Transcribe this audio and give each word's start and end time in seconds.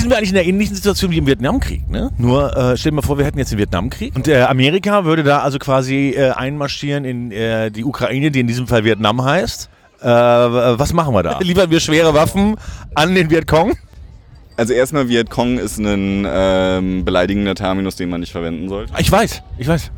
sind 0.00 0.10
wir 0.10 0.16
eigentlich 0.16 0.30
in 0.30 0.38
einer 0.38 0.46
ähnlichen 0.46 0.74
Situation 0.74 1.10
wie 1.10 1.18
im 1.18 1.26
Vietnamkrieg. 1.26 1.88
Ne? 1.88 2.10
Nur 2.18 2.56
äh, 2.56 2.76
stell 2.76 2.90
dir 2.90 2.96
mal 2.96 3.02
vor, 3.02 3.18
wir 3.18 3.24
hätten 3.24 3.38
jetzt 3.38 3.52
den 3.52 3.58
Vietnamkrieg 3.58 4.14
und 4.16 4.28
äh, 4.28 4.42
Amerika 4.42 5.04
würde 5.04 5.22
da 5.22 5.40
also 5.40 5.58
quasi 5.58 6.14
äh, 6.16 6.30
einmarschieren 6.30 7.04
in 7.04 7.30
äh, 7.32 7.70
die 7.70 7.84
Ukraine, 7.84 8.30
die 8.30 8.40
in 8.40 8.46
diesem 8.46 8.66
Fall 8.66 8.84
Vietnam 8.84 9.22
heißt. 9.22 9.68
Äh, 10.00 10.06
was 10.06 10.92
machen 10.92 11.14
wir 11.14 11.22
da? 11.22 11.38
Liefern 11.42 11.70
wir 11.70 11.80
schwere 11.80 12.14
Waffen 12.14 12.56
an 12.94 13.14
den 13.14 13.30
Vietcong? 13.30 13.74
Also 14.56 14.72
erstmal 14.72 15.08
Vietcong 15.08 15.58
ist 15.58 15.78
ein 15.78 16.26
ähm, 16.28 17.04
beleidigender 17.04 17.54
Terminus, 17.54 17.96
den 17.96 18.10
man 18.10 18.20
nicht 18.20 18.32
verwenden 18.32 18.68
sollte. 18.68 18.92
Ich 18.98 19.10
weiß, 19.10 19.42
ich 19.58 19.68
weiß. 19.68 19.90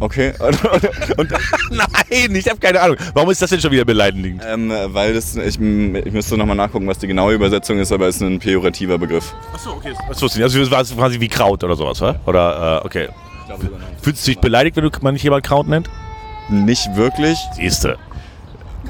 Okay. 0.00 0.32
Und, 0.38 0.64
und, 1.18 1.18
und 1.18 1.30
Nein, 1.70 2.34
ich 2.34 2.48
habe 2.48 2.58
keine 2.58 2.80
Ahnung. 2.80 2.96
Warum 3.14 3.30
ist 3.30 3.40
das 3.40 3.50
denn 3.50 3.60
schon 3.60 3.70
wieder 3.70 3.84
beleidigend? 3.84 4.42
ähm, 4.46 4.72
weil 4.88 5.14
das, 5.14 5.36
ich, 5.36 5.54
ich 5.54 6.12
müsste 6.12 6.36
nochmal 6.36 6.56
nachgucken, 6.56 6.86
was 6.86 6.98
die 6.98 7.06
genaue 7.06 7.34
Übersetzung 7.34 7.78
ist, 7.78 7.92
aber 7.92 8.08
es 8.08 8.16
ist 8.16 8.22
ein 8.22 8.38
pejorativer 8.38 8.98
Begriff. 8.98 9.34
Achso, 9.52 9.70
okay. 9.72 9.92
Das 10.08 10.20
wusste 10.20 10.38
ich 10.38 10.44
nicht. 10.44 10.56
Also 10.56 10.70
das 10.70 10.90
war 10.90 11.04
quasi 11.04 11.20
wie 11.20 11.28
Kraut 11.28 11.62
oder 11.64 11.76
sowas, 11.76 12.00
oder? 12.02 12.20
Oder, 12.26 12.80
äh, 12.82 12.86
okay. 12.86 13.08
Fühlst 14.02 14.26
du 14.26 14.30
dich 14.32 14.40
beleidigt, 14.40 14.76
wenn 14.76 14.84
du 14.84 14.90
man 15.00 15.14
nicht 15.14 15.22
jemand 15.22 15.44
Kraut 15.44 15.68
nennt? 15.68 15.88
Nicht 16.48 16.94
wirklich. 16.96 17.38
Siehste. 17.56 17.96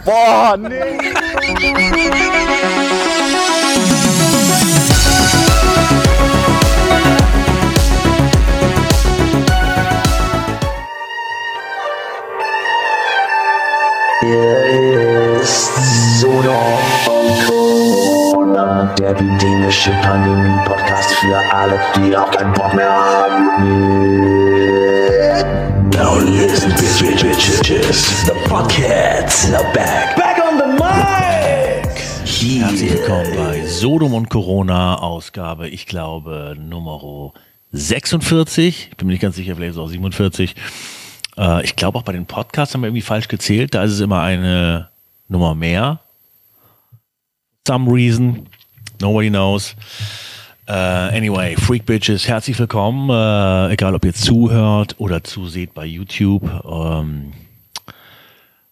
Boah, 0.05 0.57
nee. 0.57 0.71
Hier 14.27 15.41
ist 15.43 16.25
Corona, 17.47 18.95
der 18.99 19.11
epidemische 19.11 19.91
Pandemie-Podcast 20.03 21.11
für 21.17 21.37
alle, 21.53 21.79
die 21.97 22.17
auch 22.17 22.31
keinen 22.31 22.55
Bock 22.55 22.73
mehr 22.73 22.89
haben. 22.89 23.51
Now 25.91 26.19
listen, 26.21 26.71
bitch, 26.71 27.03
bitch, 27.03 27.23
bitches. 27.23 28.25
The 28.25 28.33
Podcasts 28.49 29.53
are 29.53 29.71
back. 29.75 30.17
Back 30.17 30.39
on 30.43 30.57
the 30.59 30.69
mic! 30.83 32.01
Herzlich 32.63 32.93
willkommen 32.95 33.37
bei 33.37 33.67
Sodom 33.67 34.15
und 34.15 34.31
Corona, 34.31 34.97
Ausgabe, 35.01 35.69
ich 35.69 35.85
glaube, 35.85 36.57
Nummer 36.59 37.35
46. 37.73 38.89
Ich 38.91 38.97
bin 38.97 39.09
mir 39.09 39.13
nicht 39.13 39.21
ganz 39.21 39.37
sicher, 39.37 39.55
vielleicht 39.55 39.73
ist 39.73 39.77
es 39.77 39.83
auch 39.83 39.89
47. 39.89 40.55
Äh, 41.37 41.65
ich 41.65 41.77
glaube 41.77 41.99
auch 41.99 42.03
bei 42.03 42.13
den 42.13 42.27
Podcasts 42.27 42.75
haben 42.75 42.83
wir 42.83 42.89
irgendwie 42.89 43.03
falsch 43.03 43.29
gezählt. 43.29 43.75
Da 43.75 43.83
ist 43.85 43.93
es 43.93 44.01
immer 44.01 44.21
eine 44.21 44.89
Nummer 45.29 45.55
mehr. 45.55 46.01
Some 47.67 47.91
reason. 47.93 48.47
Nobody 49.01 49.31
knows. 49.31 49.75
Äh, 50.67 50.73
anyway, 50.73 51.57
Freak 51.57 51.85
Bitches, 51.85 52.27
herzlich 52.27 52.59
willkommen. 52.59 53.11
Äh, 53.11 53.73
egal, 53.75 53.95
ob 53.95 54.05
ihr 54.05 54.15
zuhört 54.15 54.95
oder 54.99 55.23
zuseht 55.23 55.75
bei 55.75 55.85
YouTube. 55.85 56.43
Ähm, 56.65 57.33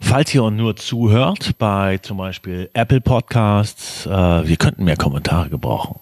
falls 0.01 0.35
ihr 0.35 0.51
nur 0.51 0.77
zuhört 0.77 1.59
bei 1.59 1.99
zum 1.99 2.17
Beispiel 2.17 2.71
Apple 2.73 3.03
Podcasts, 3.03 4.07
äh, 4.07 4.11
wir 4.11 4.57
könnten 4.57 4.85
mehr 4.85 4.97
Kommentare 4.97 5.51
gebrauchen. 5.51 6.01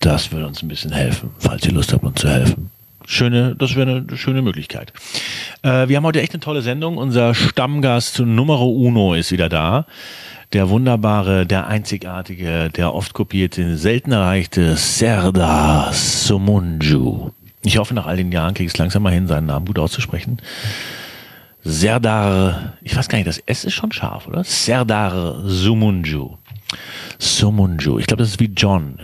Das 0.00 0.32
würde 0.32 0.48
uns 0.48 0.62
ein 0.62 0.68
bisschen 0.68 0.92
helfen, 0.92 1.30
falls 1.38 1.64
ihr 1.64 1.72
Lust 1.72 1.92
habt, 1.92 2.04
uns 2.04 2.20
zu 2.20 2.28
helfen. 2.28 2.70
Schöne, 3.06 3.54
das 3.56 3.76
wäre 3.76 4.04
eine 4.08 4.16
schöne 4.18 4.42
Möglichkeit. 4.42 4.92
Äh, 5.62 5.88
wir 5.88 5.96
haben 5.96 6.04
heute 6.04 6.20
echt 6.20 6.34
eine 6.34 6.40
tolle 6.40 6.60
Sendung. 6.60 6.98
Unser 6.98 7.34
Stammgast 7.34 8.18
Numero 8.18 8.68
Uno 8.68 9.14
ist 9.14 9.30
wieder 9.30 9.48
da. 9.48 9.86
Der 10.52 10.68
wunderbare, 10.68 11.46
der 11.46 11.68
einzigartige, 11.68 12.70
der 12.70 12.94
oft 12.94 13.14
kopierte, 13.14 13.76
selten 13.76 14.12
erreichte 14.12 14.76
Serdar 14.76 15.92
Somunju. 15.92 17.30
Ich 17.62 17.78
hoffe, 17.78 17.94
nach 17.94 18.06
all 18.06 18.16
den 18.16 18.30
Jahren 18.30 18.54
kriege 18.54 18.66
ich 18.66 18.74
es 18.74 18.78
langsam 18.78 19.02
mal 19.02 19.12
hin, 19.12 19.26
seinen 19.26 19.46
Namen 19.46 19.66
gut 19.66 19.78
auszusprechen. 19.78 20.38
Serdar, 21.64 22.74
ich 22.82 22.96
weiß 22.96 23.08
gar 23.08 23.18
nicht, 23.18 23.26
das 23.26 23.38
S 23.38 23.64
ist 23.64 23.74
schon 23.74 23.90
scharf, 23.90 24.28
oder? 24.28 24.44
Serdar 24.44 25.42
Sumunju. 25.44 26.36
Sumunju. 27.18 27.98
Ich 27.98 28.06
glaube, 28.06 28.22
das 28.22 28.30
ist 28.30 28.40
wie 28.40 28.52
John. 28.54 28.98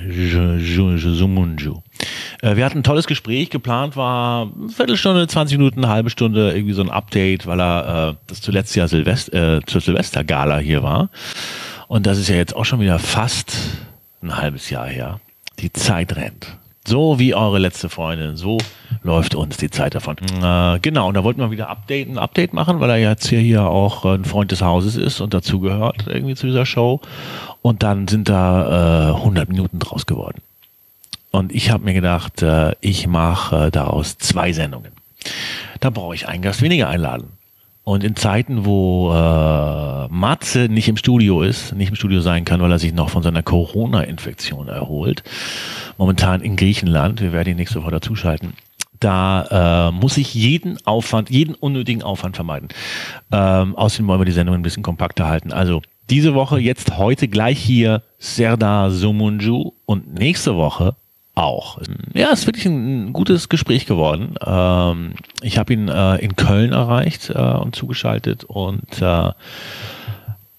Sumunju. 0.58 1.80
Äh, 2.42 2.56
Wir 2.56 2.64
hatten 2.64 2.78
ein 2.78 2.82
tolles 2.82 3.06
Gespräch. 3.06 3.50
Geplant 3.50 3.96
war 3.96 4.50
eine 4.58 4.68
Viertelstunde, 4.68 5.26
20 5.26 5.58
Minuten, 5.58 5.84
eine 5.84 5.92
halbe 5.92 6.10
Stunde, 6.10 6.52
irgendwie 6.52 6.74
so 6.74 6.82
ein 6.82 6.90
Update, 6.90 7.46
weil 7.46 7.60
er 7.60 8.10
äh, 8.10 8.14
das 8.26 8.40
zuletzt 8.40 8.74
ja 8.76 8.88
Silvest 8.88 9.32
äh, 9.32 9.60
zur 9.66 9.80
Silvestergala 9.80 10.58
hier 10.58 10.82
war. 10.82 11.10
Und 11.88 12.06
das 12.06 12.18
ist 12.18 12.28
ja 12.28 12.36
jetzt 12.36 12.56
auch 12.56 12.64
schon 12.64 12.80
wieder 12.80 12.98
fast 12.98 13.56
ein 14.22 14.36
halbes 14.36 14.70
Jahr 14.70 14.86
her. 14.86 15.20
Die 15.58 15.72
Zeit 15.72 16.16
rennt. 16.16 16.58
So 16.84 17.20
wie 17.20 17.34
eure 17.34 17.60
letzte 17.60 17.88
Freundin, 17.88 18.36
so 18.36 18.58
läuft 19.04 19.36
uns 19.36 19.56
die 19.56 19.70
Zeit 19.70 19.94
davon. 19.94 20.16
Äh, 20.42 20.80
genau, 20.80 21.08
und 21.08 21.14
da 21.14 21.22
wollten 21.22 21.40
wir 21.40 21.52
wieder 21.52 21.68
Update, 21.68 22.08
ein 22.08 22.18
Update 22.18 22.52
machen, 22.52 22.80
weil 22.80 22.90
er 22.90 22.98
jetzt 22.98 23.28
hier, 23.28 23.38
hier 23.38 23.66
auch 23.66 24.04
ein 24.04 24.24
Freund 24.24 24.50
des 24.50 24.62
Hauses 24.62 24.96
ist 24.96 25.20
und 25.20 25.32
dazugehört 25.32 26.06
irgendwie 26.08 26.34
zu 26.34 26.46
dieser 26.46 26.66
Show. 26.66 27.00
Und 27.62 27.84
dann 27.84 28.08
sind 28.08 28.28
da 28.28 29.10
äh, 29.10 29.14
100 29.14 29.48
Minuten 29.48 29.78
draus 29.78 30.06
geworden. 30.06 30.42
Und 31.30 31.52
ich 31.52 31.70
habe 31.70 31.84
mir 31.84 31.94
gedacht, 31.94 32.42
äh, 32.42 32.74
ich 32.80 33.06
mache 33.06 33.66
äh, 33.66 33.70
daraus 33.70 34.18
zwei 34.18 34.52
Sendungen. 34.52 34.92
Da 35.78 35.90
brauche 35.90 36.16
ich 36.16 36.26
einen 36.26 36.42
Gast 36.42 36.62
weniger 36.62 36.88
einladen. 36.88 37.32
Und 37.84 38.04
in 38.04 38.14
Zeiten, 38.14 38.64
wo 38.64 39.12
äh, 39.12 40.08
Matze 40.08 40.68
nicht 40.68 40.88
im 40.88 40.96
Studio 40.96 41.42
ist, 41.42 41.74
nicht 41.74 41.88
im 41.88 41.96
Studio 41.96 42.20
sein 42.20 42.44
kann, 42.44 42.60
weil 42.60 42.70
er 42.70 42.78
sich 42.78 42.92
noch 42.92 43.10
von 43.10 43.24
seiner 43.24 43.42
Corona-Infektion 43.42 44.68
erholt, 44.68 45.24
momentan 45.98 46.42
in 46.42 46.56
Griechenland, 46.56 47.20
wir 47.20 47.32
werden 47.32 47.50
ihn 47.50 47.56
nächste 47.56 47.82
Woche 47.82 47.90
dazuschalten, 47.90 48.52
da 49.00 49.88
äh, 49.88 49.92
muss 49.92 50.16
ich 50.16 50.32
jeden 50.32 50.78
Aufwand, 50.86 51.28
jeden 51.28 51.56
unnötigen 51.56 52.04
Aufwand 52.04 52.36
vermeiden. 52.36 52.68
Ähm, 53.32 53.74
außerdem 53.74 54.06
wollen 54.06 54.20
wir 54.20 54.26
die 54.26 54.32
Sendung 54.32 54.54
ein 54.54 54.62
bisschen 54.62 54.84
kompakter 54.84 55.26
halten. 55.26 55.52
Also 55.52 55.82
diese 56.08 56.34
Woche, 56.34 56.60
jetzt 56.60 56.98
heute 56.98 57.26
gleich 57.26 57.58
hier 57.58 58.02
Serdar 58.18 58.92
Somunju 58.92 59.72
und 59.86 60.14
nächste 60.14 60.56
Woche 60.56 60.94
auch. 61.34 61.78
Ja, 62.12 62.30
es 62.32 62.40
ist 62.40 62.46
wirklich 62.46 62.66
ein 62.66 63.12
gutes 63.12 63.48
Gespräch 63.48 63.86
geworden. 63.86 64.34
Ähm, 64.44 65.14
ich 65.40 65.58
habe 65.58 65.72
ihn 65.72 65.88
äh, 65.88 66.16
in 66.16 66.36
Köln 66.36 66.72
erreicht 66.72 67.30
äh, 67.30 67.38
und 67.38 67.74
zugeschaltet 67.74 68.44
und 68.44 69.00
äh, 69.00 69.30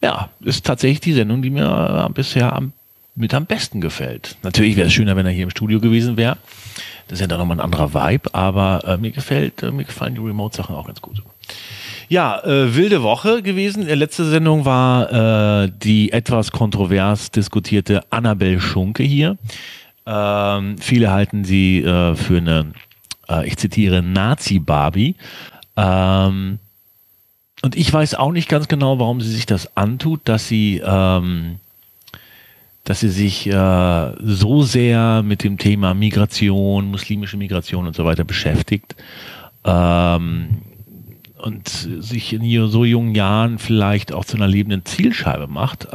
ja, 0.02 0.30
ist 0.42 0.66
tatsächlich 0.66 1.00
die 1.00 1.14
Sendung, 1.14 1.42
die 1.42 1.50
mir 1.50 2.08
äh, 2.10 2.14
bisher 2.14 2.54
am, 2.54 2.74
mit 3.16 3.34
am 3.34 3.46
besten 3.46 3.82
gefällt. 3.82 4.36
Natürlich 4.42 4.76
wäre 4.76 4.88
es 4.88 4.94
schöner, 4.94 5.16
wenn 5.16 5.26
er 5.26 5.32
hier 5.32 5.44
im 5.44 5.50
Studio 5.52 5.80
gewesen 5.80 6.18
wäre. 6.18 6.38
Das 7.08 7.18
ist 7.18 7.22
ja 7.22 7.28
dann 7.28 7.40
nochmal 7.40 7.58
ein 7.58 7.64
anderer 7.64 7.94
Vibe, 7.94 8.34
aber 8.34 8.84
äh, 8.86 8.98
mir 8.98 9.12
gefällt, 9.12 9.62
äh, 9.62 9.72
mir 9.72 9.84
gefallen 9.84 10.16
die 10.16 10.22
Remote-Sachen 10.22 10.76
auch 10.76 10.88
ganz 10.88 11.02
gut. 11.02 11.22
Ja, 12.10 12.44
äh, 12.44 12.76
wilde 12.76 13.02
Woche 13.02 13.42
gewesen. 13.42 13.86
Die 13.86 13.94
letzte 13.94 14.26
Sendung 14.26 14.66
war 14.66 15.64
äh, 15.64 15.72
die 15.84 16.12
etwas 16.12 16.52
kontrovers 16.52 17.32
diskutierte 17.32 18.04
Annabel 18.10 18.60
Schunke 18.60 19.04
hier. 19.04 19.38
Ähm, 20.06 20.78
viele 20.78 21.12
halten 21.12 21.46
sie 21.46 21.82
äh, 21.82 22.16
für 22.16 22.38
eine, 22.38 22.74
äh, 23.30 23.48
ich 23.48 23.58
zitiere, 23.58 24.02
Nazi-Barbie. 24.02 25.16
Ähm, 25.78 26.60
und 27.62 27.76
ich 27.78 27.92
weiß 27.92 28.16
auch 28.16 28.32
nicht 28.32 28.50
ganz 28.50 28.68
genau, 28.68 29.00
warum 29.00 29.22
sie 29.22 29.32
sich 29.32 29.46
das 29.46 29.78
antut, 29.78 30.22
dass 30.26 30.48
sie, 30.48 30.82
ähm, 30.86 31.60
dass 32.84 33.00
sie 33.00 33.10
sich 33.10 33.48
äh, 33.48 34.12
so 34.22 34.64
sehr 34.64 35.24
mit 35.24 35.44
dem 35.44 35.58
Thema 35.58 35.94
Migration, 35.94 36.92
muslimische 36.92 37.38
Migration 37.38 37.88
und 37.88 37.96
so 37.96 38.04
weiter 38.04 38.26
beschäftigt. 38.26 38.96
Ähm, 39.64 40.62
und 41.38 41.68
sich 41.68 42.32
in 42.32 42.68
so 42.70 42.86
jungen 42.86 43.16
Jahren 43.16 43.60
vielleicht 43.60 44.14
auch 44.14 44.24
zu 44.24 44.38
einer 44.38 44.48
lebenden 44.48 44.86
Zielscheibe 44.86 45.48
macht. 45.48 45.88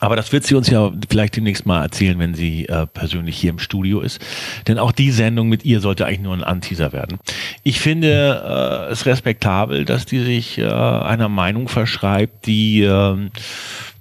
Aber 0.00 0.16
das 0.16 0.32
wird 0.32 0.44
sie 0.44 0.54
uns 0.54 0.68
ja 0.68 0.92
vielleicht 1.08 1.36
demnächst 1.36 1.66
mal 1.66 1.82
erzählen, 1.82 2.18
wenn 2.18 2.34
sie 2.34 2.66
äh, 2.66 2.86
persönlich 2.86 3.36
hier 3.36 3.50
im 3.50 3.58
Studio 3.58 4.00
ist. 4.00 4.20
Denn 4.66 4.78
auch 4.78 4.92
die 4.92 5.10
Sendung 5.10 5.48
mit 5.48 5.64
ihr 5.64 5.80
sollte 5.80 6.04
eigentlich 6.04 6.20
nur 6.20 6.34
ein 6.34 6.44
Anteaser 6.44 6.92
werden. 6.92 7.18
Ich 7.62 7.80
finde 7.80 8.88
äh, 8.88 8.92
es 8.92 9.06
respektabel, 9.06 9.84
dass 9.84 10.04
die 10.04 10.20
sich 10.20 10.58
äh, 10.58 10.64
einer 10.64 11.28
Meinung 11.28 11.68
verschreibt, 11.68 12.46
die 12.46 12.82
ähm, 12.82 13.30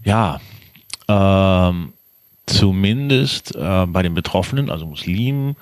ja 0.04 0.42
ähm, 1.08 1.94
zumindest 2.46 3.56
äh, 3.56 3.86
bei 3.88 4.02
den 4.02 4.14
Betroffenen, 4.14 4.70
also 4.70 4.86
Muslimen, 4.86 5.56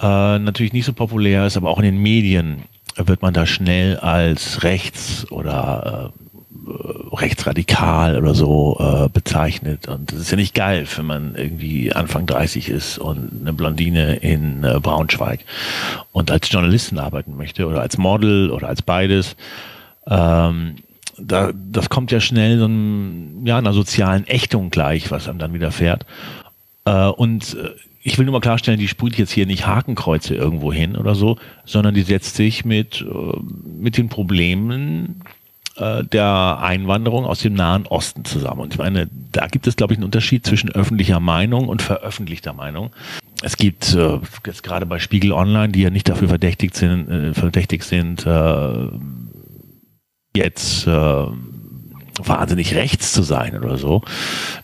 äh, 0.00 0.38
natürlich 0.38 0.72
nicht 0.72 0.84
so 0.86 0.92
populär 0.92 1.46
ist, 1.46 1.56
aber 1.56 1.70
auch 1.70 1.78
in 1.78 1.84
den 1.84 1.98
Medien 1.98 2.64
wird 2.96 3.22
man 3.22 3.34
da 3.34 3.46
schnell 3.46 3.96
als 3.98 4.62
rechts 4.62 5.30
oder 5.30 6.12
äh, 6.14 6.23
rechtsradikal 7.12 8.16
oder 8.16 8.34
so 8.34 8.76
äh, 8.78 9.08
bezeichnet. 9.08 9.88
Und 9.88 10.12
das 10.12 10.20
ist 10.20 10.30
ja 10.30 10.36
nicht 10.36 10.54
geil, 10.54 10.86
wenn 10.96 11.06
man 11.06 11.34
irgendwie 11.36 11.92
Anfang 11.92 12.26
30 12.26 12.68
ist 12.68 12.98
und 12.98 13.30
eine 13.40 13.52
Blondine 13.52 14.16
in 14.16 14.64
äh, 14.64 14.80
Braunschweig 14.80 15.40
und 16.12 16.30
als 16.30 16.50
Journalistin 16.50 16.98
arbeiten 16.98 17.36
möchte 17.36 17.66
oder 17.66 17.80
als 17.80 17.98
Model 17.98 18.50
oder 18.50 18.68
als 18.68 18.82
beides. 18.82 19.36
Ähm, 20.08 20.76
da, 21.18 21.52
das 21.54 21.90
kommt 21.90 22.10
ja 22.10 22.20
schnell 22.20 22.58
so 22.58 22.66
ein, 22.66 23.46
ja, 23.46 23.58
einer 23.58 23.72
sozialen 23.72 24.26
Ächtung 24.26 24.70
gleich, 24.70 25.10
was 25.10 25.28
einem 25.28 25.38
dann 25.38 25.54
widerfährt. 25.54 26.06
Äh, 26.84 27.06
und 27.06 27.54
äh, 27.54 27.70
ich 28.02 28.18
will 28.18 28.26
nur 28.26 28.32
mal 28.32 28.40
klarstellen, 28.40 28.78
die 28.78 28.88
sprüht 28.88 29.16
jetzt 29.16 29.32
hier 29.32 29.46
nicht 29.46 29.66
Hakenkreuze 29.66 30.34
irgendwo 30.34 30.72
hin 30.72 30.96
oder 30.96 31.14
so, 31.14 31.38
sondern 31.64 31.94
die 31.94 32.02
setzt 32.02 32.36
sich 32.36 32.64
mit, 32.64 33.00
äh, 33.00 33.38
mit 33.80 33.96
den 33.96 34.08
Problemen 34.08 35.22
äh, 35.76 36.04
der 36.04 36.58
Einwanderung 36.60 37.24
aus 37.24 37.40
dem 37.40 37.54
Nahen 37.54 37.86
Osten 37.86 38.24
zusammen. 38.24 38.60
Und 38.60 38.74
ich 38.74 38.78
meine, 38.78 39.08
da 39.32 39.46
gibt 39.46 39.66
es, 39.66 39.76
glaube 39.76 39.92
ich, 39.92 39.98
einen 39.98 40.04
Unterschied 40.04 40.46
zwischen 40.46 40.70
öffentlicher 40.70 41.20
Meinung 41.20 41.68
und 41.68 41.82
veröffentlichter 41.82 42.52
Meinung. 42.52 42.90
Es 43.42 43.56
gibt 43.56 43.94
äh, 43.94 44.20
jetzt 44.46 44.62
gerade 44.62 44.86
bei 44.86 44.98
Spiegel 44.98 45.32
Online, 45.32 45.70
die 45.70 45.82
ja 45.82 45.90
nicht 45.90 46.08
dafür 46.08 46.28
verdächtigt 46.28 46.76
sind, 46.76 47.08
äh, 47.10 47.34
verdächtigt 47.34 47.84
sind, 47.84 48.24
äh, 48.24 48.88
jetzt 50.36 50.86
äh, 50.86 51.26
wahnsinnig 52.22 52.74
rechts 52.74 53.12
zu 53.12 53.22
sein 53.22 53.58
oder 53.58 53.76
so, 53.76 54.02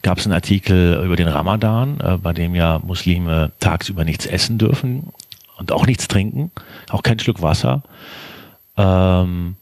gab 0.02 0.18
es 0.18 0.26
einen 0.26 0.34
Artikel 0.34 1.02
über 1.04 1.16
den 1.16 1.28
Ramadan, 1.28 2.00
äh, 2.00 2.18
bei 2.18 2.32
dem 2.32 2.54
ja 2.54 2.80
Muslime 2.84 3.52
tagsüber 3.60 4.04
nichts 4.04 4.26
essen 4.26 4.58
dürfen 4.58 5.12
und 5.58 5.72
auch 5.72 5.86
nichts 5.86 6.08
trinken, 6.08 6.50
auch 6.88 7.02
kein 7.02 7.18
Schluck 7.18 7.42
Wasser. 7.42 7.82
Ähm, 8.76 9.56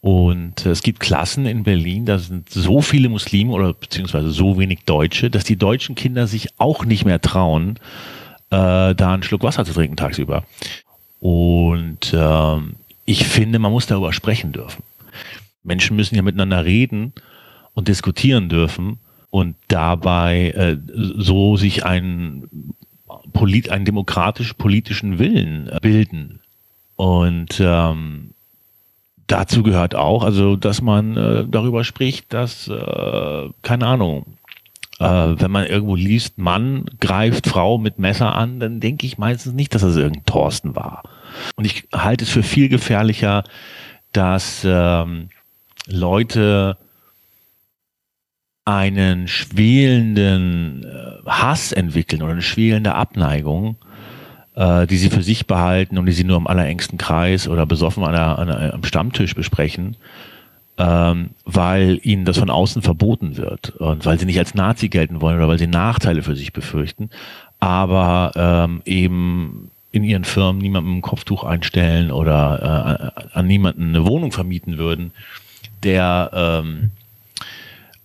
und 0.00 0.64
es 0.64 0.82
gibt 0.82 1.00
Klassen 1.00 1.44
in 1.44 1.62
Berlin, 1.62 2.06
da 2.06 2.18
sind 2.18 2.48
so 2.48 2.80
viele 2.80 3.10
Muslime 3.10 3.52
oder 3.52 3.74
beziehungsweise 3.74 4.30
so 4.30 4.58
wenig 4.58 4.84
Deutsche, 4.86 5.30
dass 5.30 5.44
die 5.44 5.56
deutschen 5.56 5.94
Kinder 5.94 6.26
sich 6.26 6.48
auch 6.58 6.84
nicht 6.86 7.04
mehr 7.04 7.20
trauen, 7.20 7.76
äh, 8.50 8.94
da 8.94 9.12
einen 9.12 9.22
Schluck 9.22 9.42
Wasser 9.42 9.64
zu 9.64 9.74
trinken 9.74 9.96
tagsüber. 9.96 10.44
Und 11.20 12.14
ähm, 12.14 12.76
ich 13.04 13.26
finde, 13.26 13.58
man 13.58 13.72
muss 13.72 13.86
darüber 13.86 14.14
sprechen 14.14 14.52
dürfen. 14.52 14.82
Menschen 15.62 15.96
müssen 15.96 16.14
ja 16.14 16.22
miteinander 16.22 16.64
reden 16.64 17.12
und 17.74 17.88
diskutieren 17.88 18.48
dürfen 18.48 18.98
und 19.28 19.56
dabei 19.68 20.50
äh, 20.50 20.78
so 20.94 21.58
sich 21.58 21.84
einen, 21.84 22.74
polit, 23.34 23.68
einen 23.68 23.84
demokratisch-politischen 23.84 25.18
Willen 25.18 25.68
äh, 25.68 25.78
bilden. 25.82 26.40
Und 26.96 27.60
ähm, 27.60 28.29
dazu 29.30 29.62
gehört 29.62 29.94
auch, 29.94 30.24
also 30.24 30.56
dass 30.56 30.82
man 30.82 31.16
äh, 31.16 31.44
darüber 31.48 31.84
spricht, 31.84 32.32
dass, 32.32 32.68
äh, 32.68 33.48
keine 33.62 33.86
Ahnung, 33.86 34.26
äh, 34.98 35.04
wenn 35.04 35.50
man 35.50 35.66
irgendwo 35.66 35.96
liest, 35.96 36.38
Mann 36.38 36.86
greift 37.00 37.46
Frau 37.46 37.78
mit 37.78 37.98
Messer 37.98 38.34
an, 38.34 38.60
dann 38.60 38.80
denke 38.80 39.06
ich 39.06 39.18
meistens 39.18 39.54
nicht, 39.54 39.74
dass 39.74 39.82
das 39.82 39.96
irgendein 39.96 40.26
Thorsten 40.26 40.76
war. 40.76 41.04
Und 41.56 41.64
ich 41.64 41.86
halte 41.92 42.24
es 42.24 42.30
für 42.30 42.42
viel 42.42 42.68
gefährlicher, 42.68 43.44
dass 44.12 44.62
ähm, 44.64 45.28
Leute 45.86 46.76
einen 48.64 49.26
schwelenden 49.26 50.84
äh, 50.84 51.28
Hass 51.28 51.72
entwickeln 51.72 52.22
oder 52.22 52.32
eine 52.32 52.42
schwelende 52.42 52.94
Abneigung, 52.94 53.76
äh, 54.54 54.86
die 54.86 54.96
sie 54.96 55.10
für 55.10 55.22
sich 55.22 55.46
behalten 55.46 55.98
und 55.98 56.06
die 56.06 56.12
sie 56.12 56.24
nur 56.24 56.36
im 56.36 56.46
allerengsten 56.46 56.98
Kreis 56.98 57.48
oder 57.48 57.66
besoffen 57.66 58.04
an 58.04 58.12
der, 58.12 58.38
an 58.38 58.50
am 58.50 58.84
Stammtisch 58.84 59.34
besprechen, 59.34 59.96
ähm, 60.78 61.30
weil 61.44 62.00
ihnen 62.02 62.24
das 62.24 62.38
von 62.38 62.50
außen 62.50 62.82
verboten 62.82 63.36
wird 63.36 63.70
und 63.76 64.06
weil 64.06 64.18
sie 64.18 64.26
nicht 64.26 64.38
als 64.38 64.54
Nazi 64.54 64.88
gelten 64.88 65.20
wollen 65.20 65.36
oder 65.36 65.48
weil 65.48 65.58
sie 65.58 65.66
Nachteile 65.66 66.22
für 66.22 66.36
sich 66.36 66.52
befürchten, 66.52 67.10
aber 67.58 68.32
ähm, 68.36 68.82
eben 68.84 69.70
in 69.92 70.04
ihren 70.04 70.24
Firmen 70.24 70.62
niemandem 70.62 70.98
ein 70.98 71.02
Kopftuch 71.02 71.44
einstellen 71.44 72.12
oder 72.12 73.12
äh, 73.16 73.38
an 73.38 73.46
niemanden 73.46 73.88
eine 73.88 74.06
Wohnung 74.06 74.30
vermieten 74.30 74.78
würden 74.78 75.12
der, 75.82 76.30
ähm, 76.32 76.90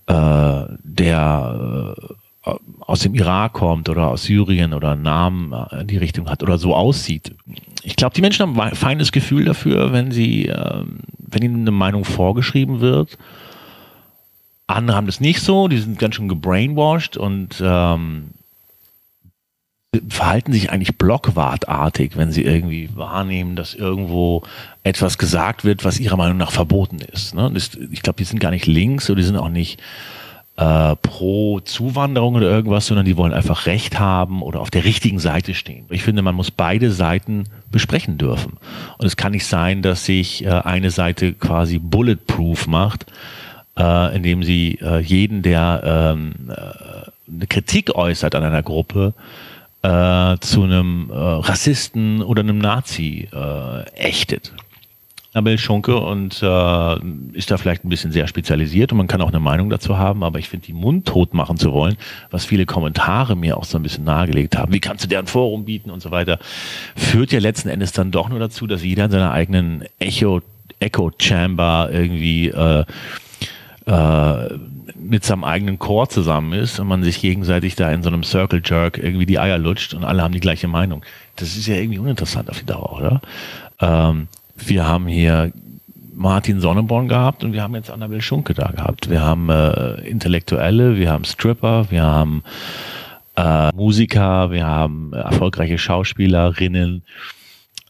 äh, 0.07 0.75
der 0.83 1.95
äh, 1.97 2.13
aus 2.79 2.99
dem 2.99 3.15
Irak 3.15 3.53
kommt 3.53 3.89
oder 3.89 4.07
aus 4.07 4.23
Syrien 4.23 4.73
oder 4.73 4.91
einen 4.91 5.01
Namen 5.01 5.53
in 5.79 5.87
die 5.87 5.97
Richtung 5.97 6.29
hat 6.29 6.43
oder 6.43 6.57
so 6.57 6.75
aussieht. 6.75 7.33
Ich 7.83 7.95
glaube, 7.95 8.15
die 8.15 8.21
Menschen 8.21 8.43
haben 8.43 8.59
ein 8.59 8.75
feines 8.75 9.11
Gefühl 9.11 9.45
dafür, 9.45 9.91
wenn 9.91 10.11
sie, 10.11 10.47
äh, 10.47 10.83
wenn 11.17 11.43
ihnen 11.43 11.61
eine 11.61 11.71
Meinung 11.71 12.05
vorgeschrieben 12.05 12.81
wird. 12.81 13.17
Andere 14.67 14.97
haben 14.97 15.07
das 15.07 15.19
nicht 15.19 15.41
so, 15.41 15.67
die 15.67 15.77
sind 15.77 15.99
ganz 15.99 16.15
schön 16.15 16.27
gebrainwashed 16.27 17.17
und 17.17 17.61
ähm, 17.63 18.31
verhalten 20.09 20.51
sich 20.53 20.71
eigentlich 20.71 20.97
blockwartartig, 20.97 22.17
wenn 22.17 22.31
sie 22.31 22.43
irgendwie 22.43 22.89
wahrnehmen, 22.95 23.55
dass 23.55 23.73
irgendwo 23.73 24.43
etwas 24.83 25.17
gesagt 25.17 25.63
wird, 25.63 25.85
was 25.85 25.99
ihrer 25.99 26.17
Meinung 26.17 26.37
nach 26.37 26.51
verboten 26.51 26.99
ist. 26.99 27.33
Ne? 27.33 27.49
Das, 27.53 27.71
ich 27.91 28.01
glaube, 28.01 28.17
die 28.17 28.23
sind 28.23 28.39
gar 28.39 28.51
nicht 28.51 28.65
links 28.65 29.09
oder 29.09 29.17
die 29.17 29.25
sind 29.25 29.37
auch 29.37 29.49
nicht 29.49 29.81
äh, 30.57 30.95
pro 30.95 31.59
Zuwanderung 31.59 32.35
oder 32.35 32.49
irgendwas, 32.49 32.87
sondern 32.87 33.05
die 33.05 33.17
wollen 33.17 33.33
einfach 33.33 33.65
Recht 33.65 33.99
haben 33.99 34.41
oder 34.41 34.61
auf 34.61 34.69
der 34.69 34.85
richtigen 34.85 35.19
Seite 35.19 35.53
stehen. 35.53 35.85
Ich 35.89 36.03
finde, 36.03 36.21
man 36.21 36.35
muss 36.35 36.51
beide 36.51 36.91
Seiten 36.91 37.45
besprechen 37.71 38.17
dürfen. 38.17 38.53
Und 38.97 39.05
es 39.05 39.17
kann 39.17 39.33
nicht 39.33 39.45
sein, 39.45 39.81
dass 39.81 40.05
sich 40.05 40.45
äh, 40.45 40.49
eine 40.49 40.91
Seite 40.91 41.33
quasi 41.33 41.79
bulletproof 41.79 42.67
macht, 42.67 43.05
äh, 43.77 44.15
indem 44.15 44.43
sie 44.43 44.79
äh, 44.81 44.99
jeden, 44.99 45.41
der 45.41 46.13
ähm, 46.15 46.33
äh, 46.49 47.31
eine 47.33 47.47
Kritik 47.47 47.93
äußert 47.95 48.33
an 48.35 48.43
einer 48.43 48.63
Gruppe, 48.63 49.13
äh, 49.81 50.37
zu 50.39 50.63
einem 50.63 51.09
äh, 51.11 51.13
Rassisten 51.13 52.21
oder 52.21 52.41
einem 52.41 52.59
Nazi 52.59 53.27
ächtet. 53.95 54.53
Abel 55.35 55.57
Schunke 55.57 55.97
und 55.97 56.41
äh, 56.41 56.95
ist 57.33 57.51
da 57.51 57.57
vielleicht 57.57 57.83
ein 57.83 57.89
bisschen 57.89 58.11
sehr 58.11 58.27
spezialisiert 58.27 58.91
und 58.91 58.97
man 58.97 59.07
kann 59.07 59.21
auch 59.21 59.29
eine 59.29 59.39
Meinung 59.39 59.69
dazu 59.69 59.97
haben, 59.97 60.23
aber 60.23 60.39
ich 60.39 60.47
finde, 60.47 60.65
die 60.65 60.73
mundtot 60.73 61.33
machen 61.33 61.57
zu 61.57 61.73
wollen, 61.73 61.97
was 62.31 62.45
viele 62.45 62.65
Kommentare 62.65 63.35
mir 63.35 63.57
auch 63.57 63.65
so 63.65 63.77
ein 63.77 63.83
bisschen 63.83 64.05
nahegelegt 64.05 64.57
haben, 64.57 64.71
wie 64.71 64.79
kannst 64.79 65.03
du 65.03 65.09
deren 65.09 65.27
Forum 65.27 65.65
bieten 65.65 65.91
und 65.91 66.01
so 66.01 66.11
weiter, 66.11 66.39
führt 66.95 67.31
ja 67.33 67.39
letzten 67.39 67.69
Endes 67.69 67.91
dann 67.91 68.11
doch 68.11 68.29
nur 68.29 68.39
dazu, 68.39 68.65
dass 68.65 68.83
jeder 68.83 69.05
in 69.05 69.11
seiner 69.11 69.31
eigenen 69.31 69.83
Echo, 69.99 70.41
Echo 70.79 71.11
Chamber 71.19 71.89
irgendwie 71.91 72.47
äh, 72.47 72.85
äh, 73.85 74.49
mit 74.95 75.23
seinem 75.25 75.43
eigenen 75.43 75.79
Chor 75.79 76.09
zusammen 76.09 76.53
ist 76.53 76.79
und 76.79 76.87
man 76.87 77.03
sich 77.03 77.19
gegenseitig 77.19 77.75
da 77.75 77.91
in 77.91 78.03
so 78.03 78.09
einem 78.09 78.23
Circle 78.23 78.61
Jerk 78.63 78.97
irgendwie 78.97 79.25
die 79.25 79.37
Eier 79.37 79.57
lutscht 79.57 79.93
und 79.93 80.03
alle 80.05 80.23
haben 80.23 80.33
die 80.33 80.39
gleiche 80.39 80.67
Meinung. 80.67 81.03
Das 81.35 81.57
ist 81.57 81.67
ja 81.67 81.75
irgendwie 81.75 81.99
uninteressant 81.99 82.49
auf 82.49 82.59
die 82.59 82.65
Dauer, 82.65 82.93
oder? 82.93 83.21
Ähm, 83.81 84.27
wir 84.55 84.87
haben 84.87 85.07
hier 85.07 85.51
Martin 86.13 86.61
Sonneborn 86.61 87.07
gehabt 87.07 87.43
und 87.43 87.53
wir 87.53 87.61
haben 87.61 87.75
jetzt 87.75 87.91
Annabel 87.91 88.21
Schunke 88.21 88.53
da 88.53 88.69
gehabt. 88.69 89.09
Wir 89.09 89.21
haben 89.21 89.49
äh, 89.49 89.95
Intellektuelle, 90.07 90.97
wir 90.97 91.11
haben 91.11 91.25
Stripper, 91.25 91.87
wir 91.89 92.03
haben 92.03 92.43
äh, 93.35 93.71
Musiker, 93.75 94.51
wir 94.51 94.65
haben 94.65 95.13
erfolgreiche 95.13 95.77
Schauspielerinnen, 95.77 97.03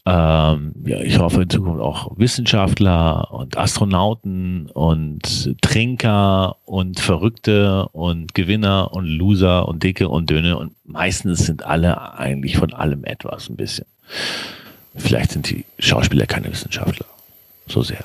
ähm, 0.08 0.72
ja, 0.84 1.00
ich 1.00 1.18
hoffe 1.18 1.42
in 1.42 1.50
Zukunft 1.50 1.80
auch 1.80 2.16
Wissenschaftler 2.16 3.32
und 3.32 3.58
Astronauten 3.58 4.70
und 4.70 5.60
Trinker 5.60 6.58
und 6.64 7.00
Verrückte 7.00 7.88
und 7.88 8.32
Gewinner 8.32 8.92
und 8.92 9.06
Loser 9.06 9.66
und 9.66 9.82
Dicke 9.82 10.08
und 10.08 10.30
Dünne 10.30 10.58
und 10.58 10.72
meistens 10.84 11.46
sind 11.46 11.66
alle 11.66 12.16
eigentlich 12.16 12.56
von 12.56 12.72
allem 12.72 13.04
etwas 13.04 13.50
ein 13.50 13.56
bisschen. 13.56 13.86
Vielleicht 14.96 15.32
sind 15.32 15.50
die 15.50 15.64
Schauspieler 15.78 16.26
keine 16.26 16.50
Wissenschaftler. 16.50 17.06
So 17.66 17.82
sehr. 17.82 18.04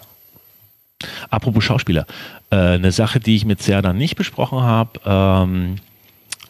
Apropos 1.29 1.63
Schauspieler, 1.63 2.05
äh, 2.51 2.55
eine 2.55 2.91
Sache, 2.91 3.19
die 3.19 3.35
ich 3.35 3.45
mit 3.45 3.61
Serdan 3.61 3.97
nicht 3.97 4.15
besprochen 4.15 4.61
habe, 4.61 4.99
ähm, 5.05 5.77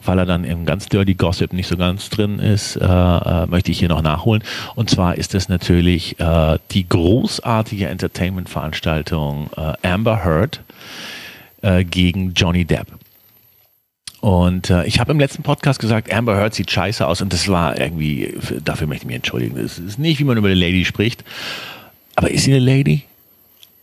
weil 0.03 0.19
er 0.19 0.25
dann 0.25 0.43
im 0.43 0.65
ganz 0.65 0.87
Dirty 0.87 1.13
Gossip 1.13 1.53
nicht 1.53 1.67
so 1.67 1.77
ganz 1.77 2.09
drin 2.09 2.39
ist, 2.39 2.75
äh, 2.75 2.83
äh, 2.85 3.45
möchte 3.45 3.71
ich 3.71 3.79
hier 3.79 3.89
noch 3.89 4.01
nachholen. 4.01 4.43
Und 4.75 4.89
zwar 4.89 5.15
ist 5.15 5.35
es 5.35 5.47
natürlich 5.47 6.19
äh, 6.19 6.57
die 6.71 6.87
großartige 6.89 7.87
Entertainment-Veranstaltung 7.87 9.49
äh, 9.55 9.87
Amber 9.87 10.25
Heard 10.25 10.61
äh, 11.61 11.83
gegen 11.83 12.33
Johnny 12.33 12.65
Depp. 12.65 12.87
Und 14.21 14.69
äh, 14.69 14.85
ich 14.85 14.99
habe 14.99 15.11
im 15.11 15.19
letzten 15.19 15.41
Podcast 15.41 15.79
gesagt, 15.79 16.13
Amber 16.13 16.35
Heard 16.37 16.53
sieht 16.53 16.69
scheiße 16.69 17.05
aus 17.05 17.21
und 17.21 17.33
das 17.33 17.47
war 17.47 17.79
irgendwie, 17.79 18.37
dafür 18.63 18.85
möchte 18.85 19.03
ich 19.03 19.07
mich 19.07 19.15
entschuldigen. 19.15 19.55
Das 19.55 19.79
ist 19.79 19.97
nicht, 19.97 20.19
wie 20.19 20.23
man 20.23 20.37
über 20.37 20.47
eine 20.47 20.55
Lady 20.55 20.85
spricht. 20.85 21.23
Aber 22.15 22.29
ist 22.29 22.43
sie 22.43 22.53
eine 22.53 22.63
Lady? 22.63 23.03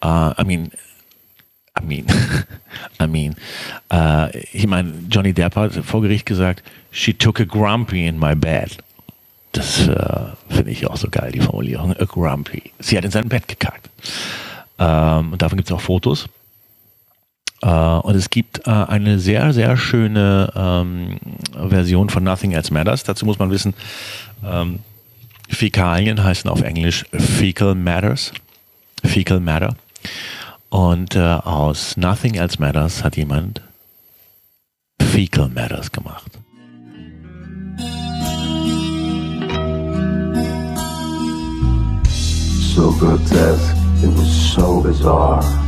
Uh, 0.04 0.30
I 0.40 0.45
mean, 0.45 0.71
I 1.76 1.85
mean, 1.85 2.07
I 3.02 3.07
mean, 3.09 3.35
uh, 3.92 4.28
ich 4.52 4.68
meine, 4.68 4.92
Johnny 5.11 5.33
Depp 5.33 5.57
hat 5.57 5.75
vor 5.75 6.02
Gericht 6.02 6.25
gesagt, 6.25 6.62
she 6.92 7.12
took 7.12 7.40
a 7.40 7.45
grumpy 7.45 8.07
in 8.07 8.16
my 8.16 8.37
bed. 8.37 8.78
Das 9.50 9.88
uh, 9.88 10.37
finde 10.49 10.71
ich 10.71 10.87
auch 10.87 10.97
so 10.97 11.09
geil, 11.11 11.33
die 11.33 11.40
Formulierung, 11.40 11.97
a 11.97 12.04
grumpy. 12.04 12.71
Sie 12.78 12.97
hat 12.97 13.04
in 13.04 13.11
sein 13.11 13.28
Bett 13.28 13.49
gekackt. 13.49 13.90
Um, 14.76 15.33
und 15.33 15.42
davon 15.42 15.57
gibt 15.57 15.68
es 15.68 15.75
auch 15.75 15.80
Fotos. 15.80 16.28
Äh, 17.62 17.69
und 17.69 18.15
es 18.15 18.31
gibt 18.31 18.67
äh, 18.67 18.71
eine 18.71 19.19
sehr, 19.19 19.53
sehr 19.53 19.77
schöne 19.77 20.53
ähm, 20.55 21.19
Version 21.69 22.09
von 22.09 22.25
Nothing 22.25 22.53
Else 22.53 22.73
Matters. 22.73 23.03
Dazu 23.05 23.27
muss 23.27 23.38
man 23.38 23.50
wissen, 23.50 23.75
ähm, 24.45 24.81
Fäkalien 25.49 26.23
heißen 26.23 26.49
auf 26.50 26.62
Englisch 26.62 27.07
Fecal 27.12 27.75
Matters. 27.75 28.33
Fecal 29.05 29.41
Matter. 29.41 29.75
Und 30.69 31.17
äh, 31.17 31.21
aus 31.21 31.97
Nothing 31.97 32.35
Else 32.35 32.57
Matters 32.61 33.03
hat 33.03 33.17
jemand 33.17 33.62
Fecal 35.00 35.49
Matters 35.49 35.91
gemacht. 35.91 36.31
So 42.75 42.93
grotesque, 42.93 43.77
it 44.05 44.17
was 44.17 44.55
so 44.55 44.81
bizarre. 44.81 45.67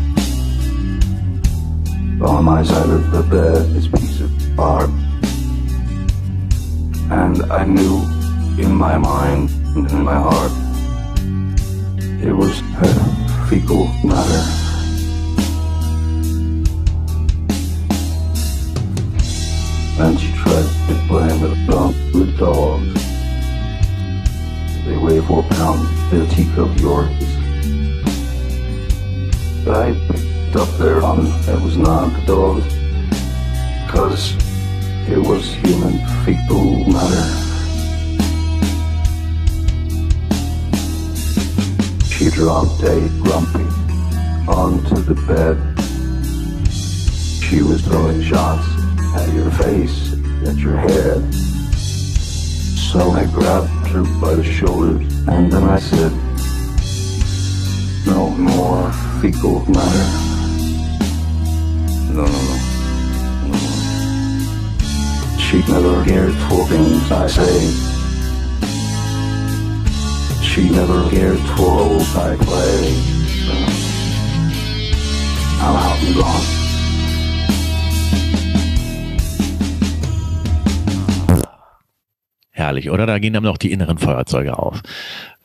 On 2.23 2.45
my 2.45 2.63
side 2.63 2.91
of 2.91 3.11
the 3.13 3.23
bed, 3.23 3.71
this 3.73 3.89
piece 3.89 4.21
of 4.21 4.61
art. 4.61 4.91
And 7.11 7.43
I 7.51 7.65
knew 7.65 8.03
in 8.63 8.75
my 8.75 8.99
mind 8.99 9.49
and 9.75 9.91
in 9.91 10.05
my 10.05 10.17
heart, 10.17 10.53
it 12.23 12.33
was 12.33 12.61
her 12.61 13.47
fecal 13.49 13.87
matter. 14.05 14.43
And 19.99 20.21
she 20.21 20.31
tried 20.35 20.69
to 20.89 20.95
blame 21.09 21.43
it 21.43 21.75
on 21.75 21.95
the 22.13 22.35
dogs. 22.39 22.95
They 24.85 24.99
weigh 24.99 25.23
four 25.23 25.43
pounds, 25.45 25.89
they're 26.11 26.27
teacup 26.27 26.79
yours. 26.81 27.09
I 29.67 30.30
picked 30.51 30.63
up 30.63 30.79
there 30.79 31.03
on 31.03 31.27
it 31.27 31.61
was 31.63 31.77
not 31.77 32.09
the 32.13 32.27
dogs, 32.27 32.65
cause 33.89 34.35
it 35.09 35.19
was 35.19 35.55
human 35.55 35.99
fecal 36.25 36.85
matter. 36.87 37.27
She 42.07 42.31
dropped 42.31 42.83
a 42.83 43.09
grumpy 43.23 43.65
onto 44.49 44.97
the 44.97 45.15
bed. 45.29 45.57
She 47.45 47.63
was 47.63 47.83
throwing 47.83 48.23
shots 48.23 48.67
at 49.15 49.33
your 49.33 49.51
face, 49.53 50.15
at 50.49 50.57
your 50.57 50.77
head. 50.77 51.33
So 51.33 53.13
I 53.13 53.25
grabbed 53.27 53.89
her 53.89 54.03
by 54.21 54.35
the 54.35 54.45
shoulders 54.45 55.03
and 55.29 55.53
then 55.53 55.63
I 55.63 55.79
said, 55.79 56.13
No 58.07 58.31
more 58.31 58.93
fecal 59.21 59.65
matter. 59.71 60.20
No, 62.13 62.23
no, 62.23 62.27
no. 62.27 62.33
no 63.43 63.55
more. 63.55 63.71
She 65.39 65.59
never 65.69 66.03
four 66.49 66.67
things 66.67 67.11
I 67.13 67.27
say. 67.29 67.91
She 70.43 70.69
never 70.71 71.09
four 71.57 71.77
roles 71.79 72.17
I 72.17 72.37
play. 72.37 72.95
I'm 75.63 75.77
out 75.77 76.03
and 76.03 76.15
gone. 76.17 76.47
Herrlich, 82.51 82.91
oder? 82.91 83.07
Da 83.07 83.19
gehen 83.21 83.35
dann 83.35 83.45
noch 83.45 83.57
die 83.57 83.71
inneren 83.71 83.99
Feuerzeuge 83.99 84.59
auf, 84.59 84.83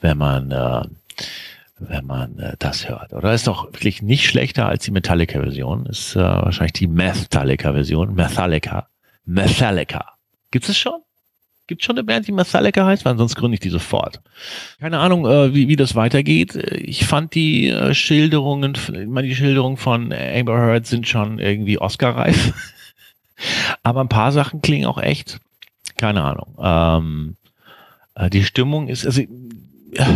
wenn 0.01 0.17
man, 0.17 0.50
äh, 0.50 0.81
wenn 1.79 2.05
man 2.05 2.39
äh, 2.39 2.55
das 2.60 2.88
hört. 2.88 3.13
Oder 3.13 3.34
ist 3.34 3.48
doch 3.48 3.65
wirklich 3.65 4.01
nicht 4.01 4.25
schlechter 4.25 4.67
als 4.67 4.84
die 4.86 4.91
Metallica-Version. 4.91 5.86
Ist 5.88 6.15
äh, 6.15 6.20
wahrscheinlich 6.20 6.74
die 6.74 6.88
Metallica-Version. 6.88 8.13
Metallica. 8.13 8.88
Metallica. 9.25 10.13
Gibt 10.51 10.70
es 10.70 10.77
schon? 10.77 11.01
Gibt 11.67 11.84
schon 11.84 11.96
eine 11.98 12.03
Band, 12.03 12.27
die 12.27 12.32
Metallica 12.32 12.86
heißt? 12.86 13.05
Weil 13.05 13.17
sonst 13.17 13.36
gründe 13.36 13.55
ich 13.55 13.60
die 13.60 13.70
sofort. 13.70 14.22
Keine 14.79 15.00
Ahnung, 15.00 15.25
äh, 15.25 15.53
wie, 15.53 15.67
wie 15.67 15.75
das 15.75 15.96
weitergeht. 15.96 16.55
Ich 16.55 17.05
fand 17.05 17.34
die 17.34 17.70
äh, 17.70 17.94
Schilderungen, 17.94 18.74
ich 18.75 19.08
meine, 19.08 19.27
die 19.27 19.36
Schilderungen 19.36 19.77
von 19.77 20.13
Amber 20.13 20.58
Heard 20.58 20.86
sind 20.86 21.08
schon 21.08 21.39
irgendwie 21.39 21.79
Oscar-reif. 21.79 22.53
Aber 23.84 24.01
ein 24.01 24.10
paar 24.10 24.32
Sachen 24.32 24.62
klingen 24.62 24.86
auch 24.86 25.00
echt 25.00 25.39
keine 25.98 26.24
Ahnung. 26.24 26.55
Ähm, 26.60 27.36
äh, 28.15 28.29
die 28.29 28.44
Stimmung 28.44 28.88
ist, 28.88 29.05
also 29.05 29.22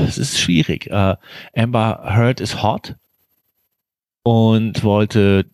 es 0.07 0.17
ist 0.17 0.39
schwierig. 0.39 0.87
Äh, 0.87 1.15
Amber 1.55 2.03
Heard 2.03 2.39
ist 2.39 2.61
hot 2.61 2.95
und 4.23 4.83
wollte 4.83 5.45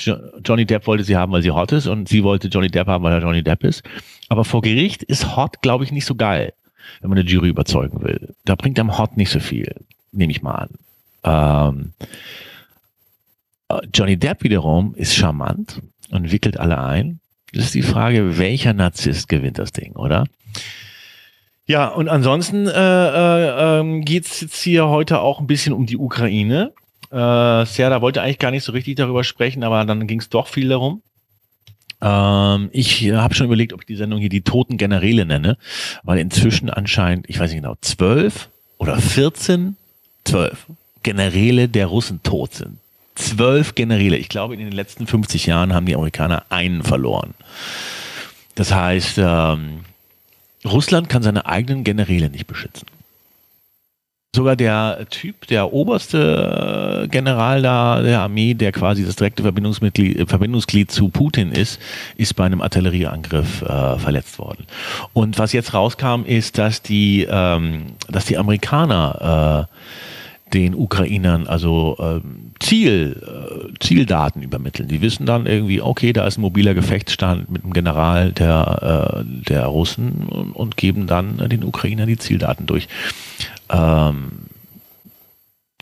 jo 0.00 0.16
Johnny 0.44 0.64
Depp 0.64 0.86
wollte 0.86 1.04
sie 1.04 1.16
haben, 1.16 1.32
weil 1.32 1.42
sie 1.42 1.50
hot 1.50 1.72
ist 1.72 1.86
und 1.86 2.08
sie 2.08 2.22
wollte 2.22 2.48
Johnny 2.48 2.68
Depp 2.68 2.86
haben, 2.86 3.04
weil 3.04 3.12
er 3.12 3.22
Johnny 3.22 3.42
Depp 3.42 3.64
ist. 3.64 3.82
Aber 4.28 4.44
vor 4.44 4.62
Gericht 4.62 5.02
ist 5.02 5.36
hot, 5.36 5.62
glaube 5.62 5.84
ich, 5.84 5.92
nicht 5.92 6.06
so 6.06 6.14
geil, 6.14 6.52
wenn 7.00 7.10
man 7.10 7.18
eine 7.18 7.28
Jury 7.28 7.48
überzeugen 7.48 8.02
will. 8.02 8.34
Da 8.44 8.54
bringt 8.54 8.78
einem 8.78 8.96
hot 8.98 9.16
nicht 9.16 9.30
so 9.30 9.40
viel, 9.40 9.74
nehme 10.12 10.32
ich 10.32 10.42
mal 10.42 10.68
an. 11.22 11.92
Ähm, 11.92 11.92
äh, 13.68 13.86
Johnny 13.92 14.16
Depp 14.16 14.42
wiederum 14.42 14.94
ist 14.94 15.14
charmant 15.14 15.82
und 16.10 16.32
wickelt 16.32 16.58
alle 16.58 16.78
ein 16.78 17.20
das 17.52 17.66
ist 17.66 17.74
die 17.74 17.82
Frage, 17.82 18.38
welcher 18.38 18.72
Narzisst 18.72 19.28
gewinnt 19.28 19.58
das 19.58 19.72
Ding, 19.72 19.92
oder? 19.94 20.26
Ja, 21.70 21.86
und 21.86 22.08
ansonsten 22.08 22.66
äh, 22.66 22.72
äh, 22.72 23.78
ähm, 23.78 24.04
geht 24.04 24.26
es 24.26 24.40
jetzt 24.40 24.60
hier 24.60 24.88
heute 24.88 25.20
auch 25.20 25.38
ein 25.38 25.46
bisschen 25.46 25.72
um 25.72 25.86
die 25.86 25.98
Ukraine. 25.98 26.72
Äh, 27.12 27.64
Serda 27.64 28.00
wollte 28.00 28.22
eigentlich 28.22 28.40
gar 28.40 28.50
nicht 28.50 28.64
so 28.64 28.72
richtig 28.72 28.96
darüber 28.96 29.22
sprechen, 29.22 29.62
aber 29.62 29.84
dann 29.84 30.08
ging 30.08 30.18
es 30.18 30.28
doch 30.28 30.48
viel 30.48 30.68
darum. 30.68 31.00
Ähm, 32.00 32.70
ich 32.72 33.12
habe 33.12 33.36
schon 33.36 33.46
überlegt, 33.46 33.72
ob 33.72 33.82
ich 33.82 33.86
die 33.86 33.94
Sendung 33.94 34.18
hier 34.18 34.30
die 34.30 34.40
toten 34.40 34.78
Generäle 34.78 35.24
nenne, 35.24 35.58
weil 36.02 36.18
inzwischen 36.18 36.70
anscheinend, 36.70 37.30
ich 37.30 37.38
weiß 37.38 37.52
nicht 37.52 37.62
genau, 37.62 37.76
zwölf 37.82 38.48
oder 38.78 38.96
vierzehn, 38.98 39.76
zwölf 40.24 40.66
Generäle 41.04 41.68
der 41.68 41.86
Russen 41.86 42.20
tot 42.24 42.52
sind 42.52 42.78
zwölf 43.14 43.76
Generäle. 43.76 44.16
Ich 44.16 44.28
glaube, 44.28 44.54
in 44.54 44.60
den 44.60 44.72
letzten 44.72 45.06
50 45.06 45.46
Jahren 45.46 45.72
haben 45.72 45.86
die 45.86 45.94
Amerikaner 45.94 46.46
einen 46.48 46.82
verloren. 46.82 47.34
Das 48.56 48.74
heißt, 48.74 49.18
ähm, 49.18 49.84
Russland 50.64 51.08
kann 51.08 51.22
seine 51.22 51.46
eigenen 51.46 51.84
Generäle 51.84 52.30
nicht 52.30 52.46
beschützen. 52.46 52.86
Sogar 54.34 54.54
der 54.54 55.06
Typ, 55.10 55.48
der 55.48 55.72
oberste 55.72 57.08
General 57.10 57.62
da 57.62 58.00
der 58.00 58.20
Armee, 58.20 58.54
der 58.54 58.70
quasi 58.70 59.04
das 59.04 59.16
direkte 59.16 59.42
Verbindungsmitglied, 59.42 60.28
Verbindungsglied 60.28 60.88
zu 60.88 61.08
Putin 61.08 61.50
ist, 61.50 61.80
ist 62.16 62.34
bei 62.36 62.44
einem 62.44 62.60
Artillerieangriff 62.60 63.62
äh, 63.62 63.98
verletzt 63.98 64.38
worden. 64.38 64.66
Und 65.14 65.40
was 65.40 65.52
jetzt 65.52 65.74
rauskam, 65.74 66.22
ist, 66.24 66.58
dass 66.58 66.80
die, 66.80 67.26
ähm, 67.28 67.94
dass 68.08 68.24
die 68.26 68.38
Amerikaner 68.38 69.66
äh, 69.68 69.76
den 70.52 70.74
Ukrainern 70.74 71.46
also 71.46 71.96
äh, 71.98 72.20
Ziel, 72.60 73.22
äh, 73.22 73.74
Zieldaten 73.80 74.42
übermitteln. 74.42 74.88
Die 74.88 75.00
wissen 75.00 75.26
dann 75.26 75.46
irgendwie, 75.46 75.80
okay, 75.80 76.12
da 76.12 76.26
ist 76.26 76.38
ein 76.38 76.42
mobiler 76.42 76.74
Gefechtsstand 76.74 77.50
mit 77.50 77.64
einem 77.64 77.72
General 77.72 78.32
der, 78.32 79.22
äh, 79.22 79.44
der 79.48 79.66
Russen 79.66 80.28
und, 80.28 80.52
und 80.52 80.76
geben 80.76 81.06
dann 81.06 81.38
den 81.48 81.64
Ukrainern 81.64 82.08
die 82.08 82.18
Zieldaten 82.18 82.66
durch. 82.66 82.88
Ähm, 83.70 84.30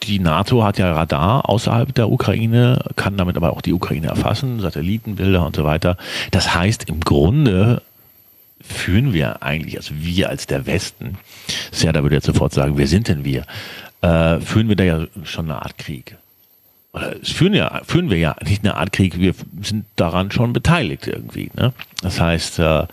die 0.05 0.21
NATO 0.21 0.65
hat 0.65 0.79
ja 0.79 0.93
Radar 0.93 1.49
außerhalb 1.49 1.95
der 1.95 2.11
Ukraine, 2.11 2.79
kann 2.97 3.17
damit 3.17 3.37
aber 3.37 3.53
auch 3.53 3.61
die 3.61 3.73
Ukraine 3.73 4.07
erfassen, 4.07 4.61
Satellitenbilder 4.61 5.45
und 5.45 5.57
so 5.57 5.65
weiter. 5.65 5.97
Das 6.31 6.55
heißt, 6.55 6.89
im 6.89 7.01
Grunde 7.01 7.83
führen 8.61 9.13
wir 9.13 9.43
eigentlich, 9.43 9.77
also 9.77 9.95
wir 9.97 10.29
als 10.29 10.47
der 10.47 10.67
Westen, 10.67 11.19
Serda 11.73 12.03
würde 12.03 12.17
jetzt 12.17 12.27
sofort 12.27 12.53
sagen, 12.53 12.77
wer 12.77 12.87
sind 12.87 13.09
denn 13.09 13.25
wir? 13.25 13.45
Äh, 14.03 14.41
führen 14.41 14.69
wir 14.69 14.77
da 14.77 14.85
ja 14.85 15.07
schon 15.25 15.51
eine 15.51 15.63
Art 15.63 15.79
Krieg. 15.79 16.17
Oder 16.93 17.17
führen 17.23 17.55
ja, 17.55 17.83
führen 17.85 18.11
wir 18.11 18.19
ja 18.19 18.37
nicht 18.45 18.65
eine 18.65 18.77
Art 18.77 18.93
Krieg, 18.93 19.19
wir 19.19 19.35
sind 19.63 19.85
daran 19.97 20.31
schon 20.31 20.53
beteiligt 20.53 21.07
irgendwie. 21.07 21.51
Ne? 21.55 21.73
Das 22.03 22.21
heißt, 22.21 22.59
äh, 22.61 22.87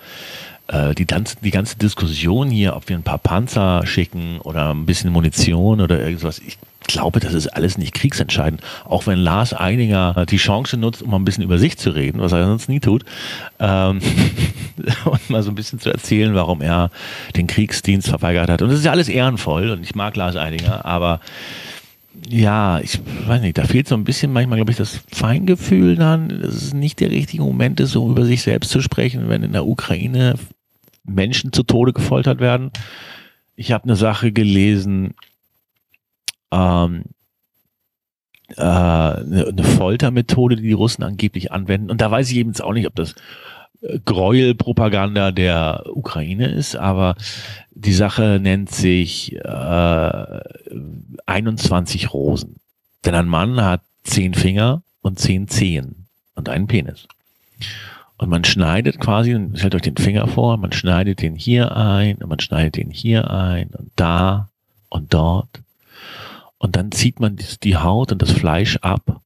äh, 0.68 0.96
die, 0.96 1.06
ganze, 1.06 1.38
die 1.42 1.52
ganze 1.52 1.78
Diskussion 1.78 2.50
hier, 2.50 2.76
ob 2.76 2.90
wir 2.90 2.98
ein 2.98 3.04
paar 3.04 3.20
Panzer 3.20 3.86
schicken 3.86 4.40
oder 4.40 4.74
ein 4.74 4.86
bisschen 4.86 5.12
Munition 5.12 5.82
oder 5.82 6.00
irgendwas, 6.00 6.40
ich 6.40 6.58
glaube, 6.88 7.20
das 7.20 7.34
ist 7.34 7.48
alles 7.48 7.78
nicht 7.78 7.94
kriegsentscheidend. 7.94 8.62
Auch 8.84 9.08
wenn 9.08 9.20
Lars 9.20 9.54
Einiger 9.54 10.26
die 10.30 10.38
Chance 10.38 10.78
nutzt, 10.78 11.02
um 11.02 11.12
mal 11.12 11.18
ein 11.18 11.26
bisschen 11.26 11.44
über 11.44 11.58
sich 11.58 11.78
zu 11.78 11.92
reden, 11.92 12.20
was 12.20 12.32
er 12.32 12.46
sonst 12.46 12.70
nie 12.70 12.80
tut, 12.80 13.04
ähm, 13.60 14.00
und 15.06 15.30
mal 15.30 15.44
so 15.44 15.52
ein 15.52 15.56
bisschen 15.56 15.80
zu 15.80 15.90
erzählen, 15.90 16.36
warum 16.36 16.62
er 16.62 16.90
den 17.36 17.48
Kriegsdienst 17.48 18.10
verweigert 18.10 18.50
hat. 18.50 18.62
Und 18.62 18.70
das 18.70 18.80
ist 18.80 18.86
ja 18.86 18.92
alles 18.92 19.10
ehrenvoll 19.10 19.70
und 19.70 19.84
ich 19.84 19.96
mag 19.96 20.16
Lars 20.16 20.36
Eidinger, 20.36 20.86
aber 20.86 21.20
ja, 22.30 22.80
ich 22.80 23.00
weiß 23.28 23.42
nicht, 23.42 23.58
da 23.58 23.66
fehlt 23.66 23.88
so 23.88 23.96
ein 23.96 24.04
bisschen 24.04 24.32
manchmal, 24.32 24.58
glaube 24.58 24.72
ich, 24.72 24.78
das 24.78 25.02
Feingefühl 25.12 25.96
dann, 25.96 26.30
dass 26.30 26.56
es 26.56 26.74
nicht 26.74 27.00
der 27.00 27.12
richtige 27.12 27.44
Moment 27.44 27.80
ist, 27.80 27.96
um 27.96 28.12
über 28.12 28.26
sich 28.26 28.42
selbst 28.42 28.72
zu 28.72 28.82
sprechen, 28.82 29.28
wenn 29.30 29.44
in 29.44 29.52
der 29.52 29.66
Ukraine 29.66 30.36
Menschen 31.04 31.54
zu 31.54 31.64
Tode 31.64 31.94
gefoltert 31.94 32.40
werden. 32.40 32.72
Ich 33.56 33.72
habe 33.72 33.84
eine 33.86 33.96
Sache 33.96 34.32
gelesen, 34.32 35.14
ähm, 36.52 37.04
äh, 38.50 38.62
eine, 38.62 39.64
Foltermethode, 39.64 40.56
die 40.56 40.64
die 40.64 40.74
Russen 40.74 41.04
angeblich 41.04 41.52
anwenden. 41.52 41.90
Und 41.90 42.02
da 42.02 42.12
weiß 42.12 42.30
ich 42.32 42.38
eben 42.38 42.50
jetzt 42.50 42.64
auch 42.64 42.74
nicht, 42.74 42.88
ob 42.88 42.96
das 42.96 43.16
äh, 43.82 44.00
Gräuelpropaganda 44.06 45.32
der 45.32 45.84
Ukraine 45.88 46.48
ist, 46.52 46.76
aber 46.76 47.16
die 47.72 47.94
Sache 47.94 48.40
nennt 48.42 48.72
sich 48.72 49.36
äh, 49.36 50.40
21 51.26 52.14
Rosen. 52.14 52.58
Denn 53.04 53.16
ein 53.16 53.28
Mann 53.28 53.62
hat 53.62 53.82
zehn 54.04 54.34
Finger 54.34 54.84
und 55.02 55.20
zehn 55.20 55.48
Zehen 55.48 56.08
und 56.36 56.50
einen 56.50 56.68
Penis. 56.68 57.08
Und 58.18 58.30
man 58.30 58.44
schneidet 58.44 59.00
quasi, 59.00 59.38
stellt 59.56 59.76
euch 59.76 59.82
den 59.82 59.98
Finger 59.98 60.28
vor, 60.28 60.58
man 60.58 60.72
schneidet 60.72 61.22
den 61.22 61.36
hier 61.36 61.76
ein 61.76 62.18
und 62.18 62.30
man 62.30 62.40
schneidet 62.40 62.78
den 62.78 62.90
hier 62.90 63.30
ein 63.30 63.70
und 63.70 63.92
da 63.96 64.50
und 64.90 65.14
dort 65.14 65.65
und 66.66 66.76
dann 66.76 66.92
zieht 66.92 67.20
man 67.20 67.38
die- 67.64 67.78
Haut 67.78 68.12
und 68.12 68.22
das 68.24 68.32
Fleisch 68.32 68.78
ab 68.78 69.22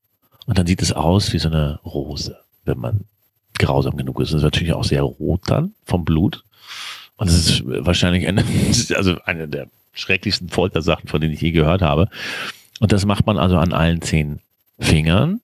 und 0.46 0.58
dann 0.58 0.68
sieht 0.68 0.82
es 0.82 0.92
aus 0.92 1.32
wie 1.32 1.40
so 1.40 1.48
eine 1.48 1.80
Rose, 1.86 2.38
wenn 2.66 2.78
man 2.78 3.06
grausam 3.58 3.96
genug 3.96 4.20
ist. 4.20 4.30
Es 4.30 4.36
ist 4.36 4.44
natürlich 4.44 4.74
auch 4.74 4.84
sehr 4.84 5.04
rot 5.04 5.42
dann 5.48 5.74
vom 5.86 6.04
Blut. 6.04 6.44
Und 7.16 7.30
es 7.30 7.36
ist 7.50 7.64
wahrscheinlich 7.66 8.28
eine, 8.28 8.44
also 8.96 9.18
eine 9.24 9.48
der 9.48 9.68
schrecklichsten 9.94 10.50
Foltersachen, 10.50 11.08
von 11.08 11.22
denen 11.22 11.34
ich 11.34 11.42
je 11.42 11.52
gehört 11.52 11.82
habe. 11.82 12.10
Und 12.82 12.92
das 12.92 13.06
macht 13.06 13.26
man 13.26 13.38
also 13.38 13.58
an 13.58 13.72
allen 13.72 14.02
zehn 14.02 14.40
Fingern 14.78 15.40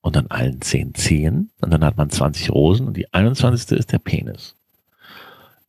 und 0.00 0.16
an 0.16 0.26
allen 0.28 0.62
zehn 0.62 0.94
Zehen. 0.94 1.50
Und 1.60 1.72
dann 1.72 1.84
hat 1.84 1.96
man 1.96 2.10
20 2.10 2.50
Rosen 2.50 2.88
und 2.88 2.96
die 2.96 3.12
21. 3.14 3.78
ist 3.78 3.92
der 3.92 3.98
Penis. 3.98 4.56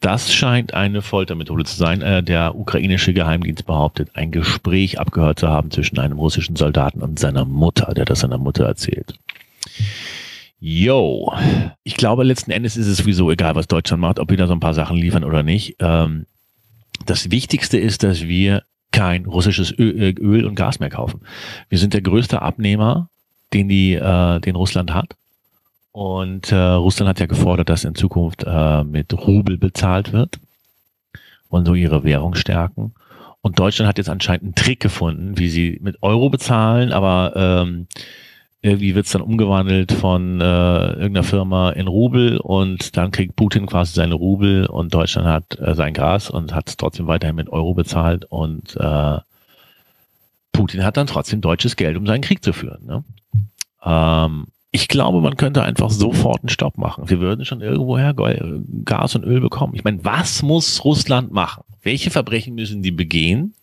Das 0.06 0.32
scheint 0.32 0.76
eine 0.76 1.02
Foltermethode 1.02 1.64
zu 1.64 1.76
sein. 1.76 2.04
Äh, 2.04 2.22
Der 2.22 2.56
ukrainische 2.56 3.12
Geheimdienst 3.12 3.66
behauptet, 3.66 4.12
ein 4.14 4.30
Gespräch 4.30 5.00
abgehört 5.00 5.40
zu 5.40 5.48
haben 5.48 5.72
zwischen 5.72 5.98
einem 5.98 6.20
russischen 6.20 6.56
Soldaten 6.56 7.02
und 7.02 7.18
seiner 7.18 7.44
Mutter, 7.44 7.92
der 7.96 8.06
das 8.06 8.20
seiner 8.20 8.38
Mutter 8.38 8.66
erzählt. 8.66 9.18
Yo, 10.60 11.34
ich 11.84 11.96
glaube, 11.96 12.24
letzten 12.24 12.52
Endes 12.52 12.78
ist 12.78 12.86
es 12.86 12.98
sowieso 12.98 13.32
egal, 13.32 13.56
was 13.56 13.68
Deutschland 13.68 14.00
macht, 14.00 14.20
ob 14.20 14.30
wir 14.30 14.38
da 14.38 14.46
so 14.46 14.54
ein 14.54 14.60
paar 14.60 14.76
Sachen 14.76 14.96
liefern 14.96 15.24
oder 15.24 15.42
nicht. 15.42 15.78
Ähm, 15.80 16.28
das 17.08 17.32
Wichtigste 17.32 17.80
ist, 17.80 18.04
dass 18.04 18.28
wir 18.28 18.62
kein 18.92 19.26
russisches 19.26 19.72
Öl, 19.76 20.00
äh, 20.00 20.12
Öl 20.12 20.46
und 20.46 20.54
Gas 20.54 20.80
mehr 20.80 20.92
kaufen. 20.92 21.22
Wir 21.68 21.80
sind 21.80 21.96
der 21.96 22.02
größte 22.02 22.44
Abnehmer, 22.44 23.10
den 23.54 23.70
die, 23.70 23.96
äh, 23.96 24.40
den 24.40 24.56
Russland 24.56 24.94
hat. 24.94 25.16
Und 25.96 26.52
äh, 26.52 26.58
Russland 26.58 27.08
hat 27.08 27.22
ja 27.22 27.26
gefordert, 27.26 27.70
dass 27.70 27.86
in 27.86 27.96
Zukunft 27.96 28.44
äh, 28.46 28.84
mit 28.84 29.14
Rubel 29.14 29.58
bezahlt 29.58 30.12
wird. 30.12 30.40
Wollen 31.50 31.66
so 31.66 31.74
ihre 31.74 32.04
Währung 32.04 32.36
stärken. 32.36 32.94
Und 33.40 33.60
Deutschland 33.60 33.88
hat 33.88 33.98
jetzt 33.98 34.10
anscheinend 34.10 34.44
einen 34.44 34.56
Trick 34.56 34.82
gefunden, 34.82 35.38
wie 35.38 35.48
sie 35.48 35.80
mit 35.82 36.04
Euro 36.04 36.30
bezahlen, 36.30 36.92
aber 36.92 37.32
ähm, 37.38 37.88
irgendwie 38.62 38.94
wird's 38.94 39.14
dann 39.14 39.22
umgewandelt 39.22 39.94
von 39.94 40.42
äh, 40.42 40.44
irgendeiner 40.44 41.24
Firma 41.24 41.70
in 41.70 41.88
Rubel 41.88 42.40
und 42.40 42.98
dann 42.98 43.12
kriegt 43.12 43.38
Putin 43.38 43.66
quasi 43.66 43.94
seine 43.94 44.16
Rubel 44.16 44.66
und 44.66 44.94
Deutschland 44.94 45.30
hat 45.30 45.58
äh, 45.62 45.76
sein 45.76 45.94
Gas 45.94 46.30
und 46.30 46.54
hat 46.54 46.68
es 46.68 46.76
trotzdem 46.76 47.08
weiterhin 47.08 47.38
mit 47.38 47.48
Euro 47.48 47.74
bezahlt 47.74 48.26
und 48.26 48.76
äh, 48.76 49.20
Putin 50.52 50.84
hat 50.84 50.98
dann 50.98 51.08
trotzdem 51.08 51.40
deutsches 51.40 51.78
Geld, 51.78 51.96
um 51.96 52.06
seinen 52.06 52.22
Krieg 52.22 52.44
zu 52.44 52.52
führen. 52.52 52.86
Ne? 52.86 53.04
Ähm, 53.86 54.48
ich 54.76 54.90
glaube, 54.90 55.22
man 55.22 55.38
könnte 55.38 55.64
einfach 55.64 55.90
sofort 55.90 56.42
einen 56.44 56.50
Stopp 56.50 56.78
machen. 56.78 57.10
Wir 57.10 57.22
würden 57.22 57.46
schon 57.46 57.62
irgendwoher 57.62 58.14
Gold- 58.14 58.44
Gas 58.84 59.16
und 59.16 59.24
Öl 59.24 59.40
bekommen. 59.40 59.74
Ich 59.74 59.86
meine, 59.86 60.04
was 60.04 60.44
muss 60.44 60.84
Russland 60.84 61.32
machen? 61.32 61.64
Welche 61.82 62.12
Verbrechen 62.12 62.56
müssen 62.56 62.82
die 62.82 62.92
begehen, 62.92 63.54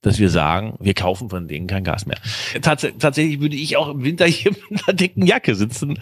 dass 0.00 0.18
wir 0.18 0.30
sagen, 0.30 0.78
wir 0.80 0.94
kaufen 0.94 1.28
von 1.28 1.48
denen 1.48 1.66
kein 1.66 1.84
Gas 1.84 2.06
mehr? 2.06 2.16
Tats 2.62 2.86
tatsächlich 2.98 3.40
würde 3.40 3.56
ich 3.56 3.76
auch 3.76 3.90
im 3.90 4.04
Winter 4.04 4.24
hier 4.24 4.52
mit 4.70 4.88
einer 4.88 4.96
dicken 4.96 5.26
Jacke 5.26 5.54
sitzen, 5.54 5.98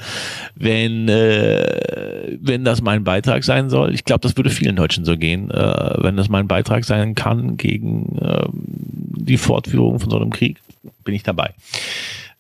wenn, 0.55 1.09
äh, 1.09 2.39
wenn 2.41 2.63
das 2.63 2.83
mein 2.83 3.03
Beitrag 3.03 3.43
sein 3.43 3.69
soll. 3.69 3.95
Ich 3.95 4.05
glaube, 4.05 4.21
das 4.21 4.37
würde 4.37 4.51
vielen 4.51 4.77
Deutschen 4.77 5.05
so 5.05 5.17
gehen, 5.17 5.51
äh, 5.51 5.95
wenn 6.05 6.17
das 6.17 6.29
mein 6.29 6.47
Beitrag 6.47 6.85
sein 6.85 7.17
kann 7.17 7.57
gegen 7.57 8.17
ähm, 8.23 8.51
die 8.55 9.39
Fortführung 9.39 9.99
von 9.99 10.09
so 10.09 10.21
einem 10.21 10.31
Krieg, 10.31 10.59
bin 11.03 11.17
ich 11.17 11.25
dabei. 11.25 11.53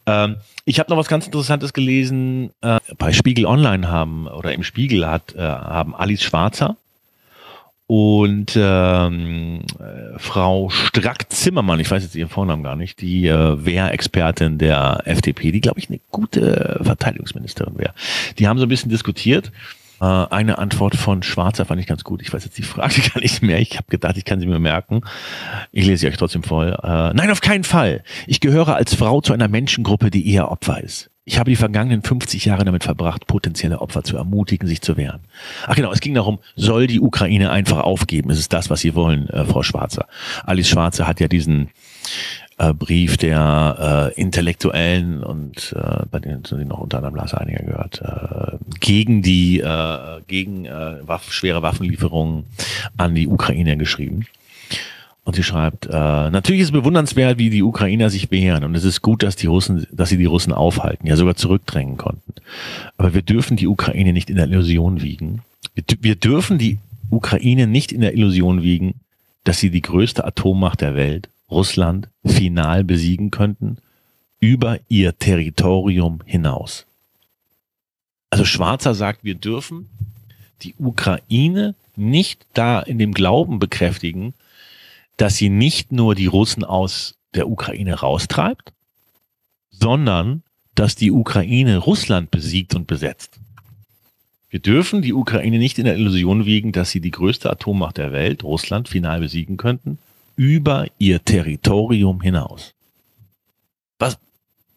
Ähm, 0.06 0.36
ich 0.64 0.78
habe 0.78 0.90
noch 0.90 0.96
was 0.96 1.08
ganz 1.08 1.26
Interessantes 1.26 1.72
gelesen. 1.72 2.50
Äh, 2.60 2.78
bei 2.98 3.12
Spiegel 3.12 3.46
Online 3.46 3.88
haben 3.88 4.26
oder 4.26 4.52
im 4.52 4.62
Spiegel 4.62 5.06
hat 5.06 5.34
äh, 5.34 5.40
haben 5.40 5.94
Alice 5.94 6.22
Schwarzer 6.22 6.76
und 7.88 8.56
ähm, 8.56 9.60
äh, 9.78 10.18
Frau 10.18 10.70
Strack-Zimmermann, 10.70 11.78
ich 11.78 11.88
weiß 11.88 12.02
jetzt 12.02 12.16
ihren 12.16 12.28
Vornamen 12.28 12.64
gar 12.64 12.74
nicht, 12.74 13.00
die 13.00 13.28
äh, 13.28 13.64
Wehrexpertin 13.64 14.58
der 14.58 15.02
FDP, 15.04 15.52
die 15.52 15.60
glaube 15.60 15.78
ich 15.78 15.88
eine 15.88 16.00
gute 16.10 16.80
Verteidigungsministerin 16.82 17.78
wäre. 17.78 17.94
Die 18.38 18.48
haben 18.48 18.58
so 18.58 18.66
ein 18.66 18.68
bisschen 18.68 18.90
diskutiert. 18.90 19.52
Äh, 20.00 20.04
eine 20.04 20.58
Antwort 20.58 20.96
von 20.96 21.22
Schwarzer 21.22 21.64
fand 21.64 21.80
ich 21.80 21.86
ganz 21.86 22.04
gut. 22.04 22.22
Ich 22.22 22.32
weiß 22.32 22.44
jetzt 22.44 22.58
die 22.58 22.62
Frage 22.62 23.00
gar 23.14 23.20
nicht 23.20 23.42
mehr. 23.42 23.60
Ich 23.60 23.76
habe 23.76 23.86
gedacht, 23.88 24.16
ich 24.16 24.24
kann 24.24 24.40
sie 24.40 24.46
mir 24.46 24.58
merken. 24.58 25.02
Ich 25.72 25.86
lese 25.86 26.02
sie 26.02 26.08
euch 26.08 26.16
trotzdem 26.16 26.42
voll. 26.42 26.76
Äh, 26.82 27.14
nein, 27.14 27.30
auf 27.30 27.40
keinen 27.40 27.64
Fall. 27.64 28.02
Ich 28.26 28.40
gehöre 28.40 28.74
als 28.76 28.94
Frau 28.94 29.20
zu 29.20 29.32
einer 29.32 29.48
Menschengruppe, 29.48 30.10
die 30.10 30.30
eher 30.30 30.50
Opfer 30.50 30.82
ist. 30.82 31.10
Ich 31.28 31.40
habe 31.40 31.50
die 31.50 31.56
vergangenen 31.56 32.02
50 32.02 32.44
Jahre 32.44 32.64
damit 32.64 32.84
verbracht, 32.84 33.26
potenzielle 33.26 33.80
Opfer 33.80 34.04
zu 34.04 34.16
ermutigen, 34.16 34.68
sich 34.68 34.80
zu 34.80 34.96
wehren. 34.96 35.22
Ach 35.66 35.74
genau, 35.74 35.90
es 35.90 36.00
ging 36.00 36.14
darum, 36.14 36.38
soll 36.54 36.86
die 36.86 37.00
Ukraine 37.00 37.50
einfach 37.50 37.80
aufgeben? 37.80 38.30
Ist 38.30 38.38
es 38.38 38.48
das, 38.48 38.70
was 38.70 38.80
Sie 38.80 38.94
wollen, 38.94 39.28
äh, 39.30 39.44
Frau 39.44 39.64
Schwarzer? 39.64 40.06
Alice 40.44 40.68
Schwarzer 40.68 41.08
hat 41.08 41.18
ja 41.18 41.26
diesen 41.26 41.70
äh, 42.58 42.72
Brief 42.72 43.16
der 43.16 44.12
äh, 44.16 44.20
Intellektuellen 44.20 45.22
und 45.22 45.74
äh, 45.76 46.06
bei 46.10 46.18
denen 46.18 46.44
sind 46.44 46.68
noch 46.68 46.78
unter 46.78 46.98
anderem 46.98 47.16
Lars 47.16 47.34
Einiger 47.34 47.62
gehört, 47.62 48.00
äh, 48.02 48.56
gegen 48.80 49.22
die 49.22 49.60
äh, 49.60 50.20
gegen 50.26 50.64
äh, 50.64 50.96
Waff, 51.06 51.32
schwere 51.32 51.62
Waffenlieferungen 51.62 52.44
an 52.96 53.14
die 53.14 53.28
Ukraine 53.28 53.76
geschrieben. 53.76 54.26
Und 55.24 55.34
sie 55.34 55.42
schreibt, 55.42 55.86
äh, 55.86 55.90
natürlich 55.90 56.60
ist 56.60 56.70
bewundernswert, 56.70 57.36
wie 57.36 57.50
die 57.50 57.64
Ukrainer 57.64 58.10
sich 58.10 58.30
wehren. 58.30 58.62
Und 58.62 58.76
es 58.76 58.84
ist 58.84 59.02
gut, 59.02 59.24
dass 59.24 59.34
die 59.34 59.48
Russen, 59.48 59.84
dass 59.90 60.08
sie 60.08 60.18
die 60.18 60.24
Russen 60.24 60.52
aufhalten, 60.52 61.08
ja 61.08 61.16
sogar 61.16 61.34
zurückdrängen 61.34 61.96
konnten. 61.96 62.34
Aber 62.96 63.12
wir 63.12 63.22
dürfen 63.22 63.56
die 63.56 63.66
Ukraine 63.66 64.12
nicht 64.12 64.30
in 64.30 64.36
der 64.36 64.46
Illusion 64.46 65.02
wiegen. 65.02 65.42
Wir, 65.74 65.82
wir 66.00 66.14
dürfen 66.14 66.58
die 66.58 66.78
Ukraine 67.10 67.66
nicht 67.66 67.90
in 67.90 68.02
der 68.02 68.14
Illusion 68.14 68.62
wiegen, 68.62 68.94
dass 69.42 69.58
sie 69.58 69.70
die 69.70 69.82
größte 69.82 70.24
Atommacht 70.24 70.80
der 70.80 70.94
Welt, 70.94 71.28
Russland, 71.50 72.08
final 72.24 72.84
besiegen 72.84 73.30
könnten, 73.30 73.78
über 74.40 74.78
ihr 74.88 75.18
Territorium 75.18 76.20
hinaus. 76.24 76.86
Also 78.30 78.44
Schwarzer 78.44 78.94
sagt, 78.94 79.24
wir 79.24 79.34
dürfen 79.34 79.88
die 80.62 80.74
Ukraine 80.78 81.74
nicht 81.94 82.46
da 82.54 82.80
in 82.80 82.98
dem 82.98 83.14
Glauben 83.14 83.58
bekräftigen, 83.58 84.34
dass 85.16 85.36
sie 85.36 85.48
nicht 85.48 85.92
nur 85.92 86.14
die 86.14 86.26
Russen 86.26 86.64
aus 86.64 87.14
der 87.34 87.48
Ukraine 87.48 87.94
raustreibt, 87.94 88.72
sondern 89.70 90.42
dass 90.74 90.94
die 90.94 91.10
Ukraine 91.10 91.78
Russland 91.78 92.30
besiegt 92.30 92.74
und 92.74 92.86
besetzt. 92.86 93.38
Wir 94.50 94.60
dürfen 94.60 95.02
die 95.02 95.12
Ukraine 95.12 95.58
nicht 95.58 95.78
in 95.78 95.84
der 95.84 95.96
Illusion 95.96 96.46
wiegen, 96.46 96.72
dass 96.72 96.90
sie 96.90 97.00
die 97.00 97.10
größte 97.10 97.50
Atommacht 97.50 97.96
der 97.96 98.12
Welt, 98.12 98.44
Russland, 98.44 98.88
final 98.88 99.20
besiegen 99.20 99.56
könnten, 99.56 99.98
über 100.36 100.86
ihr 100.98 101.24
Territorium 101.24 102.20
hinaus. 102.20 102.74
Was, 103.98 104.18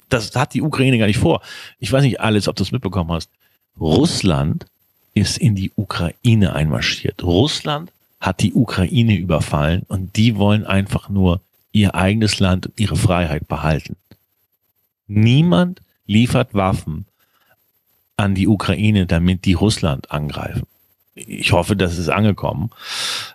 das 0.07 0.35
hat 0.35 0.53
die 0.53 0.61
Ukraine 0.61 0.97
gar 0.97 1.07
nicht 1.07 1.19
vor. 1.19 1.41
Ich 1.79 1.91
weiß 1.91 2.03
nicht 2.03 2.21
alles, 2.21 2.47
ob 2.47 2.55
du 2.55 2.63
es 2.63 2.71
mitbekommen 2.71 3.11
hast. 3.11 3.29
Russland 3.79 4.65
ist 5.13 5.37
in 5.37 5.55
die 5.55 5.71
Ukraine 5.75 6.53
einmarschiert. 6.53 7.23
Russland 7.23 7.91
hat 8.19 8.41
die 8.41 8.53
Ukraine 8.53 9.15
überfallen 9.15 9.83
und 9.87 10.15
die 10.15 10.35
wollen 10.35 10.65
einfach 10.65 11.09
nur 11.09 11.41
ihr 11.71 11.95
eigenes 11.95 12.39
Land 12.39 12.67
und 12.67 12.79
ihre 12.79 12.95
Freiheit 12.95 13.47
behalten. 13.47 13.95
Niemand 15.07 15.81
liefert 16.05 16.53
Waffen 16.53 17.05
an 18.17 18.35
die 18.35 18.47
Ukraine, 18.47 19.05
damit 19.05 19.45
die 19.45 19.53
Russland 19.53 20.11
angreifen. 20.11 20.67
Ich 21.27 21.51
hoffe, 21.51 21.75
das 21.75 21.97
ist 21.97 22.10
angekommen. 22.10 22.69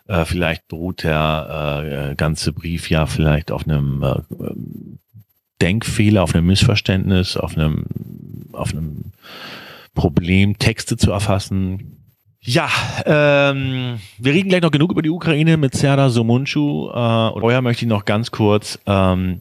Äh, 0.06 0.24
vielleicht 0.24 0.68
beruht 0.68 1.02
der 1.04 2.10
äh, 2.10 2.14
ganze 2.14 2.52
Brief 2.52 2.90
ja 2.90 3.06
vielleicht 3.06 3.50
auf 3.50 3.66
einem 3.66 4.02
äh, 4.02 4.14
Denkfehler, 5.60 6.22
auf 6.22 6.34
einem 6.34 6.46
Missverständnis, 6.46 7.36
auf 7.36 7.56
einem, 7.56 7.86
auf 8.52 8.72
einem 8.72 9.12
Problem, 9.94 10.58
Texte 10.58 10.96
zu 10.96 11.12
erfassen. 11.12 12.04
Ja, 12.40 12.68
ähm, 13.06 14.00
wir 14.18 14.34
reden 14.34 14.50
gleich 14.50 14.60
noch 14.60 14.70
genug 14.70 14.90
über 14.90 15.00
die 15.00 15.10
Ukraine 15.10 15.56
mit 15.56 15.74
Serdar 15.74 16.10
Somuncu. 16.10 16.90
Äh, 16.90 17.28
und 17.30 17.40
vorher 17.40 17.62
möchte 17.62 17.84
ich 17.84 17.88
noch 17.88 18.04
ganz 18.04 18.30
kurz 18.30 18.78
ähm, 18.86 19.40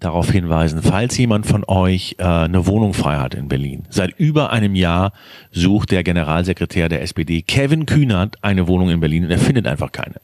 darauf 0.00 0.30
hinweisen, 0.30 0.82
falls 0.82 1.16
jemand 1.16 1.46
von 1.46 1.64
euch 1.66 2.16
äh, 2.18 2.24
eine 2.24 2.66
Wohnung 2.66 2.94
frei 2.94 3.18
hat 3.18 3.34
in 3.34 3.48
Berlin. 3.48 3.84
Seit 3.90 4.18
über 4.18 4.50
einem 4.50 4.74
Jahr 4.74 5.12
sucht 5.52 5.90
der 5.90 6.02
Generalsekretär 6.02 6.88
der 6.88 7.02
SPD, 7.02 7.42
Kevin 7.42 7.86
Kühnert, 7.86 8.38
eine 8.42 8.66
Wohnung 8.66 8.90
in 8.90 9.00
Berlin 9.00 9.24
und 9.24 9.30
er 9.30 9.38
findet 9.38 9.66
einfach 9.66 9.92
keine. 9.92 10.16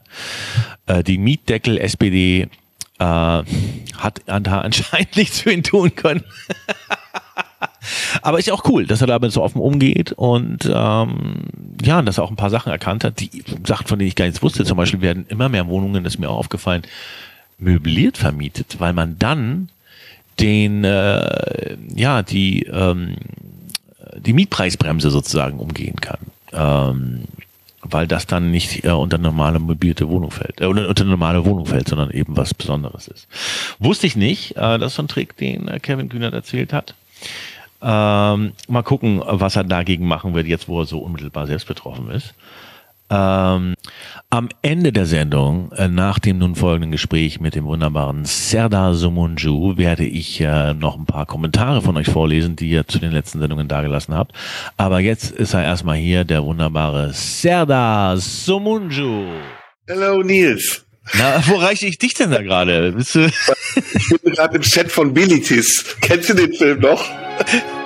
Äh, 0.87 1.03
die 1.03 1.19
Mietdeckel 1.19 1.77
SPD 1.77 2.47
äh, 2.99 3.03
hat 3.03 4.21
da 4.25 4.61
anscheinend 4.61 5.15
nichts 5.15 5.41
für 5.41 5.51
ihn 5.51 5.63
tun 5.63 5.95
können. 5.95 6.23
Aber 8.21 8.39
ist 8.39 8.47
ja 8.47 8.53
auch 8.53 8.65
cool, 8.67 8.85
dass 8.85 9.01
er 9.01 9.07
damit 9.07 9.31
so 9.31 9.41
offen 9.41 9.61
umgeht 9.61 10.11
und 10.11 10.69
ähm, 10.71 11.45
ja, 11.81 12.01
dass 12.01 12.17
er 12.17 12.23
auch 12.23 12.29
ein 12.29 12.35
paar 12.35 12.49
Sachen 12.49 12.71
erkannt 12.71 13.03
hat, 13.03 13.19
die 13.19 13.43
Sachen, 13.65 13.87
von 13.87 13.99
denen 13.99 14.09
ich 14.09 14.15
gar 14.15 14.25
nichts 14.25 14.41
wusste. 14.41 14.65
Zum 14.65 14.77
Beispiel 14.77 15.01
werden 15.01 15.25
immer 15.29 15.49
mehr 15.49 15.67
Wohnungen, 15.67 16.03
das 16.03 16.15
ist 16.15 16.19
mir 16.19 16.29
auch 16.29 16.37
aufgefallen, 16.37 16.83
möbliert 17.57 18.17
vermietet, 18.17 18.79
weil 18.79 18.93
man 18.93 19.17
dann 19.19 19.69
den, 20.39 20.83
äh, 20.83 21.77
ja, 21.95 22.21
die, 22.21 22.63
ähm, 22.63 23.15
die 24.17 24.33
Mietpreisbremse 24.33 25.09
sozusagen 25.09 25.59
umgehen 25.59 25.95
kann. 25.95 26.19
Ähm, 26.53 27.23
weil 27.81 28.07
das 28.07 28.27
dann 28.27 28.51
nicht 28.51 28.83
äh, 28.83 28.89
unter 28.89 29.17
normale 29.17 29.59
mobilte 29.59 30.09
Wohnung 30.09 30.31
fällt, 30.31 30.61
äh, 30.61 30.65
unter 30.65 31.03
normale 31.05 31.45
Wohnung 31.45 31.65
fällt, 31.65 31.87
sondern 31.87 32.11
eben 32.11 32.35
was 32.35 32.53
Besonderes 32.53 33.07
ist. 33.07 33.27
Wusste 33.79 34.07
ich 34.07 34.15
nicht, 34.15 34.57
äh, 34.57 34.77
das 34.77 34.91
ist 34.91 34.95
so 34.95 35.03
ein 35.03 35.07
Trick, 35.07 35.37
den 35.37 35.67
äh, 35.67 35.79
Kevin 35.79 36.09
Kühnert 36.09 36.33
erzählt 36.33 36.73
hat. 36.73 36.95
Ähm, 37.81 38.53
mal 38.67 38.83
gucken, 38.83 39.21
was 39.23 39.55
er 39.55 39.63
dagegen 39.63 40.07
machen 40.07 40.33
wird, 40.33 40.47
jetzt 40.47 40.67
wo 40.67 40.81
er 40.81 40.85
so 40.85 40.99
unmittelbar 40.99 41.47
selbst 41.47 41.67
betroffen 41.67 42.09
ist. 42.09 42.33
Ähm, 43.09 43.75
am 44.29 44.49
Ende 44.61 44.91
der 44.91 45.05
Sendung, 45.05 45.71
äh, 45.71 45.87
nach 45.87 46.19
dem 46.19 46.39
nun 46.39 46.55
folgenden 46.55 46.91
Gespräch 46.91 47.39
mit 47.39 47.55
dem 47.55 47.65
wunderbaren 47.65 48.25
Serdar 48.25 48.93
Sumunju, 48.93 49.77
werde 49.77 50.05
ich 50.05 50.41
äh, 50.41 50.73
noch 50.73 50.97
ein 50.97 51.05
paar 51.05 51.25
Kommentare 51.25 51.81
von 51.81 51.95
euch 51.95 52.09
vorlesen, 52.09 52.57
die 52.57 52.69
ihr 52.69 52.85
zu 52.85 52.99
den 52.99 53.11
letzten 53.11 53.39
Sendungen 53.39 53.69
dagelassen 53.69 54.13
habt. 54.13 54.33
Aber 54.75 54.99
jetzt 54.99 55.31
ist 55.31 55.53
er 55.53 55.63
erstmal 55.63 55.95
hier, 55.95 56.25
der 56.25 56.43
wunderbare 56.43 57.13
Serdar 57.13 58.17
Sumunju. 58.17 59.27
Hello 59.87 60.21
Nils. 60.21 60.83
Na, 61.13 61.41
wo 61.47 61.55
reiche 61.55 61.87
ich 61.87 61.97
dich 61.97 62.13
denn 62.13 62.31
da 62.31 62.41
gerade? 62.41 62.93
Ich 62.97 63.13
bin 63.13 64.33
gerade 64.33 64.57
im 64.57 64.63
Set 64.63 64.91
von 64.91 65.13
Bilitis. 65.13 65.95
Kennst 66.01 66.29
du 66.29 66.33
den 66.33 66.53
Film 66.53 66.81
noch? 66.81 67.05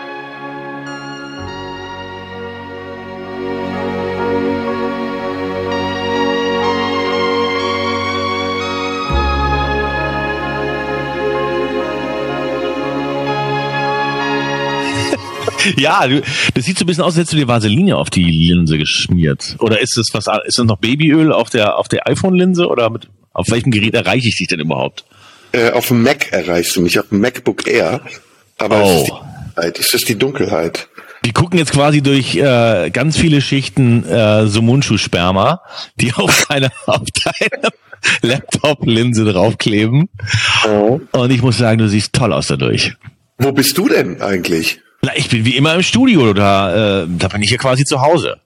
Ja, 15.78 16.08
du, 16.08 16.22
das 16.54 16.66
sieht 16.66 16.78
so 16.78 16.84
ein 16.84 16.88
bisschen 16.88 17.04
aus, 17.04 17.14
als 17.14 17.18
hättest 17.18 17.34
du 17.34 17.38
dir 17.38 17.48
Vaseline 17.48 17.98
auf 17.98 18.10
die 18.10 18.24
Linse 18.24 18.78
geschmiert. 18.78 19.56
Oder 19.60 19.80
ist 19.82 19.98
das 19.98 20.08
was, 20.14 20.26
ist 20.46 20.58
das 20.60 20.66
noch 20.66 20.78
Babyöl 20.78 21.32
auf 21.32 21.50
der, 21.50 21.78
auf 21.78 21.88
der 21.88 22.08
iPhone-Linse 22.08 22.68
oder 22.68 22.90
mit, 22.90 23.08
auf 23.34 23.50
welchem 23.50 23.72
Gerät 23.72 23.94
erreiche 23.94 24.28
ich 24.28 24.38
dich 24.38 24.48
denn 24.48 24.60
überhaupt? 24.60 25.06
Äh, 25.54 25.72
auf 25.72 25.88
dem 25.90 26.04
Mac 26.04 26.32
erreichst 26.32 26.76
du 26.76 26.82
mich, 26.82 27.00
auf 27.00 27.10
dem 27.10 27.20
MacBook 27.22 27.68
Air. 27.68 28.02
Aber 28.58 28.84
Oh. 28.84 29.06
es 29.06 29.06
ist 29.06 29.10
die 29.10 29.14
Dunkelheit. 29.16 29.80
Es 29.80 29.94
ist 29.94 30.10
die 30.10 30.16
Dunkelheit. 30.18 30.88
Wir 31.24 31.34
gucken 31.34 31.60
jetzt 31.60 31.72
quasi 31.72 32.02
durch 32.02 32.36
äh, 32.36 32.90
ganz 32.90 33.16
viele 33.18 33.42
Schichten 33.42 34.04
äh, 34.06 34.48
Sumunchu-Sperma, 34.48 35.62
die 35.98 36.14
auf 36.16 36.46
deiner 36.48 36.72
auf 36.88 37.04
deiner 37.24 37.70
Laptop-Linse 38.22 39.26
draufkleben. 39.26 40.10
Und 41.12 41.32
ich 41.32 41.42
muss 41.42 41.58
sagen, 41.58 41.78
du 41.80 41.88
siehst 41.90 42.14
toll 42.14 42.34
aus 42.34 42.48
dadurch. 42.48 42.94
Wo 43.38 43.52
bist 43.52 43.78
du 43.78 43.88
denn 43.88 44.22
eigentlich? 44.22 44.80
Na, 45.04 45.12
ich 45.16 45.30
bin 45.30 45.46
wie 45.46 45.56
immer 45.58 45.74
im 45.74 45.82
Studio, 45.84 46.34
da, 46.34 47.02
äh, 47.04 47.08
da 47.10 47.28
bin 47.28 47.42
ich 47.42 47.50
hier 47.50 47.58
quasi 47.58 47.86
zu 47.86 48.02
Hause. 48.02 48.40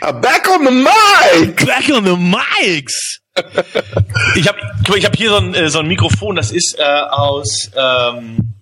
Ah, 0.00 0.12
back 0.12 0.48
on 0.48 0.66
the 0.66 0.72
mic! 0.72 1.64
Back 1.64 1.88
on 1.96 2.04
the 2.04 2.16
mics! 2.16 3.20
ich 4.36 4.46
habe 4.46 4.58
ich 4.96 5.04
hab 5.06 5.16
hier 5.16 5.30
so 5.30 5.36
ein, 5.36 5.54
äh, 5.54 5.70
so 5.70 5.78
ein 5.78 5.86
Mikrofon, 5.86 6.36
das 6.36 6.50
ist 6.50 6.76
äh, 6.78 6.82
aus, 6.82 7.70
ähm, 7.74 8.52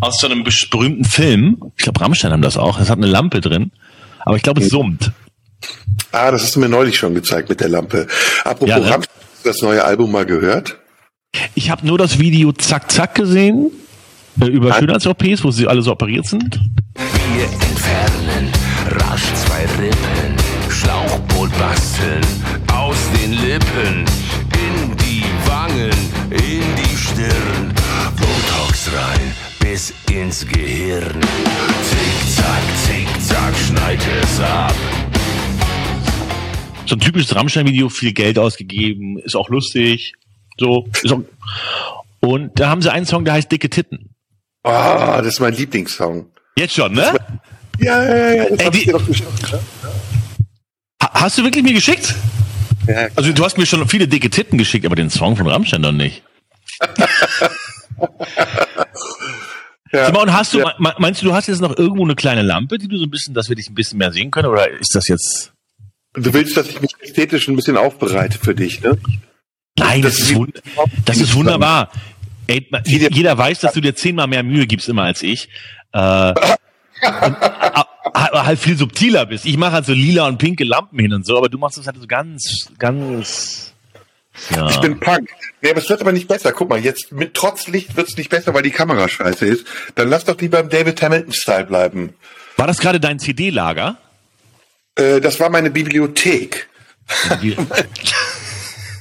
aus 0.00 0.18
so 0.20 0.28
einem 0.28 0.44
berühmten 0.70 1.04
Film. 1.04 1.72
Ich 1.76 1.84
glaube, 1.84 2.00
Rammstein 2.00 2.30
haben 2.32 2.42
das 2.42 2.56
auch. 2.56 2.78
Es 2.78 2.88
hat 2.88 2.98
eine 2.98 3.06
Lampe 3.08 3.40
drin. 3.40 3.72
Aber 4.24 4.36
ich 4.36 4.42
glaube, 4.42 4.60
es 4.60 4.68
summt. 4.68 5.10
Ah, 6.12 6.30
das 6.30 6.42
hast 6.42 6.54
du 6.54 6.60
mir 6.60 6.68
neulich 6.68 6.96
schon 6.96 7.14
gezeigt 7.14 7.48
mit 7.48 7.60
der 7.60 7.68
Lampe. 7.68 8.06
Apropos 8.44 8.68
Ja, 8.68 8.78
ne? 8.78 8.90
Rammstein, 8.90 9.16
hast 9.32 9.44
du 9.44 9.48
das 9.48 9.62
neue 9.62 9.84
Album 9.84 10.12
mal 10.12 10.26
gehört? 10.26 10.78
Ich 11.54 11.70
habe 11.70 11.84
nur 11.86 11.98
das 11.98 12.18
Video 12.20 12.52
Zack 12.52 12.92
Zack 12.92 13.14
gesehen. 13.16 13.72
Äh, 14.40 14.46
über. 14.46 14.72
Schönheits-OPs, 14.74 15.42
wo 15.42 15.50
sie 15.50 15.66
alle 15.66 15.82
so 15.82 15.90
operiert 15.90 16.26
sind. 16.26 16.60
Wir 17.30 17.44
entfernen 17.44 18.52
rasch 18.90 19.32
zwei 19.34 19.62
Rippen, 19.82 20.36
Schlauchboot 20.68 21.50
basteln 21.58 22.20
aus 22.72 22.96
den 23.20 23.32
Lippen, 23.32 24.04
in 24.52 24.96
die 24.98 25.24
Wangen, 25.46 25.92
in 26.30 26.62
die 26.76 26.96
Stirn, 26.96 27.72
Botox 28.16 28.90
rein 28.94 29.32
bis 29.60 29.94
ins 30.10 30.46
Gehirn. 30.46 31.20
Zick-Zack, 31.88 32.62
Zick-Zack, 32.86 33.54
schneid 33.68 34.00
es 34.22 34.40
ab. 34.40 34.74
So 36.86 36.96
ein 36.96 37.00
typisches 37.00 37.34
Rammstein-Video, 37.34 37.88
viel 37.88 38.12
Geld 38.12 38.38
ausgegeben, 38.38 39.18
ist 39.18 39.36
auch 39.36 39.48
lustig. 39.48 40.14
So, 40.58 40.86
ist 41.02 41.12
auch 41.12 41.22
und 42.24 42.58
da 42.60 42.68
haben 42.68 42.82
sie 42.82 42.92
einen 42.92 43.04
Song, 43.06 43.24
der 43.24 43.34
heißt 43.34 43.50
Dicke 43.50 43.68
Titten. 43.68 44.14
Ah, 44.62 45.18
das 45.18 45.34
ist 45.34 45.40
mein 45.40 45.54
Lieblingssong. 45.54 46.26
Jetzt 46.56 46.74
schon, 46.74 46.92
ne? 46.92 47.14
Ja, 47.80 48.04
ja, 48.04 48.32
ja, 48.34 48.44
Ey, 48.44 48.70
die- 48.70 48.84
dir 48.84 48.92
doch 48.92 49.06
geschickt. 49.06 49.52
ne? 49.52 49.58
Ha- 51.02 51.10
Hast 51.14 51.38
du 51.38 51.44
wirklich 51.44 51.64
mir 51.64 51.72
geschickt? 51.72 52.14
Ja, 52.86 53.08
Also 53.16 53.32
du 53.32 53.44
hast 53.44 53.56
mir 53.58 53.66
schon 53.66 53.86
viele 53.88 54.06
dicke 54.08 54.28
Titten 54.30 54.58
geschickt, 54.58 54.84
aber 54.86 54.96
den 54.96 55.08
Song 55.10 55.36
von 55.36 55.46
Rammstein 55.46 55.80
noch 55.80 55.92
nicht. 55.92 56.22
ja. 59.92 60.10
Mal, 60.10 60.22
und 60.22 60.32
hast 60.32 60.54
du, 60.54 60.58
Ja. 60.60 60.74
me- 60.78 60.94
meinst 60.98 61.22
du, 61.22 61.26
du 61.26 61.34
hast 61.34 61.48
jetzt 61.48 61.60
noch 61.60 61.76
irgendwo 61.76 62.04
eine 62.04 62.14
kleine 62.14 62.42
Lampe, 62.42 62.78
die 62.78 62.88
du 62.88 62.96
so 62.98 63.04
ein 63.04 63.10
bisschen, 63.10 63.34
dass 63.34 63.48
wir 63.48 63.56
dich 63.56 63.68
ein 63.70 63.74
bisschen 63.74 63.98
mehr 63.98 64.12
sehen 64.12 64.30
können, 64.30 64.48
oder 64.48 64.68
ist 64.70 64.94
das 64.94 65.08
jetzt? 65.08 65.52
Du 66.14 66.32
willst, 66.34 66.56
dass 66.56 66.68
ich 66.68 66.80
mich 66.80 66.90
ästhetisch 67.00 67.48
ein 67.48 67.56
bisschen 67.56 67.76
aufbereite 67.76 68.38
für 68.38 68.54
dich, 68.54 68.80
ne? 68.82 68.98
Nein, 69.78 70.02
das, 70.02 70.16
Das 70.16 70.22
ist, 70.28 70.34
wund 70.34 70.62
das 71.06 71.16
ist 71.18 71.34
wunderbar. 71.34 71.90
Ey, 72.46 72.66
jeder 72.86 73.38
weiß, 73.38 73.60
dass 73.60 73.72
du 73.72 73.80
dir 73.80 73.94
zehnmal 73.94 74.26
mehr 74.26 74.42
Mühe 74.42 74.66
gibst 74.66 74.88
immer 74.88 75.04
als 75.04 75.22
ich. 75.22 75.48
Äh, 75.92 75.98
und, 75.98 77.36
a- 77.42 77.86
a- 78.14 78.46
halt 78.46 78.58
viel 78.58 78.76
subtiler 78.76 79.26
bist. 79.26 79.44
Ich 79.44 79.56
mache 79.56 79.72
halt 79.72 79.86
so 79.86 79.92
lila 79.92 80.26
und 80.28 80.38
pinke 80.38 80.64
Lampen 80.64 80.98
hin 80.98 81.12
und 81.12 81.26
so, 81.26 81.36
aber 81.36 81.48
du 81.48 81.58
machst 81.58 81.78
das 81.78 81.86
halt 81.86 81.96
so 82.00 82.06
ganz, 82.06 82.68
ganz. 82.78 83.72
Ja. 84.50 84.68
Ich 84.70 84.80
bin 84.80 84.98
Punk. 84.98 85.28
Nee, 85.60 85.70
aber 85.70 85.80
es 85.80 85.88
wird 85.90 86.00
aber 86.00 86.12
nicht 86.12 86.26
besser. 86.28 86.52
Guck 86.52 86.70
mal, 86.70 86.78
jetzt 86.80 87.12
mit 87.12 87.34
trotz 87.34 87.66
Licht 87.68 87.96
wird's 87.96 88.16
nicht 88.16 88.30
besser, 88.30 88.54
weil 88.54 88.62
die 88.62 88.70
Kamera 88.70 89.06
scheiße 89.08 89.44
ist. 89.44 89.66
Dann 89.94 90.08
lass 90.08 90.24
doch 90.24 90.40
lieber 90.40 90.58
im 90.60 90.70
David 90.70 91.02
Hamilton-Style 91.02 91.64
bleiben. 91.64 92.14
War 92.56 92.66
das 92.66 92.78
gerade 92.78 92.98
dein 93.00 93.18
CD-Lager? 93.18 93.98
Äh, 94.96 95.20
das 95.20 95.38
war 95.40 95.50
meine 95.50 95.70
Bibliothek. 95.70 96.68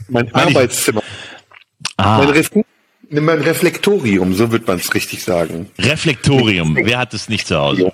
Mein 0.10 0.34
Arbeitszimmer. 0.34 1.02
ah, 1.98 2.18
Mein, 2.26 2.64
Ref 3.12 3.22
mein 3.22 3.42
Reflektorium, 3.42 4.34
so 4.34 4.52
wird 4.52 4.68
man 4.68 4.78
es 4.78 4.94
richtig 4.94 5.24
sagen. 5.24 5.70
Reflektorium. 5.78 6.76
Wer 6.76 7.00
hat 7.00 7.14
es 7.14 7.28
nicht 7.30 7.48
zu 7.48 7.58
Hause? 7.58 7.92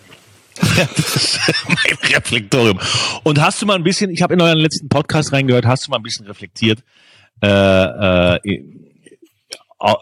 Mein 1.67 1.97
Reflektorium. 2.15 2.79
Und 3.23 3.39
hast 3.39 3.61
du 3.61 3.67
mal 3.67 3.75
ein 3.75 3.83
bisschen, 3.83 4.09
ich 4.09 4.23
habe 4.23 4.33
in 4.33 4.41
euren 4.41 4.57
letzten 4.57 4.89
Podcast 4.89 5.31
reingehört, 5.31 5.65
hast 5.65 5.85
du 5.85 5.91
mal 5.91 5.97
ein 5.97 6.03
bisschen 6.03 6.25
reflektiert 6.25 6.83
äh, 7.43 7.47
äh, 7.47 8.39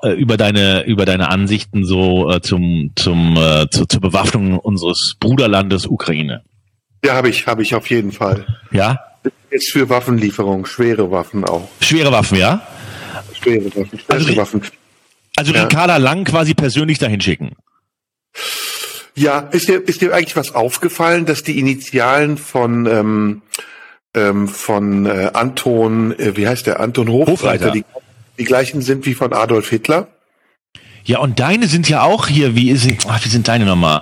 äh, 0.04 0.14
über 0.14 0.38
deine 0.38 0.86
über 0.86 1.06
deine 1.06 1.28
Ansichten 1.30 1.84
so 1.84 2.32
äh, 2.32 2.42
zum 2.42 2.92
zum 2.96 3.36
äh, 3.36 3.68
zu, 3.70 3.86
zur 3.86 4.00
Bewaffnung 4.00 4.58
unseres 4.58 5.16
Bruderlandes 5.20 5.88
Ukraine? 5.88 6.44
Ja, 7.04 7.16
habe 7.16 7.28
ich, 7.30 7.46
habe 7.48 7.62
ich 7.62 7.76
auf 7.76 7.90
jeden 7.90 8.14
Fall. 8.14 8.46
Ja, 8.72 9.00
Jetzt 9.52 9.72
für 9.72 9.90
Waffenlieferung, 9.90 10.66
schwere 10.66 11.12
Waffen 11.12 11.46
auch. 11.46 11.68
schwere 11.82 12.12
Waffen, 12.12 12.38
ja. 12.38 12.66
Schwere 13.34 13.66
Waffen, 13.66 14.00
schwere 14.00 14.14
Also 14.14 14.38
Waffen. 14.38 14.62
Also 15.36 15.54
Ja. 15.54 15.64
Ricarda 15.64 15.98
Lang 15.98 16.24
quasi 16.24 16.54
persönlich 16.54 17.00
dahin 17.00 17.22
schicken. 17.22 17.56
Ja, 19.16 19.40
ist 19.40 19.70
dir, 19.70 19.88
ist 19.88 20.02
dir 20.02 20.14
eigentlich 20.14 20.36
was 20.36 20.54
aufgefallen, 20.54 21.26
dass 21.26 21.44
die 21.44 21.58
Initialen 21.58 22.38
von, 22.38 22.86
ähm, 22.86 23.42
ähm, 24.14 24.48
von 24.48 25.06
äh, 25.06 25.32
Anton, 25.34 26.18
äh, 26.20 26.36
wie 26.36 26.48
heißt 26.48 26.68
der, 26.68 26.80
Anton 26.82 27.08
Hofreiter, 27.08 27.32
Hofreiter. 27.32 27.72
Die, 27.72 27.86
die 28.38 28.44
gleichen 28.44 28.82
sind 28.82 29.06
wie 29.06 29.14
von 29.14 29.32
Adolf 29.32 29.70
Hitler? 29.70 30.08
Ja, 31.06 31.20
und 31.20 31.40
deine 31.40 31.68
sind 31.68 31.88
ja 31.88 32.02
auch 32.02 32.28
hier. 32.28 32.56
Wie 32.56 32.72
ist 32.72 32.88
ach, 33.08 33.24
wie 33.24 33.30
sind 33.30 33.48
deine 33.48 33.66
nochmal? 33.66 34.02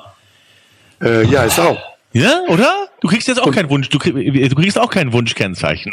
Äh, 1.02 1.26
ja, 1.26 1.44
ist 1.44 1.60
auch. 1.60 1.80
Ja, 2.14 2.42
oder? 2.48 2.88
Du 3.02 3.08
kriegst 3.10 3.28
jetzt 3.28 3.42
auch 3.42 3.52
keinen 3.52 3.70
Wunsch. 3.70 3.90
Du, 3.90 4.00
krieg, 4.00 4.14
du 4.16 4.56
kriegst 4.56 4.80
auch 4.80 4.90
kein 4.90 5.12
Wunschkennzeichen. 5.12 5.92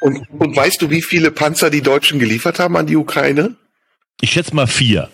Und, 0.00 0.22
und 0.38 0.56
weißt 0.56 0.80
du, 0.80 0.90
wie 0.90 1.02
viele 1.02 1.30
Panzer 1.30 1.70
die 1.70 1.82
Deutschen 1.82 2.18
geliefert 2.18 2.58
haben 2.58 2.76
an 2.76 2.86
die 2.86 2.96
Ukraine? 2.96 3.56
Ich 4.22 4.30
schätze 4.30 4.54
mal 4.54 4.68
vier. 4.68 5.10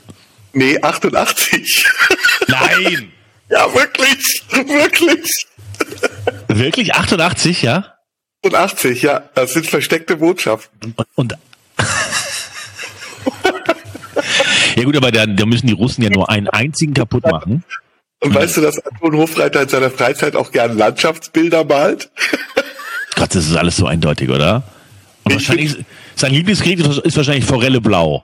Nee, 0.52 0.78
88. 0.82 1.86
Nein! 2.46 3.10
ja, 3.48 3.74
wirklich, 3.74 4.42
wirklich. 4.50 5.30
Wirklich? 6.48 6.94
88, 6.94 7.62
ja? 7.62 7.94
88, 8.44 9.02
ja, 9.02 9.22
das 9.34 9.54
sind 9.54 9.66
versteckte 9.66 10.16
Botschaften. 10.16 10.94
Und, 10.94 11.06
und 11.14 11.32
ja 14.76 14.84
gut, 14.84 14.96
aber 14.96 15.10
da, 15.10 15.24
da 15.24 15.46
müssen 15.46 15.68
die 15.68 15.72
Russen 15.72 16.02
ja 16.02 16.10
nur 16.10 16.28
einen 16.28 16.48
einzigen 16.48 16.92
kaputt 16.92 17.24
machen. 17.24 17.64
Und 18.20 18.34
weißt 18.34 18.58
du, 18.58 18.60
dass 18.60 18.78
Anton 18.84 19.16
Hofreiter 19.16 19.62
in 19.62 19.68
seiner 19.70 19.90
Freizeit 19.90 20.36
auch 20.36 20.52
gern 20.52 20.76
Landschaftsbilder 20.76 21.64
malt? 21.64 22.10
Gott, 23.14 23.34
das 23.34 23.46
ist 23.46 23.56
alles 23.56 23.78
so 23.78 23.86
eindeutig, 23.86 24.28
oder? 24.28 24.64
Und 25.24 25.32
Ich 25.32 25.48
wahrscheinlich, 25.48 25.76
sein 26.14 26.34
Lieblingsgerät 26.34 26.80
ist, 26.80 26.98
ist 26.98 27.16
wahrscheinlich 27.16 27.46
Forelle 27.46 27.80
Blau. 27.80 28.22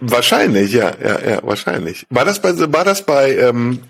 Wahrscheinlich, 0.00 0.72
ja, 0.72 0.92
ja, 1.02 1.20
ja, 1.20 1.40
wahrscheinlich. 1.42 2.06
War 2.10 2.24
das 2.24 2.40
bei, 2.40 2.52
war 2.72 2.84
das 2.84 3.04
bei, 3.04 3.36
ähm, 3.36 3.80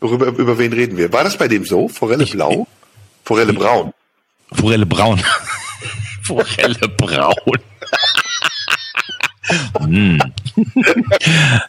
worüber, 0.00 0.26
über 0.26 0.58
wen 0.58 0.72
reden 0.72 0.96
wir? 0.96 1.12
War 1.12 1.24
das 1.24 1.36
bei 1.36 1.48
dem 1.48 1.64
so? 1.64 1.88
Forelle 1.88 2.26
Blau? 2.26 2.66
Forelle 3.24 3.52
Braun. 3.52 3.92
Forelle 4.52 4.86
Braun. 4.86 5.20
Forelle 6.22 6.88
braun. 6.96 7.58
mm. 9.80 10.18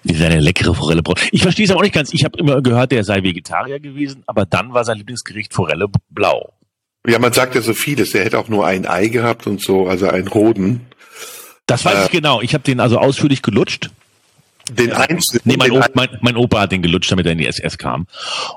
Die 0.04 0.14
ist 0.14 0.22
eine 0.22 0.40
leckere 0.40 0.76
Forelle 0.76 1.02
braun. 1.02 1.16
Ich 1.32 1.42
verstehe 1.42 1.66
es 1.66 1.72
aber 1.72 1.80
auch 1.80 1.84
nicht 1.84 1.96
ganz. 1.96 2.14
Ich 2.14 2.24
habe 2.24 2.38
immer 2.38 2.62
gehört, 2.62 2.92
der 2.92 3.04
sei 3.04 3.24
Vegetarier 3.24 3.80
gewesen, 3.80 4.24
aber 4.28 4.46
dann 4.46 4.74
war 4.74 4.86
sein 4.86 4.98
Lieblingsgericht 4.98 5.54
Forelle 5.54 5.88
blau. 6.10 6.54
Ja, 7.06 7.20
man 7.20 7.34
sagt 7.34 7.56
ja 7.56 7.62
so 7.62 7.74
vieles. 7.74 8.14
Er 8.14 8.24
hätte 8.24 8.40
auch 8.40 8.48
nur 8.48 8.66
ein 8.66 8.86
Ei 8.86 9.08
gehabt 9.08 9.48
und 9.48 9.60
so, 9.60 9.88
also 9.88 10.08
ein 10.08 10.30
Hoden. 10.34 10.82
Das 11.66 11.86
weiß 11.86 11.96
Äh. 11.96 12.06
ich 12.06 12.12
genau. 12.12 12.42
Ich 12.42 12.54
habe 12.54 12.64
den 12.64 12.80
also 12.80 12.98
ausführlich 13.00 13.42
gelutscht. 13.42 13.90
Den 14.72 14.94
einzelnen. 14.94 15.42
Nee, 15.44 15.58
mein, 15.58 15.72
Opa, 15.72 15.88
mein, 15.94 16.08
mein 16.22 16.38
Opa 16.38 16.62
hat 16.62 16.72
den 16.72 16.82
gelutscht, 16.82 17.12
damit 17.12 17.26
er 17.26 17.34
in 17.34 17.38
die 17.38 17.48
SS 17.48 17.78
kam. 17.78 18.08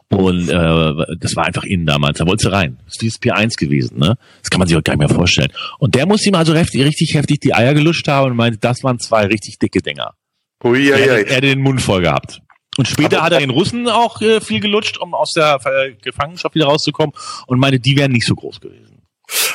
Und 0.08 0.48
äh, 0.48 1.16
das 1.18 1.34
war 1.34 1.46
einfach 1.46 1.64
innen 1.64 1.84
damals. 1.84 2.18
Da 2.18 2.26
wollte 2.26 2.44
sie 2.44 2.52
rein. 2.52 2.76
Das 2.84 2.94
ist 2.94 3.02
dieses 3.02 3.20
P1 3.20 3.56
gewesen, 3.58 3.98
ne? 3.98 4.16
Das 4.40 4.50
kann 4.50 4.60
man 4.60 4.68
sich 4.68 4.76
auch 4.76 4.84
gar 4.84 4.92
nicht 4.94 5.00
mehr 5.08 5.08
vorstellen. 5.16 5.52
Und 5.80 5.96
der 5.96 6.06
muss 6.06 6.24
ihm 6.24 6.36
also 6.36 6.54
heftig, 6.54 6.84
richtig 6.84 7.14
heftig 7.14 7.40
die 7.40 7.54
Eier 7.54 7.74
gelutscht 7.74 8.06
haben 8.06 8.30
und 8.30 8.36
meinte, 8.36 8.58
das 8.60 8.84
waren 8.84 9.00
zwei 9.00 9.26
richtig 9.26 9.58
dicke 9.58 9.82
Dinger. 9.82 10.14
Ui, 10.62 10.88
er, 10.90 10.98
ja. 10.98 11.14
er 11.16 11.36
hatte 11.38 11.40
den 11.48 11.60
Mund 11.60 11.82
voll 11.82 12.02
gehabt. 12.02 12.40
Und 12.78 12.86
später 12.86 13.16
Aber- 13.18 13.26
hat 13.26 13.32
er 13.32 13.40
den 13.40 13.50
Russen 13.50 13.88
auch 13.88 14.20
äh, 14.20 14.40
viel 14.40 14.60
gelutscht, 14.60 14.98
um 14.98 15.12
aus 15.12 15.32
der 15.32 15.58
äh, 15.64 15.94
Gefangenschaft 16.00 16.54
wieder 16.54 16.66
rauszukommen 16.66 17.12
und 17.48 17.58
meinte, 17.58 17.80
die 17.80 17.96
wären 17.96 18.12
nicht 18.12 18.26
so 18.26 18.36
groß 18.36 18.60
gewesen. 18.60 18.95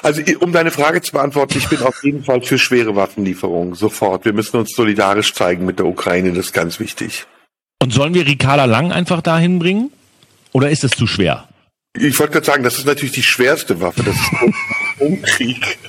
Also 0.03 0.21
um 0.39 0.51
deine 0.51 0.71
Frage 0.71 1.01
zu 1.01 1.11
beantworten, 1.13 1.57
ich 1.57 1.69
bin 1.69 1.81
auf 1.83 2.03
jeden 2.03 2.23
Fall 2.23 2.41
für 2.41 2.57
schwere 2.57 2.95
Waffenlieferungen. 2.95 3.75
Sofort. 3.75 4.25
Wir 4.25 4.33
müssen 4.33 4.57
uns 4.57 4.75
solidarisch 4.75 5.33
zeigen 5.33 5.65
mit 5.65 5.79
der 5.79 5.85
Ukraine, 5.85 6.33
das 6.33 6.47
ist 6.47 6.53
ganz 6.53 6.79
wichtig. 6.79 7.25
Und 7.81 7.93
sollen 7.93 8.13
wir 8.13 8.25
Ricarda 8.25 8.65
Lang 8.65 8.91
einfach 8.91 9.21
dahin 9.21 9.59
bringen? 9.59 9.91
Oder 10.51 10.69
ist 10.69 10.83
es 10.83 10.91
zu 10.91 11.07
schwer? 11.07 11.47
Ich 11.97 12.17
wollte 12.19 12.33
gerade 12.33 12.45
sagen, 12.45 12.63
das 12.63 12.77
ist 12.77 12.85
natürlich 12.85 13.13
die 13.13 13.23
schwerste 13.23 13.79
Waffe, 13.81 14.03
das 14.03 14.15
ist 14.15 14.31
Umkrieg. 14.99 15.77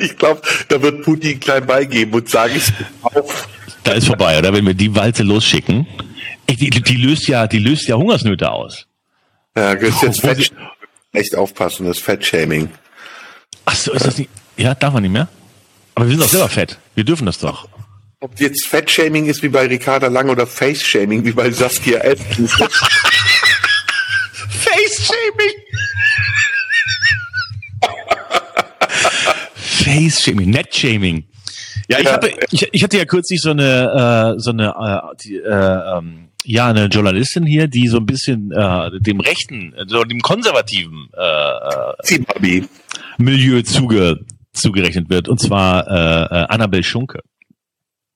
Ich 0.00 0.18
glaube, 0.18 0.42
da 0.66 0.82
wird 0.82 1.04
Putin 1.04 1.38
klein 1.38 1.64
beigeben 1.64 2.12
und 2.14 2.28
sagen, 2.28 2.52
ich 2.56 2.72
auf. 3.02 3.48
Da 3.84 3.92
ist 3.92 4.08
vorbei, 4.08 4.36
oder? 4.36 4.52
Wenn 4.52 4.66
wir 4.66 4.74
die 4.74 4.92
Walze 4.96 5.22
losschicken. 5.22 5.86
Die, 6.50 6.68
die 6.68 6.96
löst 6.96 7.28
ja, 7.28 7.46
die 7.46 7.60
löst 7.60 7.86
ja 7.86 7.94
Hungersnöte 7.94 8.50
aus. 8.50 8.88
Ja, 9.56 9.76
das 9.76 9.90
ist 9.90 10.02
jetzt 10.02 10.20
Fett, 10.20 10.52
echt 11.12 11.36
aufpassen, 11.36 11.86
das 11.86 11.98
ist 11.98 12.04
Fettshaming. 12.04 12.70
Ach 13.64 13.74
so, 13.76 13.92
ist 13.92 14.06
das 14.06 14.18
nicht? 14.18 14.30
Ja, 14.56 14.74
darf 14.74 14.92
man 14.92 15.02
nicht 15.02 15.12
mehr? 15.12 15.28
Aber 15.94 16.06
wir 16.06 16.12
sind 16.12 16.22
doch 16.22 16.28
selber 16.28 16.48
fett. 16.48 16.78
Wir 16.94 17.04
dürfen 17.04 17.26
das 17.26 17.38
doch. 17.38 17.68
Ob 18.20 18.38
jetzt 18.40 18.66
Fettshaming 18.66 19.26
ist 19.26 19.42
wie 19.42 19.48
bei 19.48 19.66
Ricarda 19.66 20.06
Lang 20.08 20.28
oder 20.30 20.46
Face-Shaming 20.46 21.24
wie 21.24 21.32
bei 21.32 21.50
Saskia 21.50 21.98
Elfen. 21.98 22.48
Face-Shaming! 24.48 25.54
Face-Shaming, 29.54 30.50
Net-Shaming. 30.50 31.24
Ja, 31.88 31.98
ich, 31.98 32.04
Ja. 32.04 32.12
hatte, 32.12 32.32
ich, 32.50 32.68
ich 32.72 32.82
hatte 32.84 32.96
ja 32.98 33.04
kürzlich 33.04 33.40
so 33.40 33.50
eine, 33.50 34.34
äh, 34.36 34.40
so 34.40 34.50
eine, 34.50 34.68
äh, 34.68 35.16
die, 35.24 35.36
äh, 35.36 35.98
ähm, 35.98 36.28
ja, 36.44 36.68
eine 36.68 36.86
Journalistin 36.86 37.44
hier, 37.44 37.66
die 37.68 37.88
so 37.88 37.98
ein 37.98 38.06
bisschen 38.06 38.50
äh, 38.52 38.90
dem 39.00 39.20
rechten, 39.20 39.74
so 39.86 40.04
dem 40.04 40.20
konservativen 40.20 41.08
äh, 41.16 41.20
äh. 41.20 42.62
Milieu 43.22 43.62
zuge, 43.62 44.20
zugerechnet 44.52 45.10
wird, 45.10 45.28
und 45.28 45.40
zwar 45.40 45.86
äh, 45.88 46.42
äh, 46.42 46.46
Annabel 46.48 46.82
Schunke. 46.82 47.20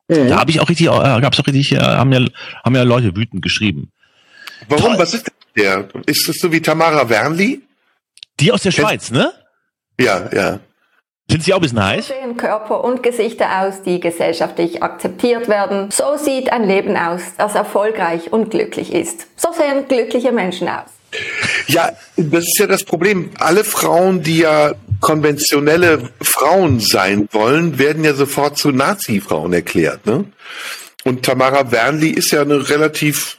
Da 0.08 0.38
habe 0.38 0.50
ich 0.50 0.60
auch 0.60 0.68
richtig, 0.68 0.86
äh, 0.86 1.20
gab's 1.20 1.40
auch 1.40 1.46
richtig, 1.46 1.72
äh, 1.72 1.78
haben 1.78 2.12
ja, 2.12 2.24
haben 2.64 2.74
ja 2.76 2.82
Leute 2.82 3.16
wütend 3.16 3.42
geschrieben. 3.42 3.90
Warum? 4.68 4.92
Toll. 4.92 4.98
Was 4.98 5.14
ist 5.14 5.26
denn 5.26 5.64
der? 5.64 5.88
Ist 6.06 6.28
das 6.28 6.36
so 6.36 6.52
wie 6.52 6.60
Tamara 6.60 7.08
Wernli? 7.08 7.62
Die 8.38 8.52
aus 8.52 8.62
der 8.62 8.70
Schweiz, 8.70 9.10
ne? 9.10 9.32
Ja, 9.98 10.28
ja. 10.32 10.60
Sind 11.28 11.42
sie 11.42 11.52
auch 11.52 11.58
ein 11.58 11.62
bisschen 11.62 11.82
heiß? 11.82 12.06
sehen 12.06 12.36
Körper 12.36 12.84
und 12.84 13.02
Gesichter 13.02 13.62
aus, 13.62 13.82
die 13.82 13.98
gesellschaftlich 13.98 14.82
akzeptiert 14.82 15.48
werden. 15.48 15.90
So 15.90 16.16
sieht 16.16 16.52
ein 16.52 16.64
Leben 16.64 16.96
aus, 16.96 17.22
das 17.36 17.56
erfolgreich 17.56 18.32
und 18.32 18.50
glücklich 18.50 18.92
ist. 18.92 19.26
So 19.36 19.48
sehen 19.52 19.88
glückliche 19.88 20.30
Menschen 20.30 20.68
aus. 20.68 20.95
Ja, 21.68 21.92
das 22.16 22.44
ist 22.44 22.58
ja 22.58 22.66
das 22.66 22.84
Problem. 22.84 23.30
Alle 23.38 23.64
Frauen, 23.64 24.22
die 24.22 24.38
ja 24.38 24.74
konventionelle 25.00 26.10
Frauen 26.20 26.80
sein 26.80 27.28
wollen, 27.32 27.78
werden 27.78 28.04
ja 28.04 28.14
sofort 28.14 28.56
zu 28.58 28.70
Nazi-Frauen 28.70 29.52
erklärt. 29.52 30.06
Ne? 30.06 30.24
Und 31.04 31.24
Tamara 31.24 31.70
Wernli 31.70 32.10
ist 32.10 32.30
ja 32.32 32.42
eine 32.42 32.68
relativ 32.68 33.38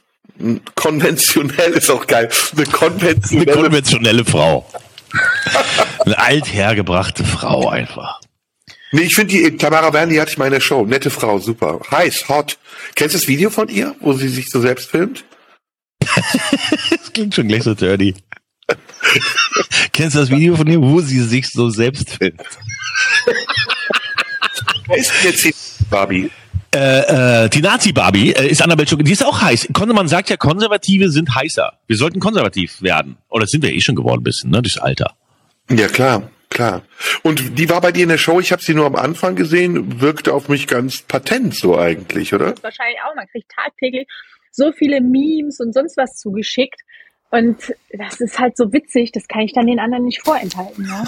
konventionell, 0.75 1.71
ist 1.71 1.89
auch 1.89 2.05
geil, 2.05 2.29
eine 2.51 2.63
Eine 2.63 2.71
konventionelle 2.71 3.53
konventionelle 3.53 4.25
Frau. 4.25 4.69
Eine 6.05 6.19
althergebrachte 6.19 7.23
Frau 7.23 7.69
einfach. 7.69 8.21
Nee, 8.91 9.01
ich 9.01 9.15
finde 9.15 9.33
die 9.33 9.57
Tamara 9.57 9.91
Wernli 9.91 10.15
hatte 10.15 10.31
ich 10.31 10.37
mal 10.37 10.45
in 10.45 10.53
der 10.53 10.61
Show. 10.61 10.85
Nette 10.85 11.09
Frau, 11.09 11.39
super. 11.39 11.81
Heiß, 11.91 12.29
hot. 12.29 12.57
Kennst 12.95 13.15
du 13.15 13.19
das 13.19 13.27
Video 13.27 13.49
von 13.49 13.67
ihr, 13.67 13.95
wo 13.99 14.13
sie 14.13 14.29
sich 14.29 14.49
so 14.49 14.61
selbst 14.61 14.89
filmt? 14.89 15.25
Klingt 17.17 17.33
schon 17.33 17.47
gleich 17.47 17.63
so 17.63 17.73
dirty. 17.73 18.13
Kennst 19.91 20.15
du 20.15 20.19
das 20.19 20.29
Video 20.29 20.55
von 20.55 20.67
ihr, 20.67 20.79
wo 20.79 21.01
sie 21.01 21.19
sich 21.21 21.49
so 21.49 21.67
selbst 21.71 22.11
filmt? 22.11 22.39
Wer 24.85 24.97
ist 24.97 25.11
denn 25.23 25.31
jetzt 25.31 25.43
die 25.79 25.83
Barbie? 25.89 26.29
Äh, 26.75 27.45
äh, 27.45 27.49
die 27.49 27.61
Nazi-Barbie 27.61 28.33
äh, 28.33 28.47
ist 28.49 28.61
Annabelle 28.61 28.87
Schucke. 28.87 29.03
Die 29.03 29.13
ist 29.13 29.25
auch 29.25 29.41
heiß. 29.41 29.69
Kon- 29.73 29.89
Man 29.89 30.07
sagt 30.07 30.29
ja, 30.29 30.37
Konservative 30.37 31.09
sind 31.09 31.33
heißer. 31.33 31.79
Wir 31.87 31.97
sollten 31.97 32.19
konservativ 32.19 32.83
werden. 32.83 33.17
Oder 33.29 33.47
sind 33.47 33.63
wir 33.63 33.73
eh 33.73 33.81
schon 33.81 33.95
geworden 33.95 34.21
ein 34.21 34.23
bisschen, 34.23 34.51
ne? 34.51 34.61
Durchs 34.61 34.77
Alter. 34.77 35.15
Ja, 35.71 35.87
klar, 35.87 36.29
klar. 36.51 36.83
Und 37.23 37.57
die 37.57 37.67
war 37.67 37.81
bei 37.81 37.91
dir 37.91 38.03
in 38.03 38.09
der 38.09 38.19
Show, 38.19 38.39
ich 38.39 38.51
habe 38.51 38.61
sie 38.61 38.75
nur 38.75 38.85
am 38.85 38.95
Anfang 38.95 39.35
gesehen, 39.35 40.01
wirkte 40.01 40.33
auf 40.35 40.49
mich 40.49 40.67
ganz 40.67 41.01
patent 41.01 41.55
so 41.55 41.79
eigentlich, 41.79 42.31
oder? 42.35 42.53
wahrscheinlich 42.61 42.99
auch. 43.09 43.15
Man 43.15 43.25
kriegt 43.31 43.49
tagtäglich 43.49 44.07
so 44.51 44.71
viele 44.71 45.01
Memes 45.01 45.59
und 45.59 45.73
sonst 45.73 45.97
was 45.97 46.15
zugeschickt. 46.17 46.81
Und 47.29 47.73
das 47.91 48.21
ist 48.21 48.39
halt 48.39 48.55
so 48.55 48.71
witzig, 48.71 49.11
das 49.11 49.27
kann 49.27 49.41
ich 49.41 49.53
dann 49.53 49.67
den 49.67 49.79
anderen 49.79 50.05
nicht 50.05 50.23
vorenthalten. 50.23 50.87
Ja? 50.87 51.03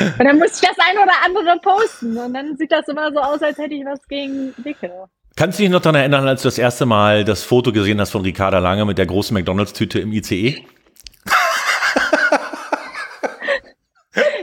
und 0.18 0.24
dann 0.24 0.38
muss 0.38 0.60
ich 0.60 0.68
das 0.68 0.76
ein 0.78 0.98
oder 0.98 1.12
andere 1.24 1.58
posten. 1.60 2.16
Und 2.16 2.34
dann 2.34 2.56
sieht 2.56 2.72
das 2.72 2.88
immer 2.88 3.12
so 3.12 3.20
aus, 3.20 3.40
als 3.42 3.58
hätte 3.58 3.74
ich 3.74 3.84
was 3.84 4.06
gegen 4.08 4.52
Dicke. 4.58 4.90
Kannst 5.36 5.58
du 5.58 5.62
dich 5.62 5.70
noch 5.70 5.80
daran 5.80 6.00
erinnern, 6.00 6.28
als 6.28 6.42
du 6.42 6.48
das 6.48 6.58
erste 6.58 6.86
Mal 6.86 7.24
das 7.24 7.42
Foto 7.42 7.72
gesehen 7.72 8.00
hast 8.00 8.10
von 8.10 8.22
Ricarda 8.22 8.58
Lange 8.58 8.84
mit 8.84 8.98
der 8.98 9.06
großen 9.06 9.32
McDonalds-Tüte 9.34 10.00
im 10.00 10.12
ICE? 10.12 10.64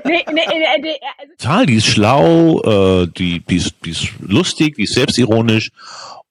Nee, 0.06 0.26
nee, 0.32 0.42
nee, 0.48 0.80
nee, 0.82 1.00
also 1.20 1.34
Total, 1.38 1.66
die 1.68 1.76
ist 1.76 1.86
schlau, 1.86 2.62
äh, 3.04 3.08
die, 3.16 3.42
die, 3.42 3.58
ist, 3.58 3.76
die 3.86 3.92
ist 3.92 4.08
lustig, 4.20 4.76
die 4.76 4.84
ist 4.84 4.96
selbstironisch 4.96 5.70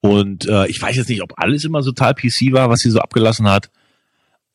und 0.01 0.47
äh, 0.47 0.67
ich 0.69 0.81
weiß 0.81 0.97
jetzt 0.97 1.09
nicht, 1.09 1.23
ob 1.23 1.33
alles 1.37 1.65
immer 1.65 1.83
so 1.83 1.93
total 1.93 2.15
PC 2.15 2.53
war, 2.53 2.71
was 2.71 2.81
sie 2.81 2.91
so 2.91 3.01
abgelassen 3.01 3.49
hat, 3.49 3.71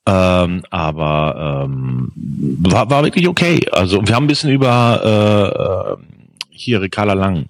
ähm, 0.06 0.64
aber 0.70 1.66
ähm, 1.66 2.12
war, 2.16 2.90
war 2.90 3.04
wirklich 3.04 3.28
okay. 3.28 3.62
Also 3.72 4.06
wir 4.06 4.16
haben 4.16 4.26
ein 4.26 4.28
bisschen 4.28 4.50
über 4.50 5.98
äh, 6.00 6.02
äh, 6.02 6.06
hier 6.50 6.82
Ricarda 6.82 7.14
Lang 7.14 7.48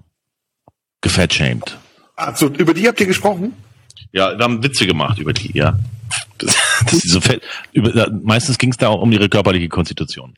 gefettshamed. 1.01 1.77
Also 2.15 2.47
über 2.47 2.73
die 2.73 2.87
habt 2.87 2.99
ihr 2.99 3.07
gesprochen? 3.07 3.53
Ja, 4.11 4.37
wir 4.37 4.43
haben 4.43 4.63
Witze 4.63 4.85
gemacht 4.85 5.17
über 5.17 5.33
die, 5.33 5.51
ja. 5.57 5.77
Das, 6.37 6.55
das 6.85 6.99
so 6.99 7.21
fett. 7.21 7.41
Über, 7.71 8.09
meistens 8.23 8.59
ging 8.59 8.71
es 8.71 8.77
da 8.77 8.89
um 8.89 9.11
ihre 9.11 9.29
körperliche 9.29 9.69
Konstitution. 9.69 10.35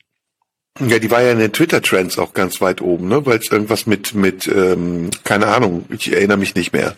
Ja, 0.80 1.00
die 1.00 1.12
war 1.12 1.22
ja 1.22 1.32
in 1.32 1.40
den 1.40 1.54
Twitter-Trends 1.54 2.18
auch 2.18 2.34
ganz 2.34 2.60
weit 2.60 2.82
oben, 2.82 3.08
ne? 3.08 3.26
Weil 3.26 3.40
es 3.40 3.50
irgendwas 3.50 3.86
mit, 3.86 4.14
mit, 4.14 4.48
ähm, 4.48 5.10
keine 5.24 5.48
Ahnung, 5.48 5.86
ich 5.90 6.12
erinnere 6.12 6.38
mich 6.38 6.56
nicht 6.56 6.74
mehr. 6.74 6.96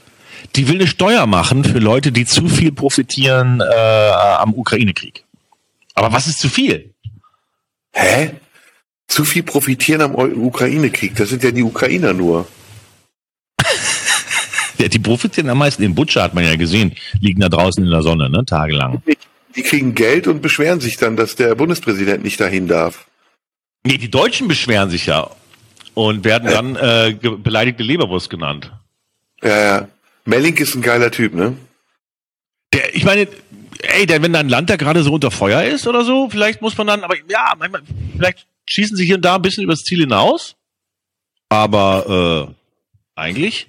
Die 0.55 0.67
will 0.67 0.75
eine 0.75 0.87
Steuer 0.87 1.25
machen 1.27 1.63
für 1.63 1.79
Leute, 1.79 2.11
die 2.11 2.25
zu 2.25 2.47
viel 2.47 2.71
profitieren 2.71 3.61
äh, 3.61 4.09
am 4.39 4.53
Ukraine-Krieg. 4.53 5.23
Aber 5.93 6.11
was 6.11 6.27
ist 6.27 6.39
zu 6.39 6.49
viel? 6.49 6.93
Hä? 7.93 8.31
Zu 9.07 9.25
viel 9.25 9.43
profitieren 9.43 10.01
am 10.01 10.15
Ukraine-Krieg, 10.15 11.15
das 11.15 11.29
sind 11.29 11.43
ja 11.43 11.51
die 11.51 11.63
Ukrainer 11.63 12.13
nur. 12.13 12.47
Ja, 14.79 14.87
die 14.87 14.99
profitieren 14.99 15.49
am 15.49 15.57
meisten. 15.57 15.81
Den 15.81 15.95
Butcher 15.95 16.21
hat 16.21 16.35
man 16.35 16.43
ja 16.43 16.55
gesehen, 16.55 16.95
liegen 17.19 17.41
da 17.41 17.49
draußen 17.49 17.83
in 17.83 17.89
der 17.89 18.03
Sonne, 18.03 18.29
ne, 18.29 18.45
tagelang. 18.45 19.01
Die 19.55 19.63
kriegen 19.63 19.95
Geld 19.95 20.27
und 20.27 20.43
beschweren 20.43 20.79
sich 20.79 20.97
dann, 20.97 21.15
dass 21.15 21.35
der 21.35 21.55
Bundespräsident 21.55 22.23
nicht 22.23 22.39
dahin 22.39 22.67
darf. 22.67 23.07
Nee, 23.83 23.97
die 23.97 24.11
Deutschen 24.11 24.47
beschweren 24.47 24.91
sich 24.91 25.07
ja 25.07 25.31
und 25.95 26.23
werden 26.25 26.47
dann 26.47 26.75
äh, 26.75 27.15
beleidigte 27.37 27.81
Leberwurst 27.81 28.29
genannt. 28.29 28.71
Ja, 29.41 29.57
ja. 29.57 29.87
Melling 30.27 30.55
ist 30.57 30.75
ein 30.75 30.81
geiler 30.81 31.11
Typ, 31.11 31.33
ne? 31.33 31.57
Der, 32.73 32.95
ich 32.95 33.05
meine, 33.05 33.27
ey, 33.79 34.05
der, 34.05 34.21
wenn 34.21 34.33
dein 34.33 34.49
Land 34.49 34.69
da 34.69 34.75
gerade 34.75 35.03
so 35.03 35.13
unter 35.13 35.31
Feuer 35.31 35.63
ist 35.63 35.87
oder 35.87 36.03
so, 36.03 36.29
vielleicht 36.29 36.61
muss 36.61 36.77
man 36.77 36.87
dann, 36.87 37.03
aber 37.03 37.15
ja, 37.29 37.53
manchmal, 37.57 37.81
vielleicht 38.15 38.45
schießen 38.69 38.97
sie 38.97 39.05
hier 39.05 39.15
und 39.15 39.25
da 39.25 39.35
ein 39.35 39.41
bisschen 39.41 39.63
übers 39.63 39.83
Ziel 39.83 40.01
hinaus. 40.01 40.55
Aber 41.49 42.47
äh, 42.49 43.19
eigentlich. 43.19 43.67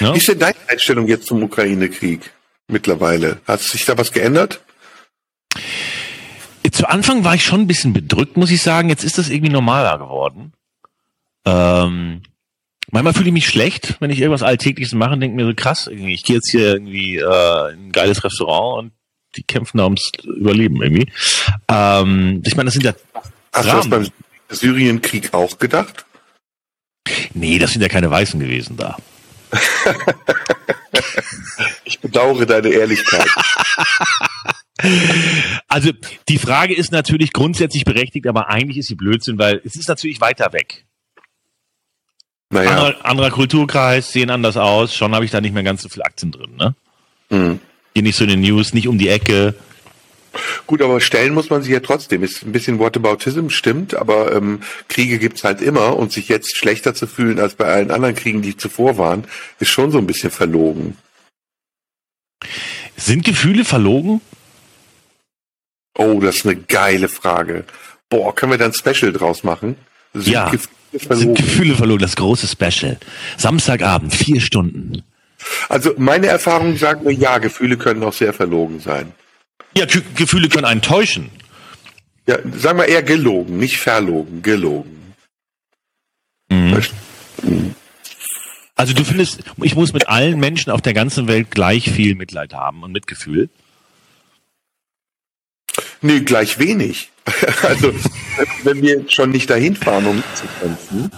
Ja? 0.00 0.12
Wie 0.12 0.18
ist 0.18 0.28
denn 0.28 0.40
deine 0.40 0.56
Einstellung 0.66 1.06
jetzt 1.06 1.26
zum 1.26 1.42
Ukraine-Krieg 1.42 2.32
mittlerweile? 2.66 3.40
Hat 3.46 3.60
sich 3.60 3.84
da 3.84 3.96
was 3.96 4.12
geändert? 4.12 4.60
zu 6.72 6.88
Anfang 6.88 7.22
war 7.22 7.34
ich 7.34 7.44
schon 7.44 7.60
ein 7.60 7.66
bisschen 7.66 7.92
bedrückt, 7.92 8.36
muss 8.36 8.50
ich 8.50 8.62
sagen. 8.62 8.88
Jetzt 8.88 9.04
ist 9.04 9.18
das 9.18 9.28
irgendwie 9.28 9.52
normaler 9.52 9.98
geworden. 9.98 10.52
Ähm, 11.44 12.22
manchmal 12.90 13.14
fühle 13.14 13.28
ich 13.28 13.32
mich 13.32 13.46
schlecht, 13.46 13.96
wenn 14.00 14.10
ich 14.10 14.20
irgendwas 14.20 14.42
Alltägliches 14.42 14.94
mache 14.94 15.12
und 15.12 15.20
denke 15.20 15.36
mir 15.36 15.46
so 15.46 15.54
krass, 15.54 15.86
irgendwie, 15.86 16.14
ich 16.14 16.24
gehe 16.24 16.36
jetzt 16.36 16.50
hier 16.50 16.74
irgendwie 16.74 17.16
äh, 17.16 17.72
in 17.72 17.88
ein 17.88 17.92
geiles 17.92 18.24
Restaurant 18.24 18.84
und 18.84 18.92
die 19.36 19.42
kämpfen 19.42 19.78
da 19.78 19.84
ums 19.84 20.10
Überleben 20.24 20.82
irgendwie. 20.82 21.10
Ähm, 21.68 22.42
ich 22.44 22.56
meine, 22.56 22.66
das 22.66 22.74
sind 22.74 22.84
ja 22.84 22.94
Hast 23.52 23.68
du 23.68 23.76
das 23.76 23.88
beim 23.88 24.08
Syrienkrieg 24.48 25.32
auch 25.34 25.58
gedacht? 25.58 26.04
Nee, 27.34 27.58
das 27.58 27.72
sind 27.72 27.82
ja 27.82 27.88
keine 27.88 28.10
Weißen 28.10 28.38
gewesen 28.40 28.76
da. 28.76 28.96
Ich 31.84 32.00
bedauere 32.00 32.46
deine 32.46 32.68
Ehrlichkeit. 32.68 33.26
Also 35.68 35.92
die 36.28 36.38
Frage 36.38 36.74
ist 36.74 36.90
natürlich 36.90 37.32
grundsätzlich 37.32 37.84
berechtigt, 37.84 38.26
aber 38.26 38.48
eigentlich 38.48 38.78
ist 38.78 38.88
sie 38.88 38.96
Blödsinn, 38.96 39.38
weil 39.38 39.60
es 39.64 39.76
ist 39.76 39.88
natürlich 39.88 40.20
weiter 40.20 40.52
weg. 40.52 40.86
Naja, 42.52 42.70
Anderer, 42.70 43.04
anderer 43.04 43.30
Kulturkreis, 43.30 44.12
sehen 44.12 44.28
anders 44.28 44.58
aus, 44.58 44.94
schon 44.94 45.14
habe 45.14 45.24
ich 45.24 45.30
da 45.30 45.40
nicht 45.40 45.54
mehr 45.54 45.62
ganz 45.62 45.82
so 45.82 45.88
viel 45.88 46.02
Aktien 46.02 46.32
drin. 46.32 46.54
Ne? 46.56 46.74
hm. 47.30 47.58
Hier 47.94 48.02
nicht 48.02 48.16
so 48.16 48.24
in 48.24 48.30
den 48.30 48.40
News, 48.40 48.74
nicht 48.74 48.88
um 48.88 48.98
die 48.98 49.08
Ecke. 49.08 49.54
gut, 50.66 50.82
aber 50.82 51.00
stellen 51.00 51.32
muss 51.32 51.48
man 51.48 51.62
sich 51.62 51.72
ja 51.72 51.80
trotzdem. 51.80 52.22
Ist 52.22 52.42
ein 52.42 52.52
bisschen 52.52 52.78
Whataboutism, 52.78 53.48
stimmt, 53.48 53.94
aber 53.94 54.34
ähm, 54.34 54.60
Kriege 54.88 55.18
gibt's 55.18 55.44
halt 55.44 55.62
immer 55.62 55.96
und 55.96 56.12
sich 56.12 56.28
jetzt 56.28 56.56
schlechter 56.56 56.94
zu 56.94 57.06
fühlen 57.06 57.40
als 57.40 57.54
bei 57.54 57.64
allen 57.64 57.90
anderen 57.90 58.14
Kriegen, 58.14 58.42
die 58.42 58.56
zuvor 58.56 58.98
waren, 58.98 59.24
ist 59.58 59.70
schon 59.70 59.90
so 59.90 59.96
ein 59.96 60.06
bisschen 60.06 60.30
verlogen. 60.30 60.98
Sind 62.96 63.24
Gefühle 63.24 63.64
verlogen? 63.64 64.20
Oh, 65.96 66.20
das 66.20 66.36
ist 66.36 66.46
eine 66.46 66.56
geile 66.56 67.08
Frage. 67.08 67.64
Boah, 68.10 68.34
können 68.34 68.52
wir 68.52 68.58
da 68.58 68.66
ein 68.66 68.74
Special 68.74 69.12
draus 69.12 69.42
machen? 69.42 69.76
Sind 70.12 70.32
Ja. 70.32 70.50
Gefühle 70.50 70.81
Sind 70.92 71.02
verlogen? 71.02 71.34
Gefühle 71.34 71.74
verlogen? 71.74 72.02
Das 72.02 72.16
große 72.16 72.46
Special. 72.46 72.98
Samstagabend, 73.36 74.14
vier 74.14 74.40
Stunden. 74.40 75.02
Also 75.68 75.94
meine 75.96 76.28
Erfahrung 76.28 76.76
sagt 76.76 77.04
mir, 77.04 77.12
ja, 77.12 77.38
Gefühle 77.38 77.76
können 77.76 78.02
auch 78.02 78.12
sehr 78.12 78.32
verlogen 78.32 78.80
sein. 78.80 79.12
Ja, 79.76 79.86
Ge 79.86 80.02
Gefühle 80.14 80.48
können 80.48 80.66
einen 80.66 80.82
täuschen. 80.82 81.30
Ja, 82.26 82.38
sagen 82.56 82.78
wir 82.78 82.86
eher 82.86 83.02
gelogen, 83.02 83.58
nicht 83.58 83.78
verlogen, 83.78 84.42
gelogen. 84.42 85.14
Mhm. 86.48 86.80
Also 88.76 88.94
du 88.94 89.04
findest, 89.04 89.42
ich 89.62 89.74
muss 89.74 89.92
mit 89.92 90.08
allen 90.08 90.38
Menschen 90.38 90.70
auf 90.70 90.80
der 90.80 90.94
ganzen 90.94 91.26
Welt 91.26 91.50
gleich 91.50 91.90
viel 91.90 92.14
Mitleid 92.14 92.54
haben 92.54 92.82
und 92.82 92.92
Mitgefühl. 92.92 93.48
Nee, 96.02 96.20
gleich 96.20 96.58
wenig. 96.58 97.10
Also, 97.62 97.92
wenn 98.64 98.82
wir 98.82 99.04
schon 99.08 99.30
nicht 99.30 99.48
dahin 99.48 99.76
fahren, 99.76 100.06
um 100.06 100.22
zu 100.34 100.44
kämpfen, 100.60 101.10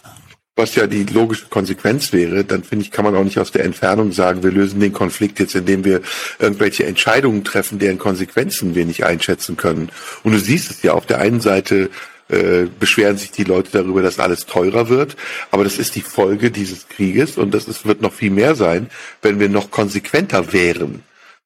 was 0.56 0.74
ja 0.74 0.86
die 0.86 1.04
logische 1.04 1.46
Konsequenz 1.46 2.12
wäre, 2.12 2.44
dann 2.44 2.62
finde 2.62 2.84
ich, 2.84 2.90
kann 2.90 3.04
man 3.04 3.16
auch 3.16 3.24
nicht 3.24 3.38
aus 3.38 3.50
der 3.50 3.64
Entfernung 3.64 4.12
sagen, 4.12 4.42
wir 4.42 4.52
lösen 4.52 4.80
den 4.80 4.92
Konflikt 4.92 5.40
jetzt, 5.40 5.54
indem 5.54 5.84
wir 5.84 6.02
irgendwelche 6.38 6.84
Entscheidungen 6.84 7.42
treffen, 7.42 7.78
deren 7.78 7.98
Konsequenzen 7.98 8.74
wir 8.74 8.84
nicht 8.84 9.04
einschätzen 9.04 9.56
können. 9.56 9.88
Und 10.22 10.32
du 10.32 10.38
siehst 10.38 10.70
es 10.70 10.82
ja, 10.82 10.92
auf 10.92 11.06
der 11.06 11.18
einen 11.18 11.40
Seite 11.40 11.90
äh, 12.28 12.66
beschweren 12.78 13.16
sich 13.16 13.30
die 13.30 13.44
Leute 13.44 13.70
darüber, 13.72 14.02
dass 14.02 14.20
alles 14.20 14.46
teurer 14.46 14.88
wird, 14.88 15.16
aber 15.50 15.64
das 15.64 15.78
ist 15.78 15.96
die 15.96 16.02
Folge 16.02 16.50
dieses 16.50 16.88
Krieges 16.88 17.36
und 17.36 17.52
das 17.52 17.66
ist, 17.66 17.86
wird 17.86 18.02
noch 18.02 18.12
viel 18.12 18.30
mehr 18.30 18.54
sein, 18.54 18.90
wenn 19.22 19.40
wir 19.40 19.48
noch 19.48 19.70
konsequenter 19.70 20.52
wären 20.52 21.02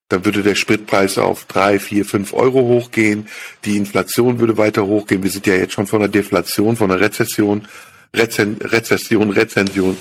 dann 0.09 0.25
würde 0.25 0.43
der 0.43 0.55
Spritpreis 0.55 1.19
auf 1.19 1.45
drei, 1.45 1.79
vier, 1.79 2.05
fünf 2.05 2.33
Euro 2.33 2.61
hochgehen. 2.63 3.29
Die 3.65 3.77
Inflation 3.77 4.41
würde 4.41 4.57
weiter 4.57 4.87
hochgehen. 4.87 5.23
Wir 5.23 5.31
sind 5.31 5.47
ja 5.47 5.55
jetzt 5.55 5.75
schon 5.75 5.87
von 5.87 6.01
einer 6.01 6.09
Deflation, 6.11 6.77
von 6.77 6.91
einer 6.91 7.01
Rezession, 7.01 7.69
Rezen, 8.17 8.57
Rezession, 8.63 9.31
Rezension. 9.31 9.97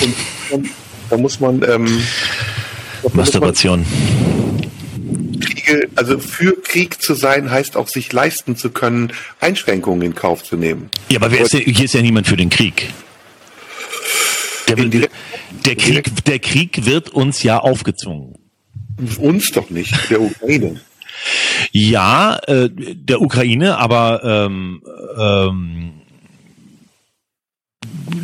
Und 0.00 0.14
dann, 0.50 0.70
da 1.10 1.16
muss 1.16 1.40
man, 1.40 1.62
ähm, 1.68 2.02
Masturbation. 3.14 3.84
Kriege, 5.40 5.88
also 5.96 6.20
für 6.20 6.60
Krieg 6.62 7.02
zu 7.02 7.14
sein, 7.14 7.50
heißt 7.50 7.76
auch 7.76 7.88
sich 7.88 8.12
leisten 8.12 8.56
zu 8.56 8.70
können, 8.70 9.12
Einschränkungen 9.40 10.02
in 10.02 10.14
Kauf 10.14 10.44
zu 10.44 10.56
nehmen. 10.56 10.88
Ja, 11.08 11.18
aber 11.18 11.32
wer 11.32 11.40
ist 11.40 11.52
hier 11.52 11.84
ist 11.84 11.94
ja 11.94 12.02
niemand 12.02 12.28
für 12.28 12.36
den 12.36 12.48
Krieg. 12.48 12.92
Der, 14.68 14.76
der, 14.76 15.76
Krieg, 15.76 16.24
der 16.24 16.38
Krieg 16.38 16.86
wird 16.86 17.10
uns 17.10 17.42
ja 17.42 17.58
aufgezwungen. 17.58 18.36
Uns 19.18 19.50
doch 19.52 19.70
nicht, 19.70 20.10
der 20.10 20.20
Ukraine. 20.20 20.80
Ja, 21.70 22.38
äh, 22.46 22.68
der 22.70 23.20
Ukraine, 23.20 23.78
aber 23.78 24.22
ähm, 24.24 24.82
ähm, 25.18 25.92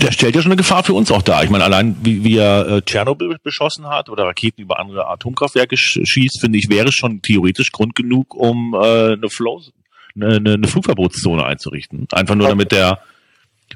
der 0.01 0.13
stellt 0.13 0.35
ja 0.35 0.43
schon 0.43 0.53
eine 0.53 0.57
Gefahr 0.57 0.85
für 0.85 0.95
uns 0.95 1.11
auch 1.11 1.23
dar. 1.23 1.45
Ich 1.45 1.51
meine, 1.51 1.65
allein 1.65 1.97
wie, 2.03 2.25
wie 2.25 2.37
er 2.37 2.69
äh, 2.69 2.83
Tschernobyl 2.83 3.37
beschossen 3.43 3.89
hat 3.89 4.09
oder 4.09 4.25
Raketen 4.25 4.63
über 4.63 4.79
andere 4.79 5.09
Atomkraftwerke 5.09 5.77
sch 5.77 6.01
schießt, 6.05 6.41
finde 6.41 6.59
ich, 6.59 6.69
wäre 6.69 6.93
schon 6.93 7.23
theoretisch 7.23 7.73
Grund 7.73 7.95
genug, 7.95 8.35
um 8.35 8.75
äh, 8.75 9.13
eine 9.13 9.29
Flow, 9.29 9.63
eine, 10.15 10.37
eine, 10.37 10.69
Flugverbotszone 10.69 11.45
einzurichten. 11.45 12.07
Einfach 12.13 12.35
nur 12.35 12.49
damit 12.49 12.73
der 12.73 13.01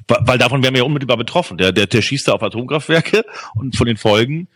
weil 0.09 0.19
weil 0.23 0.39
davon 0.39 0.63
wären 0.63 0.75
wir 0.75 0.81
ja 0.81 0.87
unmittelbar 0.87 1.19
betroffen. 1.19 1.59
Der, 1.59 1.73
der, 1.73 1.87
der 1.87 2.03
schießt 2.03 2.29
da 2.29 2.33
auf 2.33 2.43
Atomkraftwerke 2.43 3.25
und 3.55 3.77
von 3.77 3.87
den 3.87 3.97
Folgen, 3.97 4.49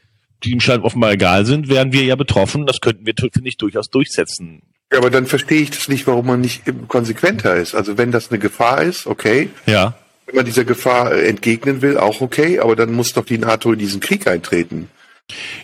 die 0.45 0.53
ihm 0.53 0.61
scheinbar 0.61 0.87
offenbar 0.87 1.13
egal 1.13 1.47
sind, 1.47 1.69
wären 1.69 1.93
wir 1.93 2.05
ja 2.05 2.17
betroffen. 2.17 2.67
Das 2.67 2.81
könnten 2.81 3.07
wir, 3.07 3.15
finde 3.17 3.49
ich, 3.49 3.57
durchaus 3.57 3.89
durchsetzen. 3.91 4.63
Ja, 4.93 4.99
aber 4.99 5.11
dann 5.11 5.27
verstehe 5.27 5.63
ich 5.63 5.71
das 5.71 5.89
nicht, 5.89 6.07
warum 6.07 6.27
man 6.27 6.41
nicht 6.41 6.63
konsequenter 6.89 7.57
ist. 7.57 7.75
Also 7.75 7.99
wenn 7.99 8.13
das 8.13 8.31
eine 8.31 8.39
Gefahr 8.39 8.83
ist, 8.83 9.07
okay. 9.07 9.51
Ja. 9.67 9.95
Wenn 10.27 10.37
man 10.37 10.45
dieser 10.45 10.65
Gefahr 10.65 11.13
äh, 11.13 11.29
entgegnen 11.29 11.83
will, 11.83 11.99
auch 11.99 12.21
okay, 12.21 12.59
aber 12.61 12.77
dann 12.77 12.93
muss 12.93 13.13
doch 13.13 13.25
die 13.25 13.39
NATO 13.39 13.73
in 13.73 13.79
diesen 13.79 14.01
Krieg 14.01 14.27
eintreten. 14.27 14.89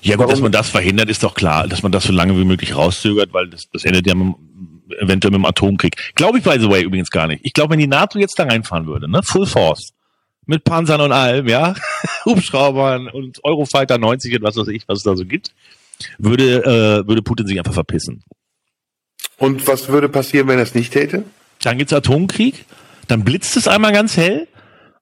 Ja 0.00 0.16
gut, 0.16 0.20
Warum- 0.24 0.30
dass 0.30 0.40
man 0.40 0.52
das 0.52 0.68
verhindert, 0.70 1.08
ist 1.08 1.22
doch 1.22 1.34
klar, 1.34 1.68
dass 1.68 1.82
man 1.82 1.92
das 1.92 2.04
so 2.04 2.12
lange 2.12 2.36
wie 2.36 2.44
möglich 2.44 2.74
rauszögert, 2.74 3.32
weil 3.32 3.48
das, 3.48 3.68
das 3.72 3.84
endet 3.84 4.06
ja 4.06 4.14
mit, 4.14 4.34
eventuell 5.00 5.30
mit 5.30 5.38
dem 5.38 5.44
Atomkrieg. 5.44 5.96
Glaube 6.16 6.38
ich, 6.38 6.44
by 6.44 6.58
the 6.58 6.68
way, 6.68 6.82
übrigens 6.82 7.10
gar 7.10 7.28
nicht. 7.28 7.40
Ich 7.44 7.52
glaube, 7.52 7.72
wenn 7.72 7.78
die 7.78 7.86
NATO 7.86 8.18
jetzt 8.18 8.38
da 8.38 8.44
reinfahren 8.44 8.86
würde, 8.86 9.08
ne, 9.08 9.22
Full 9.22 9.46
Force, 9.46 9.92
mit 10.46 10.64
Panzern 10.64 11.00
und 11.00 11.12
allem, 11.12 11.48
ja, 11.48 11.74
Hubschraubern 12.24 13.08
und 13.08 13.42
Eurofighter 13.44 13.98
90 13.98 14.36
und 14.36 14.42
was 14.42 14.56
weiß 14.56 14.68
ich, 14.68 14.88
was 14.88 14.98
es 14.98 15.04
da 15.04 15.16
so 15.16 15.24
gibt, 15.24 15.54
würde, 16.18 16.64
äh, 16.64 17.06
würde 17.06 17.22
Putin 17.22 17.46
sich 17.46 17.58
einfach 17.58 17.74
verpissen. 17.74 18.22
Und 19.38 19.66
was 19.66 19.88
würde 19.88 20.08
passieren, 20.08 20.48
wenn 20.48 20.58
er 20.58 20.64
es 20.64 20.74
nicht 20.74 20.92
täte? 20.92 21.24
Dann 21.62 21.78
gibt's 21.78 21.92
Atomkrieg, 21.92 22.64
dann 23.08 23.24
blitzt 23.24 23.56
es 23.56 23.68
einmal 23.68 23.92
ganz 23.92 24.16
hell 24.16 24.48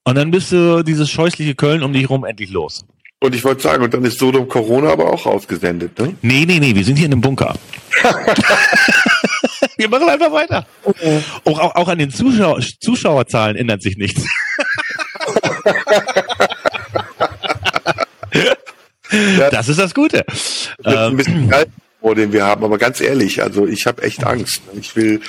und 0.05 0.14
dann 0.14 0.31
bist 0.31 0.53
du 0.53 0.83
dieses 0.83 1.11
scheußliche 1.11 1.55
Köln 1.55 1.83
um 1.83 1.92
dich 1.92 2.09
rum 2.09 2.24
endlich 2.24 2.50
los. 2.50 2.85
Und 3.22 3.35
ich 3.35 3.44
wollte 3.44 3.61
sagen, 3.62 3.85
und 3.85 3.92
dann 3.92 4.03
ist 4.05 4.18
Sodom 4.18 4.48
Corona 4.48 4.90
aber 4.90 5.12
auch 5.12 5.26
ausgesendet, 5.26 5.98
ne? 5.98 6.14
Nee, 6.22 6.46
nee, 6.46 6.59
nee, 6.59 6.74
wir 6.74 6.85
sind 6.85 6.96
hier 6.96 7.05
in 7.05 7.12
einem 7.12 7.20
Bunker. 7.20 7.55
wir 9.76 9.88
machen 9.90 10.09
einfach 10.09 10.33
weiter. 10.33 10.66
Auch, 11.44 11.59
auch, 11.59 11.74
auch 11.76 11.88
an 11.88 11.98
den 11.98 12.11
Zuschau 12.11 12.59
Zuschauerzahlen 12.81 13.57
ändert 13.57 13.83
sich 13.83 13.98
nichts. 13.98 14.24
das 19.51 19.68
ist 19.68 19.79
das 19.79 19.94
Gute. 19.94 20.25
Das 20.27 20.37
ist 20.79 20.87
ein 20.87 21.11
Ähm, 21.11 21.16
bisschen 21.16 21.51
kalt, 21.51 21.68
vor 22.01 22.14
den 22.14 22.33
wir 22.33 22.44
haben, 22.44 22.64
aber 22.64 22.79
ganz 22.79 23.01
ehrlich, 23.01 23.42
also 23.42 23.66
ich 23.66 23.87
habe 23.87 24.03
echt 24.03 24.25
Angst. 24.25 24.62
Ich 24.79 24.94
will 24.96 25.20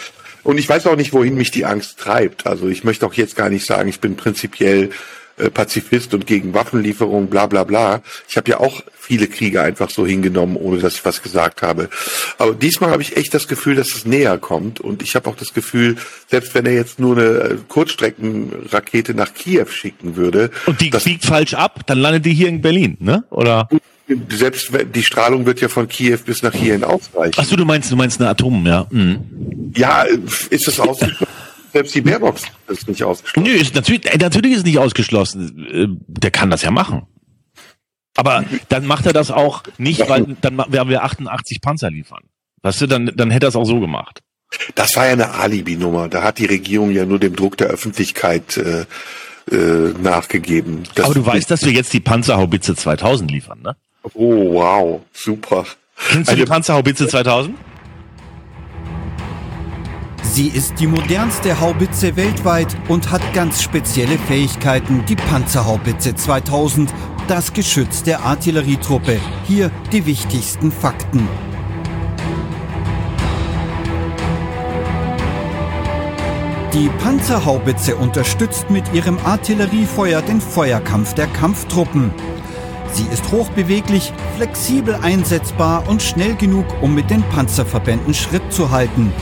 und 0.44 0.58
ich 0.58 0.68
weiß 0.68 0.88
auch 0.88 0.96
nicht, 0.96 1.14
wohin 1.14 1.36
mich 1.36 1.52
die 1.52 1.66
Angst 1.66 2.00
treibt. 2.00 2.48
Also 2.48 2.68
ich 2.68 2.84
möchte 2.84 3.06
auch 3.06 3.14
jetzt 3.14 3.36
gar 3.36 3.50
nicht 3.50 3.66
sagen, 3.66 3.90
ich 3.90 4.00
bin 4.00 4.16
prinzipiell 4.16 4.90
äh, 5.38 5.50
Pazifist 5.50 6.14
und 6.14 6.28
gegen 6.28 6.54
Waffenlieferungen, 6.54 7.30
bla 7.30 7.48
bla 7.48 7.64
bla. 7.64 8.02
Ich 8.28 8.38
habe 8.38 8.52
ja 8.52 8.60
auch 8.60 8.82
viele 9.00 9.28
Kriege 9.28 9.62
einfach 9.62 9.90
so 9.90 10.06
hingenommen, 10.06 10.56
ohne 10.56 10.80
dass 10.80 10.96
ich 10.96 11.06
was 11.06 11.22
gesagt 11.22 11.62
habe. 11.62 11.90
Aber 12.38 12.54
diesmal 12.54 12.92
habe 12.92 13.02
ich 13.02 13.18
echt 13.18 13.34
das 13.34 13.48
Gefühl, 13.48 13.76
dass 13.76 13.90
es 13.90 14.06
näher 14.06 14.38
kommt. 14.38 14.80
Und 14.80 15.02
ich 15.02 15.16
habe 15.16 15.30
auch 15.30 15.36
das 15.36 15.54
Gefühl, 15.54 15.98
selbst 16.30 16.54
wenn 16.56 16.66
er 16.66 16.74
jetzt 16.74 17.00
nur 17.00 17.18
eine 17.18 17.26
äh, 17.26 17.58
Kurzstreckenrakete 17.68 19.14
nach 19.14 19.34
Kiew 19.34 19.68
schicken 19.68 20.16
würde, 20.16 20.52
und 20.66 20.82
die 20.82 20.90
das, 20.90 21.04
biegt 21.04 21.26
falsch 21.26 21.54
ab, 21.54 21.82
dann 21.88 21.98
landet 21.98 22.26
die 22.26 22.34
hier 22.34 22.48
in 22.48 22.62
Berlin, 22.62 22.98
ne? 23.00 23.24
Oder? 23.30 23.70
selbst 24.30 24.74
wenn, 24.74 24.92
die 24.92 25.04
Strahlung 25.04 25.46
wird 25.46 25.62
ja 25.62 25.70
von 25.70 25.88
Kiew 25.88 26.18
bis 26.26 26.44
nach 26.44 26.54
hierhin 26.54 26.84
ausreichen. 26.84 27.36
Ach 27.38 27.46
so, 27.46 27.56
du 27.56 27.66
meinst, 27.66 27.92
du 27.92 27.96
meinst 27.96 28.20
eine 28.20 28.30
Atom, 28.30 28.66
ja? 28.66 28.88
Mhm. 28.90 29.72
Ja, 29.76 30.04
ist 30.50 30.68
das 30.68 30.80
ausgeschlossen? 30.80 31.28
Selbst 31.74 31.96
die 31.96 32.02
Baerbock 32.02 32.36
ist 32.68 32.88
nicht 32.88 33.04
ausgeschlossen. 33.04 33.44
Nö, 33.50 33.56
ist 33.56 33.76
natürlich, 33.76 34.06
äh, 34.14 34.18
natürlich 34.18 34.52
ist 34.54 34.58
es 34.60 34.64
nicht 34.66 34.78
ausgeschlossen. 34.80 35.68
Äh, 35.72 35.88
Der 36.08 36.32
kann 36.32 36.50
das 36.50 36.62
ja 36.64 36.72
machen. 36.72 37.04
Aber 38.16 38.44
dann 38.70 38.86
macht 38.86 39.06
er 39.06 39.14
das 39.14 39.32
auch 39.32 39.64
nicht, 39.78 40.08
weil 40.10 40.36
dann 40.42 40.58
werden 40.68 40.90
wir 40.90 41.04
88 41.04 41.62
Panzer 41.62 41.90
liefern. 41.90 42.24
Weißt 42.62 42.82
du, 42.82 42.88
dann, 42.88 43.12
dann 43.16 43.32
hätte 43.32 43.46
er 43.46 43.50
es 43.50 43.56
auch 43.56 43.64
so 43.66 43.80
gemacht. 43.80 44.20
Das 44.76 44.96
war 44.98 45.06
ja 45.06 45.14
eine 45.14 45.32
Alibi-Nummer. 45.32 46.10
Da 46.10 46.22
hat 46.24 46.38
die 46.38 46.46
Regierung 46.46 46.92
ja 46.92 47.06
nur 47.06 47.20
dem 47.20 47.36
Druck 47.38 47.56
der 47.58 47.68
Öffentlichkeit 47.68 48.58
äh, 48.58 48.86
äh, 49.50 49.94
nachgegeben. 50.02 50.84
Das- 50.96 51.06
Aber 51.06 51.14
du 51.16 51.26
weißt, 51.26 51.50
dass 51.50 51.64
wir 51.64 51.72
jetzt 51.72 51.94
die 51.94 52.02
Panzerhaubitze 52.02 52.76
2000 52.76 53.32
liefern, 53.32 53.62
ne? 53.62 53.78
Oh, 54.14 54.54
wow, 54.56 55.02
super. 55.14 55.66
Kennst 56.10 56.32
du 56.32 56.36
die 56.36 56.42
Eine- 56.42 56.50
Panzerhaubitze 56.50 57.08
2000? 57.08 57.56
Sie 60.34 60.48
ist 60.48 60.80
die 60.80 60.88
modernste 60.88 61.60
Haubitze 61.60 62.16
weltweit 62.16 62.74
und 62.88 63.12
hat 63.12 63.22
ganz 63.34 63.62
spezielle 63.62 64.18
Fähigkeiten, 64.18 65.04
die 65.06 65.18
Panzerhaubitze 65.18 66.16
2000, 66.16 66.90
das 67.28 67.52
Geschütz 67.52 68.02
der 68.04 68.24
Artillerietruppe. 68.24 69.20
Hier 69.46 69.70
die 69.92 70.06
wichtigsten 70.06 70.72
Fakten. 70.72 71.28
Die 76.74 76.90
Panzerhaubitze 77.04 77.98
unterstützt 77.98 78.70
mit 78.70 78.86
ihrem 78.94 79.18
Artilleriefeuer 79.26 80.22
den 80.22 80.40
Feuerkampf 80.40 81.14
der 81.14 81.28
Kampftruppen. 81.28 82.12
Sie 82.94 83.08
ist 83.12 83.32
hochbeweglich, 83.32 84.12
flexibel 84.36 84.96
einsetzbar 84.96 85.88
und 85.88 86.02
schnell 86.02 86.36
genug, 86.36 86.66
um 86.82 86.94
mit 86.94 87.10
den 87.10 87.24
Panzerverbänden 87.24 88.14
Schritt 88.14 88.52
zu 88.52 88.72
halten. 88.72 89.14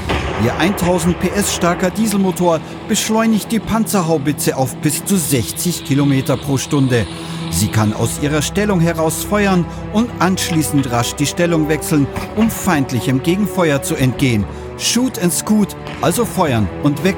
Ihr 0.44 0.58
1000 0.58 1.20
PS 1.20 1.56
starker 1.56 1.92
Dieselmotor 1.92 2.62
beschleunigt 2.88 3.52
die 3.52 3.60
Panzerhaubitze 3.60 4.58
auf 4.58 4.76
bis 4.78 5.06
zu 5.06 5.18
60 5.18 5.84
Kilometer 5.84 6.38
pro 6.38 6.58
Stunde. 6.58 7.06
Sie 7.52 7.68
kann 7.68 7.94
aus 7.94 8.22
ihrer 8.22 8.42
Stellung 8.42 8.80
heraus 8.80 9.24
feuern 9.24 9.66
und 9.92 10.10
anschließend 10.20 10.92
rasch 10.92 11.14
die 11.16 11.26
Stellung 11.26 11.68
wechseln, 11.68 12.08
um 12.36 12.50
feindlichem 12.50 13.22
Gegenfeuer 13.22 13.82
zu 13.82 13.96
entgehen. 13.96 14.46
Shoot 14.78 15.20
and 15.20 15.34
scoot, 15.34 15.76
also 16.02 16.26
feuern 16.26 16.70
und 16.84 17.04
weg. 17.04 17.18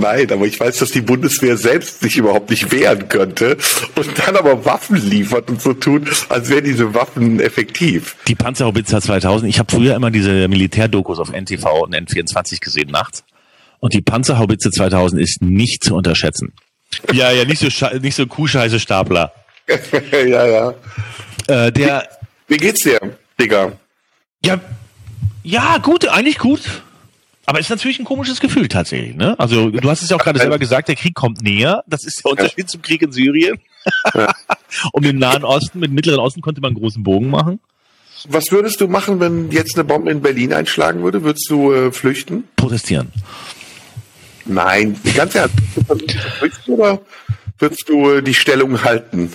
Nein, 0.00 0.30
aber 0.32 0.46
ich 0.46 0.58
weiß, 0.58 0.78
dass 0.78 0.90
die 0.90 1.00
Bundeswehr 1.00 1.56
selbst 1.56 2.00
sich 2.00 2.16
überhaupt 2.16 2.50
nicht 2.50 2.70
wehren 2.72 3.08
könnte 3.08 3.56
und 3.96 4.18
dann 4.18 4.36
aber 4.36 4.64
Waffen 4.64 4.96
liefert 4.96 5.48
und 5.50 5.60
so 5.60 5.74
tun, 5.74 6.08
als 6.28 6.48
wären 6.48 6.64
diese 6.64 6.94
Waffen 6.94 7.38
effektiv. 7.40 8.16
Die 8.26 8.34
Panzerhaubitzer 8.34 9.00
2000, 9.00 9.48
ich 9.50 9.58
habe 9.58 9.70
früher 9.70 9.94
immer 9.94 10.10
diese 10.10 10.48
Militärdokus 10.48 11.18
auf 11.18 11.30
NTV 11.32 11.82
und 11.82 11.94
N24 11.94 12.60
gesehen 12.60 12.90
nachts. 12.90 13.24
Und 13.80 13.92
die 13.94 14.00
Panzerhaubitze 14.00 14.70
2000 14.70 15.20
ist 15.20 15.42
nicht 15.42 15.84
zu 15.84 15.94
unterschätzen. 15.94 16.52
Ja, 17.12 17.30
ja, 17.30 17.44
nicht 17.44 17.60
so, 17.60 17.66
scha- 17.68 18.00
nicht 18.00 18.14
so 18.16 18.26
kuhscheiße 18.26 18.80
Stapler. 18.80 19.32
ja, 20.12 20.46
ja. 20.46 20.74
Äh, 21.46 21.70
der, 21.72 22.08
Wie 22.48 22.56
geht's 22.56 22.80
dir, 22.80 22.98
Digga? 23.40 23.72
ja, 24.44 24.58
ja, 25.44 25.78
gut, 25.78 26.06
eigentlich 26.08 26.38
gut. 26.38 26.60
Aber 27.48 27.60
ist 27.60 27.70
natürlich 27.70 27.98
ein 27.98 28.04
komisches 28.04 28.40
Gefühl 28.40 28.68
tatsächlich. 28.68 29.16
Ne? 29.16 29.34
Also 29.40 29.70
du 29.70 29.88
hast 29.88 30.02
es 30.02 30.10
ja 30.10 30.16
auch 30.16 30.22
gerade 30.22 30.38
selber 30.38 30.58
gesagt, 30.58 30.88
der 30.88 30.96
Krieg 30.96 31.14
kommt 31.14 31.40
näher. 31.40 31.82
Das 31.86 32.04
ist 32.04 32.22
der 32.22 32.32
Unterschied 32.32 32.68
zum 32.68 32.82
Krieg 32.82 33.00
in 33.00 33.10
Syrien. 33.10 33.58
um 34.92 35.02
den 35.02 35.16
Nahen 35.16 35.44
Osten, 35.44 35.78
mit 35.78 35.88
dem 35.88 35.94
Mittleren 35.94 36.20
Osten 36.20 36.42
konnte 36.42 36.60
man 36.60 36.72
einen 36.72 36.78
großen 36.78 37.02
Bogen 37.02 37.30
machen. 37.30 37.58
Was 38.28 38.52
würdest 38.52 38.82
du 38.82 38.86
machen, 38.86 39.18
wenn 39.20 39.50
jetzt 39.50 39.76
eine 39.76 39.84
Bombe 39.84 40.10
in 40.10 40.20
Berlin 40.20 40.52
einschlagen 40.52 41.02
würde? 41.02 41.22
Würdest 41.22 41.48
du 41.48 41.72
äh, 41.72 41.90
flüchten? 41.90 42.44
Protestieren. 42.56 43.10
Nein, 44.44 45.00
ganz 45.14 45.34
ernst. 45.34 45.56
Würdest 45.86 46.16
du 46.16 46.18
flüchten 46.18 46.72
oder 46.74 47.00
würdest 47.58 47.88
du 47.88 48.10
äh, 48.10 48.22
die 48.22 48.34
Stellung 48.34 48.84
halten? 48.84 49.32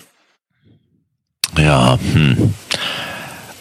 Ja, 1.57 1.97
hm. 2.13 2.53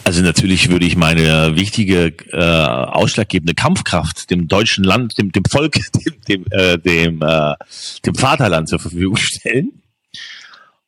Also 0.05 0.21
natürlich 0.23 0.69
würde 0.69 0.85
ich 0.85 0.97
meine 0.97 1.55
wichtige, 1.57 2.15
äh, 2.33 2.37
ausschlaggebende 2.37 3.55
Kampfkraft 3.55 4.31
dem 4.31 4.49
deutschen 4.49 4.83
Land, 4.83 5.17
dem, 5.17 5.31
dem 5.31 5.45
Volk, 5.45 5.75
dem, 6.07 6.21
dem, 6.29 6.45
äh, 6.51 6.79
dem, 6.79 7.23
äh, 7.23 7.55
dem 8.05 8.15
Vaterland 8.15 8.69
zur 8.69 8.81
Verfügung 8.81 9.17
stellen. 9.17 9.83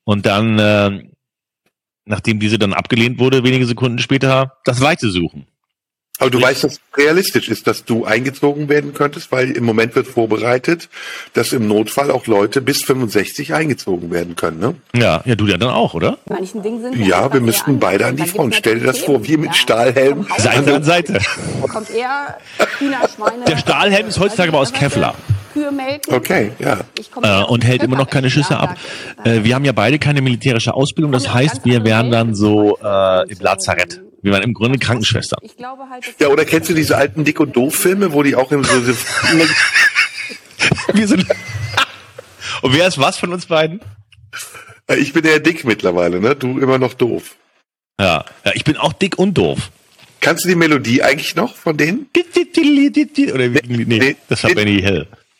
Und 0.02 0.26
dann, 0.26 0.58
äh, 0.58 1.04
nachdem 2.04 2.40
diese 2.40 2.58
dann 2.58 2.74
abgelehnt 2.74 3.18
wurde, 3.18 3.44
wenige 3.44 3.66
Sekunden 3.66 3.98
später 3.98 4.58
das 4.64 4.80
Weite 4.80 5.10
suchen. 5.10 5.46
Aber 6.20 6.30
du 6.30 6.40
weißt, 6.40 6.62
dass 6.62 6.74
es 6.74 6.80
realistisch 6.96 7.48
ist, 7.48 7.66
dass 7.66 7.84
du 7.84 8.04
eingezogen 8.04 8.68
werden 8.68 8.94
könntest, 8.94 9.32
weil 9.32 9.50
im 9.50 9.64
Moment 9.64 9.96
wird 9.96 10.06
vorbereitet, 10.06 10.88
dass 11.32 11.52
im 11.52 11.66
Notfall 11.66 12.12
auch 12.12 12.28
Leute 12.28 12.60
bis 12.60 12.82
65 12.84 13.52
eingezogen 13.52 14.12
werden 14.12 14.36
können. 14.36 14.60
Ne? 14.60 14.74
Ja, 14.94 15.22
ja, 15.24 15.34
du 15.34 15.46
ja 15.46 15.56
dann 15.56 15.70
auch, 15.70 15.94
oder? 15.94 16.18
manchen 16.28 16.62
Dingen 16.62 16.80
sind 16.82 17.04
Ja, 17.04 17.32
wir 17.32 17.40
müssten 17.40 17.80
beide 17.80 18.06
an 18.06 18.14
die 18.16 18.26
Front. 18.26 18.54
Stell 18.54 18.78
dir 18.78 18.86
das 18.86 19.00
vor, 19.00 19.24
wir 19.24 19.38
mit 19.38 19.56
Stahlhelm. 19.56 20.26
Seite 20.38 20.76
an 20.76 20.84
Seite. 20.84 21.18
Kommt 21.68 21.90
eher 21.90 22.38
Hühner, 22.78 23.00
Schweine. 23.14 23.44
Der 23.46 23.56
Stahlhelm 23.56 24.06
ist 24.06 24.20
heutzutage 24.20 24.50
aber 24.50 24.60
aus 24.60 24.72
Kevlar. 24.72 25.16
Kühe 25.54 25.72
melken. 25.72 26.12
Okay, 26.12 26.52
ja. 26.58 26.80
Äh, 27.22 27.44
und 27.44 27.64
hält 27.64 27.82
immer 27.82 27.96
noch 27.96 28.10
keine 28.10 28.28
Schüsse 28.28 28.58
ab. 28.58 28.76
Körper- 29.16 29.30
Äh, 29.30 29.44
wir 29.44 29.54
haben 29.54 29.64
ja 29.64 29.72
beide 29.72 29.98
keine 29.98 30.20
militärische 30.20 30.74
Ausbildung. 30.74 31.12
Das 31.12 31.32
heißt, 31.32 31.64
wir 31.64 31.84
wären 31.84 32.10
dann 32.10 32.34
so 32.34 32.76
äh, 32.82 33.30
im 33.30 33.38
Lazarett. 33.40 34.02
Wir 34.22 34.32
waren 34.32 34.42
im 34.42 34.52
Grunde 34.54 34.78
Krankenschwestern. 34.78 35.38
Ich 35.42 35.56
glaube 35.56 35.84
halt, 35.90 36.04
Ja, 36.18 36.28
oder 36.28 36.44
kennst 36.44 36.68
du 36.70 36.74
diese 36.74 36.96
alten 36.96 37.24
Dick- 37.24 37.40
und 37.40 37.54
Doof-Filme, 37.54 38.12
wo 38.12 38.22
die 38.22 38.34
auch 38.36 38.50
in 38.52 38.64
so... 38.64 38.72
Wir 40.92 41.08
sind. 41.08 41.26
Und 42.62 42.74
wer 42.74 42.88
ist 42.88 42.98
was 42.98 43.16
von 43.18 43.32
uns 43.32 43.46
beiden? 43.46 43.80
ich 44.96 45.12
bin 45.12 45.24
eher 45.24 45.40
dick 45.40 45.64
mittlerweile, 45.64 46.20
ne? 46.20 46.34
Du 46.36 46.58
immer 46.58 46.78
noch 46.78 46.94
doof. 46.94 47.36
Ja, 48.00 48.24
ja 48.44 48.52
ich 48.54 48.64
bin 48.64 48.76
auch 48.76 48.92
dick 48.92 49.18
und 49.18 49.34
doof. 49.34 49.70
Kannst 50.20 50.44
du 50.44 50.48
die 50.48 50.56
Melodie 50.56 51.02
eigentlich 51.02 51.36
noch 51.36 51.54
von 51.54 51.76
denen? 51.76 52.08
Oder 52.14 53.52
wie, 53.52 53.84
nee, 53.84 54.16
das 54.28 54.42
war 54.42 54.54
Benny 54.54 54.80
Hill. 54.80 55.06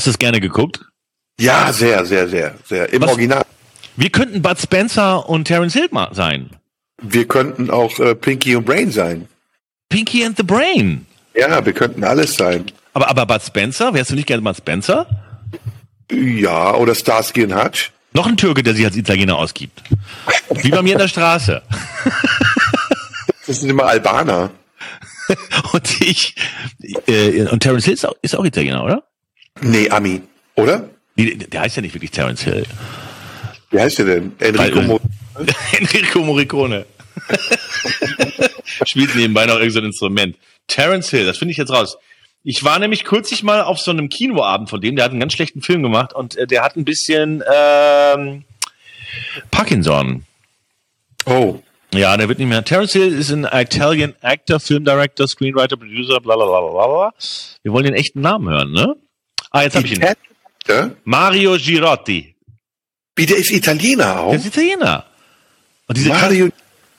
Hast 0.00 0.06
du 0.06 0.12
es 0.12 0.18
gerne 0.18 0.40
geguckt? 0.40 0.80
Ja, 1.38 1.70
sehr, 1.74 2.06
sehr, 2.06 2.26
sehr, 2.26 2.54
sehr. 2.66 2.90
Im 2.90 3.02
Was- 3.02 3.10
Original. 3.10 3.42
Wir 3.96 4.08
könnten 4.08 4.40
Bud 4.40 4.58
Spencer 4.58 5.28
und 5.28 5.44
Terence 5.44 5.74
Hill 5.74 5.90
sein. 6.12 6.48
Wir 7.02 7.28
könnten 7.28 7.68
auch 7.68 7.98
äh, 7.98 8.14
Pinky 8.14 8.56
und 8.56 8.64
Brain 8.64 8.90
sein. 8.90 9.28
Pinky 9.90 10.24
and 10.24 10.38
the 10.38 10.42
Brain. 10.42 11.04
Ja, 11.34 11.62
wir 11.66 11.74
könnten 11.74 12.02
alles 12.02 12.34
sein. 12.34 12.64
Aber, 12.94 13.10
aber 13.10 13.26
Bud 13.26 13.42
Spencer, 13.42 13.92
wärst 13.92 14.10
du 14.10 14.14
nicht 14.14 14.26
gerne 14.26 14.40
Bud 14.40 14.56
Spencer? 14.56 15.06
Ja, 16.10 16.74
oder 16.76 16.94
Starsky 16.94 17.44
und 17.44 17.54
Hutch. 17.54 17.92
Noch 18.14 18.26
ein 18.26 18.38
Türke, 18.38 18.62
der 18.62 18.72
sich 18.72 18.86
als 18.86 18.96
Italiener 18.96 19.36
ausgibt. 19.36 19.82
Wie 20.62 20.70
bei 20.70 20.80
mir 20.80 20.94
in 20.94 20.98
der 20.98 21.08
Straße. 21.08 21.60
Das 23.46 23.60
sind 23.60 23.68
immer 23.68 23.84
Albaner. 23.84 24.48
Und 25.72 26.00
ich, 26.00 26.36
äh, 27.06 27.42
und 27.48 27.60
Terence 27.60 27.84
Hill 27.84 27.94
ist 27.94 28.06
auch, 28.06 28.14
ist 28.22 28.34
auch 28.36 28.44
Italiener, 28.44 28.84
oder? 28.84 29.09
Nee, 29.60 29.90
Ami. 29.90 30.22
Oder? 30.56 30.88
Die, 31.16 31.36
der 31.36 31.60
heißt 31.62 31.76
ja 31.76 31.82
nicht 31.82 31.94
wirklich 31.94 32.10
Terence 32.10 32.42
Hill. 32.42 32.64
Wie 33.70 33.80
heißt 33.80 33.98
der 33.98 34.06
denn? 34.06 34.32
Enrico 34.38 34.76
Weil- 34.78 34.86
Mo 34.86 35.00
Enrico 35.78 36.20
Morricone. 36.20 36.86
Spielt 38.86 39.14
nebenbei 39.14 39.46
noch 39.46 39.54
irgendein 39.54 39.82
so 39.82 39.86
Instrument. 39.86 40.36
Terence 40.66 41.10
Hill, 41.10 41.26
das 41.26 41.38
finde 41.38 41.52
ich 41.52 41.58
jetzt 41.58 41.70
raus. 41.72 41.98
Ich 42.42 42.64
war 42.64 42.78
nämlich 42.78 43.04
kürzlich 43.04 43.42
mal 43.42 43.62
auf 43.62 43.78
so 43.78 43.90
einem 43.90 44.08
Kinoabend 44.08 44.70
von 44.70 44.80
dem, 44.80 44.96
der 44.96 45.04
hat 45.04 45.10
einen 45.10 45.20
ganz 45.20 45.34
schlechten 45.34 45.60
Film 45.60 45.82
gemacht 45.82 46.14
und 46.14 46.36
äh, 46.36 46.46
der 46.46 46.62
hat 46.62 46.76
ein 46.76 46.84
bisschen 46.84 47.42
ähm, 47.52 48.44
Parkinson. 49.50 50.24
Oh. 51.26 51.60
Ja, 51.92 52.16
der 52.16 52.28
wird 52.28 52.38
nicht 52.38 52.48
mehr. 52.48 52.64
Terence 52.64 52.92
Hill 52.92 53.12
ist 53.12 53.30
ein 53.30 53.46
Italian 53.52 54.14
Actor, 54.22 54.60
Film 54.60 54.84
Director, 54.84 55.26
Screenwriter, 55.26 55.76
Producer, 55.76 56.20
bla 56.20 56.36
bla 56.36 56.46
bla 56.46 56.60
bla 56.60 56.86
bla. 56.86 57.10
Wir 57.62 57.72
wollen 57.72 57.84
den 57.84 57.94
echten 57.94 58.20
Namen 58.20 58.48
hören, 58.48 58.72
ne? 58.72 58.94
Ah, 59.50 59.62
jetzt 59.62 59.76
habe 59.76 59.86
ich 59.86 59.96
ihn. 59.96 60.04
Ja? 60.68 60.90
Mario 61.04 61.56
Girotti. 61.56 62.36
Wie, 63.16 63.26
der 63.26 63.38
ist 63.38 63.50
Italiener 63.50 64.20
auch? 64.20 64.30
Der 64.30 64.40
ist 64.40 64.46
Italiener. 64.46 65.04
Und 65.86 65.96
diese, 65.96 66.08
Mario. 66.10 66.48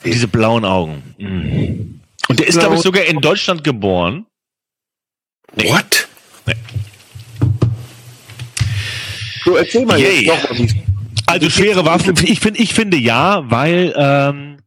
diese 0.03 0.27
blauen 0.27 0.65
Augen. 0.65 1.15
Mm. 1.17 2.01
Und 2.27 2.39
der 2.39 2.47
ist, 2.47 2.59
glaube 2.59 2.75
ich, 2.75 2.81
sogar 2.81 3.05
in 3.05 3.21
Deutschland 3.21 3.63
geboren. 3.63 4.25
What? 5.55 6.07
Nee. 6.45 6.55
So, 9.43 9.55
erzähl 9.55 9.85
mal 9.85 9.99
Yay. 9.99 10.25
jetzt 10.25 10.43
doch 10.43 10.55
Also 11.27 11.49
schwere 11.49 11.85
Waffen. 11.85 12.15
Ich 12.23 12.39
finde, 12.39 12.61
ich 12.61 12.73
finde 12.73 12.97
ja, 12.97 13.49
weil 13.49 13.93
ähm, 13.97 14.57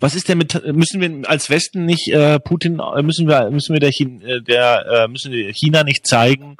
was 0.00 0.14
ist 0.14 0.28
denn 0.28 0.38
mit 0.38 0.62
müssen 0.72 1.00
wir 1.00 1.28
als 1.28 1.50
Westen 1.50 1.84
nicht 1.84 2.08
äh, 2.08 2.38
Putin 2.38 2.80
äh, 2.80 3.02
müssen 3.02 3.28
wir 3.28 3.50
müssen 3.50 3.72
wir 3.72 3.80
der, 3.80 3.90
Chin, 3.90 4.20
äh, 4.22 4.42
der 4.42 4.86
äh, 4.86 5.08
müssen 5.08 5.32
wir 5.32 5.52
China 5.52 5.84
nicht 5.84 6.06
zeigen, 6.06 6.56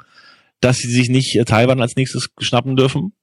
dass 0.61 0.77
sie 0.77 0.91
sich 0.91 1.09
nicht 1.09 1.35
äh, 1.35 1.45
Taiwan 1.45 1.81
als 1.81 1.95
nächstes 1.95 2.29
schnappen 2.39 2.75
dürfen? 2.75 3.13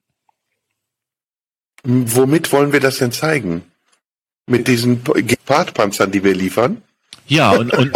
Womit 1.84 2.50
wollen 2.52 2.72
wir 2.72 2.80
das 2.80 2.98
denn 2.98 3.12
zeigen? 3.12 3.62
Mit 4.46 4.68
diesen 4.68 5.02
Gepard-Panzern, 5.04 6.10
die 6.10 6.22
wir 6.24 6.34
liefern. 6.34 6.82
Ja, 7.26 7.50
und, 7.52 7.72
und 7.72 7.92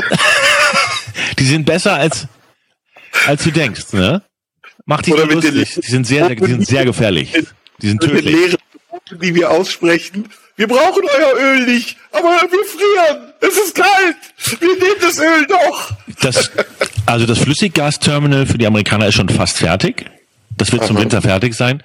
die 1.38 1.44
sind 1.44 1.64
besser 1.66 1.94
als, 1.94 2.26
als 3.26 3.44
du 3.44 3.50
denkst, 3.50 3.92
ne? 3.92 4.22
Mach 4.86 5.02
dich 5.02 5.12
Oder 5.14 5.26
nicht 5.26 5.34
mit 5.36 5.44
den- 5.44 5.54
lustig. 5.60 5.84
Die 5.84 5.90
sind 5.90 6.06
sehr, 6.06 6.34
die 6.34 6.46
sind 6.46 6.66
sehr 6.66 6.84
gefährlich. 6.84 7.32
Die 7.82 7.88
sind 7.88 8.00
tödlich. 8.02 8.24
leeren 8.24 8.58
Worten, 8.90 9.20
die 9.20 9.34
wir 9.34 9.50
aussprechen. 9.50 10.28
Wir 10.56 10.66
brauchen 10.66 11.02
euer 11.04 11.38
Öl 11.38 11.66
nicht, 11.66 11.96
aber 12.10 12.28
wir 12.28 12.64
frieren. 12.64 13.32
Es 13.40 13.56
ist 13.56 13.74
kalt. 13.74 14.16
Wir 14.60 14.74
nehmen 14.74 15.00
das 15.00 15.18
Öl 15.18 15.46
doch. 15.46 15.92
Das, 16.20 16.50
also 17.08 17.24
das 17.24 17.38
Flüssiggasterminal 17.38 18.46
für 18.46 18.58
die 18.58 18.66
Amerikaner 18.66 19.06
ist 19.06 19.14
schon 19.14 19.28
fast 19.30 19.56
fertig. 19.56 20.10
Das 20.56 20.72
wird 20.72 20.84
zum 20.84 20.96
Aha. 20.96 21.04
Winter 21.04 21.22
fertig 21.22 21.54
sein. 21.54 21.82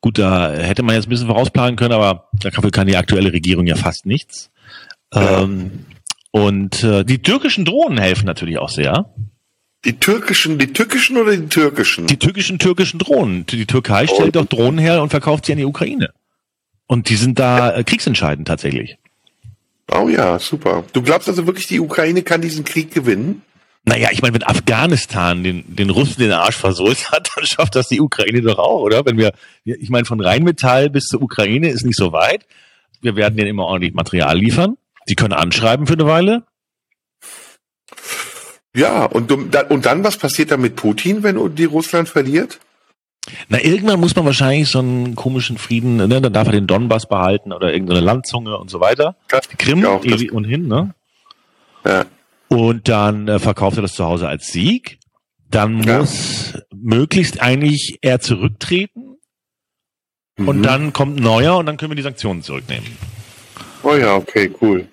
Gut, 0.00 0.18
da 0.18 0.50
hätte 0.52 0.82
man 0.82 0.94
jetzt 0.94 1.06
ein 1.06 1.10
bisschen 1.10 1.26
vorausplanen 1.26 1.76
können, 1.76 1.92
aber 1.92 2.28
dafür 2.32 2.70
kann 2.70 2.86
die 2.86 2.96
aktuelle 2.96 3.32
Regierung 3.32 3.66
ja 3.66 3.76
fast 3.76 4.06
nichts. 4.06 4.50
Ähm, 5.14 5.84
und 6.30 6.82
äh, 6.82 7.04
die 7.04 7.20
türkischen 7.20 7.64
Drohnen 7.66 7.98
helfen 7.98 8.24
natürlich 8.24 8.58
auch 8.58 8.70
sehr. 8.70 9.14
Die 9.84 9.98
türkischen, 9.98 10.58
die 10.58 10.72
türkischen 10.72 11.18
oder 11.18 11.36
die 11.36 11.48
türkischen? 11.48 12.06
Die 12.06 12.18
türkischen 12.18 12.58
türkischen 12.58 12.98
Drohnen. 12.98 13.44
Die 13.46 13.66
Türkei 13.66 14.06
stellt 14.06 14.36
doch 14.36 14.46
Drohnen 14.46 14.78
her 14.78 15.02
und 15.02 15.10
verkauft 15.10 15.44
sie 15.44 15.52
an 15.52 15.58
die 15.58 15.64
Ukraine. 15.66 16.10
Und 16.86 17.10
die 17.10 17.16
sind 17.16 17.38
da 17.38 17.74
äh, 17.76 17.84
kriegsentscheidend 17.84 18.48
tatsächlich. 18.48 18.96
oh 19.92 20.08
ja, 20.08 20.38
super. 20.38 20.84
Du 20.92 21.02
glaubst 21.02 21.28
also 21.28 21.46
wirklich, 21.46 21.66
die 21.66 21.80
Ukraine 21.80 22.22
kann 22.22 22.40
diesen 22.40 22.64
Krieg 22.64 22.92
gewinnen? 22.92 23.42
Naja, 23.84 24.10
ich 24.12 24.22
meine, 24.22 24.34
wenn 24.34 24.44
Afghanistan 24.44 25.42
den, 25.42 25.74
den 25.74 25.90
Russen 25.90 26.20
den 26.20 26.32
Arsch 26.32 26.56
versohlt 26.56 27.10
hat, 27.10 27.30
dann 27.36 27.46
schafft 27.46 27.74
das 27.74 27.88
die 27.88 28.00
Ukraine 28.00 28.40
doch 28.40 28.58
auch, 28.58 28.80
oder? 28.80 29.04
Wenn 29.04 29.18
wir, 29.18 29.32
ich 29.64 29.90
meine, 29.90 30.04
von 30.04 30.20
Rheinmetall 30.20 30.88
bis 30.90 31.06
zur 31.06 31.22
Ukraine 31.22 31.68
ist 31.68 31.84
nicht 31.84 31.98
so 31.98 32.12
weit. 32.12 32.46
Wir 33.00 33.16
werden 33.16 33.36
denen 33.36 33.48
immer 33.48 33.64
ordentlich 33.64 33.94
Material 33.94 34.38
liefern. 34.38 34.76
Die 35.08 35.16
können 35.16 35.32
anschreiben 35.32 35.86
für 35.86 35.94
eine 35.94 36.06
Weile. 36.06 36.44
Ja, 38.74 39.04
und, 39.04 39.30
und 39.32 39.52
dann, 39.52 40.04
was 40.04 40.16
passiert 40.16 40.52
dann 40.52 40.60
mit 40.60 40.76
Putin, 40.76 41.22
wenn 41.24 41.54
die 41.56 41.64
Russland 41.64 42.08
verliert? 42.08 42.60
Na, 43.48 43.62
irgendwann 43.62 44.00
muss 44.00 44.16
man 44.16 44.24
wahrscheinlich 44.24 44.68
so 44.68 44.78
einen 44.78 45.14
komischen 45.14 45.58
Frieden, 45.58 45.96
ne? 45.96 46.20
Dann 46.20 46.32
darf 46.32 46.48
er 46.48 46.52
den 46.52 46.66
Donbass 46.66 47.06
behalten 47.06 47.52
oder 47.52 47.72
irgendeine 47.72 48.00
Landzunge 48.00 48.56
und 48.56 48.70
so 48.70 48.80
weiter. 48.80 49.16
Das 49.28 49.48
Die 49.48 49.56
Krim 49.56 49.84
auch, 49.84 50.04
und 50.04 50.44
hin, 50.44 50.66
ne? 50.68 50.94
Ja. 51.84 52.06
Und 52.52 52.88
dann 52.88 53.28
äh, 53.28 53.38
verkauft 53.38 53.76
er 53.78 53.82
das 53.82 53.94
zu 53.94 54.04
Hause 54.04 54.28
als 54.28 54.48
Sieg. 54.48 54.98
Dann 55.50 55.82
Ja. 55.82 55.98
muss 56.00 56.54
möglichst 56.74 57.40
eigentlich 57.40 57.98
er 58.02 58.20
zurücktreten 58.20 59.16
und 60.38 60.58
Mhm. 60.58 60.62
dann 60.62 60.92
kommt 60.92 61.18
ein 61.18 61.22
neuer 61.22 61.56
und 61.58 61.66
dann 61.66 61.76
können 61.76 61.90
wir 61.90 61.96
die 61.96 62.02
Sanktionen 62.02 62.42
zurücknehmen. 62.42 62.96
Oh 63.82 63.94
ja, 63.94 64.14
okay, 64.14 64.50
cool. 64.60 64.88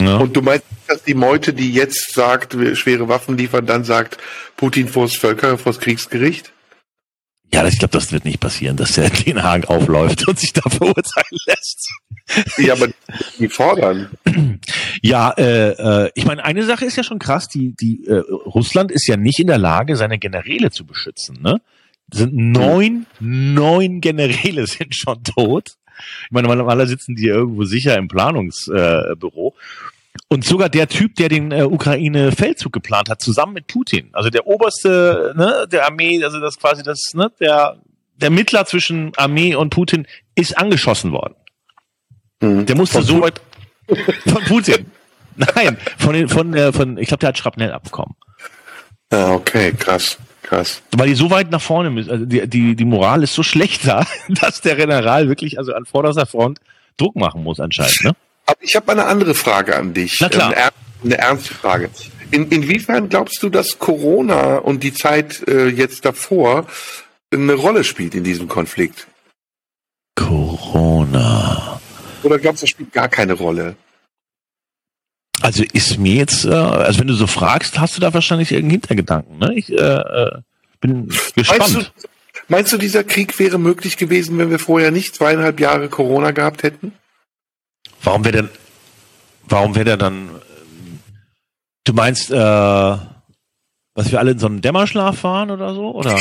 Ne? 0.00 0.18
Und 0.18 0.34
du 0.36 0.42
meinst, 0.42 0.64
dass 0.88 1.02
die 1.04 1.14
Meute, 1.14 1.52
die 1.52 1.72
jetzt 1.72 2.12
sagt, 2.12 2.58
wir 2.58 2.74
schwere 2.76 3.08
Waffen 3.08 3.36
liefern, 3.36 3.66
dann 3.66 3.84
sagt 3.84 4.18
Putin 4.56 4.88
vors 4.88 5.14
Völker, 5.14 5.58
vors 5.58 5.78
Kriegsgericht? 5.78 6.52
Ja, 7.52 7.66
ich 7.66 7.78
glaube, 7.78 7.92
das 7.92 8.12
wird 8.12 8.24
nicht 8.24 8.40
passieren, 8.40 8.76
dass 8.76 8.92
der 8.92 9.10
Den 9.10 9.42
Haag 9.42 9.68
aufläuft 9.68 10.26
und 10.26 10.38
sich 10.38 10.52
da 10.52 10.62
verurteilen 10.62 11.38
lässt. 11.46 11.88
Ja, 12.56 12.74
aber 12.74 12.88
die 13.38 13.48
fordern. 13.48 14.10
Ja, 15.02 15.30
äh, 15.32 15.70
äh, 16.04 16.10
ich 16.14 16.24
meine, 16.24 16.44
eine 16.44 16.64
Sache 16.64 16.84
ist 16.84 16.96
ja 16.96 17.02
schon 17.02 17.18
krass, 17.18 17.48
die, 17.48 17.74
die 17.74 18.06
äh, 18.06 18.22
Russland 18.46 18.90
ist 18.90 19.06
ja 19.06 19.16
nicht 19.16 19.38
in 19.38 19.48
der 19.48 19.58
Lage, 19.58 19.96
seine 19.96 20.18
Generäle 20.18 20.70
zu 20.70 20.86
beschützen. 20.86 21.40
Ne? 21.42 21.60
Sind 22.12 22.34
neun, 22.34 23.06
neun 23.20 24.00
Generäle 24.00 24.66
sind 24.68 24.94
schon 24.94 25.22
tot. 25.24 25.76
Ich 26.24 26.30
meine, 26.30 26.48
normalerweise 26.48 26.90
sitzen 26.90 27.16
die 27.16 27.26
irgendwo 27.26 27.64
sicher 27.64 27.96
im 27.96 28.08
Planungsbüro. 28.08 29.54
Äh. 29.56 29.91
Und 30.32 30.46
sogar 30.46 30.70
der 30.70 30.88
Typ, 30.88 31.16
der 31.16 31.28
den 31.28 31.52
äh, 31.52 31.64
Ukraine-Feldzug 31.64 32.72
geplant 32.72 33.10
hat, 33.10 33.20
zusammen 33.20 33.52
mit 33.52 33.66
Putin, 33.66 34.08
also 34.14 34.30
der 34.30 34.46
oberste 34.46 35.34
ne, 35.36 35.66
der 35.70 35.84
Armee, 35.84 36.24
also 36.24 36.40
das 36.40 36.58
quasi 36.58 36.82
das, 36.82 37.12
ne, 37.12 37.30
der, 37.38 37.76
der 38.16 38.30
Mittler 38.30 38.64
zwischen 38.64 39.12
Armee 39.16 39.54
und 39.54 39.68
Putin, 39.68 40.06
ist 40.34 40.56
angeschossen 40.56 41.12
worden. 41.12 41.34
Mhm. 42.40 42.64
Der 42.64 42.76
musste 42.76 42.98
Von 42.98 43.04
so 43.04 43.20
weit 43.20 43.42
von 44.26 44.42
Putin. 44.44 44.86
Nein, 45.36 45.76
von 45.98 46.14
den, 46.14 46.30
von 46.30 46.52
der, 46.52 46.72
von, 46.72 46.96
ich 46.96 47.08
glaube, 47.08 47.20
der 47.20 47.28
hat 47.28 47.38
Schrapnell 47.38 47.70
abbekommen. 47.70 48.14
Ja, 49.12 49.32
okay, 49.32 49.74
krass, 49.78 50.16
krass. 50.42 50.80
Weil 50.92 51.08
die 51.08 51.14
so 51.14 51.30
weit 51.30 51.50
nach 51.50 51.60
vorne 51.60 51.90
müssen, 51.90 52.10
also 52.10 52.24
die, 52.24 52.48
die, 52.48 52.74
die 52.74 52.84
Moral 52.86 53.22
ist 53.22 53.34
so 53.34 53.42
schlecht 53.42 53.86
da, 53.86 54.06
dass 54.28 54.62
der 54.62 54.76
General 54.76 55.28
wirklich 55.28 55.58
also 55.58 55.74
an 55.74 55.84
vorderster 55.84 56.24
Front 56.24 56.60
Druck 56.96 57.16
machen 57.16 57.42
muss 57.42 57.60
anscheinend, 57.60 58.02
ne? 58.04 58.12
Aber 58.46 58.58
ich 58.60 58.76
habe 58.76 58.92
eine 58.92 59.04
andere 59.04 59.34
Frage 59.34 59.76
an 59.76 59.94
dich. 59.94 60.20
Na 60.20 60.28
klar. 60.28 60.48
Eine, 60.48 60.56
er 60.56 60.72
eine 61.04 61.18
ernste 61.18 61.54
Frage. 61.54 61.90
In, 62.30 62.48
inwiefern 62.50 63.08
glaubst 63.08 63.42
du, 63.42 63.48
dass 63.48 63.78
Corona 63.78 64.56
und 64.56 64.82
die 64.82 64.94
Zeit 64.94 65.46
äh, 65.48 65.68
jetzt 65.68 66.04
davor 66.04 66.66
eine 67.32 67.54
Rolle 67.54 67.84
spielt 67.84 68.14
in 68.14 68.24
diesem 68.24 68.48
Konflikt? 68.48 69.06
Corona. 70.16 71.80
Oder 72.22 72.38
glaubst 72.38 72.62
du, 72.62 72.64
das 72.64 72.70
spielt 72.70 72.92
gar 72.92 73.08
keine 73.08 73.34
Rolle? 73.34 73.76
Also 75.40 75.64
ist 75.72 75.98
mir 75.98 76.14
jetzt, 76.14 76.44
äh, 76.44 76.50
also 76.50 77.00
wenn 77.00 77.08
du 77.08 77.14
so 77.14 77.26
fragst, 77.26 77.80
hast 77.80 77.96
du 77.96 78.00
da 78.00 78.14
wahrscheinlich 78.14 78.52
irgendeinen 78.52 78.80
Hintergedanken, 78.80 79.38
ne? 79.38 79.54
Ich 79.54 79.70
äh, 79.70 79.74
äh, 79.74 80.40
bin 80.80 81.06
Meinst 81.06 81.34
gespannt. 81.34 81.74
du, 81.74 82.08
meinst 82.48 82.72
du, 82.72 82.76
dieser 82.78 83.02
Krieg 83.02 83.38
wäre 83.38 83.58
möglich 83.58 83.96
gewesen, 83.96 84.38
wenn 84.38 84.50
wir 84.50 84.60
vorher 84.60 84.90
nicht 84.90 85.16
zweieinhalb 85.16 85.58
Jahre 85.58 85.88
Corona 85.88 86.30
gehabt 86.30 86.62
hätten? 86.62 86.92
Warum 88.04 88.24
wäre 88.24 88.42
denn, 88.42 88.48
warum 89.44 89.74
wäre 89.74 89.84
der 89.84 89.96
dann, 89.96 90.28
ähm, 90.28 90.98
du 91.84 91.92
meinst, 91.92 92.30
äh, 92.30 92.34
was 92.34 94.10
wir 94.10 94.18
alle 94.18 94.32
in 94.32 94.38
so 94.38 94.46
einen 94.46 94.60
Dämmerschlaf 94.60 95.22
waren 95.24 95.50
oder 95.50 95.74
so, 95.74 95.94
oder? 95.94 96.18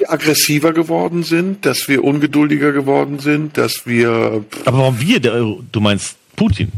wir 0.00 0.10
aggressiver 0.10 0.72
geworden 0.72 1.22
sind, 1.22 1.64
dass 1.64 1.86
wir 1.86 2.02
ungeduldiger 2.02 2.72
geworden 2.72 3.20
sind, 3.20 3.56
dass 3.56 3.86
wir. 3.86 4.44
Aber 4.64 4.78
warum 4.78 5.00
wir? 5.00 5.20
Du 5.20 5.80
meinst 5.80 6.16
Putin? 6.34 6.72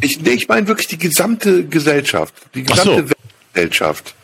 Ich, 0.00 0.20
nee, 0.20 0.30
ich 0.30 0.48
meine 0.48 0.66
wirklich 0.66 0.88
die 0.88 0.98
gesamte 0.98 1.64
Gesellschaft, 1.66 2.34
die 2.54 2.64
Ach 2.68 2.76
so. 2.76 2.96
gesamte 2.96 3.14
Weltgesellschaft. 3.54 4.14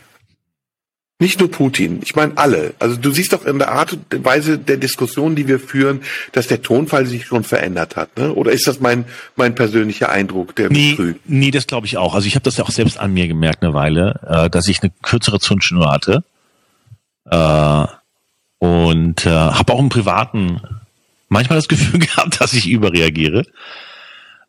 Nicht 1.20 1.40
nur 1.40 1.50
Putin, 1.50 1.98
ich 2.04 2.14
meine 2.14 2.36
alle. 2.38 2.74
Also 2.78 2.94
du 2.96 3.10
siehst 3.10 3.32
doch 3.32 3.44
in 3.44 3.58
der 3.58 3.72
Art 3.72 3.92
und 3.92 4.24
Weise 4.24 4.56
der 4.56 4.76
Diskussion, 4.76 5.34
die 5.34 5.48
wir 5.48 5.58
führen, 5.58 6.00
dass 6.30 6.46
der 6.46 6.62
Tonfall 6.62 7.06
sich 7.06 7.26
schon 7.26 7.42
verändert 7.42 7.96
hat. 7.96 8.16
Ne? 8.16 8.32
Oder 8.32 8.52
ist 8.52 8.68
das 8.68 8.78
mein, 8.78 9.04
mein 9.34 9.56
persönlicher 9.56 10.10
Eindruck, 10.10 10.54
der 10.54 10.68
mich 10.68 10.78
Nee, 10.78 10.94
trügt? 10.94 11.20
nee, 11.28 11.50
das 11.50 11.66
glaube 11.66 11.86
ich 11.88 11.96
auch. 11.96 12.14
Also 12.14 12.28
ich 12.28 12.36
habe 12.36 12.44
das 12.44 12.56
ja 12.56 12.62
auch 12.64 12.70
selbst 12.70 12.98
an 13.00 13.12
mir 13.12 13.26
gemerkt 13.26 13.64
eine 13.64 13.74
Weile, 13.74 14.20
äh, 14.28 14.48
dass 14.48 14.68
ich 14.68 14.80
eine 14.80 14.92
kürzere 15.02 15.40
Zündschnur 15.40 15.90
hatte. 15.90 16.22
Äh, 17.28 17.86
und 18.60 19.26
äh, 19.26 19.30
habe 19.30 19.72
auch 19.72 19.80
im 19.80 19.88
Privaten 19.88 20.60
manchmal 21.28 21.58
das 21.58 21.66
Gefühl 21.68 21.98
gehabt, 22.06 22.40
dass 22.40 22.52
ich 22.54 22.70
überreagiere. 22.70 23.44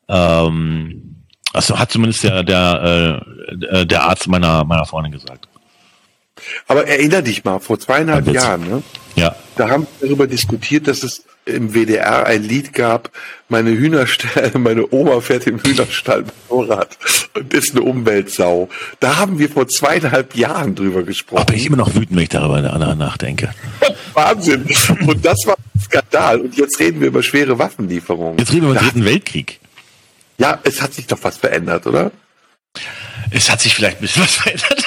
Ähm, 0.07 1.15
also 1.51 1.79
hat 1.79 1.91
zumindest 1.91 2.23
der, 2.23 2.43
der, 2.43 3.23
äh, 3.71 3.85
der 3.87 4.03
Arzt 4.03 4.27
meiner, 4.27 4.63
meiner 4.65 4.85
Freundin 4.85 5.11
gesagt. 5.13 5.47
Aber 6.67 6.87
erinner 6.87 7.21
dich 7.21 7.43
mal, 7.43 7.59
vor 7.59 7.79
zweieinhalb 7.79 8.27
Ein 8.27 8.33
Witz. 8.33 8.43
Jahren, 8.43 8.67
ne? 8.69 8.83
Ja. 9.15 9.35
da 9.57 9.69
haben 9.69 9.87
wir 9.99 10.07
darüber 10.07 10.27
diskutiert, 10.27 10.87
dass 10.87 11.03
es 11.03 11.23
im 11.45 11.73
WDR 11.73 12.25
ein 12.27 12.43
Lied 12.43 12.73
gab, 12.73 13.09
meine 13.49 13.71
Hühnerstall, 13.71 14.51
meine 14.59 14.85
Oma 14.93 15.19
fährt 15.19 15.47
im 15.47 15.59
Hühnerstall 15.59 16.23
Motorrad 16.47 16.97
und 17.35 17.53
ist 17.53 17.71
eine 17.71 17.81
Umweltsau. 17.81 18.69
Da 18.99 19.17
haben 19.17 19.39
wir 19.39 19.49
vor 19.49 19.67
zweieinhalb 19.67 20.35
Jahren 20.35 20.75
drüber 20.75 21.03
gesprochen. 21.03 21.45
bin 21.47 21.55
ich 21.55 21.65
immer 21.65 21.77
noch 21.77 21.95
wütend, 21.95 22.11
wenn 22.17 22.23
ich 22.23 22.29
darüber 22.29 22.61
na- 22.61 22.93
nachdenke. 22.95 23.49
Wahnsinn. 24.13 24.65
Und 25.07 25.25
das 25.25 25.37
war 25.45 25.55
ein 25.57 25.81
Skandal. 25.81 26.41
Und 26.41 26.55
jetzt 26.55 26.79
reden 26.79 27.01
wir 27.01 27.07
über 27.07 27.23
schwere 27.23 27.57
Waffenlieferungen. 27.57 28.37
Jetzt 28.37 28.51
reden 28.51 28.61
wir 28.67 28.71
über 28.71 28.79
den 28.79 28.85
Dritten 28.85 29.05
Weltkrieg. 29.05 29.59
Ja, 30.37 30.59
es 30.63 30.81
hat 30.81 30.93
sich 30.93 31.07
doch 31.07 31.19
was 31.23 31.37
verändert, 31.37 31.87
oder? 31.87 32.11
Es 33.31 33.49
hat 33.49 33.59
sich 33.61 33.73
vielleicht 33.75 33.97
ein 33.97 34.01
bisschen 34.01 34.23
was 34.23 34.35
verändert. 34.35 34.85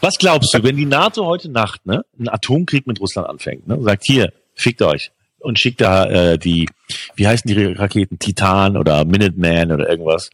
Was 0.00 0.18
glaubst 0.18 0.54
du, 0.54 0.62
wenn 0.62 0.76
die 0.76 0.86
NATO 0.86 1.26
heute 1.26 1.50
Nacht 1.50 1.84
ne, 1.86 2.04
einen 2.18 2.28
Atomkrieg 2.28 2.86
mit 2.86 3.00
Russland 3.00 3.28
anfängt, 3.28 3.66
ne, 3.66 3.78
sagt 3.82 4.04
hier, 4.04 4.32
fickt 4.54 4.82
euch 4.82 5.10
und 5.40 5.58
schickt 5.58 5.80
da 5.80 6.06
äh, 6.06 6.38
die, 6.38 6.68
wie 7.14 7.26
heißen 7.26 7.48
die 7.48 7.64
Raketen, 7.64 8.18
Titan 8.18 8.76
oder 8.76 9.04
Minuteman 9.04 9.72
oder 9.72 9.88
irgendwas. 9.88 10.30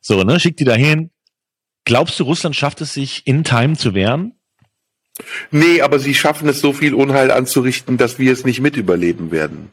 So, 0.00 0.22
ne, 0.24 0.40
schickt 0.40 0.60
die 0.60 0.64
dahin. 0.64 1.10
Glaubst 1.84 2.20
du, 2.20 2.24
Russland 2.24 2.56
schafft 2.56 2.80
es 2.80 2.94
sich 2.94 3.26
in 3.26 3.44
Time 3.44 3.76
zu 3.76 3.94
wehren? 3.94 4.34
Nee, 5.50 5.82
aber 5.82 5.98
sie 5.98 6.14
schaffen 6.14 6.48
es, 6.48 6.60
so 6.60 6.72
viel 6.72 6.94
Unheil 6.94 7.30
anzurichten, 7.30 7.98
dass 7.98 8.18
wir 8.18 8.32
es 8.32 8.44
nicht 8.44 8.60
mit 8.60 8.76
überleben 8.76 9.30
werden. 9.30 9.70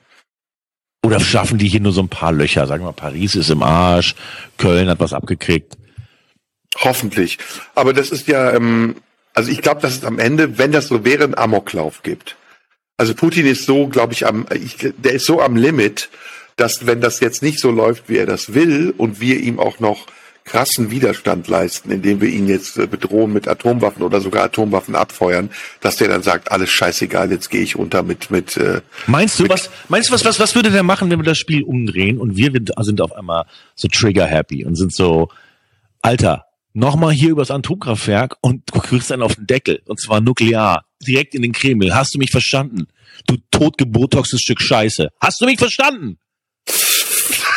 Oder 1.04 1.20
schaffen 1.20 1.58
die 1.58 1.70
hier 1.70 1.80
nur 1.80 1.94
so 1.94 2.02
ein 2.02 2.10
paar 2.10 2.34
Löcher? 2.34 2.68
Sagen 2.68 2.84
wir, 2.84 2.92
Paris 2.92 3.36
ist 3.36 3.50
im 3.50 3.64
Arsch, 3.64 4.16
Köln 4.58 4.90
hat 4.90 5.00
was 5.00 5.14
abgekriegt. 5.14 5.78
Hoffentlich. 6.78 7.38
Aber 7.76 7.94
das 7.94 8.12
ist 8.12 8.28
ja, 8.28 8.54
ähm, 8.54 8.96
also 9.34 9.52
ich 9.52 9.62
glaube, 9.62 9.82
dass 9.82 9.98
es 9.98 10.04
am 10.04 10.20
Ende, 10.20 10.58
wenn 10.58 10.72
das 10.72 10.88
so 10.88 11.04
wäre, 11.04 11.24
einen 11.24 11.38
Amoklauf 11.38 12.04
gibt. 12.04 12.38
Also 12.98 13.14
Putin 13.14 13.46
ist 13.46 13.66
so, 13.66 13.88
glaube 13.88 14.14
ich, 14.14 14.26
am, 14.26 14.48
ich, 14.54 14.94
der 14.98 15.14
ist 15.14 15.26
so 15.26 15.42
am 15.42 15.56
Limit, 15.56 16.10
dass 16.56 16.88
wenn 16.88 17.02
das 17.02 17.20
jetzt 17.20 17.44
nicht 17.44 17.60
so 17.60 17.70
läuft, 17.70 18.10
wie 18.10 18.18
er 18.18 18.26
das 18.26 18.54
will 18.54 18.94
und 18.98 19.22
wir 19.22 19.40
ihm 19.40 19.60
auch 19.60 19.80
noch 19.80 20.08
krassen 20.48 20.90
Widerstand 20.90 21.48
leisten, 21.48 21.92
indem 21.92 22.22
wir 22.22 22.30
ihn 22.30 22.48
jetzt 22.48 22.78
äh, 22.78 22.88
bedrohen 22.88 23.34
mit 23.34 23.48
Atomwaffen 23.48 24.02
oder 24.02 24.22
sogar 24.22 24.46
Atomwaffen 24.46 24.96
abfeuern, 24.96 25.50
dass 25.82 25.98
der 25.98 26.08
dann 26.08 26.24
sagt, 26.24 26.52
alles 26.52 26.72
scheißegal, 26.72 27.30
jetzt 27.32 27.50
gehe 27.50 27.62
ich 27.62 27.76
unter 27.76 28.02
mit 28.02 28.32
mit 28.32 28.58
äh, 28.58 28.82
Meinst 29.06 29.40
du, 29.40 29.50
was, 29.50 29.70
meinst 29.90 30.10
du, 30.10 30.14
was, 30.14 30.26
was, 30.26 30.40
was 30.40 30.56
würde 30.56 30.72
der 30.72 30.84
machen, 30.84 31.12
wenn 31.12 31.20
wir 31.20 31.26
das 31.26 31.38
Spiel 31.38 31.64
umdrehen 31.64 32.18
und 32.18 32.38
wir 32.38 32.52
sind 32.80 33.02
auf 33.02 33.12
einmal 33.12 33.46
so 33.76 33.90
trigger-happy 33.90 34.66
und 34.66 34.76
sind 34.76 34.96
so, 34.96 35.28
Alter, 36.02 36.47
nochmal 36.78 37.12
hier 37.14 37.30
übers 37.32 37.52
Atomkraftwerk 37.52 38.38
und 38.42 38.64
du 38.74 38.80
kriegst 38.80 39.12
dann 39.12 39.22
auf 39.22 39.36
den 39.36 39.48
Deckel. 39.48 39.82
Und 39.86 40.00
zwar 40.00 40.22
nuklear. 40.22 40.84
Direkt 41.06 41.36
in 41.36 41.42
den 41.44 41.52
Kreml. 41.52 41.94
Hast 41.94 42.16
du 42.16 42.20
mich 42.20 42.32
verstanden? 42.32 42.88
Du 43.28 43.36
totgebotoxtes 43.52 44.42
Stück 44.42 44.62
Scheiße. 44.62 45.10
Hast 45.22 45.40
du 45.42 45.46
mich 45.46 45.60
verstanden? 45.60 46.18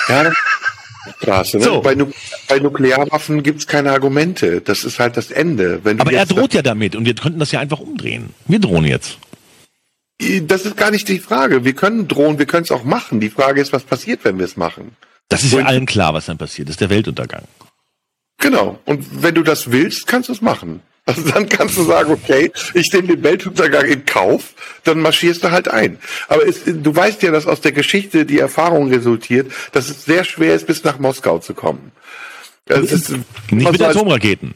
Ja, 0.08 0.32
Straße. 1.22 1.58
Ne? 1.58 1.64
So. 1.64 1.80
Bei, 1.80 1.94
Nu- 1.94 2.12
bei 2.48 2.58
Nuklearwaffen 2.58 3.42
gibt's 3.42 3.66
keine 3.66 3.92
Argumente. 3.92 4.60
Das 4.60 4.84
ist 4.84 4.98
halt 4.98 5.16
das 5.16 5.30
Ende. 5.30 5.80
Aber 5.98 6.12
er 6.12 6.26
droht 6.26 6.52
ja 6.54 6.62
damit 6.62 6.94
und 6.96 7.04
wir 7.06 7.14
könnten 7.14 7.38
das 7.38 7.52
ja 7.52 7.60
einfach 7.60 7.80
umdrehen. 7.80 8.34
Wir 8.46 8.58
drohen 8.58 8.84
jetzt. 8.84 9.18
Das 10.42 10.66
ist 10.66 10.76
gar 10.76 10.90
nicht 10.90 11.08
die 11.08 11.18
Frage. 11.18 11.64
Wir 11.64 11.72
können 11.72 12.06
drohen, 12.06 12.38
wir 12.38 12.44
können 12.46 12.64
es 12.64 12.70
auch 12.70 12.84
machen. 12.84 13.20
Die 13.20 13.30
Frage 13.30 13.60
ist, 13.62 13.72
was 13.72 13.84
passiert, 13.84 14.20
wenn 14.24 14.38
wir 14.38 14.44
es 14.44 14.56
machen? 14.58 14.94
Das 15.30 15.42
ist 15.44 15.52
ja 15.52 15.60
Und- 15.60 15.66
allen 15.66 15.86
klar, 15.86 16.12
was 16.12 16.26
dann 16.26 16.36
passiert. 16.36 16.68
Das 16.68 16.74
ist 16.74 16.80
der 16.80 16.90
Weltuntergang. 16.90 17.44
Genau. 18.40 18.78
Und 18.84 19.22
wenn 19.22 19.34
du 19.34 19.42
das 19.42 19.70
willst, 19.70 20.06
kannst 20.06 20.28
du 20.28 20.32
es 20.32 20.40
machen. 20.40 20.82
Also 21.06 21.22
dann 21.22 21.48
kannst 21.48 21.76
du 21.76 21.82
sagen, 21.82 22.12
okay, 22.12 22.52
ich 22.74 22.92
nehme 22.92 23.08
den 23.08 23.22
Weltuntergang 23.22 23.86
in 23.86 24.04
Kauf, 24.04 24.54
dann 24.84 25.00
marschierst 25.00 25.42
du 25.42 25.50
halt 25.50 25.68
ein. 25.68 25.98
Aber 26.28 26.46
es, 26.46 26.60
du 26.64 26.94
weißt 26.94 27.22
ja, 27.22 27.30
dass 27.30 27.46
aus 27.46 27.60
der 27.60 27.72
Geschichte 27.72 28.24
die 28.26 28.38
Erfahrung 28.38 28.88
resultiert, 28.88 29.50
dass 29.72 29.88
es 29.88 30.04
sehr 30.04 30.24
schwer 30.24 30.54
ist, 30.54 30.66
bis 30.66 30.84
nach 30.84 30.98
Moskau 30.98 31.38
zu 31.38 31.54
kommen. 31.54 31.92
Also 32.68 32.84
es 32.84 32.92
ist 32.92 33.10
Nicht 33.50 33.72
mit 33.72 33.82
Atomraketen. 33.82 34.54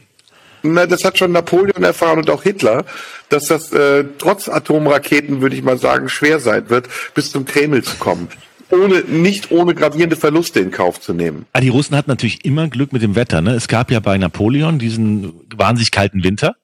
Na, 0.63 0.85
das 0.85 1.03
hat 1.03 1.17
schon 1.17 1.31
Napoleon 1.31 1.83
erfahren 1.83 2.19
und 2.19 2.29
auch 2.29 2.43
Hitler, 2.43 2.85
dass 3.29 3.45
das 3.45 3.71
äh, 3.71 4.05
trotz 4.17 4.47
Atomraketen, 4.47 5.41
würde 5.41 5.55
ich 5.55 5.61
mal 5.61 5.77
sagen, 5.77 6.09
schwer 6.09 6.39
sein 6.39 6.69
wird, 6.69 6.87
bis 7.13 7.31
zum 7.31 7.45
Kreml 7.45 7.83
zu 7.83 7.97
kommen. 7.97 8.29
Ohne, 8.71 9.01
nicht 9.01 9.51
ohne 9.51 9.75
gravierende 9.75 10.15
Verluste 10.15 10.59
in 10.59 10.71
Kauf 10.71 10.99
zu 10.99 11.13
nehmen. 11.13 11.45
Ah, 11.53 11.61
die 11.61 11.69
Russen 11.69 11.95
hatten 11.95 12.09
natürlich 12.09 12.43
immer 12.45 12.67
Glück 12.67 12.93
mit 12.93 13.01
dem 13.01 13.15
Wetter. 13.15 13.41
Ne? 13.41 13.51
Es 13.51 13.67
gab 13.67 13.91
ja 13.91 13.99
bei 13.99 14.17
Napoleon 14.17 14.79
diesen 14.79 15.33
wahnsinnig 15.55 15.91
kalten 15.91 16.23
Winter. 16.23 16.55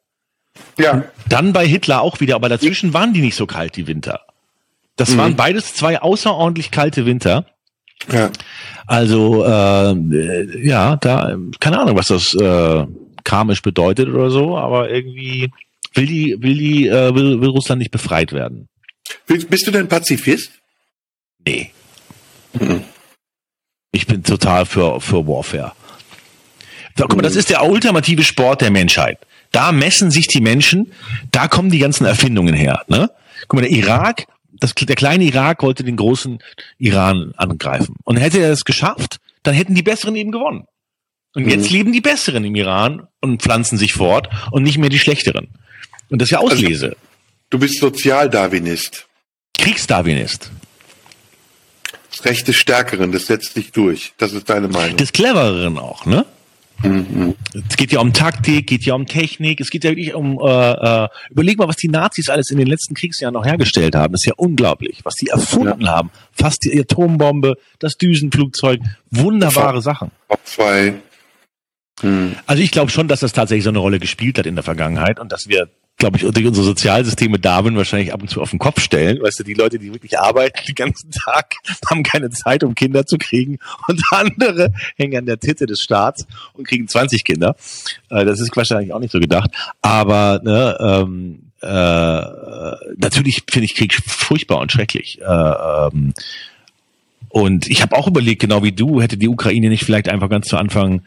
Ja, 0.77 1.03
Dann 1.29 1.53
bei 1.53 1.65
Hitler 1.65 2.01
auch 2.01 2.19
wieder, 2.19 2.35
aber 2.35 2.49
dazwischen 2.49 2.93
waren 2.93 3.13
die 3.13 3.21
nicht 3.21 3.35
so 3.35 3.45
kalt, 3.45 3.75
die 3.75 3.87
Winter. 3.87 4.21
Das 4.97 5.15
waren 5.17 5.35
beides 5.35 5.73
zwei 5.73 6.01
außerordentlich 6.01 6.71
kalte 6.71 7.05
Winter. 7.05 7.45
ja. 8.11 8.29
Also, 8.87 9.45
äh, 9.45 10.67
ja, 10.67 10.97
da, 10.97 11.37
keine 11.61 11.79
Ahnung, 11.79 11.95
was 11.95 12.07
das 12.07 12.33
äh, 12.33 12.85
karmisch 13.23 13.61
bedeutet 13.61 14.09
oder 14.09 14.29
so, 14.29 14.57
aber 14.57 14.89
irgendwie 14.89 15.49
will 15.93 16.05
die, 16.07 16.35
will 16.39 16.57
die, 16.57 16.87
äh, 16.87 17.15
will, 17.15 17.39
will 17.39 17.49
Russland 17.49 17.79
nicht 17.79 17.91
befreit 17.91 18.33
werden. 18.33 18.67
Bist, 19.27 19.49
bist 19.49 19.65
du 19.67 19.71
denn 19.71 19.87
Pazifist? 19.87 20.51
Nee. 21.47 21.71
Ich 23.91 24.07
bin 24.07 24.23
total 24.23 24.65
für, 24.65 25.01
für 25.01 25.27
Warfare. 25.27 25.73
So, 26.97 27.05
guck 27.07 27.15
mal, 27.17 27.21
das 27.21 27.35
ist 27.35 27.49
der 27.49 27.63
ultimative 27.63 28.23
Sport 28.23 28.61
der 28.61 28.71
Menschheit. 28.71 29.19
Da 29.51 29.71
messen 29.71 30.11
sich 30.11 30.27
die 30.27 30.41
Menschen, 30.41 30.93
da 31.31 31.47
kommen 31.47 31.69
die 31.69 31.79
ganzen 31.79 32.05
Erfindungen 32.05 32.53
her. 32.53 32.83
Ne? 32.87 33.09
Guck 33.47 33.59
mal, 33.59 33.67
der 33.67 33.71
Irak, 33.71 34.27
das, 34.51 34.73
der 34.73 34.95
kleine 34.95 35.23
Irak 35.25 35.63
wollte 35.63 35.83
den 35.83 35.97
großen 35.97 36.39
Iran 36.77 37.33
angreifen. 37.35 37.95
Und 38.03 38.17
hätte 38.17 38.39
er 38.39 38.51
es 38.51 38.63
geschafft, 38.63 39.17
dann 39.43 39.53
hätten 39.53 39.75
die 39.75 39.83
Besseren 39.83 40.15
eben 40.15 40.31
gewonnen. 40.31 40.65
Und 41.33 41.47
jetzt 41.47 41.69
leben 41.69 41.93
die 41.93 42.01
Besseren 42.01 42.43
im 42.43 42.55
Iran 42.55 43.07
und 43.21 43.41
pflanzen 43.41 43.77
sich 43.77 43.93
fort 43.93 44.29
und 44.51 44.63
nicht 44.63 44.77
mehr 44.77 44.89
die 44.89 44.99
Schlechteren. 44.99 45.47
Und 46.09 46.21
das 46.21 46.27
ist 46.27 46.31
ja 46.31 46.39
Auslese. 46.39 46.97
Du 47.49 47.57
bist 47.57 47.79
Sozialdarwinist. 47.79 49.07
Kriegsdarwinist. 49.57 50.51
Das 52.21 52.31
Recht 52.31 52.47
des 52.47 52.55
Stärkeren, 52.55 53.11
das 53.11 53.27
setzt 53.27 53.55
dich 53.55 53.71
durch. 53.71 54.13
Das 54.17 54.33
ist 54.33 54.49
deine 54.49 54.67
Meinung. 54.67 54.97
des 54.97 55.11
Clevereren 55.11 55.77
auch, 55.77 56.05
ne? 56.05 56.25
Es 56.83 57.77
geht 57.77 57.91
ja 57.91 57.99
um 57.99 58.11
Taktik, 58.11 58.65
geht 58.65 58.85
ja 58.85 58.95
um 58.95 59.05
Technik, 59.05 59.61
es 59.61 59.69
geht 59.69 59.83
ja 59.83 59.91
wirklich 59.91 60.15
um, 60.15 60.39
äh, 60.39 61.03
äh, 61.03 61.07
überleg 61.29 61.59
mal, 61.59 61.67
was 61.67 61.75
die 61.75 61.89
Nazis 61.89 62.27
alles 62.29 62.49
in 62.49 62.57
den 62.57 62.65
letzten 62.65 62.95
Kriegsjahren 62.95 63.33
noch 63.33 63.45
hergestellt 63.45 63.95
haben. 63.95 64.13
Das 64.13 64.21
ist 64.21 64.27
ja 64.27 64.33
unglaublich, 64.35 65.01
was 65.03 65.13
die 65.15 65.27
erfunden 65.27 65.89
haben. 65.89 66.09
Fast 66.31 66.63
die 66.63 66.79
Atombombe, 66.79 67.53
das 67.77 67.97
Düsenflugzeug, 67.97 68.79
wunderbare 69.11 69.81
Sachen. 69.81 70.11
Auch 70.27 70.43
zwei. 70.43 70.95
Hm. 72.01 72.35
Also 72.47 72.63
ich 72.63 72.71
glaube 72.71 72.89
schon, 72.89 73.07
dass 73.07 73.19
das 73.19 73.33
tatsächlich 73.33 73.63
so 73.63 73.69
eine 73.69 73.79
Rolle 73.79 73.99
gespielt 73.99 74.39
hat 74.39 74.47
in 74.47 74.55
der 74.55 74.63
Vergangenheit 74.63 75.19
und 75.19 75.31
dass 75.31 75.47
wir, 75.47 75.69
glaube 75.97 76.17
ich, 76.17 76.23
durch 76.23 76.45
unsere 76.45 76.65
Sozialsysteme 76.65 77.37
Darwin 77.37 77.75
wahrscheinlich 77.75 78.11
ab 78.13 78.21
und 78.21 78.27
zu 78.27 78.41
auf 78.41 78.49
den 78.49 78.59
Kopf 78.59 78.81
stellen. 78.81 79.21
Weißt 79.21 79.39
du, 79.39 79.43
die 79.43 79.53
Leute, 79.53 79.77
die 79.77 79.93
wirklich 79.93 80.19
arbeiten 80.19 80.59
den 80.67 80.75
ganzen 80.75 81.11
Tag, 81.25 81.55
haben 81.89 82.03
keine 82.03 82.29
Zeit, 82.31 82.63
um 82.63 82.73
Kinder 82.73 83.05
zu 83.05 83.17
kriegen 83.17 83.59
und 83.87 84.01
andere 84.11 84.73
hängen 84.97 85.17
an 85.17 85.25
der 85.25 85.39
Titte 85.39 85.67
des 85.67 85.81
Staats 85.81 86.25
und 86.53 86.67
kriegen 86.67 86.87
20 86.87 87.23
Kinder. 87.23 87.55
Äh, 88.09 88.25
Das 88.25 88.39
ist 88.39 88.55
wahrscheinlich 88.55 88.93
auch 88.93 88.99
nicht 88.99 89.11
so 89.11 89.19
gedacht. 89.19 89.51
Aber 89.81 90.41
ne, 90.43 90.77
ähm, 90.79 91.51
äh, 91.61 92.21
natürlich 92.97 93.43
finde 93.49 93.65
ich 93.65 93.75
Krieg 93.75 93.93
furchtbar 93.93 94.59
und 94.59 94.71
schrecklich. 94.71 95.19
Äh, 95.21 95.25
ähm, 95.25 96.13
und 97.29 97.67
ich 97.67 97.81
habe 97.81 97.95
auch 97.95 98.07
überlegt, 98.07 98.41
genau 98.41 98.63
wie 98.63 98.71
du, 98.71 99.01
hätte 99.01 99.17
die 99.17 99.29
Ukraine 99.29 99.69
nicht 99.69 99.85
vielleicht 99.85 100.09
einfach 100.09 100.29
ganz 100.29 100.47
zu 100.47 100.57
Anfang 100.57 101.03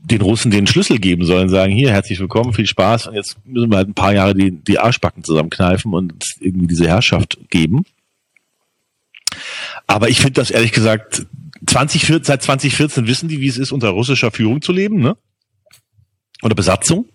den 0.00 0.20
Russen 0.20 0.50
den 0.50 0.66
Schlüssel 0.66 0.98
geben 0.98 1.24
sollen, 1.24 1.48
sagen, 1.48 1.72
hier, 1.72 1.90
herzlich 1.90 2.20
willkommen, 2.20 2.52
viel 2.52 2.66
Spaß 2.66 3.08
und 3.08 3.14
jetzt 3.14 3.36
müssen 3.44 3.70
wir 3.70 3.76
halt 3.78 3.88
ein 3.88 3.94
paar 3.94 4.12
Jahre 4.14 4.34
die, 4.34 4.52
die 4.52 4.78
Arschbacken 4.78 5.24
zusammenkneifen 5.24 5.92
und 5.92 6.24
irgendwie 6.40 6.66
diese 6.68 6.86
Herrschaft 6.86 7.38
geben. 7.50 7.84
Aber 9.86 10.08
ich 10.08 10.18
finde 10.18 10.34
das 10.34 10.50
ehrlich 10.50 10.72
gesagt, 10.72 11.26
2014, 11.66 12.24
seit 12.24 12.42
2014 12.42 13.06
wissen 13.06 13.28
die, 13.28 13.40
wie 13.40 13.48
es 13.48 13.58
ist, 13.58 13.72
unter 13.72 13.88
russischer 13.90 14.30
Führung 14.30 14.62
zu 14.62 14.72
leben, 14.72 15.00
ne? 15.00 15.16
Oder 16.42 16.54
Besatzung. 16.54 17.06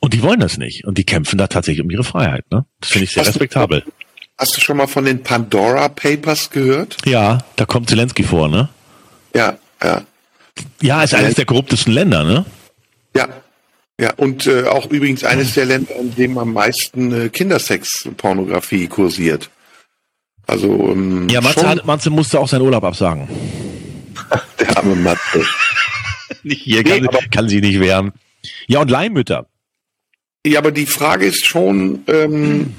Und 0.00 0.12
die 0.12 0.22
wollen 0.22 0.40
das 0.40 0.58
nicht. 0.58 0.84
Und 0.84 0.98
die 0.98 1.04
kämpfen 1.04 1.38
da 1.38 1.46
tatsächlich 1.46 1.82
um 1.84 1.90
ihre 1.90 2.04
Freiheit, 2.04 2.44
ne? 2.52 2.66
Das 2.80 2.90
finde 2.90 3.04
ich 3.04 3.12
sehr 3.12 3.22
Hast 3.22 3.28
du- 3.28 3.30
respektabel. 3.38 3.84
Hast 4.38 4.54
du 4.54 4.60
schon 4.60 4.76
mal 4.76 4.86
von 4.86 5.06
den 5.06 5.22
Pandora 5.22 5.88
Papers 5.88 6.50
gehört? 6.50 6.98
Ja, 7.06 7.38
da 7.56 7.64
kommt 7.64 7.88
Zelensky 7.88 8.22
vor, 8.22 8.48
ne? 8.48 8.68
Ja, 9.34 9.56
ja. 9.82 10.02
Ja, 10.80 11.02
ist 11.02 11.14
eines 11.14 11.34
der 11.34 11.44
korruptesten 11.46 11.92
Länder, 11.92 12.24
ne? 12.24 12.44
Ja. 13.16 13.28
Ja, 13.98 14.12
und 14.18 14.46
äh, 14.46 14.64
auch 14.64 14.90
übrigens 14.90 15.24
eines 15.24 15.54
der 15.54 15.64
Länder, 15.64 15.94
in 15.96 16.14
dem 16.14 16.36
am 16.36 16.52
meisten 16.52 17.12
äh, 17.12 17.28
Kindersex-Pornografie 17.30 18.88
kursiert. 18.88 19.48
Also 20.46 20.90
ähm, 20.92 21.28
Ja, 21.30 21.40
Matze, 21.40 21.66
hat, 21.66 21.86
Matze 21.86 22.10
musste 22.10 22.38
auch 22.38 22.46
seinen 22.48 22.60
Urlaub 22.62 22.84
absagen. 22.84 23.26
der 24.60 24.76
arme 24.76 24.96
Matze. 24.96 25.44
Nicht 26.42 26.62
hier, 26.62 26.82
Nee, 26.82 27.00
kann, 27.00 27.08
aber- 27.08 27.20
kann 27.30 27.48
sie 27.48 27.60
nicht 27.60 27.80
wehren. 27.80 28.12
Ja, 28.66 28.80
und 28.80 28.90
Leihmütter. 28.90 29.46
Ja, 30.46 30.58
aber 30.60 30.72
die 30.72 30.86
Frage 30.86 31.24
ist 31.26 31.46
schon, 31.46 32.04
ähm, 32.06 32.74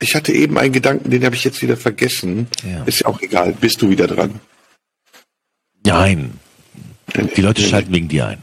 ich 0.00 0.14
hatte 0.16 0.32
eben 0.32 0.56
einen 0.58 0.72
Gedanken, 0.72 1.10
den 1.10 1.24
habe 1.24 1.36
ich 1.36 1.44
jetzt 1.44 1.60
wieder 1.62 1.76
vergessen. 1.76 2.48
Ja. 2.68 2.84
Ist 2.84 3.00
ja 3.00 3.06
auch 3.06 3.20
egal, 3.20 3.52
bist 3.60 3.82
du 3.82 3.90
wieder 3.90 4.06
dran. 4.06 4.40
Nein, 5.84 6.38
die 7.14 7.42
Leute 7.42 7.62
schalten 7.62 7.92
wegen 7.92 8.08
dir 8.08 8.26
ein. 8.26 8.38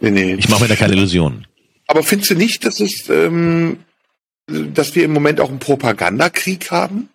Nee, 0.00 0.10
nee. 0.10 0.34
Ich 0.34 0.48
mache 0.48 0.62
mir 0.62 0.68
da 0.68 0.76
keine 0.76 0.94
Illusionen. 0.94 1.46
Aber 1.86 2.02
findest 2.02 2.30
du 2.30 2.34
nicht, 2.34 2.64
dass 2.64 2.80
es, 2.80 3.08
ähm, 3.08 3.78
dass 4.46 4.94
wir 4.94 5.04
im 5.04 5.12
Moment 5.12 5.40
auch 5.40 5.50
einen 5.50 5.58
Propagandakrieg 5.58 6.70
haben? 6.70 7.08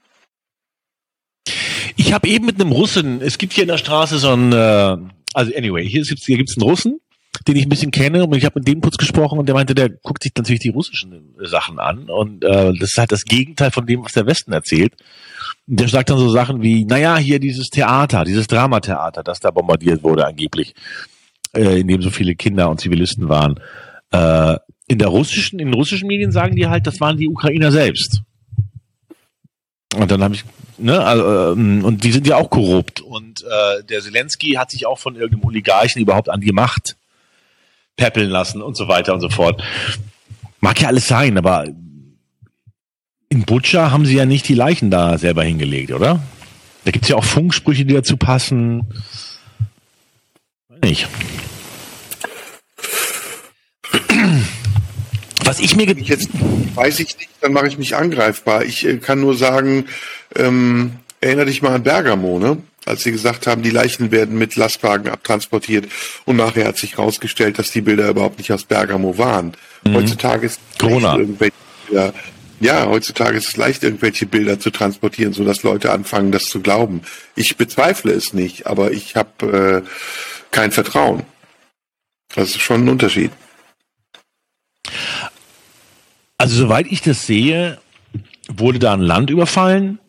Ich 1.95 2.13
habe 2.13 2.27
eben 2.27 2.45
mit 2.45 2.59
einem 2.59 2.71
Russen, 2.71 3.21
es 3.21 3.37
gibt 3.37 3.53
hier 3.53 3.63
in 3.63 3.69
der 3.69 3.77
Straße 3.77 4.17
so 4.17 4.31
einen, 4.31 4.51
äh, 4.51 4.97
also 5.33 5.55
anyway, 5.55 5.87
hier 5.87 6.03
gibt's 6.03 6.25
hier 6.25 6.37
gibt's 6.37 6.57
einen 6.57 6.67
Russen, 6.69 6.99
den 7.47 7.55
ich 7.55 7.65
ein 7.65 7.69
bisschen 7.69 7.91
kenne 7.91 8.25
und 8.25 8.35
ich 8.35 8.45
habe 8.45 8.59
mit 8.59 8.67
dem 8.67 8.81
kurz 8.81 8.97
gesprochen 8.97 9.39
und 9.39 9.45
der 9.45 9.55
meinte, 9.55 9.75
der 9.75 9.89
guckt 9.89 10.23
sich 10.23 10.33
natürlich 10.35 10.61
die 10.61 10.69
russischen 10.69 11.35
Sachen 11.43 11.79
an 11.79 12.09
und 12.09 12.43
äh, 12.43 12.73
das 12.73 12.89
ist 12.91 12.97
halt 12.97 13.11
das 13.11 13.23
Gegenteil 13.23 13.71
von 13.71 13.85
dem, 13.85 14.03
was 14.03 14.13
der 14.13 14.25
Westen 14.25 14.51
erzählt. 14.51 14.93
Der 15.67 15.87
sagt 15.87 16.09
dann 16.09 16.17
so 16.17 16.29
Sachen 16.29 16.61
wie, 16.61 16.85
naja, 16.85 17.17
hier 17.17 17.39
dieses 17.39 17.69
Theater, 17.69 18.23
dieses 18.23 18.47
Dramatheater, 18.47 19.23
das 19.23 19.39
da 19.39 19.51
bombardiert 19.51 20.03
wurde 20.03 20.25
angeblich, 20.25 20.73
äh, 21.55 21.79
in 21.79 21.87
dem 21.87 22.01
so 22.01 22.09
viele 22.09 22.35
Kinder 22.35 22.69
und 22.69 22.79
Zivilisten 22.79 23.29
waren. 23.29 23.59
Äh, 24.11 24.57
in 24.87 24.99
der 24.99 25.07
russischen, 25.07 25.59
in 25.59 25.73
russischen 25.73 26.07
Medien 26.07 26.31
sagen 26.31 26.55
die 26.55 26.67
halt, 26.67 26.85
das 26.85 26.99
waren 26.99 27.17
die 27.17 27.27
Ukrainer 27.27 27.71
selbst. 27.71 28.21
Und 29.95 30.11
dann 30.11 30.23
habe 30.23 30.35
ich, 30.35 30.43
ne, 30.77 30.99
also, 30.99 31.53
ähm, 31.53 31.83
und 31.83 32.03
die 32.03 32.11
sind 32.11 32.27
ja 32.27 32.35
auch 32.35 32.49
korrupt. 32.49 33.01
Und 33.01 33.43
äh, 33.43 33.83
der 33.83 34.01
Zelensky 34.01 34.53
hat 34.53 34.71
sich 34.71 34.85
auch 34.85 34.99
von 34.99 35.15
irgendeinem 35.15 35.45
Oligarchen 35.45 36.01
überhaupt 36.01 36.29
an 36.29 36.41
die 36.41 36.51
Macht 36.51 36.97
peppeln 37.95 38.29
lassen 38.29 38.61
und 38.61 38.75
so 38.75 38.87
weiter 38.87 39.13
und 39.13 39.21
so 39.21 39.29
fort. 39.29 39.63
Mag 40.59 40.81
ja 40.81 40.89
alles 40.89 41.07
sein, 41.07 41.37
aber 41.37 41.65
in 43.35 43.43
Butscha 43.43 43.91
haben 43.91 44.05
sie 44.05 44.15
ja 44.15 44.25
nicht 44.25 44.47
die 44.47 44.53
Leichen 44.55 44.89
da 44.89 45.17
selber 45.17 45.43
hingelegt, 45.43 45.91
oder? 45.91 46.21
Da 46.85 46.91
gibt's 46.91 47.09
ja 47.09 47.15
auch 47.17 47.23
Funksprüche, 47.25 47.83
die 47.85 47.93
dazu 47.93 48.15
passen. 48.15 48.83
Nicht. 50.81 51.07
Was 55.43 55.59
ich 55.59 55.75
mir 55.75 55.85
ge- 55.85 56.01
Jetzt 56.03 56.29
weiß 56.75 56.99
ich 56.99 57.17
nicht, 57.17 57.29
dann 57.41 57.53
mache 57.53 57.67
ich 57.67 57.77
mich 57.77 57.95
angreifbar. 57.95 58.63
Ich 58.63 58.85
äh, 58.85 58.97
kann 58.97 59.19
nur 59.19 59.35
sagen, 59.37 59.85
ähm, 60.35 60.93
erinnere 61.21 61.45
dich 61.47 61.61
mal 61.61 61.75
an 61.75 61.83
Bergamo, 61.83 62.39
ne? 62.39 62.57
Als 62.85 63.03
sie 63.03 63.11
gesagt 63.11 63.47
haben, 63.47 63.63
die 63.63 63.71
Leichen 63.71 64.11
werden 64.11 64.37
mit 64.37 64.55
Lastwagen 64.55 65.09
abtransportiert 65.09 65.87
und 66.25 66.35
nachher 66.37 66.67
hat 66.67 66.77
sich 66.77 66.97
herausgestellt, 66.97 67.57
dass 67.57 67.71
die 67.71 67.81
Bilder 67.81 68.07
überhaupt 68.09 68.37
nicht 68.37 68.51
aus 68.51 68.63
Bergamo 68.63 69.17
waren. 69.17 69.53
Heutzutage 69.91 70.45
ist 70.45 70.59
es 70.71 70.77
Corona. 70.77 71.17
irgendwelche 71.17 71.53
Bilder, 71.87 72.13
ja, 72.59 72.87
heutzutage 72.87 73.37
ist 73.37 73.47
es 73.47 73.57
leicht, 73.57 73.83
irgendwelche 73.83 74.25
Bilder 74.25 74.59
zu 74.59 74.71
transportieren, 74.71 75.33
sodass 75.33 75.63
Leute 75.63 75.91
anfangen, 75.91 76.31
das 76.31 76.45
zu 76.45 76.61
glauben. 76.61 77.01
Ich 77.35 77.57
bezweifle 77.57 78.13
es 78.13 78.33
nicht, 78.33 78.67
aber 78.67 78.91
ich 78.91 79.15
habe 79.15 79.83
äh, 79.85 79.89
kein 80.51 80.71
Vertrauen. 80.71 81.23
Das 82.33 82.49
ist 82.49 82.61
schon 82.61 82.85
ein 82.85 82.89
Unterschied. 82.89 83.31
Also 86.37 86.55
soweit 86.57 86.87
ich 86.87 87.01
das 87.01 87.25
sehe, 87.25 87.79
wurde 88.47 88.79
da 88.79 88.93
ein 88.93 89.01
Land 89.01 89.29
überfallen 89.29 89.99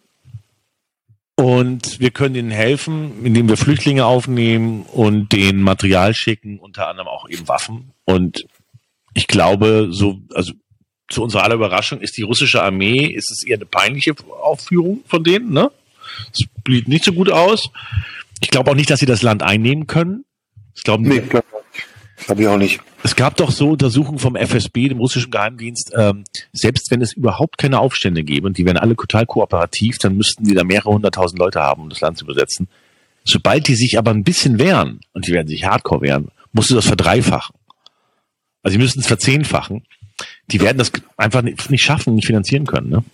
und 1.36 2.00
wir 2.00 2.10
können 2.10 2.34
ihnen 2.34 2.50
helfen, 2.50 3.24
indem 3.24 3.48
wir 3.48 3.56
Flüchtlinge 3.56 4.06
aufnehmen 4.06 4.82
und 4.84 5.32
denen 5.32 5.62
Material 5.62 6.14
schicken, 6.14 6.58
unter 6.58 6.88
anderem 6.88 7.08
auch 7.08 7.28
eben 7.28 7.46
Waffen. 7.46 7.92
Und 8.04 8.46
ich 9.14 9.26
glaube, 9.26 9.88
so, 9.90 10.18
also 10.34 10.52
zu 11.08 11.22
unserer 11.22 11.44
aller 11.44 11.54
Überraschung 11.54 12.00
ist 12.00 12.16
die 12.16 12.22
russische 12.22 12.62
Armee, 12.62 13.06
ist 13.06 13.30
es 13.30 13.44
eher 13.44 13.56
eine 13.56 13.66
peinliche 13.66 14.14
Aufführung 14.42 15.02
von 15.06 15.22
denen, 15.24 15.52
ne? 15.52 15.70
Es 16.32 16.46
blieb 16.64 16.88
nicht 16.88 17.04
so 17.04 17.12
gut 17.12 17.30
aus. 17.30 17.70
Ich 18.40 18.48
glaube 18.48 18.70
auch 18.70 18.74
nicht, 18.74 18.90
dass 18.90 19.00
sie 19.00 19.06
das 19.06 19.22
Land 19.22 19.42
einnehmen 19.42 19.86
können. 19.86 20.24
Ich 20.74 20.82
glaube, 20.82 21.06
Nee, 21.08 21.20
glaube 21.20 21.46
hab 22.28 22.38
ich 22.40 22.46
auch 22.48 22.56
nicht. 22.56 22.80
es 23.02 23.14
gab 23.14 23.36
doch 23.36 23.50
so 23.50 23.70
Untersuchungen 23.70 24.18
vom 24.18 24.36
FSB, 24.36 24.88
dem 24.88 24.98
russischen 24.98 25.30
Geheimdienst, 25.30 25.92
ähm, 25.96 26.24
selbst 26.52 26.90
wenn 26.90 27.02
es 27.02 27.12
überhaupt 27.12 27.58
keine 27.58 27.78
Aufstände 27.78 28.24
gäbe 28.24 28.46
und 28.46 28.56
die 28.58 28.64
wären 28.64 28.78
alle 28.78 28.96
total 28.96 29.26
kooperativ, 29.26 29.98
dann 29.98 30.16
müssten 30.16 30.44
die 30.44 30.54
da 30.54 30.64
mehrere 30.64 30.90
hunderttausend 30.90 31.38
Leute 31.38 31.60
haben, 31.60 31.82
um 31.82 31.90
das 31.90 32.00
Land 32.00 32.18
zu 32.18 32.24
besetzen. 32.24 32.68
Sobald 33.24 33.68
die 33.68 33.74
sich 33.74 33.98
aber 33.98 34.12
ein 34.12 34.24
bisschen 34.24 34.58
wehren, 34.58 35.00
und 35.12 35.26
die 35.26 35.32
werden 35.32 35.48
sich 35.48 35.64
hardcore 35.64 36.00
wehren, 36.02 36.28
musst 36.52 36.70
du 36.70 36.74
das 36.74 36.86
verdreifachen. 36.86 37.54
Also 38.62 38.72
sie 38.74 38.78
müssten 38.82 39.00
es 39.00 39.06
verzehnfachen. 39.06 39.84
Die 40.48 40.60
werden 40.60 40.78
das 40.78 40.92
einfach 41.16 41.42
nicht 41.42 41.82
schaffen, 41.82 42.14
nicht 42.14 42.26
finanzieren 42.26 42.66
können. 42.66 42.88
Ne? 42.88 43.04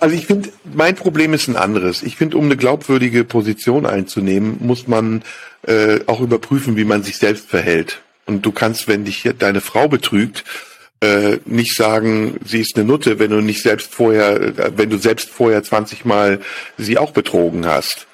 Also 0.00 0.14
ich 0.14 0.26
finde, 0.26 0.50
mein 0.74 0.94
Problem 0.94 1.34
ist 1.34 1.48
ein 1.48 1.56
anderes. 1.56 2.02
Ich 2.02 2.16
finde, 2.16 2.36
um 2.36 2.44
eine 2.44 2.56
glaubwürdige 2.56 3.24
Position 3.24 3.84
einzunehmen, 3.84 4.58
muss 4.60 4.86
man 4.86 5.22
äh, 5.66 6.00
auch 6.06 6.20
überprüfen, 6.20 6.76
wie 6.76 6.84
man 6.84 7.02
sich 7.02 7.16
selbst 7.16 7.48
verhält. 7.48 8.00
Und 8.26 8.46
du 8.46 8.52
kannst, 8.52 8.86
wenn 8.86 9.04
dich 9.04 9.28
deine 9.38 9.60
Frau 9.60 9.88
betrügt, 9.88 10.44
äh, 11.00 11.38
nicht 11.46 11.74
sagen, 11.74 12.38
sie 12.44 12.60
ist 12.60 12.76
eine 12.76 12.84
Nutte, 12.84 13.18
wenn 13.18 13.30
du 13.30 13.40
nicht 13.40 13.62
selbst 13.62 13.92
vorher, 13.92 14.40
äh, 14.40 14.72
wenn 14.76 14.90
du 14.90 14.98
selbst 14.98 15.30
vorher 15.30 15.62
20 15.62 16.04
Mal 16.04 16.40
sie 16.76 16.98
auch 16.98 17.12
betrogen 17.12 17.66
hast. 17.66 18.06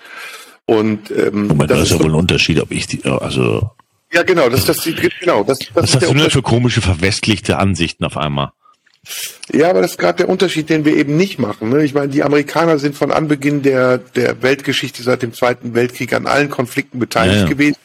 Und 0.66 1.10
ähm, 1.10 1.48
Moment, 1.48 1.70
das 1.70 1.78
das 1.78 1.88
ist 1.88 1.92
ist 1.92 1.98
ja 1.98 2.04
wohl 2.04 2.12
ein 2.12 2.18
Unterschied, 2.18 2.60
ob 2.60 2.70
ich 2.70 2.86
die, 2.86 3.04
also, 3.04 3.70
ja 4.14 4.22
genau, 4.22 4.48
das, 4.48 4.64
das 4.64 4.82
genau, 5.20 5.42
das, 5.42 5.58
das 5.58 5.68
was 5.74 5.84
ist 5.90 5.96
hast 5.96 6.10
du 6.10 6.14
denn 6.14 6.30
für 6.30 6.42
komische, 6.42 6.80
verwestlichte 6.80 7.58
Ansichten 7.58 8.04
auf 8.04 8.16
einmal? 8.16 8.52
Ja, 9.52 9.70
aber 9.70 9.82
das 9.82 9.92
ist 9.92 9.98
gerade 9.98 10.18
der 10.18 10.28
Unterschied, 10.28 10.70
den 10.70 10.84
wir 10.84 10.96
eben 10.96 11.16
nicht 11.16 11.38
machen. 11.38 11.68
Ne? 11.68 11.84
Ich 11.84 11.92
meine, 11.92 12.08
die 12.08 12.22
Amerikaner 12.22 12.78
sind 12.78 12.96
von 12.96 13.12
Anbeginn 13.12 13.62
der, 13.62 13.98
der 13.98 14.42
Weltgeschichte 14.42 15.02
seit 15.02 15.22
dem 15.22 15.34
Zweiten 15.34 15.74
Weltkrieg 15.74 16.14
an 16.14 16.26
allen 16.26 16.48
Konflikten 16.48 16.98
beteiligt 16.98 17.36
Ja, 17.36 17.42
ja. 17.42 17.48
gewesen. 17.48 17.76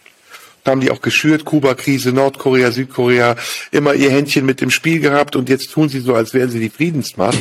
Da 0.63 0.71
haben 0.71 0.81
die 0.81 0.91
auch 0.91 1.01
geschürt, 1.01 1.45
Kuba-Krise, 1.45 2.11
Nordkorea, 2.11 2.71
Südkorea, 2.71 3.35
immer 3.71 3.93
ihr 3.95 4.11
Händchen 4.11 4.45
mit 4.45 4.61
im 4.61 4.69
Spiel 4.69 4.99
gehabt 4.99 5.35
und 5.35 5.49
jetzt 5.49 5.71
tun 5.71 5.89
sie 5.89 5.99
so, 5.99 6.15
als 6.15 6.33
wären 6.33 6.49
sie 6.49 6.59
die 6.59 6.69
Friedensmacht. 6.69 7.37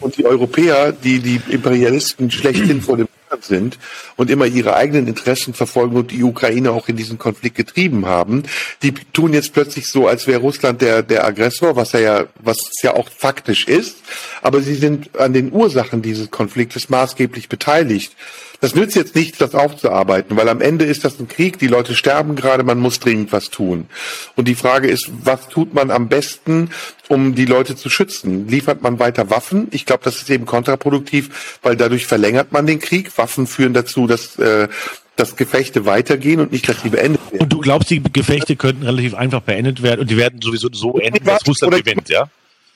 Und 0.00 0.18
die 0.18 0.26
Europäer, 0.26 0.92
die 0.92 1.20
die 1.20 1.40
Imperialisten 1.48 2.30
schlechthin 2.30 2.82
vor 2.82 2.96
dem 2.96 3.08
sind 3.44 3.78
und 4.16 4.30
immer 4.30 4.46
ihre 4.46 4.74
eigenen 4.76 5.06
Interessen 5.06 5.54
verfolgen 5.54 5.96
und 5.96 6.10
die 6.10 6.22
Ukraine 6.22 6.72
auch 6.72 6.88
in 6.88 6.96
diesen 6.96 7.18
Konflikt 7.18 7.56
getrieben 7.56 8.06
haben, 8.06 8.44
die 8.82 8.92
tun 8.92 9.32
jetzt 9.32 9.52
plötzlich 9.52 9.88
so, 9.88 10.06
als 10.08 10.26
wäre 10.26 10.40
Russland 10.40 10.82
der, 10.82 11.02
der 11.02 11.24
Aggressor, 11.24 11.76
was 11.76 11.94
er 11.94 12.00
ja, 12.00 12.24
was 12.38 12.58
ja 12.82 12.94
auch 12.94 13.08
faktisch 13.10 13.66
ist. 13.66 13.98
Aber 14.42 14.60
sie 14.60 14.74
sind 14.74 15.16
an 15.18 15.32
den 15.32 15.52
Ursachen 15.52 16.02
dieses 16.02 16.30
Konfliktes 16.30 16.88
maßgeblich 16.88 17.48
beteiligt. 17.48 18.12
Das 18.60 18.74
nützt 18.74 18.96
jetzt 18.96 19.14
nichts, 19.14 19.38
das 19.38 19.54
aufzuarbeiten, 19.54 20.36
weil 20.36 20.48
am 20.48 20.60
Ende 20.60 20.84
ist 20.84 21.04
das 21.04 21.18
ein 21.20 21.28
Krieg, 21.28 21.58
die 21.58 21.66
Leute 21.66 21.94
sterben 21.94 22.36
gerade, 22.36 22.62
man 22.62 22.78
muss 22.78 23.00
dringend 23.00 23.32
was 23.32 23.50
tun. 23.50 23.86
Und 24.34 24.48
die 24.48 24.54
Frage 24.54 24.88
ist, 24.88 25.10
was 25.22 25.48
tut 25.48 25.74
man 25.74 25.90
am 25.90 26.08
besten, 26.08 26.70
um 27.08 27.34
die 27.34 27.44
Leute 27.44 27.76
zu 27.76 27.90
schützen? 27.90 28.48
Liefert 28.48 28.82
man 28.82 28.98
weiter 28.98 29.30
Waffen? 29.30 29.68
Ich 29.70 29.86
glaube, 29.86 30.04
das 30.04 30.16
ist 30.16 30.30
eben 30.30 30.46
kontraproduktiv, 30.46 31.58
weil 31.62 31.76
dadurch 31.76 32.06
verlängert 32.06 32.52
man 32.52 32.66
den 32.66 32.78
Krieg. 32.78 33.16
Waffen 33.18 33.46
führen 33.46 33.74
dazu, 33.74 34.06
dass, 34.06 34.38
äh, 34.38 34.68
dass 35.16 35.36
Gefechte 35.36 35.86
weitergehen 35.86 36.40
und 36.40 36.52
nicht, 36.52 36.68
dass 36.68 36.82
sie 36.82 36.90
beendet 36.90 37.20
werden. 37.30 37.42
Und 37.42 37.52
du 37.52 37.58
glaubst, 37.58 37.90
die 37.90 38.02
Gefechte 38.02 38.56
könnten 38.56 38.84
relativ 38.84 39.14
einfach 39.14 39.40
beendet 39.42 39.82
werden 39.82 40.00
und 40.00 40.10
die 40.10 40.16
werden 40.16 40.40
sowieso 40.40 40.68
so 40.72 40.98
enden, 40.98 41.24
dass 41.24 41.46
Russland 41.46 41.76
gewinnt, 41.76 42.08
ja? 42.08 42.28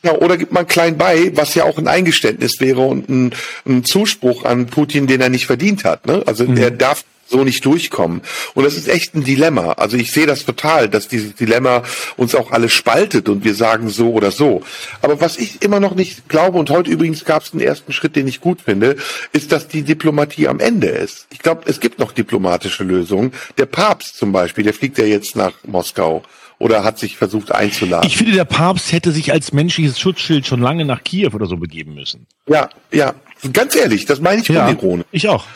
Ja, 0.02 0.14
oder 0.14 0.38
gibt 0.38 0.52
man 0.52 0.66
klein 0.66 0.96
bei, 0.96 1.30
was 1.34 1.54
ja 1.54 1.64
auch 1.64 1.76
ein 1.76 1.88
Eingeständnis 1.88 2.60
wäre 2.60 2.80
und 2.80 3.08
ein, 3.08 3.34
ein 3.66 3.84
Zuspruch 3.84 4.44
an 4.44 4.66
Putin, 4.66 5.06
den 5.06 5.20
er 5.20 5.28
nicht 5.28 5.46
verdient 5.46 5.84
hat. 5.84 6.06
Ne? 6.06 6.22
Also 6.26 6.44
er 6.44 6.70
darf 6.70 7.04
so 7.30 7.44
nicht 7.44 7.64
durchkommen. 7.64 8.22
Und 8.54 8.64
das 8.64 8.76
ist 8.76 8.88
echt 8.88 9.14
ein 9.14 9.24
Dilemma. 9.24 9.72
Also 9.72 9.96
ich 9.96 10.12
sehe 10.12 10.26
das 10.26 10.44
total, 10.44 10.88
dass 10.88 11.08
dieses 11.08 11.34
Dilemma 11.34 11.84
uns 12.16 12.34
auch 12.34 12.50
alle 12.50 12.68
spaltet 12.68 13.28
und 13.28 13.44
wir 13.44 13.54
sagen 13.54 13.88
so 13.88 14.12
oder 14.12 14.30
so. 14.30 14.62
Aber 15.00 15.20
was 15.20 15.36
ich 15.36 15.62
immer 15.62 15.80
noch 15.80 15.94
nicht 15.94 16.28
glaube, 16.28 16.58
und 16.58 16.70
heute 16.70 16.90
übrigens 16.90 17.24
gab 17.24 17.44
es 17.44 17.52
einen 17.52 17.62
ersten 17.62 17.92
Schritt, 17.92 18.16
den 18.16 18.26
ich 18.26 18.40
gut 18.40 18.62
finde, 18.62 18.96
ist, 19.32 19.52
dass 19.52 19.68
die 19.68 19.82
Diplomatie 19.82 20.48
am 20.48 20.60
Ende 20.60 20.88
ist. 20.88 21.26
Ich 21.30 21.38
glaube, 21.38 21.62
es 21.66 21.80
gibt 21.80 21.98
noch 21.98 22.12
diplomatische 22.12 22.84
Lösungen. 22.84 23.32
Der 23.58 23.66
Papst 23.66 24.16
zum 24.16 24.32
Beispiel, 24.32 24.64
der 24.64 24.74
fliegt 24.74 24.98
ja 24.98 25.04
jetzt 25.04 25.36
nach 25.36 25.52
Moskau 25.66 26.22
oder 26.60 26.84
hat 26.84 26.98
sich 26.98 27.16
versucht 27.16 27.52
einzuladen. 27.52 28.06
Ich 28.06 28.16
finde, 28.16 28.32
der 28.32 28.44
Papst 28.44 28.92
hätte 28.92 29.10
sich 29.10 29.32
als 29.32 29.52
menschliches 29.52 29.98
Schutzschild 29.98 30.46
schon 30.46 30.60
lange 30.60 30.84
nach 30.84 31.02
Kiew 31.02 31.30
oder 31.32 31.46
so 31.46 31.56
begeben 31.56 31.94
müssen. 31.94 32.26
Ja, 32.46 32.68
ja, 32.92 33.14
ganz 33.52 33.74
ehrlich, 33.74 34.04
das 34.04 34.20
meine 34.20 34.42
ich 34.42 34.50
unironisch. 34.50 35.06
ich 35.10 35.28
auch. 35.28 35.46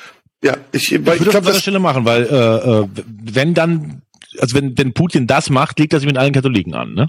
Ja, 0.43 0.57
ich, 0.73 0.91
Ich 0.91 0.93
ich 0.93 1.07
würde 1.07 1.17
das 1.17 1.25
glaube, 1.25 1.39
an 1.39 1.45
der 1.45 1.53
das, 1.53 1.63
Stelle 1.63 1.79
machen, 1.79 2.05
weil 2.07 2.25
äh, 2.25 2.71
äh, 2.81 2.89
wenn 3.07 3.55
dann, 3.55 4.03
also 4.41 4.57
wenn, 4.57 4.77
wenn 4.77 4.95
Putin 4.95 5.27
das 5.27 5.51
macht, 5.51 5.79
legt 5.79 5.93
er 5.93 6.01
sich 6.01 6.07
mit 6.07 6.17
allen 6.17 6.33
Katholiken 6.33 6.75
an, 6.75 6.95
ne? 6.95 7.09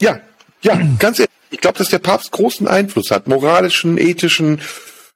ja, 0.00 0.20
ja, 0.62 0.80
ganz 0.98 1.18
ehrlich, 1.18 1.32
ich 1.50 1.60
glaube, 1.60 1.78
dass 1.78 1.88
der 1.88 1.98
Papst 1.98 2.30
großen 2.30 2.68
Einfluss 2.68 3.10
hat, 3.10 3.26
moralischen, 3.26 3.98
ethischen, 3.98 4.60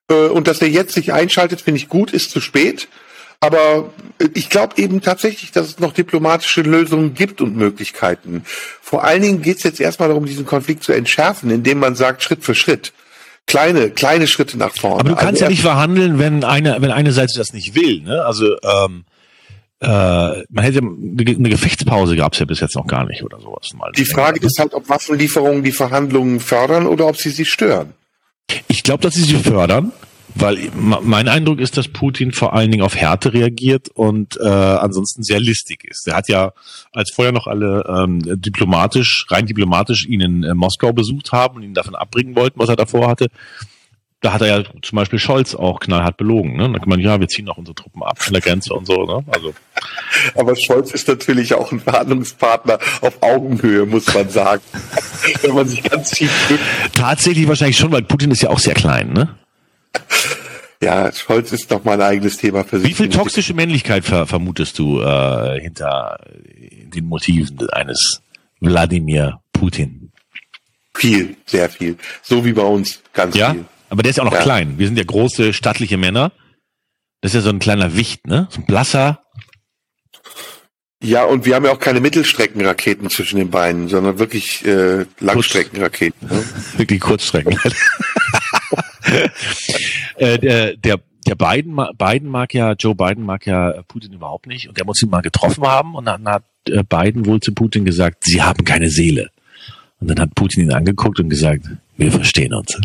äh, 0.09 0.27
und 0.27 0.49
dass 0.49 0.61
er 0.61 0.69
jetzt 0.69 0.95
sich 0.95 1.13
einschaltet, 1.13 1.61
finde 1.61 1.79
ich 1.79 1.89
gut, 1.89 2.13
ist 2.13 2.33
zu 2.33 2.41
spät. 2.41 2.89
Aber 3.41 3.91
ich 4.35 4.51
glaube 4.51 4.75
eben 4.77 5.01
tatsächlich, 5.01 5.51
dass 5.51 5.67
es 5.67 5.79
noch 5.79 5.95
diplomatische 5.95 6.61
Lösungen 6.61 7.15
gibt 7.15 7.41
und 7.41 7.57
Möglichkeiten. 7.57 8.45
Vor 8.83 9.03
allen 9.03 9.23
Dingen 9.23 9.43
geht 9.43 9.57
es 9.57 9.63
jetzt 9.63 9.81
erstmal 9.81 10.11
darum, 10.11 10.27
diesen 10.27 10.45
Konflikt 10.45 10.85
zu 10.85 10.93
entschärfen, 10.93 11.51
indem 11.51 11.79
man 11.79 11.95
sagt, 11.95 12.23
Schritt 12.23 12.45
für 12.45 12.55
Schritt. 12.55 12.93
Kleine, 13.47 13.91
kleine 13.91 14.27
Schritte 14.27 14.59
nach 14.59 14.75
vorne. 14.75 15.01
Aber 15.01 15.09
du 15.09 15.15
kannst 15.17 15.29
Also 15.29 15.45
ja 15.45 15.49
nicht 15.49 15.63
verhandeln, 15.63 16.19
wenn 16.19 16.45
eine, 16.45 16.83
wenn 16.83 16.91
eine 16.91 17.13
Seite 17.13 17.33
das 17.37 17.55
nicht 17.55 17.75
will, 17.75 18.03
ne? 18.03 18.25
Also 18.25 18.57
ähm, 18.63 19.05
äh, 19.81 19.87
man 19.87 20.63
hätte 20.65 20.81
eine 20.81 21.31
eine 21.31 21.49
Gefechtspause 21.49 22.17
gab 22.17 22.35
es 22.35 22.39
ja 22.39 22.45
bis 22.45 22.61
jetzt 22.61 22.77
noch 22.77 22.87
gar 22.87 23.07
nicht 23.07 23.23
oder 23.23 23.41
sowas 23.41 23.71
mal. 23.75 23.91
Die 23.93 24.05
Frage 24.05 24.45
ist 24.45 24.59
halt, 24.59 24.75
ob 24.75 24.89
Waffenlieferungen 24.91 25.65
die 25.65 25.73
Verhandlungen 25.73 26.39
fördern 26.39 26.87
oder 26.87 27.07
ob 27.07 27.17
sie 27.17 27.31
sie 27.31 27.47
stören. 27.47 27.95
Ich 28.69 28.83
glaube, 28.83 29.03
dass 29.03 29.15
sie 29.15 29.23
sie 29.23 29.37
fördern, 29.37 29.93
weil 30.35 30.59
mein 30.75 31.29
Eindruck 31.29 31.61
ist, 31.61 31.77
dass 31.77 31.89
Putin 31.89 32.33
vor 32.33 32.53
allen 32.53 32.71
Dingen 32.71 32.83
auf 32.83 32.97
Härte 32.97 33.33
reagiert 33.33 33.89
und 33.89 34.39
äh, 34.41 34.47
ansonsten 34.47 35.23
sehr 35.23 35.41
listig 35.41 35.85
ist. 35.85 36.07
Er 36.07 36.17
hat 36.17 36.29
ja, 36.29 36.53
als 36.93 37.13
vorher 37.13 37.33
noch 37.33 37.47
alle 37.47 37.85
ähm, 37.89 38.23
diplomatisch, 38.41 39.27
rein 39.29 39.47
diplomatisch 39.47 40.07
ihn 40.07 40.21
in 40.21 40.43
äh, 40.43 40.55
Moskau 40.55 40.93
besucht 40.93 41.33
haben 41.33 41.57
und 41.57 41.63
ihn 41.63 41.75
davon 41.75 41.95
abbringen 41.95 42.37
wollten, 42.37 42.59
was 42.59 42.69
er 42.69 42.77
davor 42.77 43.09
hatte, 43.09 43.29
da 44.21 44.35
hat 44.35 44.43
er 44.43 44.49
ja 44.49 44.65
zum 44.83 44.97
Beispiel 44.97 45.19
Scholz 45.19 45.55
auch 45.55 45.81
knallhart 45.81 46.19
belogen. 46.19 46.57
Ne? 46.57 46.71
Da 46.71 46.79
kann 46.79 46.89
man, 46.89 47.01
ja, 47.01 47.19
wir 47.19 47.29
ziehen 47.29 47.49
auch 47.49 47.57
unsere 47.57 47.75
Truppen 47.75 48.03
ab 48.03 48.23
von 48.23 48.35
der 48.35 48.43
Grenze 48.43 48.75
und 48.75 48.87
so. 48.87 49.07
Ne? 49.07 49.25
Also 49.29 49.55
Aber 50.35 50.55
Scholz 50.57 50.91
ist 50.93 51.09
natürlich 51.09 51.55
auch 51.55 51.73
ein 51.73 51.81
Verhandlungspartner 51.81 52.79
auf 53.01 53.23
Augenhöhe, 53.23 53.87
muss 53.87 54.13
man 54.13 54.29
sagen. 54.29 54.63
Wenn 55.43 55.55
man 55.55 55.67
sich 55.67 55.83
ganz 55.83 56.11
tief 56.11 56.31
drückt. 56.49 56.63
tatsächlich 56.95 57.49
wahrscheinlich 57.49 57.79
schon, 57.79 57.93
weil 57.93 58.03
Putin 58.03 58.31
ist 58.31 58.43
ja 58.43 58.51
auch 58.51 58.59
sehr 58.59 58.75
klein. 58.75 59.13
Ne? 59.13 59.37
Ja, 60.83 61.13
Scholz 61.13 61.53
ist 61.53 61.71
noch 61.71 61.85
mal 61.85 61.93
ein 61.95 62.01
eigenes 62.01 62.39
Thema 62.39 62.65
für 62.65 62.81
sich. 62.81 62.89
Wie 62.89 62.95
viel 62.95 63.09
toxische 63.11 63.53
Männlichkeit 63.53 64.05
ver 64.05 64.27
vermutest 64.27 64.79
du 64.79 65.01
äh, 65.03 65.61
hinter 65.61 66.19
den 66.47 67.05
Motiven 67.05 67.69
eines 67.71 68.23
Wladimir 68.61 69.41
Putin? 69.53 70.11
Viel, 70.97 71.37
sehr 71.47 71.69
viel. 71.69 71.97
So 72.23 72.45
wie 72.47 72.53
bei 72.53 72.63
uns, 72.63 73.01
ganz 73.13 73.37
Ja, 73.37 73.53
viel. 73.53 73.65
aber 73.91 74.03
der 74.03 74.11
ist 74.11 74.17
ja 74.17 74.23
auch 74.23 74.31
noch 74.31 74.35
Ja. 74.35 74.43
klein. 74.43 74.79
Wir 74.79 74.87
sind 74.87 74.97
ja 74.97 75.05
große, 75.05 75.53
stattliche 75.53 75.99
Männer. 75.99 76.33
Das 77.21 77.33
ist 77.33 77.37
ja 77.37 77.41
so 77.43 77.51
ein 77.51 77.59
kleiner 77.59 77.95
Wicht, 77.97 78.27
ne? 78.27 78.49
So 78.51 78.61
ein 78.61 78.67
blasser. 78.67 79.21
Ja, 81.03 81.25
und 81.25 81.45
wir 81.45 81.55
haben 81.55 81.65
ja 81.67 81.73
auch 81.73 81.79
keine 81.79 82.01
Mittelstreckenraketen 82.01 83.09
zwischen 83.11 83.39
den 83.39 83.51
Beinen, 83.51 83.89
sondern 83.89 84.19
wirklich 84.19 84.65
äh, 84.67 85.05
Langstreckenraketen. 85.21 86.29
Ne? 86.29 86.45
Wirklich 86.77 87.01
Kurzstrecken. 87.01 87.59
äh, 90.17 90.39
der, 90.39 90.77
der, 90.77 91.01
der 91.27 91.35
Biden, 91.35 91.79
Biden 91.99 92.29
mag 92.29 92.55
ja, 92.55 92.73
Joe 92.73 92.95
Biden 92.95 93.25
mag 93.25 93.47
ja 93.47 93.83
Putin 93.89 94.13
überhaupt 94.13 94.47
nicht 94.47 94.69
und 94.69 94.79
der 94.79 94.85
muss 94.85 95.03
ihn 95.03 95.11
mal 95.11 95.23
getroffen 95.23 95.65
haben 95.65 95.95
und 95.95 96.07
dann 96.07 96.27
hat 96.29 96.45
äh, 96.69 96.83
Biden 96.83 97.27
wohl 97.27 97.41
zu 97.41 97.53
Putin 97.53 97.85
gesagt, 97.85 98.25
sie 98.25 98.43
haben 98.43 98.65
keine 98.65 98.89
Seele. 98.89 99.31
Und 100.01 100.09
dann 100.09 100.19
hat 100.19 100.35
Putin 100.35 100.63
ihn 100.63 100.73
angeguckt 100.73 101.21
und 101.21 101.29
gesagt, 101.29 101.67
wir 101.97 102.11
verstehen 102.11 102.55
uns. 102.55 102.79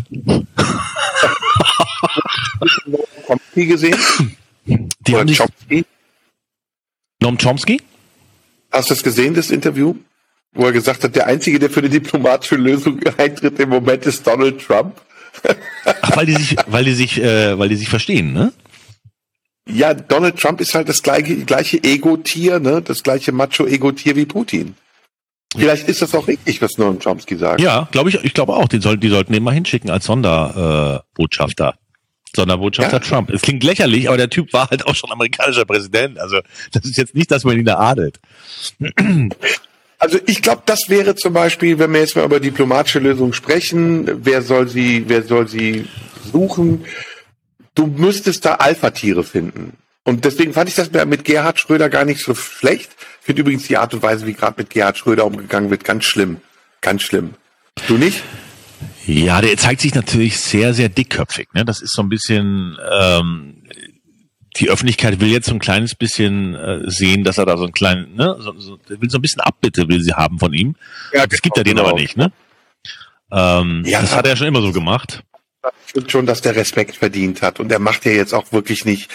Chomsky 3.26 3.66
gesehen? 3.66 3.96
Die 4.66 5.12
Oder 5.12 5.20
haben 5.20 5.28
sich, 5.28 5.38
Chomsky? 5.38 5.84
Noam 7.22 7.38
Chomsky? 7.38 7.80
Hast 8.70 8.90
du 8.90 8.94
das 8.94 9.02
gesehen, 9.02 9.34
das 9.34 9.50
Interview? 9.50 9.94
Wo 10.52 10.66
er 10.66 10.72
gesagt 10.72 11.04
hat, 11.04 11.16
der 11.16 11.26
Einzige, 11.26 11.58
der 11.58 11.70
für 11.70 11.80
eine 11.80 11.88
diplomatische 11.88 12.56
Lösung 12.56 13.00
eintritt 13.18 13.58
im 13.58 13.70
Moment 13.70 14.04
ist 14.06 14.26
Donald 14.26 14.60
Trump. 14.60 15.00
Ach, 16.02 16.16
weil 16.16 16.26
die 16.26 16.34
sich, 16.34 16.56
weil 16.66 16.84
die 16.84 16.94
sich, 16.94 17.20
äh, 17.20 17.58
weil 17.58 17.68
die 17.68 17.76
sich 17.76 17.88
verstehen, 17.88 18.32
ne? 18.32 18.52
Ja, 19.68 19.94
Donald 19.94 20.38
Trump 20.38 20.60
ist 20.60 20.74
halt 20.74 20.88
das 20.88 21.02
gleiche, 21.02 21.36
gleiche 21.44 21.82
Ego-Tier, 21.82 22.60
ne? 22.60 22.82
Das 22.82 23.02
gleiche 23.02 23.32
Macho-Ego-Tier 23.32 24.14
wie 24.14 24.24
Putin. 24.26 24.74
Vielleicht 25.56 25.88
ist 25.88 26.02
das 26.02 26.14
auch 26.14 26.28
richtig, 26.28 26.60
was 26.60 26.76
Noam 26.78 26.98
Chomsky 26.98 27.36
sagt. 27.36 27.60
Ja, 27.60 27.88
glaube 27.90 28.10
ich, 28.10 28.22
ich 28.22 28.34
glaube 28.34 28.54
auch. 28.54 28.68
Die, 28.68 28.80
soll, 28.80 28.98
die 28.98 29.08
sollten 29.08 29.32
den 29.32 29.42
mal 29.42 29.54
hinschicken 29.54 29.90
als 29.90 30.04
Sonderbotschafter. 30.04 30.98
Äh, 30.98 31.14
Botschafter. 31.14 31.74
Sonderbotschafter 32.34 32.98
Ja. 32.98 33.02
Trump. 33.02 33.30
Es 33.30 33.42
klingt 33.42 33.64
lächerlich, 33.64 34.08
aber 34.08 34.18
der 34.18 34.28
Typ 34.28 34.52
war 34.52 34.68
halt 34.68 34.86
auch 34.86 34.94
schon 34.94 35.10
amerikanischer 35.10 35.64
Präsident. 35.64 36.18
Also 36.18 36.40
das 36.72 36.84
ist 36.84 36.96
jetzt 36.98 37.14
nicht, 37.14 37.30
dass 37.30 37.44
man 37.44 37.58
ihn 37.58 37.64
da 37.64 37.78
adelt. 37.78 38.20
Also 39.98 40.18
ich 40.26 40.42
glaube, 40.42 40.62
das 40.66 40.88
wäre 40.88 41.14
zum 41.14 41.32
Beispiel, 41.32 41.78
wenn 41.78 41.92
wir 41.92 42.00
jetzt 42.00 42.16
mal 42.16 42.24
über 42.24 42.40
diplomatische 42.40 42.98
Lösungen 42.98 43.32
sprechen, 43.32 44.24
wer 44.24 44.42
soll 44.42 44.68
sie, 44.68 45.04
wer 45.08 45.22
soll 45.22 45.48
sie 45.48 45.86
suchen? 46.32 46.84
Du 47.74 47.86
müsstest 47.86 48.44
da 48.44 48.54
Alpha-Tiere 48.54 49.24
finden. 49.24 49.72
Und 50.04 50.24
deswegen 50.24 50.52
fand 50.52 50.68
ich 50.68 50.76
das 50.76 50.90
mit 50.92 51.24
Gerhard 51.24 51.58
Schröder 51.58 51.88
gar 51.88 52.04
nicht 52.04 52.20
so 52.22 52.34
schlecht. 52.34 52.90
Ich 53.20 53.26
finde 53.26 53.42
übrigens 53.42 53.66
die 53.66 53.76
Art 53.76 53.92
und 53.92 54.02
Weise, 54.02 54.26
wie 54.26 54.34
gerade 54.34 54.54
mit 54.58 54.70
Gerhard 54.70 54.96
Schröder 54.98 55.24
umgegangen 55.24 55.70
wird, 55.70 55.82
ganz 55.82 56.04
schlimm. 56.04 56.36
Ganz 56.80 57.02
schlimm. 57.02 57.34
Du 57.88 57.98
nicht? 57.98 58.22
Ja, 59.06 59.40
der 59.40 59.56
zeigt 59.56 59.80
sich 59.80 59.94
natürlich 59.94 60.38
sehr, 60.38 60.74
sehr 60.74 60.88
dickköpfig. 60.88 61.48
Ne? 61.54 61.64
Das 61.64 61.80
ist 61.80 61.92
so 61.92 62.02
ein 62.02 62.08
bisschen, 62.08 62.76
ähm, 62.90 63.55
die 64.58 64.70
Öffentlichkeit 64.70 65.20
will 65.20 65.28
jetzt 65.28 65.46
so 65.46 65.52
ein 65.54 65.58
kleines 65.58 65.94
bisschen 65.94 66.54
äh, 66.54 66.90
sehen, 66.90 67.24
dass 67.24 67.38
er 67.38 67.46
da 67.46 67.56
so 67.56 67.64
ein 67.64 67.72
kleinen, 67.72 68.14
ne, 68.14 68.36
so, 68.40 68.58
so, 68.58 68.78
will 68.88 69.10
so 69.10 69.18
ein 69.18 69.22
bisschen 69.22 69.40
Abbitte 69.40 69.88
will 69.88 70.02
sie 70.02 70.14
haben 70.14 70.38
von 70.38 70.52
ihm. 70.52 70.76
Ja, 71.12 71.26
das 71.26 71.42
gibt 71.42 71.56
er 71.56 71.64
genau, 71.64 71.82
denen 71.82 71.86
aber 71.86 71.96
genau. 71.96 72.02
nicht, 72.02 72.16
ne? 72.16 72.32
Ähm, 73.32 73.82
Ja. 73.86 74.00
das 74.00 74.14
hat 74.14 74.26
er 74.26 74.36
schon 74.36 74.46
immer 74.46 74.62
so 74.62 74.72
gemacht. 74.72 75.22
Ich 75.86 75.92
finde 75.92 76.10
schon, 76.10 76.26
dass 76.26 76.42
der 76.42 76.54
Respekt 76.54 76.96
verdient 76.96 77.42
hat. 77.42 77.58
Und 77.58 77.72
er 77.72 77.80
macht 77.80 78.04
ja 78.04 78.12
jetzt 78.12 78.32
auch 78.32 78.52
wirklich 78.52 78.84
nicht 78.84 79.10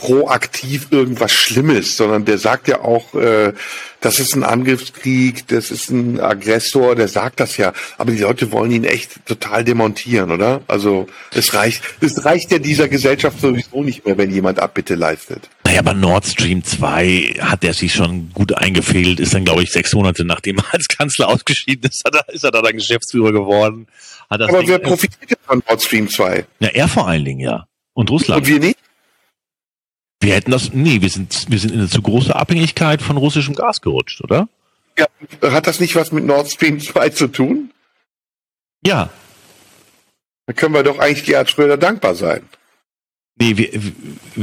proaktiv 0.00 0.86
irgendwas 0.90 1.30
Schlimmes, 1.30 1.94
sondern 1.98 2.24
der 2.24 2.38
sagt 2.38 2.68
ja 2.68 2.80
auch, 2.80 3.14
äh, 3.14 3.52
das 4.00 4.18
ist 4.18 4.34
ein 4.34 4.44
Angriffskrieg, 4.44 5.46
das 5.48 5.70
ist 5.70 5.90
ein 5.90 6.18
Aggressor, 6.18 6.94
der 6.96 7.06
sagt 7.06 7.38
das 7.38 7.58
ja. 7.58 7.74
Aber 7.98 8.10
die 8.12 8.18
Leute 8.18 8.50
wollen 8.50 8.70
ihn 8.70 8.84
echt 8.84 9.26
total 9.26 9.62
demontieren, 9.62 10.30
oder? 10.30 10.62
Also 10.68 11.06
es 11.34 11.52
reicht, 11.52 11.82
es 12.00 12.24
reicht 12.24 12.50
ja 12.50 12.58
dieser 12.58 12.88
Gesellschaft 12.88 13.40
sowieso 13.42 13.82
nicht 13.82 14.06
mehr, 14.06 14.16
wenn 14.16 14.30
jemand 14.30 14.58
Abbitte 14.58 14.94
leistet. 14.94 15.50
Naja, 15.64 15.82
bei 15.82 15.92
Nord 15.92 16.24
Stream 16.24 16.64
2 16.64 17.34
hat 17.40 17.62
er 17.62 17.74
sich 17.74 17.92
schon 17.92 18.30
gut 18.32 18.56
eingefehlt, 18.56 19.20
ist 19.20 19.34
dann, 19.34 19.44
glaube 19.44 19.62
ich, 19.64 19.70
sechs 19.70 19.92
Monate 19.92 20.24
nachdem 20.24 20.56
er 20.56 20.64
als 20.72 20.88
Kanzler 20.88 21.28
ausgeschieden 21.28 21.90
ist, 21.90 22.02
er, 22.10 22.34
ist 22.34 22.42
er 22.42 22.50
da 22.52 22.62
dann 22.62 22.72
Geschäftsführer 22.74 23.32
geworden. 23.32 23.86
Aber 24.30 24.46
Ding- 24.46 24.68
wer 24.68 24.78
profitiert 24.78 25.38
von 25.46 25.62
Nord 25.68 25.82
Stream 25.82 26.08
2? 26.08 26.46
ja, 26.60 26.68
er 26.68 26.88
vor 26.88 27.06
allen 27.06 27.26
Dingen, 27.26 27.40
ja. 27.40 27.66
Und 27.92 28.08
Russland. 28.08 28.40
Und 28.42 28.48
wir 28.48 28.60
nicht? 28.60 28.78
Wir 30.22 30.34
hätten 30.34 30.50
das, 30.50 30.72
nee, 30.72 31.00
wir 31.00 31.08
sind, 31.08 31.46
wir 31.50 31.58
sind 31.58 31.72
in 31.72 31.78
eine 31.80 31.88
zu 31.88 32.02
große 32.02 32.34
Abhängigkeit 32.36 33.00
von 33.00 33.16
russischem 33.16 33.54
Gas 33.54 33.80
gerutscht, 33.80 34.20
oder? 34.22 34.48
Ja, 34.98 35.06
hat 35.50 35.66
das 35.66 35.80
nicht 35.80 35.96
was 35.96 36.12
mit 36.12 36.24
Nord 36.26 36.50
Stream 36.50 36.78
2 36.78 37.08
zu 37.10 37.28
tun? 37.28 37.70
Ja. 38.84 39.08
Da 40.46 40.52
können 40.52 40.74
wir 40.74 40.82
doch 40.82 40.98
eigentlich 40.98 41.24
Gerhard 41.24 41.48
Schröder 41.50 41.78
dankbar 41.78 42.14
sein. 42.14 42.42
Nee, 43.36 43.56
wir, 43.56 43.70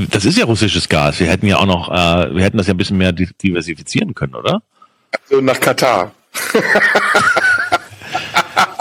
das 0.10 0.26
ist 0.26 0.38
ja 0.40 0.46
russisches 0.46 0.90
Gas. 0.90 1.20
Wir 1.20 1.28
hätten 1.28 1.46
ja 1.46 1.58
auch 1.58 1.68
noch, 1.68 1.90
äh, 1.90 2.34
wir 2.36 2.44
hätten 2.44 2.58
das 2.58 2.66
ja 2.66 2.74
ein 2.74 2.78
bisschen 2.78 2.98
mehr 2.98 3.12
di- 3.12 3.30
diversifizieren 3.44 4.16
können, 4.16 4.34
oder? 4.34 4.64
Also 5.30 5.42
nach 5.42 5.60
Katar. 5.60 6.12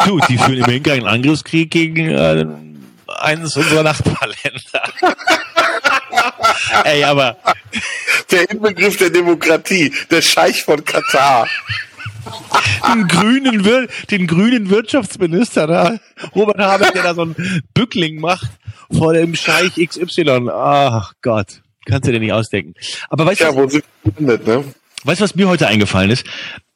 Du, 0.07 0.18
die 0.28 0.38
führen 0.38 0.59
immerhin 0.59 0.82
keinen 0.82 1.07
Angriffskrieg 1.07 1.70
gegen 1.70 2.09
äh, 2.09 2.47
eines 3.18 3.55
unserer 3.57 3.82
Nachbarländer. 3.82 4.82
Ey, 6.85 7.05
aber 7.05 7.37
Der 8.31 8.51
Inbegriff 8.51 8.97
der 8.97 9.11
Demokratie, 9.11 9.93
der 10.11 10.22
Scheich 10.22 10.62
von 10.64 10.85
Katar. 10.85 11.47
den 12.93 13.07
grünen, 13.09 13.64
Wir 13.64 13.89
den 14.11 14.27
grünen 14.27 14.70
Wirtschaftsminister 14.70 15.66
da, 15.66 15.99
Robert 16.35 16.59
Habeck, 16.59 16.93
der 16.93 17.03
da 17.03 17.14
so 17.14 17.22
einen 17.22 17.62
Bückling 17.74 18.20
macht 18.20 18.49
vor 18.97 19.12
dem 19.12 19.35
Scheich 19.35 19.72
XY. 19.77 20.49
Ach 20.53 21.12
Gott, 21.22 21.61
kannst 21.87 22.07
du 22.09 22.12
dir 22.12 22.20
nicht 22.20 22.33
ausdenken. 22.33 22.74
Aber 23.09 23.27
weißt 23.27 23.41
du, 23.41 23.45
Ja, 23.45 23.55
wo 23.55 23.68
sind 23.68 23.85
gelandet, 24.05 24.47
ne? 24.47 24.64
Weißt 25.05 25.20
du, 25.20 25.24
was 25.24 25.35
mir 25.37 25.49
heute 25.49 25.68
eingefallen 25.68 26.11
ist? 26.11 26.24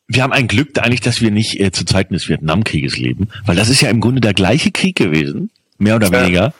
Wir 0.07 0.23
haben 0.25 0.33
ein 0.33 0.49
Glück 0.49 0.77
eigentlich, 0.79 1.01
dass 1.01 1.21
wir 1.21 1.31
nicht 1.31 1.61
äh, 1.61 1.71
zu 1.71 1.85
Zeiten 1.85 2.15
des 2.15 2.29
Vietnamkrieges 2.29 2.97
leben, 2.97 3.29
weil 3.47 3.55
das 3.57 3.69
ist 3.69 3.81
ja 3.81 3.91
im 3.91 4.01
Grunde 4.01 4.21
der 4.21 4.35
gleiche 4.35 4.71
Krieg 4.73 4.97
gewesen, 4.97 5.51
mehr 5.79 5.97
oder 5.97 6.09
Ja. 6.13 6.23
weniger, 6.23 6.55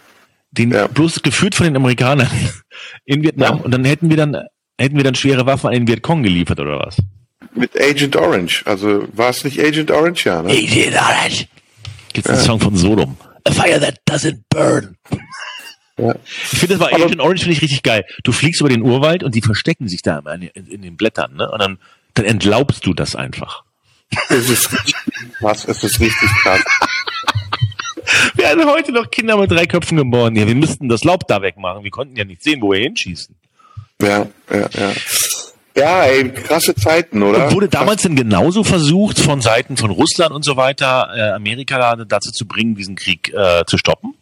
den 0.53 0.73
Ja. 0.73 0.87
bloß 0.87 1.23
geführt 1.23 1.55
von 1.55 1.65
den 1.65 1.77
Amerikanern 1.77 2.29
in 3.05 3.23
Vietnam 3.23 3.59
Ja. 3.59 3.65
und 3.65 3.71
dann 3.73 3.85
hätten 3.85 4.11
wir 4.11 4.17
dann 4.17 4.37
hätten 4.79 4.97
wir 4.97 5.05
dann 5.05 5.15
schwere 5.15 5.47
Waffen 5.47 5.67
an 5.69 5.75
den 5.75 5.87
Vietcong 5.89 6.23
geliefert 6.23 6.59
oder 6.61 6.79
was? 6.79 6.97
Mit 7.55 7.79
Agent 7.81 8.17
Orange. 8.17 8.63
Also 8.67 9.07
war 9.13 9.31
es 9.31 9.45
nicht 9.45 9.59
Agent 9.61 9.91
Orange, 9.91 10.25
ja, 10.27 10.43
ne? 10.43 10.51
Agent 10.53 10.95
Orange. 10.97 11.47
Gibt's 12.13 12.31
einen 12.31 12.41
Song 12.41 12.61
von 12.61 12.77
Sodom? 12.77 13.17
A 13.45 13.51
fire 13.53 13.81
that 13.81 13.99
doesn't 14.09 14.41
burn. 14.51 14.97
Ja. 15.99 16.15
Ich 16.25 16.59
finde 16.59 16.79
das 16.79 16.79
bei 16.89 16.95
Aber- 16.95 17.05
Agent 17.05 17.21
Orange 17.21 17.41
finde 17.43 17.57
ich 17.57 17.63
richtig 17.63 17.83
geil. 17.83 18.05
Du 18.25 18.33
fliegst 18.33 18.61
über 18.61 18.71
den 18.71 18.83
Urwald 18.83 19.23
und 19.23 19.35
die 19.35 19.43
verstecken 19.43 19.87
sich 19.89 20.03
da 20.03 20.19
in, 20.35 20.43
in, 20.43 20.67
in 20.67 20.83
den 20.83 20.97
Blättern, 20.97 21.35
ne? 21.37 21.51
Und 21.51 21.61
dann 21.61 21.79
dann 22.15 22.25
entlaubst 22.25 22.85
du 22.87 22.93
das 22.95 23.15
einfach. 23.15 23.63
Es 24.29 24.49
ist 24.51 24.73
richtig 24.73 24.95
krass, 25.39 25.65
es 25.67 25.85
ist 25.85 26.01
richtig 26.01 26.29
krass. 26.43 26.61
werden 28.41 28.65
heute 28.67 28.93
noch 28.93 29.11
Kinder 29.11 29.37
mit 29.37 29.51
drei 29.51 29.67
Köpfen 29.67 29.97
geboren. 29.97 30.35
Ja, 30.37 30.47
wir 30.47 30.55
müssten 30.55 30.89
das 30.89 31.05
Laub 31.05 31.27
da 31.29 31.43
wegmachen. 31.43 31.85
Wir 31.85 31.91
konnten 31.91 32.17
ja 32.17 32.25
nicht 32.25 32.43
sehen, 32.43 32.61
wo 32.63 32.73
wir 32.73 32.81
hinschießen. 32.81 33.35
Ja, 34.03 34.27
ja, 34.51 34.69
ja. 34.79 34.93
Ja, 35.77 36.03
ey, 36.03 36.29
krasse 36.31 36.75
Zeiten, 36.75 37.23
oder? 37.23 37.47
Und 37.47 37.55
wurde 37.55 37.69
damals 37.69 38.03
denn 38.03 38.17
genauso 38.17 38.65
versucht, 38.65 39.21
von 39.21 39.41
Seiten 39.41 39.77
von 39.77 39.91
Russland 39.91 40.33
und 40.33 40.45
so 40.45 40.57
weiter, 40.57 41.11
äh, 41.15 41.31
Amerika 41.31 41.79
da- 41.95 42.05
dazu 42.05 42.33
zu 42.33 42.45
bringen, 42.47 42.75
diesen 42.75 42.97
Krieg 42.97 43.33
äh, 43.33 43.63
zu 43.67 43.79
stoppen? 43.79 44.15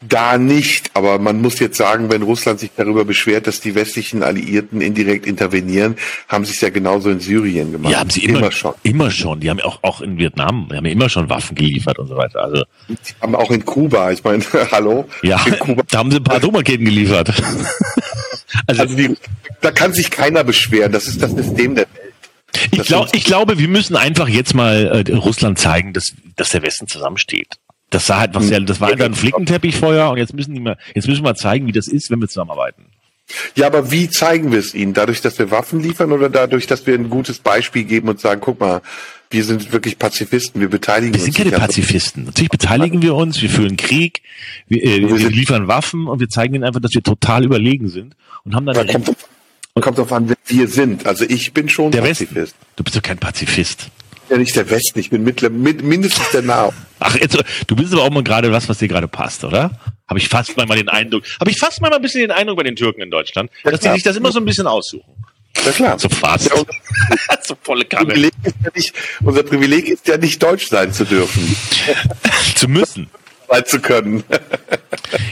Da 0.00 0.38
nicht, 0.38 0.92
aber 0.94 1.18
man 1.18 1.40
muss 1.40 1.58
jetzt 1.58 1.76
sagen, 1.76 2.08
wenn 2.10 2.22
Russland 2.22 2.60
sich 2.60 2.70
darüber 2.76 3.04
beschwert, 3.04 3.48
dass 3.48 3.60
die 3.60 3.74
westlichen 3.74 4.22
Alliierten 4.22 4.80
indirekt 4.80 5.26
intervenieren, 5.26 5.96
haben 6.28 6.44
sie 6.44 6.52
es 6.52 6.60
ja 6.60 6.70
genauso 6.70 7.10
in 7.10 7.18
Syrien 7.18 7.72
gemacht. 7.72 7.92
Ja, 7.92 7.98
haben 7.98 8.10
sie 8.10 8.24
immer, 8.24 8.38
immer 8.38 8.52
schon. 8.52 8.74
Immer 8.84 9.10
schon. 9.10 9.40
Die 9.40 9.50
haben 9.50 9.58
ja 9.58 9.64
auch, 9.64 9.80
auch 9.82 10.00
in 10.00 10.16
Vietnam, 10.16 10.68
die 10.70 10.76
haben 10.76 10.86
ja 10.86 10.92
immer 10.92 11.08
schon 11.08 11.28
Waffen 11.28 11.56
geliefert 11.56 11.98
und 11.98 12.06
so 12.06 12.16
weiter. 12.16 12.44
Also, 12.44 12.64
Die 12.88 12.94
haben 13.20 13.34
auch 13.34 13.50
in 13.50 13.64
Kuba, 13.64 14.12
ich 14.12 14.22
meine, 14.22 14.44
hallo? 14.70 15.08
ja, 15.22 15.44
da 15.90 15.98
haben 15.98 16.12
sie 16.12 16.18
ein 16.18 16.24
paar 16.24 16.36
Atomraketen 16.36 16.84
geliefert. 16.84 17.30
also, 18.68 18.82
Also 18.82 18.94
die, 18.94 19.16
da 19.62 19.72
kann 19.72 19.92
sich 19.92 20.12
keiner 20.12 20.44
beschweren, 20.44 20.92
das 20.92 21.08
ist 21.08 21.20
das 21.20 21.32
System 21.32 21.74
der 21.74 21.86
Welt. 21.92 22.68
ich, 22.70 22.82
glaub, 22.84 23.08
ich 23.16 23.24
glaube, 23.24 23.58
wir 23.58 23.68
müssen 23.68 23.96
einfach 23.96 24.28
jetzt 24.28 24.54
mal 24.54 25.04
äh, 25.08 25.12
Russland 25.12 25.58
zeigen, 25.58 25.92
dass, 25.92 26.12
dass 26.36 26.50
der 26.50 26.62
Westen 26.62 26.86
zusammensteht. 26.86 27.56
Das 27.90 28.06
sah 28.06 28.20
halt 28.20 28.34
was 28.34 28.46
sehr, 28.48 28.60
das 28.60 28.80
war 28.80 28.88
einfach 28.90 29.06
ein 29.06 29.14
Flickenteppich 29.14 29.76
vorher 29.76 30.10
und 30.10 30.18
jetzt 30.18 30.34
müssen 30.34 30.52
die 30.54 30.60
mal, 30.60 30.76
jetzt 30.94 31.08
müssen 31.08 31.22
wir 31.22 31.30
mal 31.30 31.36
zeigen, 31.36 31.66
wie 31.66 31.72
das 31.72 31.88
ist, 31.88 32.10
wenn 32.10 32.20
wir 32.20 32.28
zusammenarbeiten. 32.28 32.82
Ja, 33.56 33.66
aber 33.66 33.90
wie 33.90 34.08
zeigen 34.08 34.52
wir 34.52 34.58
es 34.58 34.74
ihnen? 34.74 34.94
Dadurch, 34.94 35.20
dass 35.20 35.38
wir 35.38 35.50
Waffen 35.50 35.80
liefern 35.82 36.12
oder 36.12 36.30
dadurch, 36.30 36.66
dass 36.66 36.86
wir 36.86 36.94
ein 36.94 37.10
gutes 37.10 37.38
Beispiel 37.38 37.84
geben 37.84 38.08
und 38.08 38.20
sagen, 38.20 38.40
guck 38.42 38.58
mal, 38.60 38.80
wir 39.30 39.44
sind 39.44 39.70
wirklich 39.72 39.98
Pazifisten, 39.98 40.60
wir 40.62 40.70
beteiligen 40.70 41.12
Wir 41.14 41.18
uns. 41.20 41.24
sind 41.24 41.36
keine 41.36 41.50
nicht 41.50 41.60
an- 41.60 41.66
Pazifisten. 41.66 42.24
Natürlich 42.24 42.48
beteiligen 42.50 43.02
wir 43.02 43.14
uns, 43.14 43.40
wir 43.42 43.50
führen 43.50 43.76
Krieg, 43.76 44.22
wir, 44.68 44.82
äh, 44.82 45.00
Wir 45.00 45.08
wir 45.10 45.18
sind- 45.18 45.34
liefern 45.34 45.68
Waffen 45.68 46.06
und 46.08 46.20
wir 46.20 46.28
zeigen 46.30 46.54
ihnen 46.54 46.64
einfach, 46.64 46.80
dass 46.80 46.94
wir 46.94 47.02
total 47.02 47.44
überlegen 47.44 47.88
sind 47.88 48.16
und 48.44 48.54
haben 48.54 48.64
dann 48.64 48.74
Da 48.74 48.84
kommt, 48.90 49.14
kommt 49.80 49.98
drauf 49.98 50.12
an, 50.12 50.28
wer 50.30 50.36
wir 50.46 50.66
sind. 50.68 51.06
Also 51.06 51.24
ich 51.28 51.52
bin 51.52 51.68
schon 51.68 51.90
der 51.90 52.00
Pazifist. 52.00 52.34
Westen. 52.34 52.58
Du 52.76 52.84
bist 52.84 52.96
doch 52.96 53.02
kein 53.02 53.18
Pazifist. 53.18 53.88
Ja, 54.30 54.36
nicht 54.36 54.54
der 54.56 54.68
Westen, 54.68 54.98
ich 54.98 55.10
bin 55.10 55.24
mittler, 55.24 55.48
mit, 55.50 55.82
mindestens 55.82 56.30
der 56.32 56.42
Nahe. 56.42 56.72
Ach, 57.00 57.16
jetzt, 57.16 57.38
du 57.66 57.76
bist 57.76 57.92
aber 57.92 58.02
auch 58.02 58.10
mal 58.10 58.22
gerade 58.22 58.52
was, 58.52 58.68
was 58.68 58.78
dir 58.78 58.88
gerade 58.88 59.08
passt, 59.08 59.44
oder? 59.44 59.70
Habe 60.08 60.18
ich 60.18 60.28
fast 60.28 60.56
mal 60.56 60.66
den 60.76 60.88
Eindruck, 60.88 61.22
habe 61.40 61.50
ich 61.50 61.58
fast 61.58 61.80
mal 61.80 61.92
ein 61.92 62.02
bisschen 62.02 62.20
den 62.22 62.30
Eindruck 62.30 62.56
bei 62.58 62.62
den 62.64 62.76
Türken 62.76 63.00
in 63.02 63.10
Deutschland, 63.10 63.50
Ja, 63.64 63.70
dass 63.70 63.80
die 63.80 63.84
klar. 63.84 63.94
sich 63.94 64.02
das 64.04 64.16
immer 64.16 64.32
so 64.32 64.38
ein 64.40 64.44
bisschen 64.44 64.66
aussuchen. 64.66 65.14
Ja 65.64 65.72
klar. 65.72 65.98
So 65.98 66.08
fast. 66.08 66.50
Ja, 66.50 66.62
so 67.42 67.56
volle 67.62 67.84
Kanne. 67.84 68.06
Privileg 68.06 68.32
ist 68.44 68.54
ja 68.64 68.70
nicht, 68.74 68.94
unser 69.24 69.42
Privileg 69.42 69.88
ist 69.88 70.06
ja 70.06 70.16
nicht 70.16 70.42
deutsch 70.42 70.68
sein 70.68 70.92
zu 70.92 71.04
dürfen, 71.04 71.56
Zu 72.54 72.68
müssen. 72.68 73.08
sein 73.48 73.64
zu 73.64 73.80
können. 73.80 74.22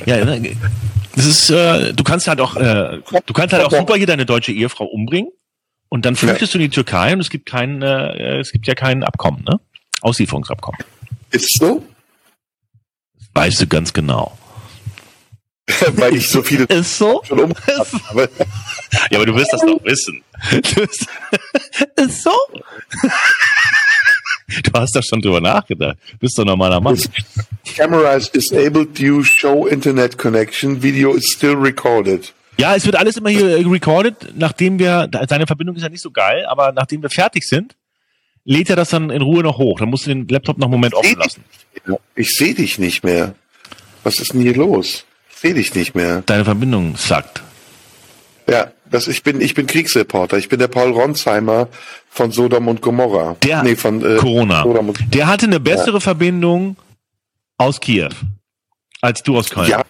Ja, 0.06 0.24
ne, 0.24 0.56
das 1.14 1.24
ist, 1.26 1.50
äh, 1.50 1.92
du 1.92 2.02
kannst 2.02 2.28
halt 2.28 2.40
auch, 2.40 2.56
äh, 2.56 2.98
du 3.26 3.32
kannst 3.34 3.52
halt 3.54 3.64
auch 3.64 3.70
super 3.72 3.94
hier 3.96 4.06
deine 4.06 4.26
deutsche 4.26 4.52
Ehefrau 4.52 4.84
umbringen 4.86 5.30
und 5.88 6.04
dann 6.04 6.16
flüchtest 6.16 6.54
du 6.54 6.58
in 6.58 6.62
die 6.62 6.70
Türkei 6.70 7.12
und 7.12 7.20
es 7.20 7.30
gibt 7.30 7.46
kein, 7.46 7.82
äh, 7.82 8.38
es 8.40 8.52
gibt 8.52 8.66
ja 8.66 8.74
kein 8.74 9.02
Abkommen, 9.04 9.44
ne? 9.44 9.60
Auslieferungsabkommen. 10.02 10.80
Ist 11.30 11.58
so? 11.58 11.84
Weißt 13.34 13.60
du 13.60 13.66
ganz 13.66 13.92
genau. 13.92 14.36
Weil 15.94 16.14
ich 16.16 16.28
so 16.28 16.42
viele 16.42 16.64
Ist 16.68 16.96
so? 16.98 17.22
schon 17.26 17.40
umgebracht 17.44 17.92
habe. 18.08 18.28
Ja, 19.10 19.18
aber 19.18 19.26
du 19.26 19.34
wirst 19.34 19.52
das 19.52 19.60
doch 19.62 19.82
wissen. 19.84 20.22
Wirst- 20.74 21.06
ist 21.96 22.22
so? 22.22 22.30
Du 24.62 24.72
hast 24.74 24.94
da 24.94 25.02
schon 25.02 25.20
drüber 25.20 25.40
nachgedacht. 25.40 25.96
Du 26.12 26.18
bist 26.18 26.38
doch 26.38 26.44
normaler 26.44 26.80
Mann. 26.80 26.96
Camera 27.76 28.14
is 28.14 28.30
disabled 28.30 28.96
due 28.96 29.24
show 29.24 29.66
internet 29.66 30.16
connection. 30.16 30.80
Video 30.82 31.14
is 31.14 31.26
still 31.32 31.54
recorded. 31.56 32.32
Ja, 32.58 32.74
es 32.74 32.86
wird 32.86 32.96
alles 32.96 33.16
immer 33.16 33.30
hier 33.30 33.58
äh, 33.58 33.66
recorded, 33.66 34.34
nachdem 34.34 34.78
wir, 34.78 35.06
deine 35.08 35.46
Verbindung 35.46 35.76
ist 35.76 35.82
ja 35.82 35.88
nicht 35.88 36.02
so 36.02 36.10
geil, 36.10 36.46
aber 36.46 36.72
nachdem 36.72 37.02
wir 37.02 37.10
fertig 37.10 37.44
sind, 37.44 37.76
lädt 38.44 38.70
er 38.70 38.76
das 38.76 38.90
dann 38.90 39.10
in 39.10 39.22
Ruhe 39.22 39.42
noch 39.42 39.58
hoch. 39.58 39.78
Dann 39.78 39.90
musst 39.90 40.06
du 40.06 40.10
den 40.10 40.26
Laptop 40.28 40.56
noch 40.58 40.66
einen 40.66 40.72
Moment 40.72 40.94
offen 40.94 41.18
lassen. 41.18 41.44
Ich 42.14 42.30
sehe 42.30 42.54
dich 42.54 42.78
nicht 42.78 43.04
mehr. 43.04 43.34
Was 44.04 44.20
ist 44.20 44.32
denn 44.32 44.40
hier 44.40 44.54
los? 44.54 45.04
Ich 45.30 45.36
sehe 45.36 45.54
dich 45.54 45.74
nicht 45.74 45.94
mehr. 45.94 46.22
Deine 46.24 46.44
Verbindung 46.44 46.96
sagt. 46.96 47.42
Ja, 48.48 48.70
das, 48.90 49.08
ich 49.08 49.22
bin, 49.22 49.40
ich 49.40 49.54
bin 49.54 49.66
Kriegsreporter. 49.66 50.38
Ich 50.38 50.48
bin 50.48 50.58
der 50.58 50.68
Paul 50.68 50.92
Ronsheimer 50.92 51.68
von 52.08 52.30
Sodom 52.30 52.68
und 52.68 52.80
Gomorra. 52.80 53.36
Der 53.42 53.62
nee, 53.64 53.76
von 53.76 54.02
äh, 54.02 54.16
Corona. 54.16 54.64
Der 55.08 55.26
hatte 55.26 55.46
eine 55.46 55.60
bessere 55.60 56.00
Verbindung 56.00 56.76
aus 57.58 57.80
Kiew 57.80 58.10
als 59.00 59.22
du 59.22 59.36
aus 59.36 59.50
Köln. 59.50 59.68
Ja, 59.68 59.84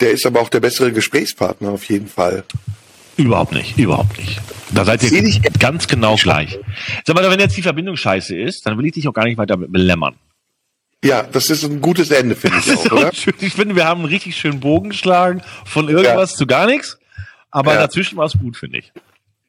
der 0.00 0.10
ist 0.12 0.24
aber 0.26 0.40
auch 0.40 0.48
der 0.48 0.60
bessere 0.60 0.92
Gesprächspartner 0.92 1.70
auf 1.70 1.84
jeden 1.84 2.08
Fall. 2.08 2.44
Überhaupt 3.16 3.52
nicht, 3.52 3.76
überhaupt 3.78 4.16
nicht. 4.18 4.40
Da 4.70 4.84
seid 4.84 5.02
ihr 5.02 5.40
ganz 5.58 5.86
genau 5.88 6.16
gleich. 6.16 6.58
Sag 7.04 7.16
mal, 7.16 7.28
wenn 7.30 7.40
jetzt 7.40 7.56
die 7.56 7.62
Verbindung 7.62 7.96
scheiße 7.96 8.36
ist, 8.36 8.64
dann 8.66 8.78
will 8.78 8.86
ich 8.86 8.92
dich 8.92 9.08
auch 9.08 9.12
gar 9.12 9.24
nicht 9.24 9.36
weiter 9.36 9.56
belämmern. 9.56 10.14
Ja, 11.04 11.22
das 11.22 11.50
ist 11.50 11.64
ein 11.64 11.80
gutes 11.80 12.10
Ende, 12.10 12.36
finde 12.36 12.58
ich 12.58 12.76
auch, 12.76 12.92
oder? 12.92 13.10
Ich 13.40 13.54
finde, 13.54 13.74
wir 13.74 13.84
haben 13.86 14.00
einen 14.02 14.08
richtig 14.10 14.36
schönen 14.36 14.60
Bogen 14.60 14.90
geschlagen 14.90 15.42
von 15.64 15.88
irgendwas 15.88 16.32
Ja. 16.32 16.36
zu 16.36 16.46
gar 16.46 16.66
nichts. 16.66 16.98
Aber 17.50 17.74
Ja. 17.74 17.80
dazwischen 17.80 18.16
war 18.16 18.26
es 18.26 18.34
gut, 18.38 18.56
finde 18.56 18.78
ich. 18.78 18.92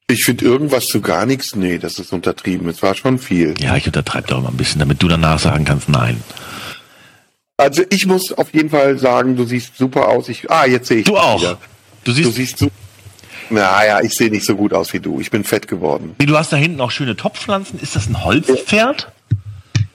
Ich 0.08 0.24
finde 0.26 0.44
irgendwas 0.44 0.88
zu 0.88 1.00
gar 1.02 1.26
nichts. 1.26 1.56
Nee, 1.56 1.78
das 1.78 2.00
ist 2.00 2.12
untertrieben. 2.12 2.68
Es 2.68 2.82
war 2.82 2.96
schon 2.96 3.20
viel. 3.20 3.54
Ja, 3.60 3.76
ich 3.78 3.86
untertreibe 3.86 4.28
doch 4.28 4.40
immer 4.40 4.50
ein 4.50 4.58
bisschen, 4.58 4.80
damit 4.80 5.02
du 5.04 5.08
danach 5.08 5.40
sagen 5.40 5.64
kannst, 5.64 5.88
nein. 5.88 6.22
Also 7.62 7.84
ich 7.92 8.06
muss 8.08 8.32
auf 8.34 8.54
jeden 8.54 8.70
Fall 8.72 8.98
sagen, 8.98 9.36
du 9.36 9.46
siehst 9.46 9.78
super 9.78 10.08
aus. 10.10 10.30
Ich, 10.30 10.50
ah, 10.50 10.66
jetzt 10.66 10.88
sehe 10.88 11.00
ich 11.00 11.06
Du 11.06 11.18
auch. 11.18 11.40
wieder. 11.40 11.58
Du 12.04 12.12
Du 12.12 12.14
siehst, 12.14 12.34
siehst 12.36 12.58
so. 12.58 12.70
Naja, 13.52 14.00
ich 14.02 14.14
sehe 14.14 14.32
nicht 14.32 14.46
so 14.46 14.56
gut 14.56 14.74
aus 14.74 14.92
wie 14.94 15.00
du. 15.00 15.20
Ich 15.22 15.30
bin 15.30 15.44
fett 15.44 15.68
geworden. 15.68 16.16
du 16.18 16.38
hast 16.38 16.52
da 16.52 16.58
hinten 16.58 16.82
auch 16.82 16.90
schöne 16.90 17.16
Topfpflanzen. 17.16 17.80
Ist 17.80 17.96
das 17.96 18.08
ein 18.08 18.24
Holzpferd? 18.24 19.12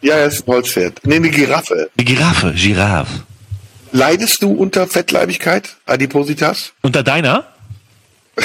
Ja, 0.02 0.14
er 0.14 0.26
ist 0.26 0.46
ein 0.46 0.52
Holzpferd. 0.52 1.00
Nee, 1.04 1.16
eine 1.16 1.30
Giraffe. 1.30 1.90
Eine 1.96 2.04
Giraffe, 2.04 2.52
Giraffe. 2.52 3.22
Leidest 3.92 4.42
du 4.42 4.52
unter 4.52 4.86
Fettleibigkeit, 4.86 5.76
Adipositas? 5.86 6.72
Unter 6.82 7.02
deiner? 7.02 7.46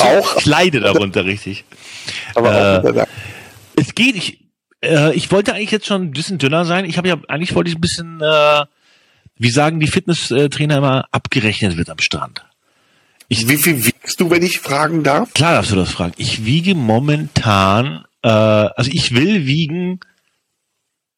Auch? 0.00 0.36
Ich 0.38 0.46
leide 0.46 0.80
darunter 0.80 1.24
richtig. 1.24 1.64
Aber 2.34 2.52
Äh, 2.52 2.78
auch 2.78 2.84
unter 2.84 3.02
Es 3.02 3.08
geht, 3.98 4.16
ich, 4.16 4.44
äh, 4.82 5.14
ich 5.14 5.30
wollte 5.30 5.52
eigentlich 5.54 5.70
jetzt 5.70 5.86
schon 5.86 6.02
ein 6.02 6.10
bisschen 6.12 6.38
dünner 6.38 6.64
sein. 6.64 6.84
Ich 6.86 6.96
habe 6.96 7.08
ja, 7.08 7.16
eigentlich 7.28 7.54
wollte 7.54 7.68
ich 7.70 7.76
ein 7.76 7.80
bisschen, 7.80 8.20
äh, 8.22 8.64
wie 9.36 9.50
sagen 9.50 9.80
die 9.80 9.86
Fitnesstrainer 9.86 10.78
immer, 10.78 11.06
abgerechnet 11.12 11.76
wird 11.76 11.90
am 11.90 11.98
Strand. 11.98 12.44
Wie 13.28 13.56
viel 13.58 13.84
wiegst 13.84 14.18
du, 14.20 14.30
wenn 14.30 14.42
ich 14.42 14.58
fragen 14.60 15.02
darf? 15.02 15.34
Klar 15.34 15.52
darfst 15.52 15.70
du 15.70 15.76
das 15.76 15.90
fragen. 15.90 16.14
Ich 16.16 16.46
wiege 16.46 16.74
momentan, 16.74 18.04
äh, 18.22 18.28
also 18.28 18.90
ich 18.92 19.14
will 19.14 19.44
wiegen 19.46 20.00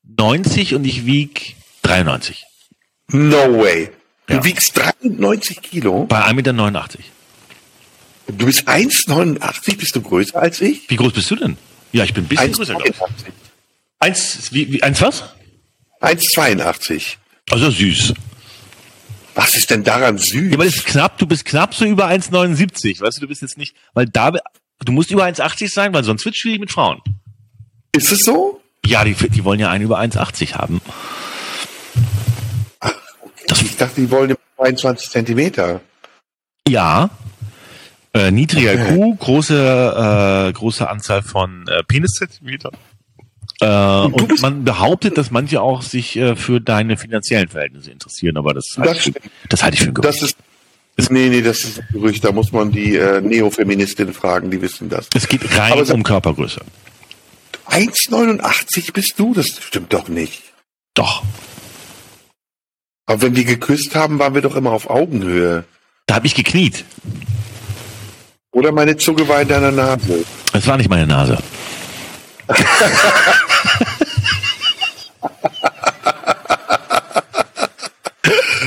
90 0.03 0.75
und 0.75 0.85
ich 0.85 1.07
wiege 1.07 1.41
93. 1.83 2.45
No 3.13 3.59
way. 3.59 3.91
Du 4.27 4.35
Ja. 4.35 4.45
wiegst 4.45 4.77
93 4.77 5.63
Kilo. 5.63 6.05
Bei 6.07 6.25
1,89 6.25 6.99
Meter. 6.99 7.05
Du 8.39 8.47
bist 8.47 8.69
1,89, 8.69 9.77
bist 9.77 9.97
du 9.97 10.03
größer 10.03 10.41
als 10.41 10.61
ich? 10.61 10.89
Wie 10.89 10.97
groß 10.97 11.13
bist 11.13 11.31
du 11.31 11.37
denn? 11.37 11.57
Ja, 11.93 12.05
ich 12.05 12.15
bin 12.15 12.25
ein 12.25 12.29
bisschen 12.29 12.53
größer. 12.53 12.75
glaub 12.75 12.87
ich. 12.87 12.97
1,82. 12.97 13.09
Eins, 14.01 14.53
wie, 14.53 14.73
wie, 14.73 14.83
eins 14.83 15.01
was? 15.03 15.25
1,82. 16.01 17.17
Also 17.51 17.71
süß. 17.71 18.15
Was 19.35 19.55
ist 19.57 19.71
denn 19.71 19.85
daran 19.85 20.19
süß? 20.19 20.49
Ja, 20.49 20.55
aber 20.55 20.65
das 20.65 20.77
ist 20.77 20.87
knapp, 20.87 21.19
du 21.19 21.27
bist 21.27 21.45
knapp 21.45 21.75
so 21.75 21.85
über 21.85 22.07
1,79. 22.09 23.01
Weißt 23.01 23.17
du, 23.19 23.21
du 23.23 23.29
bist 23.29 23.43
jetzt 23.43 23.59
nicht, 23.59 23.75
weil 23.95 24.07
da, 24.07 24.33
du 24.81 24.93
musst 24.93 25.11
über 25.11 25.25
1,80 25.25 25.73
sein, 25.73 25.93
weil 25.93 26.05
sonst 26.05 26.25
wird 26.25 26.35
es 26.35 26.41
schwierig 26.41 26.61
mit 26.61 26.71
Frauen. 26.73 27.01
ist 27.95 28.11
es 28.13 28.21
so? 28.25 28.61
Ja, 28.87 29.05
die, 29.05 29.15
die 29.15 29.45
wollen 29.45 29.61
ja 29.61 29.71
einen 29.71 29.85
über 29.85 29.99
1,80 30.01 30.55
haben. 30.55 30.81
Das- 33.47 33.63
ich 33.63 33.77
dachte, 33.77 34.01
die 34.01 34.11
wollen 34.11 34.35
22 34.57 35.11
Zentimeter. 35.11 35.81
Ja. 36.69 37.11
Äh, 38.13 38.31
niedriger. 38.31 38.75
IQ, 38.75 39.19
große, 39.19 40.49
äh, 40.49 40.53
große 40.53 40.89
Anzahl 40.89 41.23
von 41.23 41.67
äh, 41.69 41.83
Peniszentimetern. 41.85 42.73
Äh, 43.61 43.67
und 43.67 44.41
man 44.43 44.65
behauptet, 44.65 45.17
dass 45.19 45.31
manche 45.31 45.61
auch 45.61 45.83
sich 45.83 46.17
äh, 46.17 46.35
für 46.35 46.61
deine 46.61 46.97
finanziellen 46.97 47.49
Verhältnisse 47.49 47.91
interessieren, 47.91 48.37
aber 48.37 48.55
das, 48.55 48.65
Das, 48.77 48.87
halte 48.89 49.11
ich- 49.11 49.31
das 49.49 49.63
halte 49.63 49.75
ich 49.77 49.83
für 49.83 49.89
ein 49.91 49.95
Gerücht. 49.95 50.15
das 50.15 50.23
ist. 50.23 50.37
Nee, 51.11 51.29
nee, 51.29 51.41
das 51.41 51.65
ist 51.65 51.79
ein 51.79 51.87
Gerücht. 51.93 52.25
Da 52.25 52.33
muss 52.33 52.53
man 52.53 52.73
die 52.73 52.97
äh, 52.97 53.21
Neofeministinnen 53.21 54.13
fragen, 54.13 54.51
die 54.51 54.61
wissen 54.61 54.89
das. 54.89 55.07
Es 55.15 55.29
geht 55.29 55.43
rein 55.57 55.73
Aber 55.73 55.89
um 55.95 56.03
Körpergröße. 56.03 56.61
1,89 57.69 58.93
bist 58.93 59.15
du? 59.19 59.33
Das 59.35 59.47
stimmt 59.49 59.93
doch 59.93 60.09
nicht. 60.09 60.43
Doch. 60.95 61.23
Aber 63.07 63.23
wenn 63.23 63.37
wir 63.37 63.45
geküsst 63.45 63.95
haben, 63.95 64.19
waren 64.19 64.35
wir 64.35 64.43
doch 64.43 64.57
immer 64.57 64.73
auf 64.73 64.91
Augenhöhe. 64.91 65.65
Da 66.07 66.17
habe 66.17 66.27
ich 66.27 66.35
gekniet. 66.35 66.85
Oder 68.53 68.73
meine 68.73 68.97
Zunge 68.97 69.27
war 69.29 69.43
in 69.43 69.49
deiner 69.49 69.71
Nase. 69.71 70.25
Es 70.53 70.67
war 70.67 70.77
nicht 70.77 70.91
meine 70.91 71.07
Nase. 71.07 71.39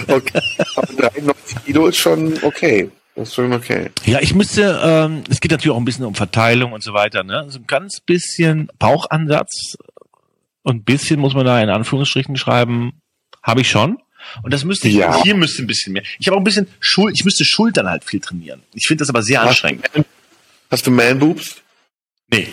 Okay. 0.07 0.41
Aber 0.75 0.87
93 0.87 1.65
Kilo 1.65 1.87
ist 1.87 1.97
schon 1.97 2.33
okay. 2.43 2.89
Das 3.15 3.29
ist 3.29 3.35
schon 3.35 3.53
okay. 3.53 3.89
Ja, 4.05 4.19
ich 4.21 4.33
müsste, 4.33 4.79
ähm, 4.83 5.23
es 5.29 5.39
geht 5.39 5.51
natürlich 5.51 5.73
auch 5.75 5.79
ein 5.79 5.85
bisschen 5.85 6.05
um 6.05 6.15
Verteilung 6.15 6.73
und 6.73 6.83
so 6.83 6.93
weiter, 6.93 7.23
ne? 7.23 7.45
So 7.47 7.59
ein 7.59 7.67
ganz 7.67 7.99
bisschen 7.99 8.69
Bauchansatz 8.79 9.77
und 10.63 10.77
ein 10.77 10.83
bisschen 10.83 11.19
muss 11.19 11.33
man 11.33 11.45
da 11.45 11.61
in 11.61 11.69
Anführungsstrichen 11.69 12.35
schreiben, 12.37 13.01
habe 13.41 13.61
ich 13.61 13.69
schon. 13.69 13.97
Und 14.41 14.51
das 14.53 14.63
müsste 14.63 14.87
ich, 14.87 14.95
Ja. 14.95 15.21
hier 15.23 15.35
müsste 15.35 15.61
ein 15.63 15.67
bisschen 15.67 15.93
mehr. 15.93 16.03
Ich 16.19 16.27
habe 16.27 16.35
auch 16.35 16.41
ein 16.41 16.43
bisschen 16.43 16.67
Schul 16.79 17.11
ich 17.13 17.23
müsste 17.23 17.45
Schultern 17.45 17.87
halt 17.89 18.03
viel 18.03 18.19
trainieren. 18.19 18.63
Ich 18.73 18.87
finde 18.87 19.01
das 19.01 19.09
aber 19.09 19.21
sehr 19.21 19.41
anstrengend. 19.41 19.85
Hast 19.93 19.95
du, 19.97 20.05
hast 20.71 20.87
du 20.87 20.91
Man-Boobs? 20.91 21.55
Nee. 22.31 22.47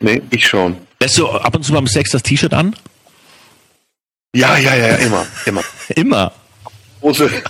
Nee, 0.00 0.22
ich 0.30 0.46
schon. 0.46 0.76
Lässt 1.00 1.16
du 1.18 1.28
ab 1.28 1.54
und 1.54 1.62
zu 1.62 1.72
beim 1.72 1.86
Sex 1.86 2.10
das 2.10 2.22
T-Shirt 2.22 2.52
an? 2.52 2.74
Ja, 4.34 4.58
ja, 4.58 4.74
ja, 4.74 4.96
immer, 4.96 5.26
immer. 5.46 5.62
Immer. 5.94 6.32
Große, 7.00 7.30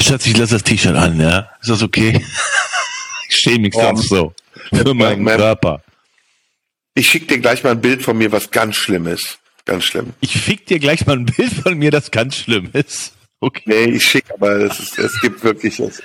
Schatz, 0.00 0.26
ich 0.26 0.36
lasse 0.36 0.54
das 0.54 0.62
T-Shirt 0.64 0.96
an, 0.96 1.20
ja? 1.20 1.50
Ist 1.60 1.70
das 1.70 1.82
okay? 1.82 2.24
Ich 3.30 3.36
schäme 3.36 3.58
mich 3.60 3.74
Ja. 3.74 3.82
sonst 3.94 4.08
so. 4.08 4.32
Für 4.74 4.94
meinen 4.94 5.22
Körper. 5.26 5.82
ich 6.94 7.08
schicke 7.10 7.26
dir 7.26 7.38
gleich 7.40 7.62
mal 7.62 7.72
ein 7.72 7.80
Bild 7.80 8.02
von 8.02 8.16
mir, 8.16 8.32
was 8.32 8.50
ganz 8.50 8.74
schlimm 8.76 9.06
ist. 9.06 9.38
Ganz 9.68 9.84
schlimm. 9.84 10.14
Ich 10.20 10.32
fick 10.40 10.64
dir 10.64 10.78
gleich 10.78 11.06
mal 11.06 11.12
ein 11.16 11.26
Bild 11.26 11.52
von 11.52 11.76
mir, 11.76 11.90
das 11.90 12.10
ganz 12.10 12.36
schlimm 12.36 12.70
ist. 12.72 13.12
Okay. 13.40 13.62
Nee, 13.66 13.84
ich 13.96 14.04
schicke, 14.04 14.32
aber 14.32 14.52
es, 14.62 14.80
ist, 14.80 14.98
es 14.98 15.20
gibt 15.20 15.44
wirklich 15.44 15.76
das 15.76 16.02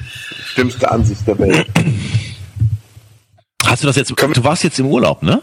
schlimmste 0.48 0.92
Ansicht 0.92 1.26
der 1.26 1.40
Welt. 1.40 1.66
Hast 3.66 3.82
du 3.82 3.88
das 3.88 3.96
jetzt, 3.96 4.10
du 4.12 4.44
warst 4.44 4.66
jetzt 4.66 4.80
im 4.80 4.88
Urlaub, 4.88 5.24
ne? 5.24 5.42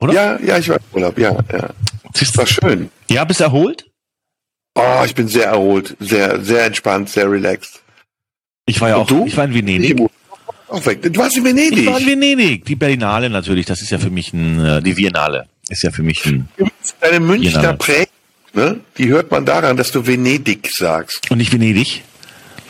Oder? 0.00 0.14
Ja, 0.14 0.40
ja, 0.40 0.56
ich 0.58 0.70
war 0.70 0.76
im 0.76 0.82
Urlaub, 0.94 1.18
ja, 1.18 1.32
ja. 1.52 1.68
Das 2.14 2.34
war 2.36 2.46
schön. 2.46 2.90
Ja, 3.10 3.24
bist 3.24 3.42
erholt? 3.42 3.90
Oh, 4.74 5.02
ich 5.04 5.14
bin 5.14 5.28
sehr 5.28 5.48
erholt, 5.48 5.94
sehr, 6.00 6.42
sehr 6.42 6.64
entspannt, 6.64 7.10
sehr 7.10 7.30
relaxed. 7.30 7.82
Ich 8.64 8.80
war 8.80 8.88
ja 8.88 8.96
Und 8.96 9.02
auch, 9.02 9.06
du? 9.08 9.26
ich 9.26 9.36
war 9.36 9.44
in 9.44 9.52
Venedig. 9.52 10.00
Auch 10.68 10.86
weg. 10.86 11.02
Du 11.02 11.14
warst 11.20 11.36
in 11.36 11.44
Ich 11.44 11.52
Venedig. 11.54 11.86
war 11.86 12.00
in 12.00 12.06
Venedig. 12.06 12.64
Die 12.64 12.74
Berlinale 12.74 13.28
natürlich, 13.28 13.66
das 13.66 13.82
ist 13.82 13.90
ja 13.90 13.98
für 13.98 14.08
mich 14.08 14.32
ein, 14.32 14.64
äh, 14.64 14.82
die 14.82 14.94
Biennale 14.94 15.46
ist 15.68 15.82
ja 15.82 15.90
für 15.90 16.02
mich 16.02 16.24
ein, 16.26 16.48
Deine 17.00 17.20
Münchner 17.20 17.60
Genau. 17.60 17.76
Prägung, 17.76 18.06
ne? 18.54 18.80
die 18.98 19.08
hört 19.08 19.30
man 19.30 19.44
daran, 19.46 19.76
dass 19.76 19.92
du 19.92 20.06
Venedig 20.06 20.70
sagst. 20.72 21.30
und 21.30 21.38
nicht 21.38 21.52
Venedig. 21.52 22.02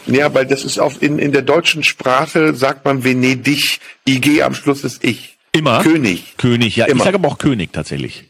Ja, 0.07 0.35
weil 0.35 0.47
das 0.47 0.65
ist 0.65 0.79
auf, 0.79 1.01
in, 1.01 1.19
in 1.19 1.31
der 1.33 1.43
deutschen 1.43 1.83
Sprache 1.85 2.55
sagt 2.55 2.85
man 2.85 3.05
Venedig, 3.05 3.79
IG 4.07 4.43
am 4.43 4.55
Schluss 4.55 4.83
ist 4.85 5.05
ich. 5.05 5.39
Immer. 5.53 5.83
König. 5.83 6.35
König, 6.39 6.77
ja. 6.77 6.87
Ich 6.87 6.93
Immer. 6.93 7.05
sage 7.05 7.17
aber 7.17 7.29
auch 7.29 7.39
König 7.39 7.73
tatsächlich. 7.73 8.25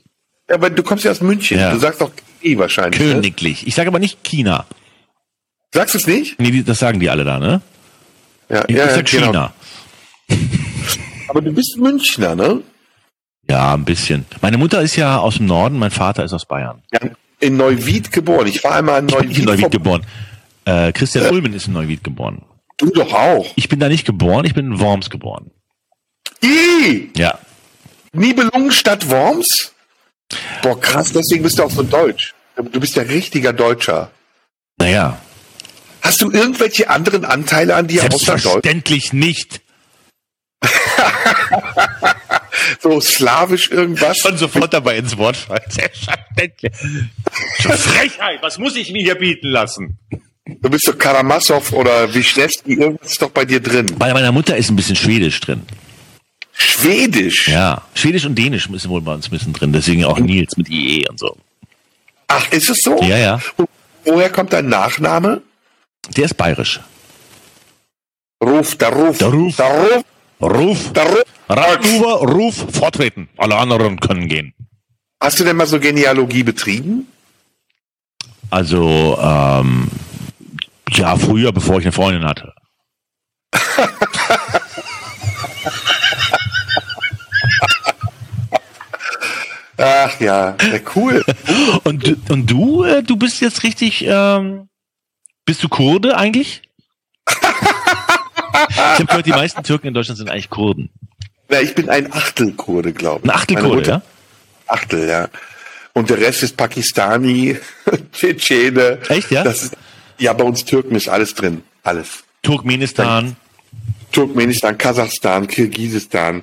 Ja, 0.48 0.56
aber 0.56 0.70
du 0.70 0.82
kommst 0.82 1.04
ja 1.04 1.10
aus 1.12 1.20
München. 1.22 1.58
Ja. 1.58 1.72
Du 1.72 1.78
sagst 1.78 2.00
doch 2.00 2.10
I 2.44 2.58
wahrscheinlich. 2.58 3.00
Ne? 3.00 3.12
Königlich. 3.14 3.66
Ich 3.66 3.74
sage 3.74 3.88
aber 3.88 4.00
nicht 4.00 4.22
China. 4.24 4.66
Sagst 5.72 5.94
du 5.94 5.98
es 5.98 6.06
nicht? 6.06 6.38
Nee, 6.38 6.62
das 6.62 6.78
sagen 6.80 7.00
die 7.00 7.08
alle 7.08 7.24
da, 7.24 7.38
ne? 7.38 7.62
Ja, 8.50 8.64
Ich 8.68 8.76
ja, 8.76 8.88
sag 8.90 9.06
genau. 9.06 9.26
China. 9.28 9.54
Aber 11.28 11.40
du 11.40 11.52
bist 11.52 11.78
Münchner, 11.78 12.34
ne? 12.34 12.60
Ja, 13.48 13.74
ein 13.74 13.84
bisschen. 13.84 14.24
Meine 14.40 14.58
Mutter 14.58 14.80
ist 14.82 14.96
ja 14.96 15.18
aus 15.18 15.36
dem 15.36 15.46
Norden, 15.46 15.78
mein 15.78 15.90
Vater 15.90 16.24
ist 16.24 16.32
aus 16.32 16.46
Bayern. 16.46 16.82
Ja, 16.92 17.00
in 17.40 17.56
Neuwied 17.56 18.12
geboren. 18.12 18.46
Ich 18.46 18.62
war 18.64 18.76
einmal 18.76 19.00
in 19.00 19.08
Ich 19.08 19.16
bin 19.16 19.24
in 19.30 19.30
Neuwied. 19.30 19.46
Neuwied 19.46 19.70
geboren. 19.70 20.06
Äh, 20.64 20.92
Christian 20.92 21.26
Ulmen 21.32 21.52
ist 21.52 21.66
in 21.66 21.72
Neuwied 21.72 22.04
geboren. 22.04 22.42
Du 22.78 22.90
doch 22.90 23.12
auch. 23.12 23.46
Ich 23.56 23.68
bin 23.68 23.80
da 23.80 23.88
nicht 23.88 24.04
geboren, 24.06 24.44
ich 24.44 24.54
bin 24.54 24.66
in 24.66 24.80
Worms 24.80 25.10
geboren. 25.10 25.50
I! 26.42 27.10
Ja. 27.16 27.38
Nibelungenstadt 28.12 29.08
Worms? 29.10 29.72
Boah, 30.62 30.80
krass, 30.80 31.12
deswegen 31.12 31.42
bist 31.42 31.58
du 31.58 31.64
auch 31.64 31.70
so 31.70 31.82
deutsch. 31.82 32.34
Du 32.56 32.80
bist 32.80 32.96
ja 32.96 33.02
richtiger 33.02 33.52
Deutscher. 33.52 34.10
Naja. 34.78 35.18
Hast 36.00 36.22
du 36.22 36.30
irgendwelche 36.30 36.90
anderen 36.90 37.24
Anteile 37.24 37.74
an 37.74 37.86
dir 37.86 38.00
außer 38.02 38.08
Deutsch? 38.10 38.24
Selbstverständlich 38.24 39.12
nicht. 39.12 39.60
So 42.80 43.00
slawisch 43.00 43.70
irgendwas? 43.70 44.18
Schon 44.18 44.36
sofort 44.36 44.72
dabei 44.72 44.96
ins 44.98 45.16
Wort 45.16 45.36
fallen. 45.36 45.62
Selbstverständlich. 45.68 46.72
Frechheit, 47.58 48.42
was 48.42 48.58
muss 48.58 48.76
ich 48.76 48.92
mir 48.92 49.02
hier 49.02 49.14
bieten 49.14 49.48
lassen? 49.48 49.98
Du 50.44 50.68
bist 50.68 50.84
so 50.84 50.92
Karamassow 50.92 51.72
oder 51.72 52.12
Wischnewski, 52.12 52.74
irgendwas 52.74 53.12
ist 53.12 53.22
doch 53.22 53.30
bei 53.30 53.44
dir 53.44 53.60
drin. 53.60 53.94
Bei 53.96 54.12
meiner 54.12 54.32
Mutter 54.32 54.56
ist 54.56 54.70
ein 54.70 54.76
bisschen 54.76 54.96
Schwedisch 54.96 55.40
drin. 55.40 55.62
Schwedisch? 56.52 57.48
Ja. 57.48 57.82
Schwedisch 57.94 58.26
und 58.26 58.36
Dänisch 58.36 58.68
ist 58.68 58.88
wohl 58.88 59.00
bei 59.00 59.14
uns 59.14 59.28
ein 59.28 59.30
bisschen 59.30 59.52
drin. 59.52 59.72
Deswegen 59.72 60.04
auch 60.04 60.18
Nils 60.18 60.56
mit 60.56 60.68
IE 60.68 61.08
und 61.08 61.18
so. 61.18 61.36
Ach, 62.28 62.50
ist 62.50 62.70
es 62.70 62.78
so? 62.78 63.00
Ja, 63.02 63.18
ja. 63.18 63.40
Und 63.56 63.68
woher 64.04 64.30
kommt 64.30 64.52
dein 64.52 64.68
Nachname? 64.68 65.42
Der 66.16 66.24
ist 66.24 66.34
bayerisch. 66.34 66.80
Ruf, 68.42 68.76
der 68.76 68.88
Ruf. 68.88 69.18
Der 69.18 69.28
Ruf. 69.28 69.56
Der 69.56 69.66
Ruf. 69.66 70.04
Ruf. 70.42 70.90
Radhuber, 71.48 72.14
Ruf, 72.32 72.66
vortreten. 72.72 73.28
Alle 73.36 73.56
anderen 73.56 74.00
können 74.00 74.28
gehen. 74.28 74.54
Hast 75.22 75.38
du 75.38 75.44
denn 75.44 75.56
mal 75.56 75.66
so 75.66 75.78
Genealogie 75.78 76.42
betrieben? 76.42 77.06
Also, 78.50 79.16
ähm, 79.20 79.88
ja, 80.90 81.16
früher, 81.16 81.52
bevor 81.52 81.78
ich 81.78 81.84
eine 81.84 81.92
Freundin 81.92 82.24
hatte. 82.26 82.52
Ach 89.78 90.20
ja, 90.20 90.56
cool. 90.94 91.24
Und, 91.84 92.06
du- 92.06 92.16
und 92.32 92.50
du, 92.50 92.84
äh, 92.84 93.02
du 93.02 93.16
bist 93.16 93.40
jetzt 93.40 93.62
richtig, 93.62 94.04
ähm, 94.06 94.68
bist 95.44 95.62
du 95.62 95.68
Kurde 95.68 96.16
eigentlich? 96.16 96.62
Ich 98.68 98.76
habe 98.78 99.06
gehört, 99.06 99.26
die 99.26 99.30
meisten 99.30 99.62
Türken 99.62 99.88
in 99.88 99.94
Deutschland 99.94 100.18
sind 100.18 100.28
eigentlich 100.30 100.50
Kurden. 100.50 100.90
Na, 101.48 101.60
ich 101.60 101.74
bin 101.74 101.88
ein 101.88 102.12
Achtelkurde, 102.12 102.92
glaube 102.92 103.20
ich. 103.24 103.30
Ein 103.30 103.36
Achtel 103.36 103.54
Meine 103.56 103.68
Kurde, 103.68 103.80
Mutter- 103.80 104.02
ja? 104.04 104.72
Achtel, 104.72 105.08
ja. 105.08 105.28
Und 105.94 106.08
der 106.08 106.18
Rest 106.18 106.42
ist 106.42 106.56
Pakistani, 106.56 107.56
Tschetschene. 108.12 108.98
Echt, 109.08 109.30
ja? 109.30 109.42
Ist, 109.42 109.76
ja, 110.18 110.32
bei 110.32 110.44
uns 110.44 110.64
Türken 110.64 110.94
ist 110.94 111.08
alles 111.08 111.34
drin. 111.34 111.62
Alles. 111.82 112.24
Turkmenistan, 112.42 113.36
Turkmenistan, 114.12 114.78
Kasachstan, 114.78 115.46
Kirgisistan. 115.46 116.42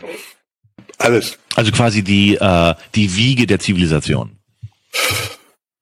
Alles. 0.98 1.38
also 1.56 1.72
quasi 1.72 2.04
die, 2.04 2.36
äh, 2.36 2.76
die 2.96 3.16
Wiege 3.16 3.48
der 3.48 3.60
Zivilisation. 3.60 4.38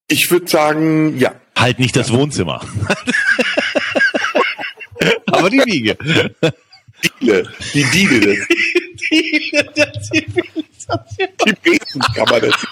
Ich 0.08 0.30
würde 0.32 0.48
sagen, 0.48 1.18
ja. 1.18 1.34
Halt 1.58 1.80
nicht 1.80 1.96
das 1.96 2.12
Wohnzimmer. 2.14 2.62
Aber 5.48 5.66
die 5.66 5.72
Wiege. 5.72 5.98
Diele. 7.22 7.44
Die 7.74 7.84
Diele. 7.84 8.38
Die 9.12 9.52
der 9.76 9.94
Zivilisation. 10.02 11.00
Die 11.46 11.54
Besenkammer. 11.64 12.40
des- 12.40 12.68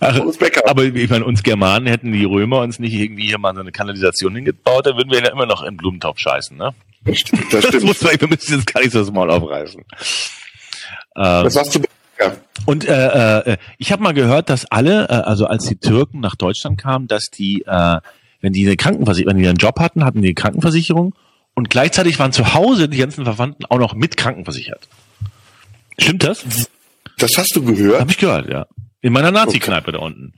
Ach, 0.00 0.20
Usbecker. 0.20 0.68
aber 0.68 0.84
ich 0.84 1.08
meine, 1.10 1.24
uns 1.24 1.42
Germanen 1.42 1.86
hätten 1.86 2.12
die 2.12 2.24
Römer 2.24 2.60
uns 2.60 2.78
nicht 2.78 2.92
irgendwie 2.92 3.26
hier 3.26 3.38
mal 3.38 3.54
so 3.54 3.60
eine 3.60 3.72
Kanalisation 3.72 4.34
hingebaut, 4.34 4.86
dann 4.86 4.96
würden 4.96 5.10
wir 5.10 5.20
ja 5.20 5.30
immer 5.32 5.46
noch 5.46 5.62
in 5.62 5.76
Blumentopf 5.76 6.18
scheißen, 6.18 6.56
ne? 6.56 6.74
Das 7.04 7.18
stimmt. 7.20 7.44
Das 7.52 7.60
Das 7.62 7.68
stimmt. 7.68 7.84
muss 7.84 8.02
man, 8.02 8.20
wir 8.20 8.28
müssen 8.28 8.54
jetzt 8.58 8.72
gar 8.72 8.80
nicht 8.80 8.92
so 8.92 8.98
das 9.00 9.10
Maul 9.10 9.30
aufreißen. 9.30 9.80
Ähm, 9.80 9.84
Was 11.16 11.54
sagst 11.54 11.74
du? 11.76 11.80
Ja. 12.18 12.34
und 12.64 12.86
äh, 12.88 13.38
äh, 13.52 13.56
ich 13.78 13.92
habe 13.92 14.02
mal 14.02 14.12
gehört, 14.14 14.48
dass 14.50 14.64
alle, 14.70 15.04
äh, 15.08 15.12
also 15.12 15.46
als 15.46 15.64
die 15.66 15.76
Türken 15.76 16.20
nach 16.20 16.34
Deutschland 16.34 16.78
kamen, 16.80 17.08
dass 17.08 17.24
die, 17.26 17.62
äh, 17.66 17.98
wenn 18.40 18.52
die 18.52 18.66
eine 18.66 18.76
Krankenversicherung, 18.76 19.34
wenn 19.34 19.42
die 19.42 19.48
einen 19.48 19.58
Job 19.58 19.78
hatten, 19.80 20.04
hatten 20.04 20.22
die 20.22 20.28
eine 20.28 20.34
Krankenversicherung 20.34 21.14
und 21.54 21.70
gleichzeitig 21.70 22.18
waren 22.18 22.32
zu 22.32 22.54
Hause 22.54 22.88
die 22.88 22.98
ganzen 22.98 23.24
Verwandten 23.24 23.64
auch 23.66 23.78
noch 23.78 23.94
mit 23.94 24.16
krankenversichert. 24.16 24.88
Stimmt 25.98 26.24
das? 26.24 26.44
Das 27.18 27.32
hast 27.38 27.56
du 27.56 27.64
gehört? 27.64 28.00
Habe 28.00 28.10
ich 28.10 28.18
gehört, 28.18 28.48
ja. 28.50 28.66
In 29.00 29.12
meiner 29.12 29.30
Nazi-Kneipe 29.30 29.92
da 29.92 29.98
unten. 30.00 30.34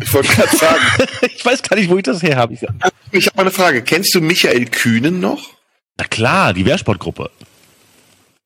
Ich 0.00 0.12
wollte 0.14 0.32
gerade 0.32 0.56
sagen. 0.56 0.80
Ich 1.34 1.44
weiß 1.44 1.62
gar 1.62 1.76
nicht, 1.76 1.90
wo 1.90 1.96
ich 1.98 2.02
das 2.02 2.22
her 2.22 2.36
habe. 2.36 2.54
Ich, 2.54 2.62
Ich 3.10 3.26
habe 3.26 3.36
mal 3.36 3.42
eine 3.42 3.50
Frage. 3.50 3.82
Kennst 3.82 4.14
du 4.14 4.20
Michael 4.20 4.66
Kühnen 4.66 5.20
noch? 5.20 5.50
na 5.98 6.04
klar, 6.06 6.54
die 6.54 6.64
Wehrsportgruppe. 6.64 7.30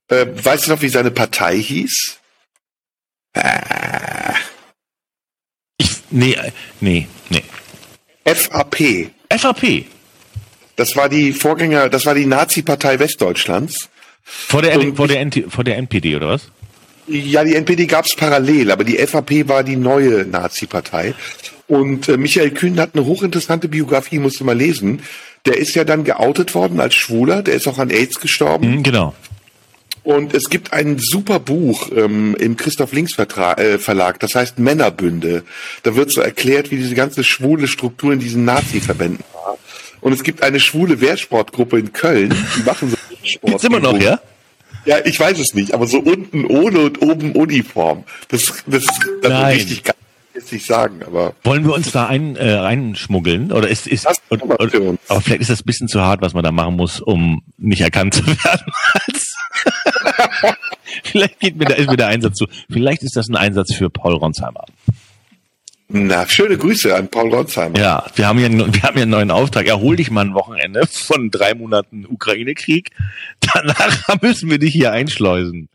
Äh, 0.08 0.26
weißt 0.42 0.66
du 0.66 0.72
noch, 0.72 0.82
wie 0.82 0.88
seine 0.88 1.10
Partei 1.12 1.58
hieß? 1.58 2.18
Ich, 5.78 5.90
nee, 6.10 6.32
äh, 6.32 6.52
nee, 6.80 7.06
nee. 7.28 7.42
FAP. 8.26 9.10
FAP. 9.30 9.84
Das 10.74 10.96
war 10.96 11.08
die 11.08 11.32
Vorgänger, 11.32 11.88
das 11.88 12.04
war 12.04 12.14
die 12.14 12.26
Nazi-Partei 12.26 12.98
Westdeutschlands. 12.98 13.88
Vor 14.22 14.62
der, 14.62 14.78
Und 14.78 14.96
vor, 14.96 15.08
der 15.08 15.24
NT, 15.24 15.44
vor 15.48 15.64
der 15.64 15.76
NPD, 15.76 16.16
oder 16.16 16.28
was? 16.28 16.50
Ja, 17.06 17.44
die 17.44 17.54
NPD 17.54 17.86
gab 17.86 18.04
es 18.04 18.16
parallel, 18.16 18.72
aber 18.72 18.82
die 18.82 18.98
FAP 18.98 19.48
war 19.48 19.62
die 19.62 19.76
neue 19.76 20.26
Nazi-Partei. 20.26 21.14
Und 21.68 22.08
äh, 22.08 22.16
Michael 22.16 22.50
Kühn 22.50 22.80
hat 22.80 22.90
eine 22.94 23.06
hochinteressante 23.06 23.68
Biografie, 23.68 24.18
musst 24.18 24.40
du 24.40 24.44
mal 24.44 24.56
lesen. 24.56 25.02
Der 25.46 25.56
ist 25.56 25.74
ja 25.76 25.84
dann 25.84 26.02
geoutet 26.02 26.54
worden 26.54 26.80
als 26.80 26.96
Schwuler, 26.96 27.42
der 27.42 27.54
ist 27.54 27.68
auch 27.68 27.78
an 27.78 27.90
AIDS 27.90 28.20
gestorben. 28.20 28.70
Mhm, 28.70 28.82
genau. 28.82 29.14
Und 30.06 30.34
es 30.34 30.50
gibt 30.50 30.72
ein 30.72 31.00
super 31.00 31.40
Buch 31.40 31.90
ähm, 31.92 32.36
im 32.38 32.56
Christoph 32.56 32.92
Links 32.92 33.18
äh, 33.18 33.78
Verlag, 33.78 34.20
das 34.20 34.36
heißt 34.36 34.56
Männerbünde. 34.60 35.42
Da 35.82 35.96
wird 35.96 36.12
so 36.12 36.20
erklärt, 36.20 36.70
wie 36.70 36.76
diese 36.76 36.94
ganze 36.94 37.24
schwule 37.24 37.66
Struktur 37.66 38.12
in 38.12 38.20
diesen 38.20 38.44
Nazi-Verbänden 38.44 39.24
war. 39.32 39.58
Und 40.00 40.12
es 40.12 40.22
gibt 40.22 40.44
eine 40.44 40.60
schwule 40.60 41.00
Wehrsportgruppe 41.00 41.80
in 41.80 41.92
Köln, 41.92 42.32
die 42.56 42.62
machen 42.62 42.90
so 42.90 42.96
Sport. 43.24 43.42
Gibt's 43.50 43.64
immer 43.64 43.80
noch, 43.80 44.00
ja? 44.00 44.20
Ja, 44.84 44.98
ich 45.04 45.18
weiß 45.18 45.40
es 45.40 45.54
nicht, 45.54 45.74
aber 45.74 45.88
so 45.88 45.98
unten 45.98 46.44
ohne 46.44 46.78
und 46.82 47.02
oben 47.02 47.32
Uniform. 47.32 48.04
Das, 48.28 48.62
das, 48.68 48.84
das 48.84 49.30
Nein. 49.32 49.56
ist 49.56 49.62
richtig 49.62 49.82
geil. 49.82 49.95
Jetzt 50.46 50.52
nicht 50.52 50.66
sagen, 50.66 51.02
aber 51.04 51.34
Wollen 51.42 51.64
wir 51.64 51.74
uns 51.74 51.90
da 51.90 52.06
ein, 52.06 52.36
äh, 52.36 52.52
reinschmuggeln? 52.52 53.50
Oder 53.50 53.66
ist, 53.68 53.88
ist, 53.88 54.06
Das 54.06 54.20
und, 54.28 54.42
und, 54.42 54.74
uns. 54.76 55.00
aber 55.08 55.20
vielleicht 55.20 55.40
ist 55.40 55.50
das 55.50 55.62
ein 55.62 55.66
bisschen 55.66 55.88
zu 55.88 56.00
hart, 56.02 56.20
was 56.22 56.34
man 56.34 56.44
da 56.44 56.52
machen 56.52 56.76
muss, 56.76 57.00
um 57.00 57.42
nicht 57.58 57.80
erkannt 57.80 58.14
zu 58.14 58.24
werden. 58.44 58.72
vielleicht 61.04 61.40
geht 61.40 61.56
mir 61.56 61.64
da, 61.64 61.74
ist 61.74 61.90
mir 61.90 61.96
der 61.96 62.06
Einsatz 62.08 62.36
zu. 62.38 62.46
Vielleicht 62.70 63.02
ist 63.02 63.16
das 63.16 63.28
ein 63.28 63.34
Einsatz 63.36 63.74
für 63.74 63.90
Paul 63.90 64.14
Ronsheimer. 64.14 64.64
na, 65.88 66.28
schöne 66.28 66.56
Grüße 66.58 66.94
an 66.94 67.08
Paul 67.08 67.34
Ronsheimer. 67.34 67.78
Ja, 67.78 68.04
wir 68.14 68.26
haben 68.28 68.38
ja, 68.38 68.46
einen- 68.46 68.72
wir 68.74 68.82
haben 68.82 68.96
ja 68.96 69.02
einen 69.02 69.10
neuen 69.10 69.30
Auftrag. 69.30 69.66
Erhol 69.66 69.96
dich 69.96 70.10
mal 70.10 70.24
ein 70.24 70.34
Wochenende 70.34 70.86
von 70.86 71.30
drei 71.30 71.54
Monaten 71.54 72.06
Ukraine-Krieg. 72.06 72.90
Danach 73.40 73.98
müssen 74.22 74.50
wir 74.50 74.58
dich 74.58 74.72
hier 74.72 74.92
einschleusen. 74.92 75.68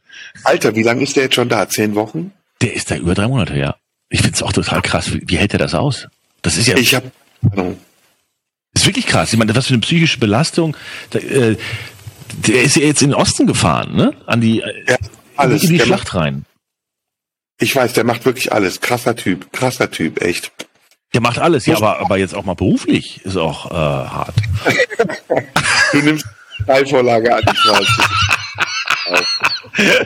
Alter, 0.44 0.76
wie 0.76 0.84
lange 0.84 1.04
ist 1.04 1.16
der 1.16 1.24
jetzt 1.24 1.36
schon 1.36 1.50
da? 1.50 1.68
Zehn 1.68 1.96
Wochen? 1.96 2.32
Der 2.62 2.74
ist 2.74 2.90
da 2.92 2.96
über 2.96 3.14
drei 3.16 3.28
Monate, 3.28 3.58
ja. 3.58 3.76
Ich 4.14 4.22
find's 4.22 4.44
auch 4.44 4.52
total 4.54 4.82
krass. 4.82 5.12
Wie, 5.14 5.24
wie 5.26 5.38
hält 5.38 5.54
er 5.54 5.60
das 5.60 5.74
aus? 5.74 6.08
Das 6.42 6.58
ist 6.58 6.68
ja 6.68 6.78
Ich 6.78 6.94
habe 6.94 7.10
ist 8.74 8.86
wirklich 8.86 9.06
krass. 9.08 9.34
Ich 9.34 9.40
meine, 9.40 9.56
was 9.56 9.68
für 9.68 9.74
eine 9.74 9.82
psychische 9.82 10.20
Belastung. 10.20 10.78
Da, 11.10 11.20
äh, 11.20 11.58
der 12.46 12.62
ist 12.64 12.76
ja 12.78 12.84
jetzt 12.84 13.02
in 13.02 13.10
den 13.10 13.16
Osten 13.16 13.48
gefahren, 13.48 13.96
ne? 13.96 14.14
An 14.28 14.40
die, 14.42 14.62
äh, 14.62 14.92
Ja, 14.92 14.98
alles. 15.36 15.64
in 15.64 15.72
die 15.72 15.78
Der 15.78 15.86
Schlacht 15.86 16.14
rein. 16.16 16.46
Ich 17.60 17.76
weiß, 17.76 17.94
der 17.94 18.04
macht 18.06 18.26
wirklich 18.26 18.54
alles. 18.54 18.80
Krasser 18.82 19.16
Typ, 19.16 19.52
krasser 19.54 19.92
Typ, 19.92 20.22
echt. 20.22 20.52
Der 21.14 21.20
macht 21.22 21.38
alles, 21.40 21.66
ja, 21.66 21.76
aber, 21.76 22.00
aber 22.00 22.18
jetzt 22.18 22.34
auch 22.34 22.46
mal 22.46 22.54
beruflich 22.56 23.20
ist 23.26 23.36
auch 23.38 23.70
äh, 23.72 23.74
hart. 23.74 24.36
Du 25.92 25.98
nimmst 26.02 26.26
Steilvorlage 26.64 27.36
an. 27.36 27.44
Ich 27.44 27.70
weiß. 27.70 27.88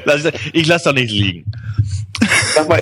Lass- 0.06 0.32
Ich 0.54 0.66
lasse 0.66 0.86
doch 0.86 0.94
nicht 0.94 1.12
liegen. 1.12 1.46
Sag 2.56 2.68
mal, 2.68 2.82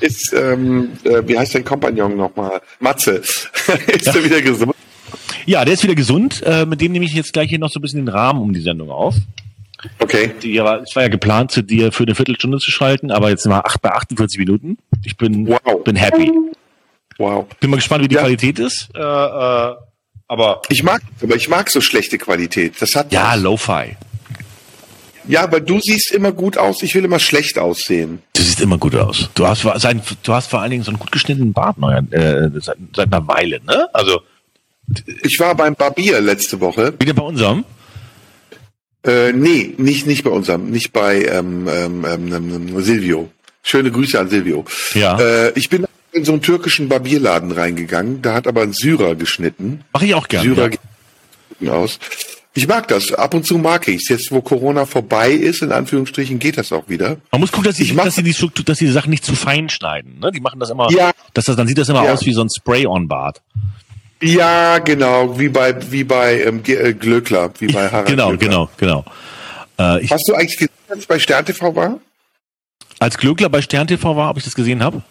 ist, 0.00 0.32
ähm, 0.32 0.92
äh, 1.04 1.22
wie 1.26 1.38
heißt 1.38 1.54
dein 1.54 1.64
Kompagnon 1.64 2.16
nochmal? 2.16 2.60
Matze. 2.78 3.12
ist 3.16 4.06
er 4.06 4.24
wieder 4.24 4.40
gesund? 4.42 4.74
Ja, 5.46 5.64
der 5.64 5.74
ist 5.74 5.82
wieder 5.82 5.94
gesund. 5.94 6.42
Äh, 6.44 6.66
mit 6.66 6.80
dem 6.80 6.92
nehme 6.92 7.04
ich 7.04 7.14
jetzt 7.14 7.32
gleich 7.32 7.48
hier 7.48 7.58
noch 7.58 7.70
so 7.70 7.78
ein 7.78 7.82
bisschen 7.82 8.04
den 8.04 8.08
Rahmen 8.14 8.40
um 8.42 8.52
die 8.52 8.60
Sendung 8.60 8.90
auf. 8.90 9.14
Okay. 9.98 10.32
Die, 10.42 10.58
war, 10.58 10.82
es 10.82 10.94
war 10.94 11.04
ja 11.04 11.08
geplant, 11.08 11.50
zu 11.50 11.62
dir 11.62 11.90
für 11.92 12.04
eine 12.04 12.14
Viertelstunde 12.14 12.58
zu 12.58 12.70
schalten, 12.70 13.10
aber 13.10 13.30
jetzt 13.30 13.42
sind 13.44 13.52
wir 13.52 13.64
acht 13.64 13.80
bei 13.80 13.90
48 13.92 14.38
Minuten. 14.38 14.76
Ich 15.04 15.16
bin, 15.16 15.48
Wow. 15.48 15.82
bin 15.84 15.96
happy. 15.96 16.30
Wow. 17.18 17.46
Bin 17.60 17.70
mal 17.70 17.76
gespannt, 17.76 18.04
wie 18.04 18.08
die 18.08 18.14
Ja. 18.16 18.20
Qualität 18.22 18.58
ist. 18.58 18.88
Äh, 18.94 18.98
äh, 19.00 19.74
aber 20.28 20.62
Ich 20.68 20.82
mag, 20.82 21.00
aber 21.22 21.34
ich 21.36 21.48
mag 21.48 21.70
so 21.70 21.80
schlechte 21.80 22.18
Qualität. 22.18 22.74
Das 22.80 22.94
hat 22.94 23.12
ja. 23.12 23.34
Lo-Fi. 23.34 23.96
Ja, 25.30 25.42
aber 25.42 25.60
du 25.60 25.80
siehst 25.80 26.10
immer 26.12 26.32
gut 26.32 26.58
aus. 26.58 26.82
Ich 26.82 26.94
will 26.94 27.04
immer 27.04 27.18
schlecht 27.20 27.58
aussehen. 27.58 28.20
Du 28.34 28.42
siehst 28.42 28.60
immer 28.60 28.78
gut 28.78 28.94
aus. 28.96 29.30
Du 29.34 29.46
hast, 29.46 29.62
sein, 29.80 30.02
du 30.22 30.32
hast 30.34 30.48
vor 30.50 30.60
allen 30.60 30.70
Dingen 30.70 30.82
so 30.82 30.90
einen 30.90 30.98
gut 30.98 31.12
geschnittenen 31.12 31.52
Bart 31.52 31.78
neuer, 31.78 32.02
äh, 32.10 32.50
seit, 32.60 32.76
seit 32.94 33.12
einer 33.12 33.26
Weile, 33.28 33.60
ne? 33.66 33.88
Also 33.92 34.20
Ich 35.22 35.38
war 35.38 35.54
beim 35.54 35.74
Barbier 35.74 36.20
letzte 36.20 36.60
Woche. 36.60 36.92
wieder 36.98 37.14
bei 37.14 37.22
unserem. 37.22 37.64
Äh, 39.06 39.32
nee, 39.32 39.74
nicht, 39.78 40.06
nicht 40.06 40.24
bei 40.24 40.30
unserem, 40.30 40.70
nicht 40.70 40.92
bei 40.92 41.24
ähm, 41.24 41.66
ähm, 41.68 42.04
ähm, 42.04 42.32
ähm, 42.34 42.82
Silvio. 42.82 43.30
Schöne 43.62 43.90
Grüße 43.90 44.18
an 44.18 44.28
Silvio. 44.28 44.64
Ja. 44.94 45.18
Äh, 45.18 45.52
ich 45.54 45.70
bin 45.70 45.86
in 46.12 46.24
so 46.24 46.32
einen 46.32 46.42
türkischen 46.42 46.88
Barbierladen 46.88 47.52
reingegangen. 47.52 48.20
Da 48.20 48.34
hat 48.34 48.46
aber 48.46 48.62
ein 48.62 48.72
Syrer 48.72 49.14
geschnitten. 49.14 49.84
Mache 49.92 50.06
ich 50.06 50.14
auch 50.14 50.28
gerne. 50.28 50.54
Syrer 50.54 50.70
Ja. 51.60 51.72
aus. 51.72 51.98
Ich 52.54 52.66
mag 52.66 52.88
das. 52.88 53.12
Ab 53.12 53.34
und 53.34 53.46
zu 53.46 53.58
mag 53.58 53.86
ich 53.86 54.02
es. 54.02 54.08
Jetzt, 54.08 54.32
wo 54.32 54.40
Corona 54.40 54.84
vorbei 54.84 55.30
ist, 55.30 55.62
in 55.62 55.70
Anführungsstrichen, 55.70 56.38
geht 56.40 56.58
das 56.58 56.72
auch 56.72 56.88
wieder. 56.88 57.16
Man 57.30 57.40
muss 57.40 57.52
gucken, 57.52 57.66
dass 57.68 57.76
sie, 57.76 57.84
Ich 57.84 57.94
dass 57.94 58.16
sie 58.16 58.22
die 58.24 58.34
Struktur, 58.34 58.64
dass 58.64 58.78
sie 58.78 58.86
die 58.86 58.90
Sachen 58.92 59.10
nicht 59.10 59.24
zu 59.24 59.34
fein 59.36 59.68
schneiden. 59.68 60.18
Ne? 60.18 60.32
Die 60.32 60.40
machen 60.40 60.58
das 60.58 60.70
immer, 60.70 60.90
Ja. 60.90 61.12
dass 61.34 61.44
das, 61.44 61.54
dann 61.56 61.68
sieht 61.68 61.78
das 61.78 61.88
immer 61.88 62.04
Ja. 62.04 62.12
aus 62.12 62.26
wie 62.26 62.32
so 62.32 62.42
ein 62.42 62.48
Spray-on-Bart. 62.50 63.40
Ja, 64.22 64.78
genau, 64.80 65.38
wie 65.38 65.48
bei 65.48 65.74
wie 65.90 66.04
bei 66.04 66.42
ähm, 66.42 66.60
äh, 66.66 66.92
Glöckler, 66.92 67.50
wie 67.58 67.68
bei 67.68 67.88
Harald 67.88 68.08
Genau, 68.08 68.28
Glöckler. 68.30 68.48
genau, 68.76 69.02
genau. 69.78 69.96
Äh, 69.96 70.06
Hast 70.08 70.28
du 70.28 70.34
eigentlich 70.34 70.58
gesehen, 70.58 70.72
als 70.90 70.98
es 70.98 71.06
bei 71.06 71.18
Stern 71.18 71.46
TV 71.46 71.74
war? 71.74 71.98
als 72.98 73.16
Glöckler 73.16 73.48
bei 73.48 73.62
Stern 73.62 73.86
TV 73.86 74.14
war, 74.16 74.28
ob 74.30 74.36
ich 74.36 74.44
das 74.44 74.54
gesehen 74.54 74.82
habe. 74.82 75.02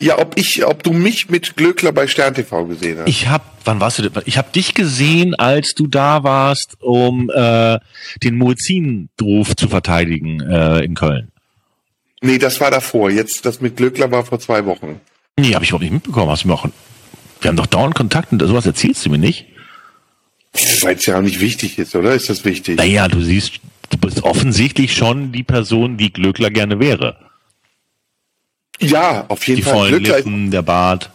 Ja, 0.00 0.18
ob 0.18 0.38
ich, 0.38 0.64
ob 0.66 0.82
du 0.82 0.92
mich 0.92 1.30
mit 1.30 1.56
Glöckler 1.56 1.90
bei 1.92 2.06
Stern 2.06 2.34
TV 2.34 2.66
gesehen 2.66 2.98
hast. 2.98 3.08
Ich 3.08 3.28
habe, 3.28 3.44
wann 3.64 3.80
warst 3.80 3.98
du 3.98 4.02
denn? 4.02 4.22
Ich 4.26 4.36
habe 4.36 4.50
dich 4.52 4.74
gesehen, 4.74 5.34
als 5.34 5.72
du 5.74 5.86
da 5.86 6.22
warst, 6.22 6.76
um 6.80 7.30
äh, 7.30 7.78
den 8.22 8.36
Muezzin-Ruf 8.36 9.56
zu 9.56 9.68
verteidigen 9.68 10.40
äh, 10.40 10.84
in 10.84 10.94
Köln. 10.94 11.32
nee, 12.20 12.36
das 12.36 12.60
war 12.60 12.70
davor. 12.70 13.10
Jetzt, 13.10 13.46
das 13.46 13.62
mit 13.62 13.76
Glöckler 13.76 14.10
war 14.10 14.24
vor 14.24 14.38
zwei 14.38 14.66
Wochen. 14.66 15.00
Nee, 15.38 15.54
habe 15.54 15.64
ich 15.64 15.70
überhaupt 15.70 15.84
nicht 15.84 15.92
mitbekommen. 15.92 16.36
Du 16.42 16.48
mir 16.48 16.54
auch, 16.54 16.68
wir 17.40 17.48
haben 17.48 17.56
doch 17.56 17.66
dauernd 17.66 17.94
Kontakt 17.94 18.32
und 18.32 18.40
sowas 18.40 18.66
erzählst 18.66 19.06
du 19.06 19.10
mir 19.10 19.18
nicht. 19.18 19.46
Weil 20.82 20.96
es 20.96 21.06
ja 21.06 21.18
auch 21.18 21.22
nicht 21.22 21.40
wichtig 21.40 21.78
ist, 21.78 21.94
oder? 21.94 22.14
Ist 22.14 22.28
das 22.28 22.44
wichtig? 22.44 22.76
Naja, 22.76 23.08
du 23.08 23.22
siehst, 23.22 23.60
du 23.90 23.96
bist 23.98 24.22
offensichtlich 24.24 24.94
schon 24.94 25.32
die 25.32 25.42
Person, 25.42 25.96
die 25.96 26.12
Glöckler 26.12 26.50
gerne 26.50 26.80
wäre. 26.80 27.25
Ja, 28.80 29.24
auf 29.28 29.46
jeden 29.46 29.58
Die 29.58 29.62
Fall. 29.62 29.74
vollen 29.74 29.90
Glöckler 29.90 30.18
ist 30.18 30.24
Lippen, 30.26 30.50
der 30.50 30.62
Bart. 30.62 31.10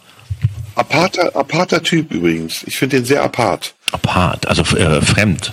aparter, 0.74 1.34
aparter 1.36 1.82
Typ 1.82 2.10
übrigens. 2.12 2.62
Ich 2.66 2.76
finde 2.78 2.96
den 2.96 3.04
sehr 3.04 3.22
apart. 3.22 3.74
Apart, 3.92 4.46
also 4.48 4.62
äh, 4.76 5.00
fremd. 5.02 5.50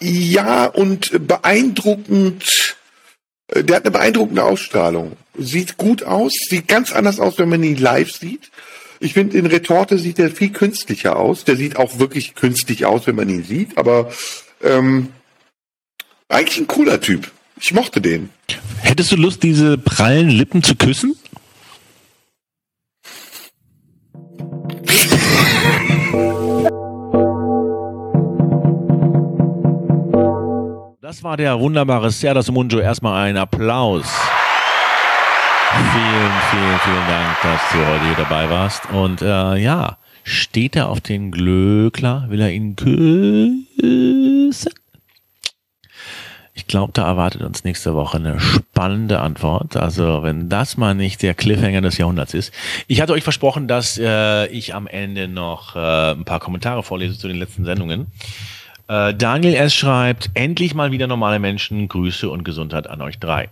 Ja, 0.00 0.66
und 0.66 1.26
beeindruckend. 1.26 2.44
äh, 3.48 3.62
Der 3.64 3.76
hat 3.76 3.84
eine 3.84 3.90
beeindruckende 3.92 4.42
Ausstrahlung. 4.44 5.16
Sieht 5.36 5.76
gut 5.76 6.02
aus, 6.04 6.32
sieht 6.48 6.68
ganz 6.68 6.92
anders 6.92 7.20
aus, 7.20 7.38
wenn 7.38 7.48
man 7.48 7.62
ihn 7.62 7.76
live 7.76 8.10
sieht. 8.12 8.50
Ich 9.00 9.14
finde, 9.14 9.36
in 9.36 9.46
Retorte 9.46 9.98
sieht 9.98 10.18
er 10.18 10.30
viel 10.30 10.50
künstlicher 10.50 11.16
aus. 11.16 11.44
Der 11.44 11.56
sieht 11.56 11.76
auch 11.76 11.98
wirklich 11.98 12.34
künstlich 12.34 12.86
aus, 12.86 13.06
wenn 13.06 13.16
man 13.16 13.28
ihn 13.28 13.44
sieht, 13.44 13.76
aber 13.76 14.10
ähm, 14.62 15.08
eigentlich 16.28 16.58
ein 16.58 16.66
cooler 16.68 17.00
Typ. 17.00 17.30
Ich 17.60 17.72
mochte 17.72 18.00
den. 18.00 18.30
Hättest 18.80 19.12
du 19.12 19.16
Lust, 19.16 19.42
diese 19.42 19.78
prallen 19.78 20.28
Lippen 20.28 20.62
zu 20.62 20.74
küssen? 20.74 21.16
Das 31.00 31.22
war 31.22 31.36
der 31.36 31.58
wunderbare 31.60 32.10
Serdas 32.10 32.50
Munjo. 32.50 32.80
Erstmal 32.80 33.28
ein 33.28 33.36
Applaus. 33.36 34.06
Vielen, 35.92 36.32
vielen, 36.50 36.78
vielen 36.80 37.06
Dank, 37.08 37.42
dass 37.42 37.60
du 37.72 37.78
heute 37.78 38.04
hier 38.04 38.16
dabei 38.16 38.50
warst. 38.50 38.90
Und 38.90 39.22
äh, 39.22 39.56
ja, 39.56 39.98
steht 40.22 40.76
er 40.76 40.88
auf 40.88 41.00
den 41.00 41.30
Glöckler? 41.30 42.26
Will 42.28 42.40
er 42.40 42.50
ihn 42.50 42.76
küssen? 42.76 43.66
Ich 46.64 46.68
glaube, 46.68 46.92
da 46.94 47.06
erwartet 47.06 47.42
uns 47.42 47.62
nächste 47.62 47.94
Woche 47.94 48.16
eine 48.16 48.40
spannende 48.40 49.20
Antwort. 49.20 49.76
Also 49.76 50.22
wenn 50.22 50.48
das 50.48 50.78
mal 50.78 50.94
nicht 50.94 51.22
der 51.22 51.34
Cliffhanger 51.34 51.82
des 51.82 51.98
Jahrhunderts 51.98 52.32
ist. 52.32 52.54
Ich 52.86 53.02
hatte 53.02 53.12
euch 53.12 53.22
versprochen, 53.22 53.68
dass 53.68 53.98
äh, 53.98 54.46
ich 54.46 54.74
am 54.74 54.86
Ende 54.86 55.28
noch 55.28 55.76
äh, 55.76 56.12
ein 56.12 56.24
paar 56.24 56.40
Kommentare 56.40 56.82
vorlese 56.82 57.18
zu 57.18 57.28
den 57.28 57.36
letzten 57.36 57.66
Sendungen. 57.66 58.06
Äh, 58.88 59.12
Daniel 59.12 59.52
S. 59.54 59.74
schreibt, 59.74 60.30
endlich 60.32 60.74
mal 60.74 60.90
wieder 60.90 61.06
normale 61.06 61.38
Menschen, 61.38 61.86
Grüße 61.86 62.30
und 62.30 62.44
Gesundheit 62.44 62.88
an 62.88 63.02
euch 63.02 63.18
drei. 63.18 63.50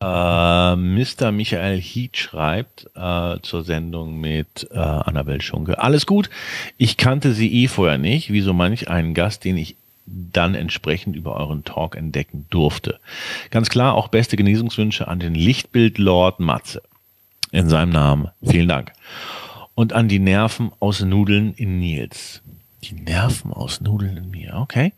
Äh, 0.00 0.74
Mr. 0.74 1.32
Michael 1.32 1.82
Heat 1.82 2.16
schreibt 2.16 2.88
äh, 2.94 3.36
zur 3.42 3.62
Sendung 3.62 4.18
mit 4.18 4.68
äh, 4.70 4.78
Annabel 4.78 5.42
Schunke. 5.42 5.78
Alles 5.78 6.06
gut, 6.06 6.30
ich 6.78 6.96
kannte 6.96 7.34
sie 7.34 7.52
eh 7.62 7.68
vorher 7.68 7.98
nicht, 7.98 8.32
wie 8.32 8.40
so 8.40 8.54
manch 8.54 8.88
einen 8.88 9.12
Gast, 9.12 9.44
den 9.44 9.58
ich 9.58 9.76
dann 10.10 10.54
entsprechend 10.54 11.16
über 11.16 11.36
euren 11.36 11.64
Talk 11.64 11.96
entdecken 11.96 12.46
durfte. 12.50 12.98
Ganz 13.50 13.68
klar 13.68 13.94
auch 13.94 14.08
beste 14.08 14.36
Genesungswünsche 14.36 15.08
an 15.08 15.20
den 15.20 15.34
Lichtbild-Lord 15.34 16.40
Matze. 16.40 16.82
In 17.50 17.68
seinem 17.68 17.90
Namen. 17.90 18.28
Vielen 18.42 18.68
Dank. 18.68 18.92
Und 19.74 19.92
an 19.92 20.08
die 20.08 20.18
Nerven 20.18 20.70
aus 20.80 21.00
Nudeln 21.00 21.54
in 21.54 21.78
Nils. 21.78 22.42
Die 22.84 22.94
Nerven 22.94 23.52
aus 23.52 23.80
Nudeln 23.80 24.16
in 24.16 24.30
mir, 24.30 24.56
okay. 24.56 24.92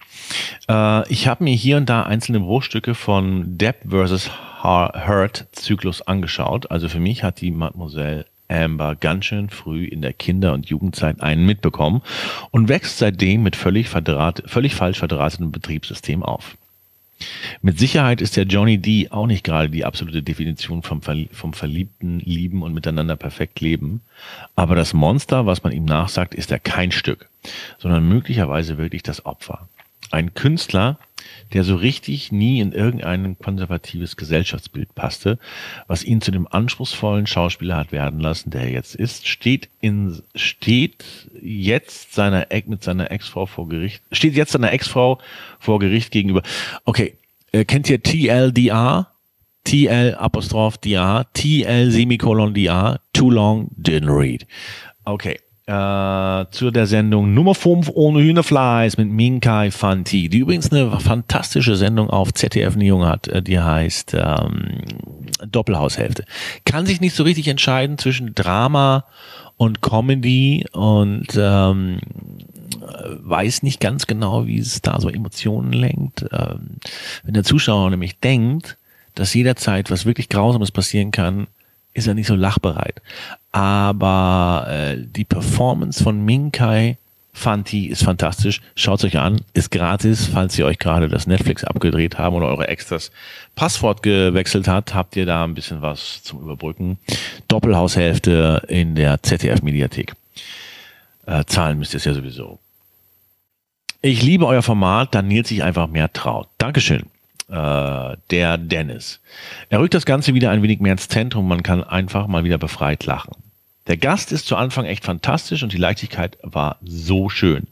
Äh, 0.69 1.09
ich 1.11 1.29
habe 1.29 1.45
mir 1.45 1.55
hier 1.55 1.77
und 1.77 1.89
da 1.89 2.03
einzelne 2.03 2.41
Bruchstücke 2.41 2.95
von 2.95 3.57
Depp 3.57 3.91
vs. 3.91 4.31
Hurt 4.63 5.47
Zyklus 5.53 6.03
angeschaut. 6.03 6.71
Also 6.71 6.89
für 6.89 7.01
mich 7.01 7.23
hat 7.23 7.41
die 7.41 7.51
Mademoiselle 7.51 8.27
Amber 8.51 8.97
ganz 8.97 9.27
schön 9.27 9.49
früh 9.49 9.85
in 9.85 10.03
der 10.03 10.13
Kinder- 10.13 10.53
und 10.53 10.67
Jugendzeit 10.67 11.21
einen 11.21 11.47
mitbekommen 11.47 12.03
und 12.51 12.69
wächst 12.69 12.99
seitdem 12.99 13.43
mit 13.43 13.57
völlig, 13.57 13.89
verdraht, 13.89 14.43
völlig 14.47 14.75
falsch 14.75 14.99
verdrahtetem 14.99 15.53
Betriebssystem 15.53 16.23
auf. 16.23 16.57
Mit 17.61 17.79
Sicherheit 17.79 18.21
ist 18.21 18.37
der 18.37 18.45
Johnny 18.45 18.79
D 18.79 19.09
auch 19.11 19.27
nicht 19.27 19.45
gerade 19.45 19.69
die 19.69 19.85
absolute 19.85 20.23
Definition 20.23 20.83
vom, 20.83 21.03
Verlie 21.03 21.29
vom 21.33 21.53
verliebten 21.53 22.21
Lieben 22.21 22.63
und 22.63 22.73
miteinander 22.73 23.17
perfekt 23.17 23.61
leben. 23.61 24.01
Aber 24.57 24.75
das 24.75 24.95
Monster, 24.95 25.45
was 25.45 25.63
man 25.63 25.73
ihm 25.73 25.85
nachsagt, 25.85 26.35
ist 26.35 26.51
er 26.51 26.59
kein 26.59 26.93
Stück, 26.93 27.29
sondern 27.79 28.09
möglicherweise 28.09 28.79
wirklich 28.79 29.03
das 29.03 29.27
Opfer. 29.27 29.69
Ein 30.11 30.35
Künstler, 30.35 30.99
der 31.53 31.65
so 31.65 31.77
richtig 31.77 32.33
nie 32.33 32.61
in 32.61 32.73
irgendein 32.73 33.39
konservatives 33.39 34.17
Gesellschaftsbild 34.17 34.95
passte, 34.95 35.39
was 35.87 36.05
ihn 36.05 36.21
zu 36.21 36.31
dem 36.31 36.47
anspruchsvollen 36.49 37.27
Schauspieler 37.27 37.77
hat 37.77 37.93
werden 37.93 38.21
lassen, 38.21 38.51
der 38.51 38.63
er 38.63 38.71
jetzt 38.71 38.95
ist, 38.95 39.27
steht 39.27 39.69
in, 39.81 40.23
steht 40.35 41.05
jetzt 41.41 42.15
seiner 42.15 42.47
mit 42.67 42.83
seiner 42.83 43.11
Ex-Frau 43.11 43.47
vor 43.47 43.69
Gericht, 43.69 44.03
steht 44.13 44.35
jetzt 44.35 44.53
seiner 44.53 44.73
Ex-Frau 44.73 45.19
vor 45.59 45.79
Gericht 45.79 46.11
gegenüber. 46.11 46.43
Okay, 46.85 47.15
äh, 47.53 47.65
kennt 47.65 47.89
ihr 47.91 48.03
TLDR? 48.03 49.09
TL 49.65 50.17
Apostroph 50.19 50.79
DR, 50.79 51.27
TL 51.35 51.91
Semikolon 51.91 52.55
DR, 52.55 52.99
too 53.13 53.31
long, 53.31 53.69
didn't 53.77 54.09
read. 54.09 54.47
Okay. 55.05 55.39
Äh, 55.71 56.51
zu 56.51 56.73
der 56.73 56.89
Sendung 56.89 57.33
Nummer 57.33 57.55
5 57.55 57.91
ohne 57.95 58.21
Hühnerfleisch 58.21 58.97
mit 58.97 59.09
Minkai 59.09 59.71
Fanti, 59.71 60.29
die 60.29 60.39
übrigens 60.39 60.73
eine 60.73 60.99
fantastische 60.99 61.77
Sendung 61.77 62.11
auf 62.11 62.35
ZDF 62.35 62.75
Neo 62.75 63.07
hat, 63.07 63.29
äh, 63.29 63.41
die 63.41 63.61
heißt 63.61 64.17
ähm, 64.19 64.81
Doppelhaushälfte. 65.49 66.25
Kann 66.65 66.87
sich 66.87 67.01
nicht 67.01 67.15
so 67.15 67.23
richtig 67.23 67.47
entscheiden 67.47 67.99
zwischen 67.99 68.35
Drama 68.35 69.05
und 69.59 69.81
Comedy 69.81 70.67
und 70.73 71.29
ähm, 71.37 72.01
weiß 73.21 73.63
nicht 73.63 73.79
ganz 73.79 74.09
genau, 74.09 74.49
wie 74.49 74.59
es 74.59 74.83
da 74.83 74.99
so 74.99 75.09
Emotionen 75.09 75.73
lenkt. 75.73 76.27
Ähm, 76.33 76.79
wenn 77.23 77.35
der 77.35 77.45
Zuschauer 77.45 77.91
nämlich 77.91 78.19
denkt, 78.19 78.77
dass 79.15 79.35
jederzeit 79.35 79.89
was 79.93 80.05
wirklich 80.05 80.29
Grausames 80.31 80.73
passieren 80.73 81.13
kann, 81.13 81.47
ist 81.93 82.07
er 82.07 82.15
nicht 82.15 82.27
so 82.27 82.35
lachbereit. 82.35 83.03
Aber 83.53 84.67
äh, 84.69 84.97
die 84.99 85.25
Performance 85.25 86.03
von 86.03 86.25
Minkai 86.25 86.97
Fanti 87.33 87.87
ist 87.87 88.03
fantastisch. 88.03 88.61
Schaut 88.75 89.05
euch 89.05 89.19
an, 89.19 89.41
ist 89.55 89.71
gratis. 89.71 90.27
Falls 90.27 90.59
ihr 90.59 90.67
euch 90.67 90.79
gerade 90.79 91.09
das 91.09 91.27
Netflix 91.27 91.65
abgedreht 91.65 92.19
haben 92.19 92.37
oder 92.37 92.47
eure 92.47 92.69
Extras 92.69 93.11
Passwort 93.55 94.03
gewechselt 94.03 94.69
hat, 94.69 94.95
habt 94.95 95.17
ihr 95.17 95.27
da 95.27 95.45
ein 95.45 95.55
bisschen 95.55 95.81
was 95.81 96.23
zum 96.23 96.41
Überbrücken. 96.41 96.99
Doppelhaushälfte 97.49 98.63
in 98.69 98.95
der 98.95 99.23
ZDF-Mediathek. 99.23 100.15
Äh, 101.27 101.45
zahlen 101.45 101.79
müsst 101.79 101.95
ihr 101.95 101.99
es 101.99 102.05
ja 102.05 102.15
sowieso. 102.15 102.59
Ich 104.03 104.23
liebe 104.23 104.47
euer 104.47 104.63
Format, 104.63 105.15
da 105.15 105.23
Nils 105.23 105.49
sich 105.49 105.63
einfach 105.63 105.87
mehr 105.87 106.13
traut. 106.13 106.49
Dankeschön. 106.59 107.05
Äh, 107.51 108.17
der 108.31 108.59
Dennis. 108.59 109.21
Er 109.71 109.81
rückt 109.81 109.95
das 109.95 110.07
Ganze 110.07 110.35
wieder 110.35 110.51
ein 110.51 110.63
wenig 110.63 110.79
mehr 110.81 110.93
ins 110.93 111.09
Zentrum. 111.09 111.49
Man 111.49 111.65
kann 111.65 111.83
einfach 111.83 112.29
mal 112.29 112.45
wieder 112.45 112.59
befreit 112.59 113.05
lachen. 113.07 113.35
Der 113.89 113.97
Gast 113.97 114.31
ist 114.31 114.47
zu 114.47 114.55
Anfang 114.55 114.85
echt 114.85 115.05
fantastisch 115.05 115.65
und 115.65 115.73
die 115.73 115.79
Leichtigkeit 115.79 116.39
war 116.43 116.77
so 116.85 117.29
schön. 117.29 117.67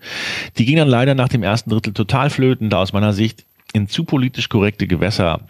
Die 0.56 0.64
ging 0.64 0.76
dann 0.76 0.88
leider 0.88 1.14
nach 1.14 1.28
dem 1.28 1.44
ersten 1.44 1.70
Drittel 1.70 1.92
total 1.92 2.28
flöten, 2.30 2.70
da 2.70 2.78
aus 2.78 2.92
meiner 2.92 3.12
Sicht 3.12 3.44
in 3.72 3.88
zu 3.88 4.02
politisch 4.02 4.48
korrekte 4.48 4.88
Gewässer 4.88 5.42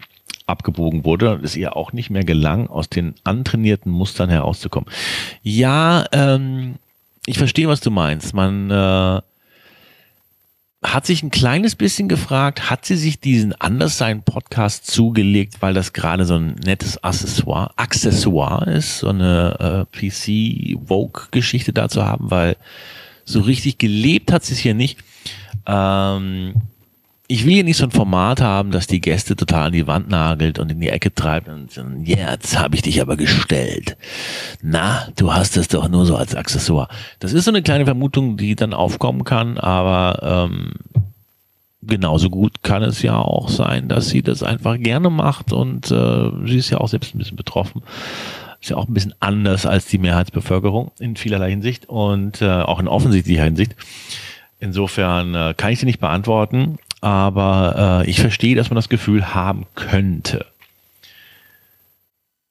abgebogen 0.45 1.05
wurde 1.05 1.33
und 1.33 1.43
es 1.43 1.55
ihr 1.55 1.75
auch 1.75 1.91
nicht 1.91 2.11
mehr 2.11 2.23
gelang, 2.23 2.67
aus 2.67 2.87
den 2.87 3.15
antrainierten 3.23 3.91
Mustern 3.91 4.29
herauszukommen. 4.29 4.89
Ja, 5.41 6.05
ähm, 6.11 6.75
ich 7.25 7.39
verstehe, 7.39 7.67
was 7.67 7.81
du 7.81 7.89
meinst. 7.89 8.35
Man 8.35 8.69
äh, 8.69 9.21
hat 10.83 11.05
sich 11.05 11.23
ein 11.23 11.31
kleines 11.31 11.75
bisschen 11.75 12.07
gefragt, 12.07 12.69
hat 12.69 12.85
sie 12.85 12.95
sich 12.95 13.19
diesen 13.19 13.53
Anderssein-Podcast 13.53 14.87
zugelegt, 14.87 15.57
weil 15.61 15.73
das 15.73 15.91
gerade 15.91 16.25
so 16.25 16.35
ein 16.35 16.55
nettes 16.63 17.03
Accessoire, 17.03 17.71
Accessoire 17.75 18.69
ist, 18.71 18.99
so 18.99 19.09
eine 19.09 19.87
äh, 19.93 20.09
PC-Vogue-Geschichte 20.09 21.73
da 21.73 21.89
zu 21.89 22.05
haben, 22.05 22.31
weil 22.31 22.55
so 23.25 23.41
richtig 23.41 23.77
gelebt 23.77 24.31
hat 24.31 24.45
sie 24.45 24.53
es 24.53 24.59
hier 24.59 24.73
nicht. 24.73 24.99
Ähm, 25.67 26.53
ich 27.31 27.45
will 27.45 27.53
hier 27.53 27.63
nicht 27.63 27.77
so 27.77 27.83
ein 27.83 27.91
Format 27.91 28.41
haben, 28.41 28.71
dass 28.71 28.87
die 28.87 29.01
Gäste 29.01 29.35
total 29.35 29.67
an 29.67 29.71
die 29.71 29.85
Wand 29.85 30.09
nagelt 30.09 30.57
und 30.57 30.71
in 30.71 30.81
die 30.81 30.89
Ecke 30.89 31.13
treibt 31.13 31.47
und 31.47 31.69
ja, 32.03 32.31
jetzt 32.31 32.57
habe 32.57 32.75
ich 32.75 32.81
dich 32.81 32.99
aber 33.01 33.17
gestellt. 33.17 33.97
Na, 34.63 35.07
du 35.15 35.31
hast 35.31 35.55
es 35.55 35.67
doch 35.67 35.87
nur 35.89 36.07
so 36.07 36.15
als 36.15 36.33
Accessoire. 36.33 36.89
Das 37.19 37.33
ist 37.33 37.45
so 37.45 37.51
eine 37.51 37.61
kleine 37.61 37.85
Vermutung, 37.85 38.35
die 38.35 38.55
dann 38.55 38.73
aufkommen 38.73 39.25
kann, 39.25 39.59
aber 39.59 40.49
ähm, 40.49 40.71
genauso 41.83 42.31
gut 42.31 42.63
kann 42.63 42.81
es 42.81 43.03
ja 43.03 43.19
auch 43.19 43.47
sein, 43.47 43.89
dass 43.89 44.09
sie 44.09 44.23
das 44.23 44.41
einfach 44.41 44.79
gerne 44.79 45.11
macht 45.11 45.53
und 45.53 45.91
äh, 45.91 46.31
sie 46.47 46.57
ist 46.57 46.71
ja 46.71 46.79
auch 46.79 46.87
selbst 46.87 47.13
ein 47.13 47.19
bisschen 47.19 47.37
betroffen. 47.37 47.83
Ist 48.59 48.71
ja 48.71 48.77
auch 48.77 48.87
ein 48.87 48.93
bisschen 48.95 49.13
anders 49.19 49.67
als 49.67 49.85
die 49.85 49.99
Mehrheitsbevölkerung 49.99 50.91
in 50.97 51.15
vielerlei 51.15 51.51
Hinsicht 51.51 51.87
und 51.87 52.41
äh, 52.41 52.49
auch 52.49 52.79
in 52.79 52.87
offensichtlicher 52.87 53.43
Hinsicht. 53.43 53.75
Insofern 54.59 55.35
äh, 55.35 55.53
kann 55.55 55.71
ich 55.71 55.79
sie 55.79 55.85
nicht 55.85 55.99
beantworten 55.99 56.79
aber 57.01 58.03
äh, 58.05 58.09
ich 58.09 58.19
verstehe, 58.19 58.55
dass 58.55 58.69
man 58.69 58.75
das 58.75 58.89
Gefühl 58.89 59.33
haben 59.33 59.65
könnte. 59.75 60.45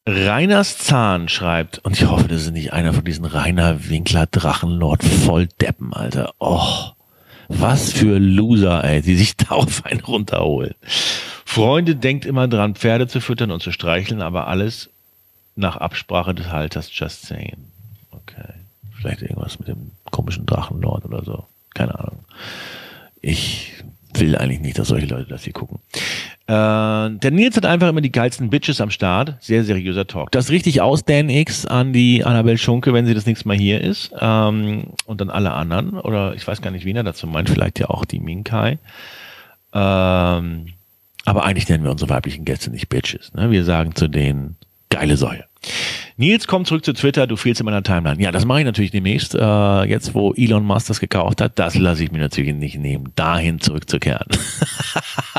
Reiners 0.07 0.79
Zahn 0.79 1.29
schreibt, 1.29 1.79
und 1.81 1.95
ich 2.01 2.09
hoffe, 2.09 2.29
das 2.29 2.43
ist 2.43 2.53
nicht 2.53 2.73
einer 2.73 2.95
von 2.95 3.05
diesen 3.05 3.27
Rainer 3.27 3.91
Winkler 3.91 4.27
Drachenlord 4.27 5.05
Volldeppen, 5.05 5.93
Alter. 5.93 6.33
Oh, 6.39 6.93
was 7.49 7.93
für 7.93 8.19
Loser, 8.19 8.85
ey, 8.85 9.03
die 9.03 9.17
sich 9.17 9.37
da 9.37 9.51
auf 9.51 9.85
einen 9.85 10.01
runterholen. 10.01 10.75
Freunde 11.45 11.97
denkt 11.97 12.25
immer 12.25 12.49
dran, 12.49 12.75
Pferde 12.75 13.07
zu 13.07 13.21
füttern 13.21 13.51
und 13.51 13.63
zu 13.63 13.73
streicheln, 13.73 14.23
aber 14.23 14.49
alles 14.49 14.91
nach 15.57 15.77
Absprache 15.77 16.35
des 16.35 16.49
Halters 16.49 16.91
just 16.93 17.27
saying. 17.27 17.57
Okay. 18.11 18.55
Vielleicht 18.93 19.23
irgendwas 19.23 19.59
mit 19.59 19.69
dem 19.69 19.91
komischen 20.11 20.47
Drachenlord 20.47 21.05
oder 21.05 21.25
so. 21.25 21.47
Keine 21.75 21.99
Ahnung. 21.99 22.25
Ich 23.21 23.73
will 24.15 24.37
eigentlich 24.37 24.61
nicht, 24.61 24.79
dass 24.79 24.89
solche 24.89 25.07
Leute 25.07 25.29
das 25.29 25.45
hier 25.45 25.53
gucken. 25.53 25.79
Äh, 26.47 26.53
der 26.53 27.31
Nils 27.31 27.57
hat 27.57 27.67
einfach 27.67 27.89
immer 27.89 28.01
die 28.01 28.13
geilsten 28.13 28.51
Bitches 28.51 28.81
am 28.81 28.91
Start. 28.91 29.35
Sehr 29.41 29.65
seriöser 29.65 30.07
Talk. 30.07 30.31
Das 30.33 30.51
richtig 30.51 30.81
aus, 30.81 31.05
Dan 31.05 31.29
X, 31.29 31.67
an 31.67 31.93
die 31.93 32.25
Annabelle 32.25 32.59
Schunke, 32.59 32.93
wenn 32.93 33.07
sie 33.07 33.15
das 33.15 33.27
nächste 33.27 33.49
Mal 33.49 33.57
hier 33.57 33.81
ist. 33.81 34.13
Ähm, 34.19 34.89
und 35.07 35.21
dann 35.21 35.31
alle 35.31 35.53
anderen. 35.53 35.99
Oder 36.01 36.35
ich 36.35 36.47
weiß 36.47 36.63
gar 36.63 36.71
nicht, 36.71 36.85
wen 36.85 36.97
er 36.97 37.05
dazu 37.05 37.27
meint. 37.27 37.51
Vielleicht 37.51 37.79
ja 37.79 37.91
auch 37.91 38.05
die 38.05 38.21
Minkai. 38.21 38.79
Ähm, 39.73 40.67
aber 41.25 41.45
eigentlich 41.45 41.69
nennen 41.69 41.85
wir 41.85 41.91
unsere 41.91 42.11
weiblichen 42.11 42.45
Gäste 42.45 42.71
nicht 42.71 42.89
Bitches. 42.89 43.35
Ne? 43.35 43.51
Wir 43.51 43.65
sagen 43.65 43.95
zu 43.95 44.09
denen 44.09 44.57
geile 44.89 45.17
Säue. 45.17 45.45
Nils, 46.19 46.49
komm 46.49 46.65
zurück 46.65 46.85
zu 46.85 46.93
Twitter, 46.95 47.29
du 47.29 47.37
fehlst 47.37 47.61
in 47.61 47.65
meiner 47.65 47.85
Timeline. 47.85 48.21
Ja, 48.21 48.33
das 48.33 48.45
mache 48.45 48.59
ich 48.59 48.65
natürlich 48.65 48.91
demnächst. 48.91 49.37
Äh, 49.37 49.85
jetzt, 49.85 50.15
wo 50.15 50.33
Elon 50.35 50.65
Musk 50.65 50.89
das 50.89 50.99
gekauft 50.99 51.41
hat, 51.41 51.61
das 51.61 51.77
lasse 51.77 52.03
ich 52.03 52.11
mir 52.11 52.19
natürlich 52.19 52.53
nicht 52.57 52.77
nehmen, 52.77 53.13
dahin 53.15 53.61
zurückzukehren. 53.61 54.27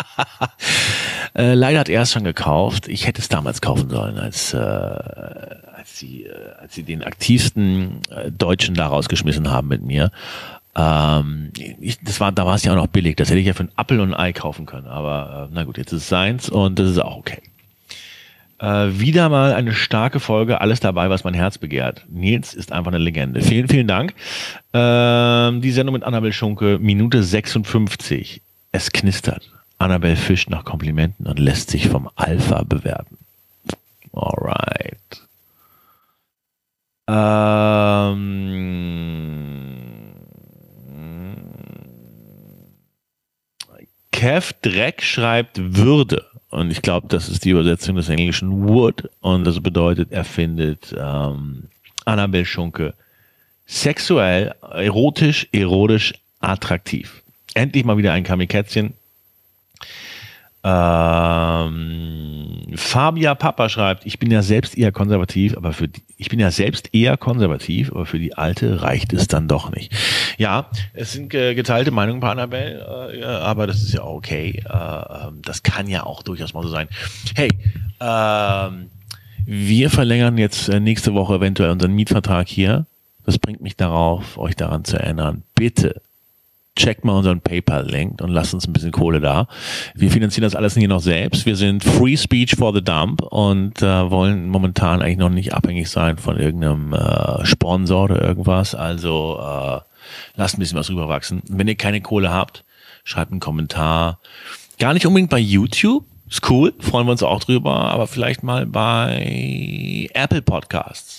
äh, 1.35 1.53
leider 1.53 1.79
hat 1.79 1.89
er 1.89 2.03
es 2.03 2.13
schon 2.13 2.23
gekauft. 2.23 2.87
Ich 2.87 3.05
hätte 3.07 3.21
es 3.21 3.27
damals 3.27 3.59
kaufen 3.59 3.89
sollen, 3.89 4.17
als, 4.17 4.53
äh, 4.53 4.57
als, 4.57 5.99
sie, 5.99 6.23
äh, 6.23 6.53
als 6.61 6.75
sie 6.75 6.83
den 6.83 7.03
aktivsten 7.03 7.99
äh, 8.09 8.31
Deutschen 8.31 8.73
da 8.73 8.87
rausgeschmissen 8.87 9.51
haben 9.51 9.67
mit 9.67 9.83
mir. 9.83 10.13
Ähm, 10.77 11.51
ich, 11.57 11.99
das 11.99 12.21
war, 12.21 12.31
da 12.31 12.45
war 12.45 12.55
es 12.55 12.63
ja 12.63 12.71
auch 12.71 12.77
noch 12.77 12.87
billig. 12.87 13.17
Das 13.17 13.29
hätte 13.29 13.39
ich 13.39 13.47
ja 13.47 13.53
für 13.53 13.63
einen 13.63 13.71
Apfel 13.75 13.99
und 13.99 14.13
ein 14.13 14.19
Ei 14.19 14.31
kaufen 14.31 14.65
können. 14.65 14.87
Aber 14.87 15.49
äh, 15.49 15.53
na 15.53 15.65
gut, 15.65 15.77
jetzt 15.77 15.91
ist 15.91 16.03
es 16.03 16.07
seins 16.07 16.49
und 16.49 16.79
das 16.79 16.89
ist 16.89 16.99
auch 16.99 17.17
okay. 17.17 17.41
Äh, 18.59 18.99
wieder 18.99 19.29
mal 19.29 19.53
eine 19.53 19.73
starke 19.73 20.19
Folge, 20.19 20.59
alles 20.59 20.81
dabei, 20.81 21.09
was 21.09 21.23
mein 21.23 21.33
Herz 21.33 21.57
begehrt. 21.57 22.05
Nils 22.09 22.53
ist 22.53 22.71
einfach 22.71 22.91
eine 22.91 22.97
Legende. 22.97 23.41
Vielen, 23.41 23.69
vielen 23.69 23.87
Dank. 23.87 24.13
Ähm, 24.73 25.61
die 25.61 25.71
Sendung 25.71 25.93
mit 25.93 26.03
Annabel 26.03 26.33
Schunke, 26.33 26.77
Minute 26.79 27.23
56. 27.23 28.41
Es 28.71 28.91
knistert. 28.91 29.49
Annabel 29.77 30.17
fischt 30.17 30.49
nach 30.49 30.65
Komplimenten 30.65 31.25
und 31.25 31.39
lässt 31.39 31.69
sich 31.69 31.87
vom 31.87 32.09
Alpha 32.15 32.63
bewerten. 32.63 33.17
Alright. 34.11 34.99
Ähm, 37.07 38.19
Kev 44.11 44.53
Dreck 44.61 45.01
schreibt 45.01 45.77
Würde. 45.77 46.28
Und 46.49 46.71
ich 46.71 46.81
glaube, 46.81 47.07
das 47.07 47.29
ist 47.29 47.45
die 47.45 47.51
Übersetzung 47.51 47.95
des 47.95 48.09
englischen 48.09 48.67
Wood. 48.67 49.09
Und 49.21 49.45
das 49.45 49.61
bedeutet, 49.61 50.11
er 50.11 50.23
findet 50.23 50.95
ähm, 50.97 51.69
Annabel 52.05 52.45
Schunke 52.45 52.93
sexuell, 53.65 54.55
erotisch, 54.61 55.47
erotisch 55.51 56.13
attraktiv. 56.39 57.23
Endlich 57.53 57.85
mal 57.85 57.97
wieder 57.97 58.13
ein 58.13 58.23
Kamikätzchen. 58.23 58.93
Ähm, 60.61 62.49
Fabia 62.75 63.33
Papa 63.33 63.69
schreibt, 63.69 64.05
ich 64.05 64.19
bin 64.19 64.29
ja 64.29 64.41
selbst 64.41 64.77
eher 64.77 64.91
konservativ, 64.91 65.55
aber 65.55 65.71
für 65.71 65.87
die, 65.87 66.01
ich 66.17 66.27
bin 66.27 66.39
ja 66.39 66.51
selbst 66.51 66.93
eher 66.93 67.15
konservativ, 67.15 67.91
aber 67.91 68.05
für 68.05 68.19
die 68.19 68.35
Alte 68.35 68.81
reicht 68.81 69.13
es 69.13 69.27
dann 69.27 69.47
doch 69.47 69.71
nicht. 69.71 69.93
Ja, 70.37 70.69
es 70.93 71.13
sind 71.13 71.29
geteilte 71.29 71.91
Meinungen 71.91 72.19
bei 72.19 72.29
Annabelle, 72.29 73.13
äh, 73.13 73.23
aber 73.23 73.67
das 73.67 73.81
ist 73.81 73.93
ja 73.93 74.03
okay. 74.03 74.61
Äh, 74.69 75.27
ähm, 75.27 75.41
das 75.43 75.63
kann 75.63 75.87
ja 75.87 76.03
auch 76.03 76.23
durchaus 76.23 76.53
mal 76.53 76.63
so 76.63 76.69
sein. 76.69 76.89
Hey, 77.35 77.49
ähm, 78.01 78.89
wir 79.45 79.89
verlängern 79.89 80.37
jetzt 80.37 80.67
äh, 80.67 80.81
nächste 80.81 81.13
Woche 81.13 81.35
eventuell 81.35 81.69
unseren 81.71 81.93
Mietvertrag 81.93 82.49
hier. 82.49 82.85
Das 83.25 83.37
bringt 83.37 83.61
mich 83.61 83.77
darauf, 83.77 84.37
euch 84.37 84.55
daran 84.55 84.83
zu 84.83 84.97
erinnern. 84.97 85.43
Bitte 85.55 86.01
checkt 86.79 87.03
mal 87.03 87.17
unseren 87.17 87.41
PayPal-Link 87.41 88.21
und 88.21 88.29
lasst 88.29 88.53
uns 88.53 88.65
ein 88.65 88.73
bisschen 88.73 88.91
Kohle 88.91 89.19
da. 89.19 89.47
Wir 89.95 90.09
finanzieren 90.09 90.43
das 90.43 90.55
alles 90.55 90.75
hier 90.75 90.87
noch 90.87 91.01
selbst. 91.01 91.45
Wir 91.45 91.55
sind 91.55 91.83
Free 91.83 92.15
Speech 92.15 92.55
for 92.55 92.73
the 92.73 92.81
Dump 92.81 93.21
und 93.21 93.81
äh, 93.81 94.09
wollen 94.09 94.47
momentan 94.47 95.01
eigentlich 95.01 95.17
noch 95.17 95.29
nicht 95.29 95.53
abhängig 95.53 95.89
sein 95.89 96.17
von 96.17 96.39
irgendeinem 96.39 96.93
äh, 96.93 97.45
Sponsor 97.45 98.05
oder 98.05 98.21
irgendwas. 98.21 98.75
Also 98.75 99.39
äh, 99.41 99.81
lasst 100.35 100.57
ein 100.57 100.59
bisschen 100.59 100.79
was 100.79 100.89
rüberwachsen. 100.89 101.41
wenn 101.49 101.67
ihr 101.67 101.75
keine 101.75 102.01
Kohle 102.01 102.31
habt, 102.31 102.63
schreibt 103.03 103.31
einen 103.31 103.41
Kommentar. 103.41 104.19
Gar 104.79 104.93
nicht 104.93 105.05
unbedingt 105.05 105.29
bei 105.29 105.39
YouTube. 105.39 106.05
Ist 106.29 106.49
cool, 106.49 106.73
freuen 106.79 107.07
wir 107.07 107.11
uns 107.11 107.23
auch 107.23 107.43
drüber, 107.43 107.73
aber 107.91 108.07
vielleicht 108.07 108.43
mal 108.43 108.67
bei 108.67 110.07
Apple 110.13 110.43
Podcasts 110.43 111.18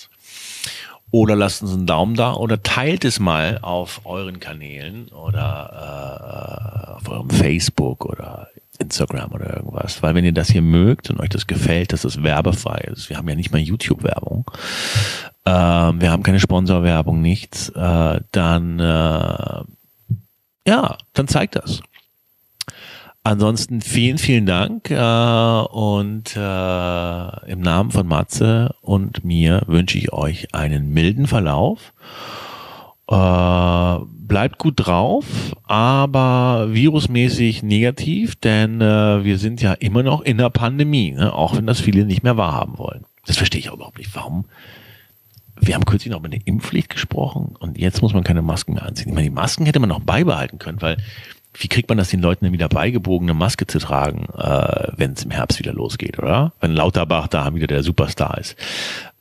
oder 1.11 1.35
lasst 1.35 1.61
uns 1.61 1.73
einen 1.73 1.85
Daumen 1.85 2.15
da 2.15 2.33
oder 2.33 2.63
teilt 2.63 3.05
es 3.05 3.19
mal 3.19 3.59
auf 3.61 4.01
euren 4.05 4.39
Kanälen 4.39 5.09
oder 5.09 6.87
äh, 6.87 6.91
auf 6.93 7.09
eurem 7.09 7.29
Facebook 7.29 8.05
oder 8.05 8.47
Instagram 8.79 9.31
oder 9.33 9.55
irgendwas. 9.55 10.01
Weil 10.01 10.15
wenn 10.15 10.25
ihr 10.25 10.31
das 10.31 10.49
hier 10.49 10.61
mögt 10.61 11.09
und 11.09 11.19
euch 11.19 11.29
das 11.29 11.47
gefällt, 11.47 11.93
dass 11.93 12.05
es 12.05 12.23
werbefrei 12.23 12.87
ist, 12.91 13.09
wir 13.09 13.17
haben 13.17 13.29
ja 13.29 13.35
nicht 13.35 13.51
mal 13.51 13.59
YouTube-Werbung, 13.59 14.49
äh, 15.45 15.51
wir 15.51 16.11
haben 16.11 16.23
keine 16.23 16.39
Sponsorwerbung, 16.39 17.21
nichts, 17.21 17.69
äh, 17.69 18.19
dann 18.31 18.79
äh, 18.79 19.63
ja, 20.67 20.97
dann 21.13 21.27
zeigt 21.27 21.55
das. 21.55 21.81
Ansonsten 23.23 23.81
vielen, 23.81 24.17
vielen 24.17 24.47
Dank 24.47 24.89
äh, 24.89 24.95
und 24.95 26.35
äh, 26.35 27.51
im 27.51 27.61
Namen 27.61 27.91
von 27.91 28.07
Matze 28.07 28.75
und 28.81 29.23
mir 29.23 29.61
wünsche 29.67 29.99
ich 29.99 30.11
euch 30.11 30.55
einen 30.55 30.89
milden 30.89 31.27
Verlauf. 31.27 31.93
Äh, 33.07 34.05
bleibt 34.09 34.57
gut 34.57 34.75
drauf, 34.77 35.25
aber 35.65 36.67
virusmäßig 36.69 37.61
negativ, 37.61 38.37
denn 38.37 38.81
äh, 38.81 39.23
wir 39.23 39.37
sind 39.37 39.61
ja 39.61 39.73
immer 39.73 40.01
noch 40.01 40.21
in 40.21 40.37
der 40.39 40.49
Pandemie, 40.49 41.11
ne? 41.11 41.31
auch 41.31 41.55
wenn 41.55 41.67
das 41.67 41.79
viele 41.79 42.05
nicht 42.05 42.23
mehr 42.23 42.37
wahrhaben 42.37 42.79
wollen. 42.79 43.05
Das 43.27 43.37
verstehe 43.37 43.59
ich 43.59 43.69
auch 43.69 43.75
überhaupt 43.75 43.99
nicht. 43.99 44.15
Warum? 44.15 44.45
Wir 45.59 45.75
haben 45.75 45.85
kürzlich 45.85 46.11
noch 46.11 46.19
über 46.19 46.29
eine 46.29 46.41
Impfpflicht 46.43 46.89
gesprochen 46.89 47.55
und 47.59 47.77
jetzt 47.77 48.01
muss 48.01 48.13
man 48.13 48.23
keine 48.23 48.41
Masken 48.41 48.73
mehr 48.73 48.85
anziehen. 48.85 49.09
Ich 49.09 49.13
meine, 49.13 49.27
die 49.27 49.35
Masken 49.35 49.67
hätte 49.67 49.79
man 49.79 49.89
noch 49.89 49.99
beibehalten 49.99 50.57
können, 50.57 50.81
weil 50.81 50.97
wie 51.53 51.67
kriegt 51.67 51.89
man 51.89 51.97
das 51.97 52.09
den 52.09 52.21
Leuten 52.21 52.45
denn 52.45 52.53
wieder 52.53 52.69
beigebogen, 52.69 53.29
eine 53.29 53.37
Maske 53.37 53.67
zu 53.67 53.79
tragen, 53.79 54.27
äh, 54.37 54.87
wenn 54.95 55.13
es 55.13 55.23
im 55.23 55.31
Herbst 55.31 55.59
wieder 55.59 55.73
losgeht, 55.73 56.17
oder? 56.17 56.53
Wenn 56.61 56.71
Lauterbach 56.71 57.27
da 57.27 57.53
wieder 57.53 57.67
der 57.67 57.83
Superstar 57.83 58.37
ist. 58.37 58.55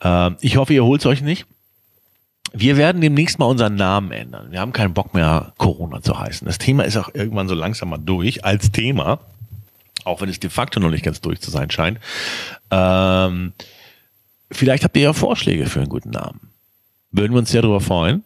Äh, 0.03 0.31
ich 0.41 0.57
hoffe, 0.57 0.75
ihr 0.75 0.85
holt 0.85 1.05
euch 1.07 1.23
nicht. 1.23 1.47
Wir 2.53 2.77
werden 2.77 3.01
demnächst 3.01 3.39
mal 3.39 3.47
unseren 3.47 3.77
Namen 3.77 4.11
ändern. 4.13 4.51
Wir 4.51 4.61
haben 4.61 4.73
keinen 4.73 4.95
Bock 4.95 5.15
mehr, 5.15 5.53
Corona 5.57 6.03
zu 6.03 6.19
heißen. 6.19 6.47
Das 6.47 6.59
Thema 6.59 6.85
ist 6.85 6.97
auch 6.97 7.15
irgendwann 7.15 7.49
so 7.49 7.55
langsam 7.55 7.91
mal 7.91 7.99
durch 7.99 8.45
als 8.45 8.73
Thema, 8.73 9.21
auch 10.05 10.21
wenn 10.21 10.29
es 10.29 10.41
de 10.41 10.51
facto 10.51 10.81
noch 10.81 10.91
nicht 10.91 11.05
ganz 11.05 11.21
durch 11.21 11.41
zu 11.41 11.51
sein 11.51 11.71
scheint. 11.71 12.01
Ähm, 12.71 13.53
vielleicht 14.51 14.85
habt 14.85 14.97
ihr 14.97 15.03
ja 15.03 15.13
Vorschläge 15.13 15.67
für 15.67 15.81
einen 15.81 15.89
guten 15.89 16.11
Namen. 16.11 16.41
Würden 17.13 17.33
wir 17.33 17.39
uns 17.39 17.51
sehr 17.51 17.63
darüber 17.63 17.81
freuen. 17.81 18.25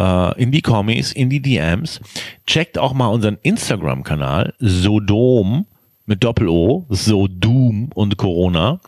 Äh, 0.00 0.42
in 0.42 0.50
die 0.50 0.62
Kommis, 0.62 1.12
in 1.12 1.28
die 1.28 1.40
DMs. 1.40 2.00
Checkt 2.46 2.78
auch 2.78 2.94
mal 2.94 3.08
unseren 3.08 3.38
Instagram-Kanal, 3.42 4.54
Sodom 4.58 5.66
mit 6.06 6.24
Doppel-O, 6.24 6.86
Sodom 6.88 7.90
und 7.94 8.16
Corona. 8.16 8.80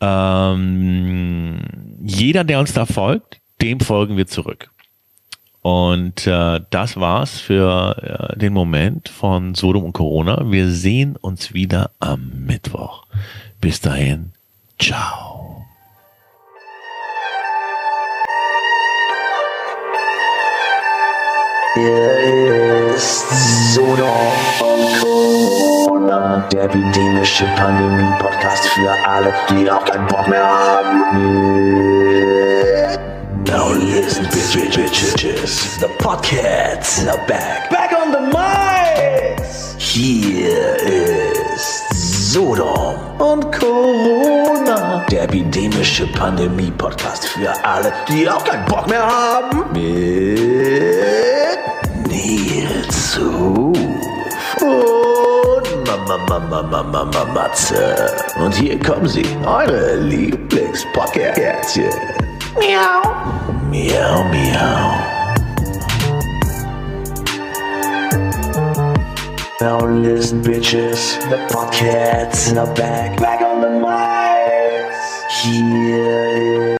Ähm, 0.00 1.60
jeder, 2.02 2.44
der 2.44 2.58
uns 2.58 2.72
da 2.72 2.86
folgt, 2.86 3.38
dem 3.60 3.80
folgen 3.80 4.16
wir 4.16 4.26
zurück. 4.26 4.70
Und 5.60 6.26
äh, 6.26 6.60
das 6.70 6.96
war's 6.96 7.38
für 7.38 8.32
äh, 8.32 8.38
den 8.38 8.54
Moment 8.54 9.10
von 9.10 9.54
Sodom 9.54 9.84
und 9.84 9.92
Corona. 9.92 10.50
Wir 10.50 10.70
sehen 10.70 11.16
uns 11.16 11.52
wieder 11.52 11.90
am 12.00 12.46
Mittwoch. 12.46 13.04
Bis 13.60 13.82
dahin, 13.82 14.32
ciao. 14.78 15.59
Hier 21.74 22.94
ist 22.96 23.78
und 23.78 25.00
Corona, 25.00 26.48
der 26.52 26.64
epidemische 26.64 27.44
Pandemie-Podcast 27.56 28.66
für 28.70 28.90
alle, 29.06 29.32
die 29.48 29.70
auch 29.70 29.84
keinen 29.84 30.08
Bock 30.08 30.26
mehr 30.26 30.44
haben. 30.44 31.99
Now 33.80 33.86
listen, 33.86 34.26
bitches, 34.26 35.14
bitches. 35.14 35.80
The 35.80 35.88
podcasts 36.04 37.00
are 37.08 37.16
back. 37.26 37.70
Back 37.70 37.94
on 37.94 38.12
the 38.12 38.20
mics. 38.30 39.74
Hier 39.78 40.76
ist 40.76 42.32
Sodom 42.32 42.96
und 43.18 43.50
Corona. 43.52 45.06
Der 45.10 45.22
epidemische 45.22 46.06
Pandemie-Podcast 46.08 47.28
für 47.28 47.52
alle, 47.64 47.90
die 48.06 48.28
auch 48.28 48.44
keinen 48.44 48.66
Bock 48.66 48.86
mehr 48.86 49.02
haben. 49.02 49.64
Mit 49.72 49.80
Nils 52.06 53.18
Ruf 53.18 53.78
und 54.60 55.86
Mama, 55.86 56.18
Mama, 56.28 56.62
Mama, 56.62 56.82
Mama, 56.82 57.24
Matze. 57.32 57.96
Und 58.38 58.54
hier 58.54 58.78
kommen 58.78 59.08
sie, 59.08 59.24
eure 59.46 59.96
Lieblingspodcastchen. 59.96 61.88
Miau. 62.58 63.02
Miau, 63.70 64.24
miau. 64.32 64.86
Now 69.60 69.86
listen, 69.86 70.42
bitches. 70.42 71.20
The 71.30 71.36
podcasts 71.52 72.56
are 72.56 72.74
back. 72.74 73.20
Back 73.20 73.42
on 73.42 73.60
the 73.60 73.68
mics. 73.68 74.98
Here. 75.42 76.76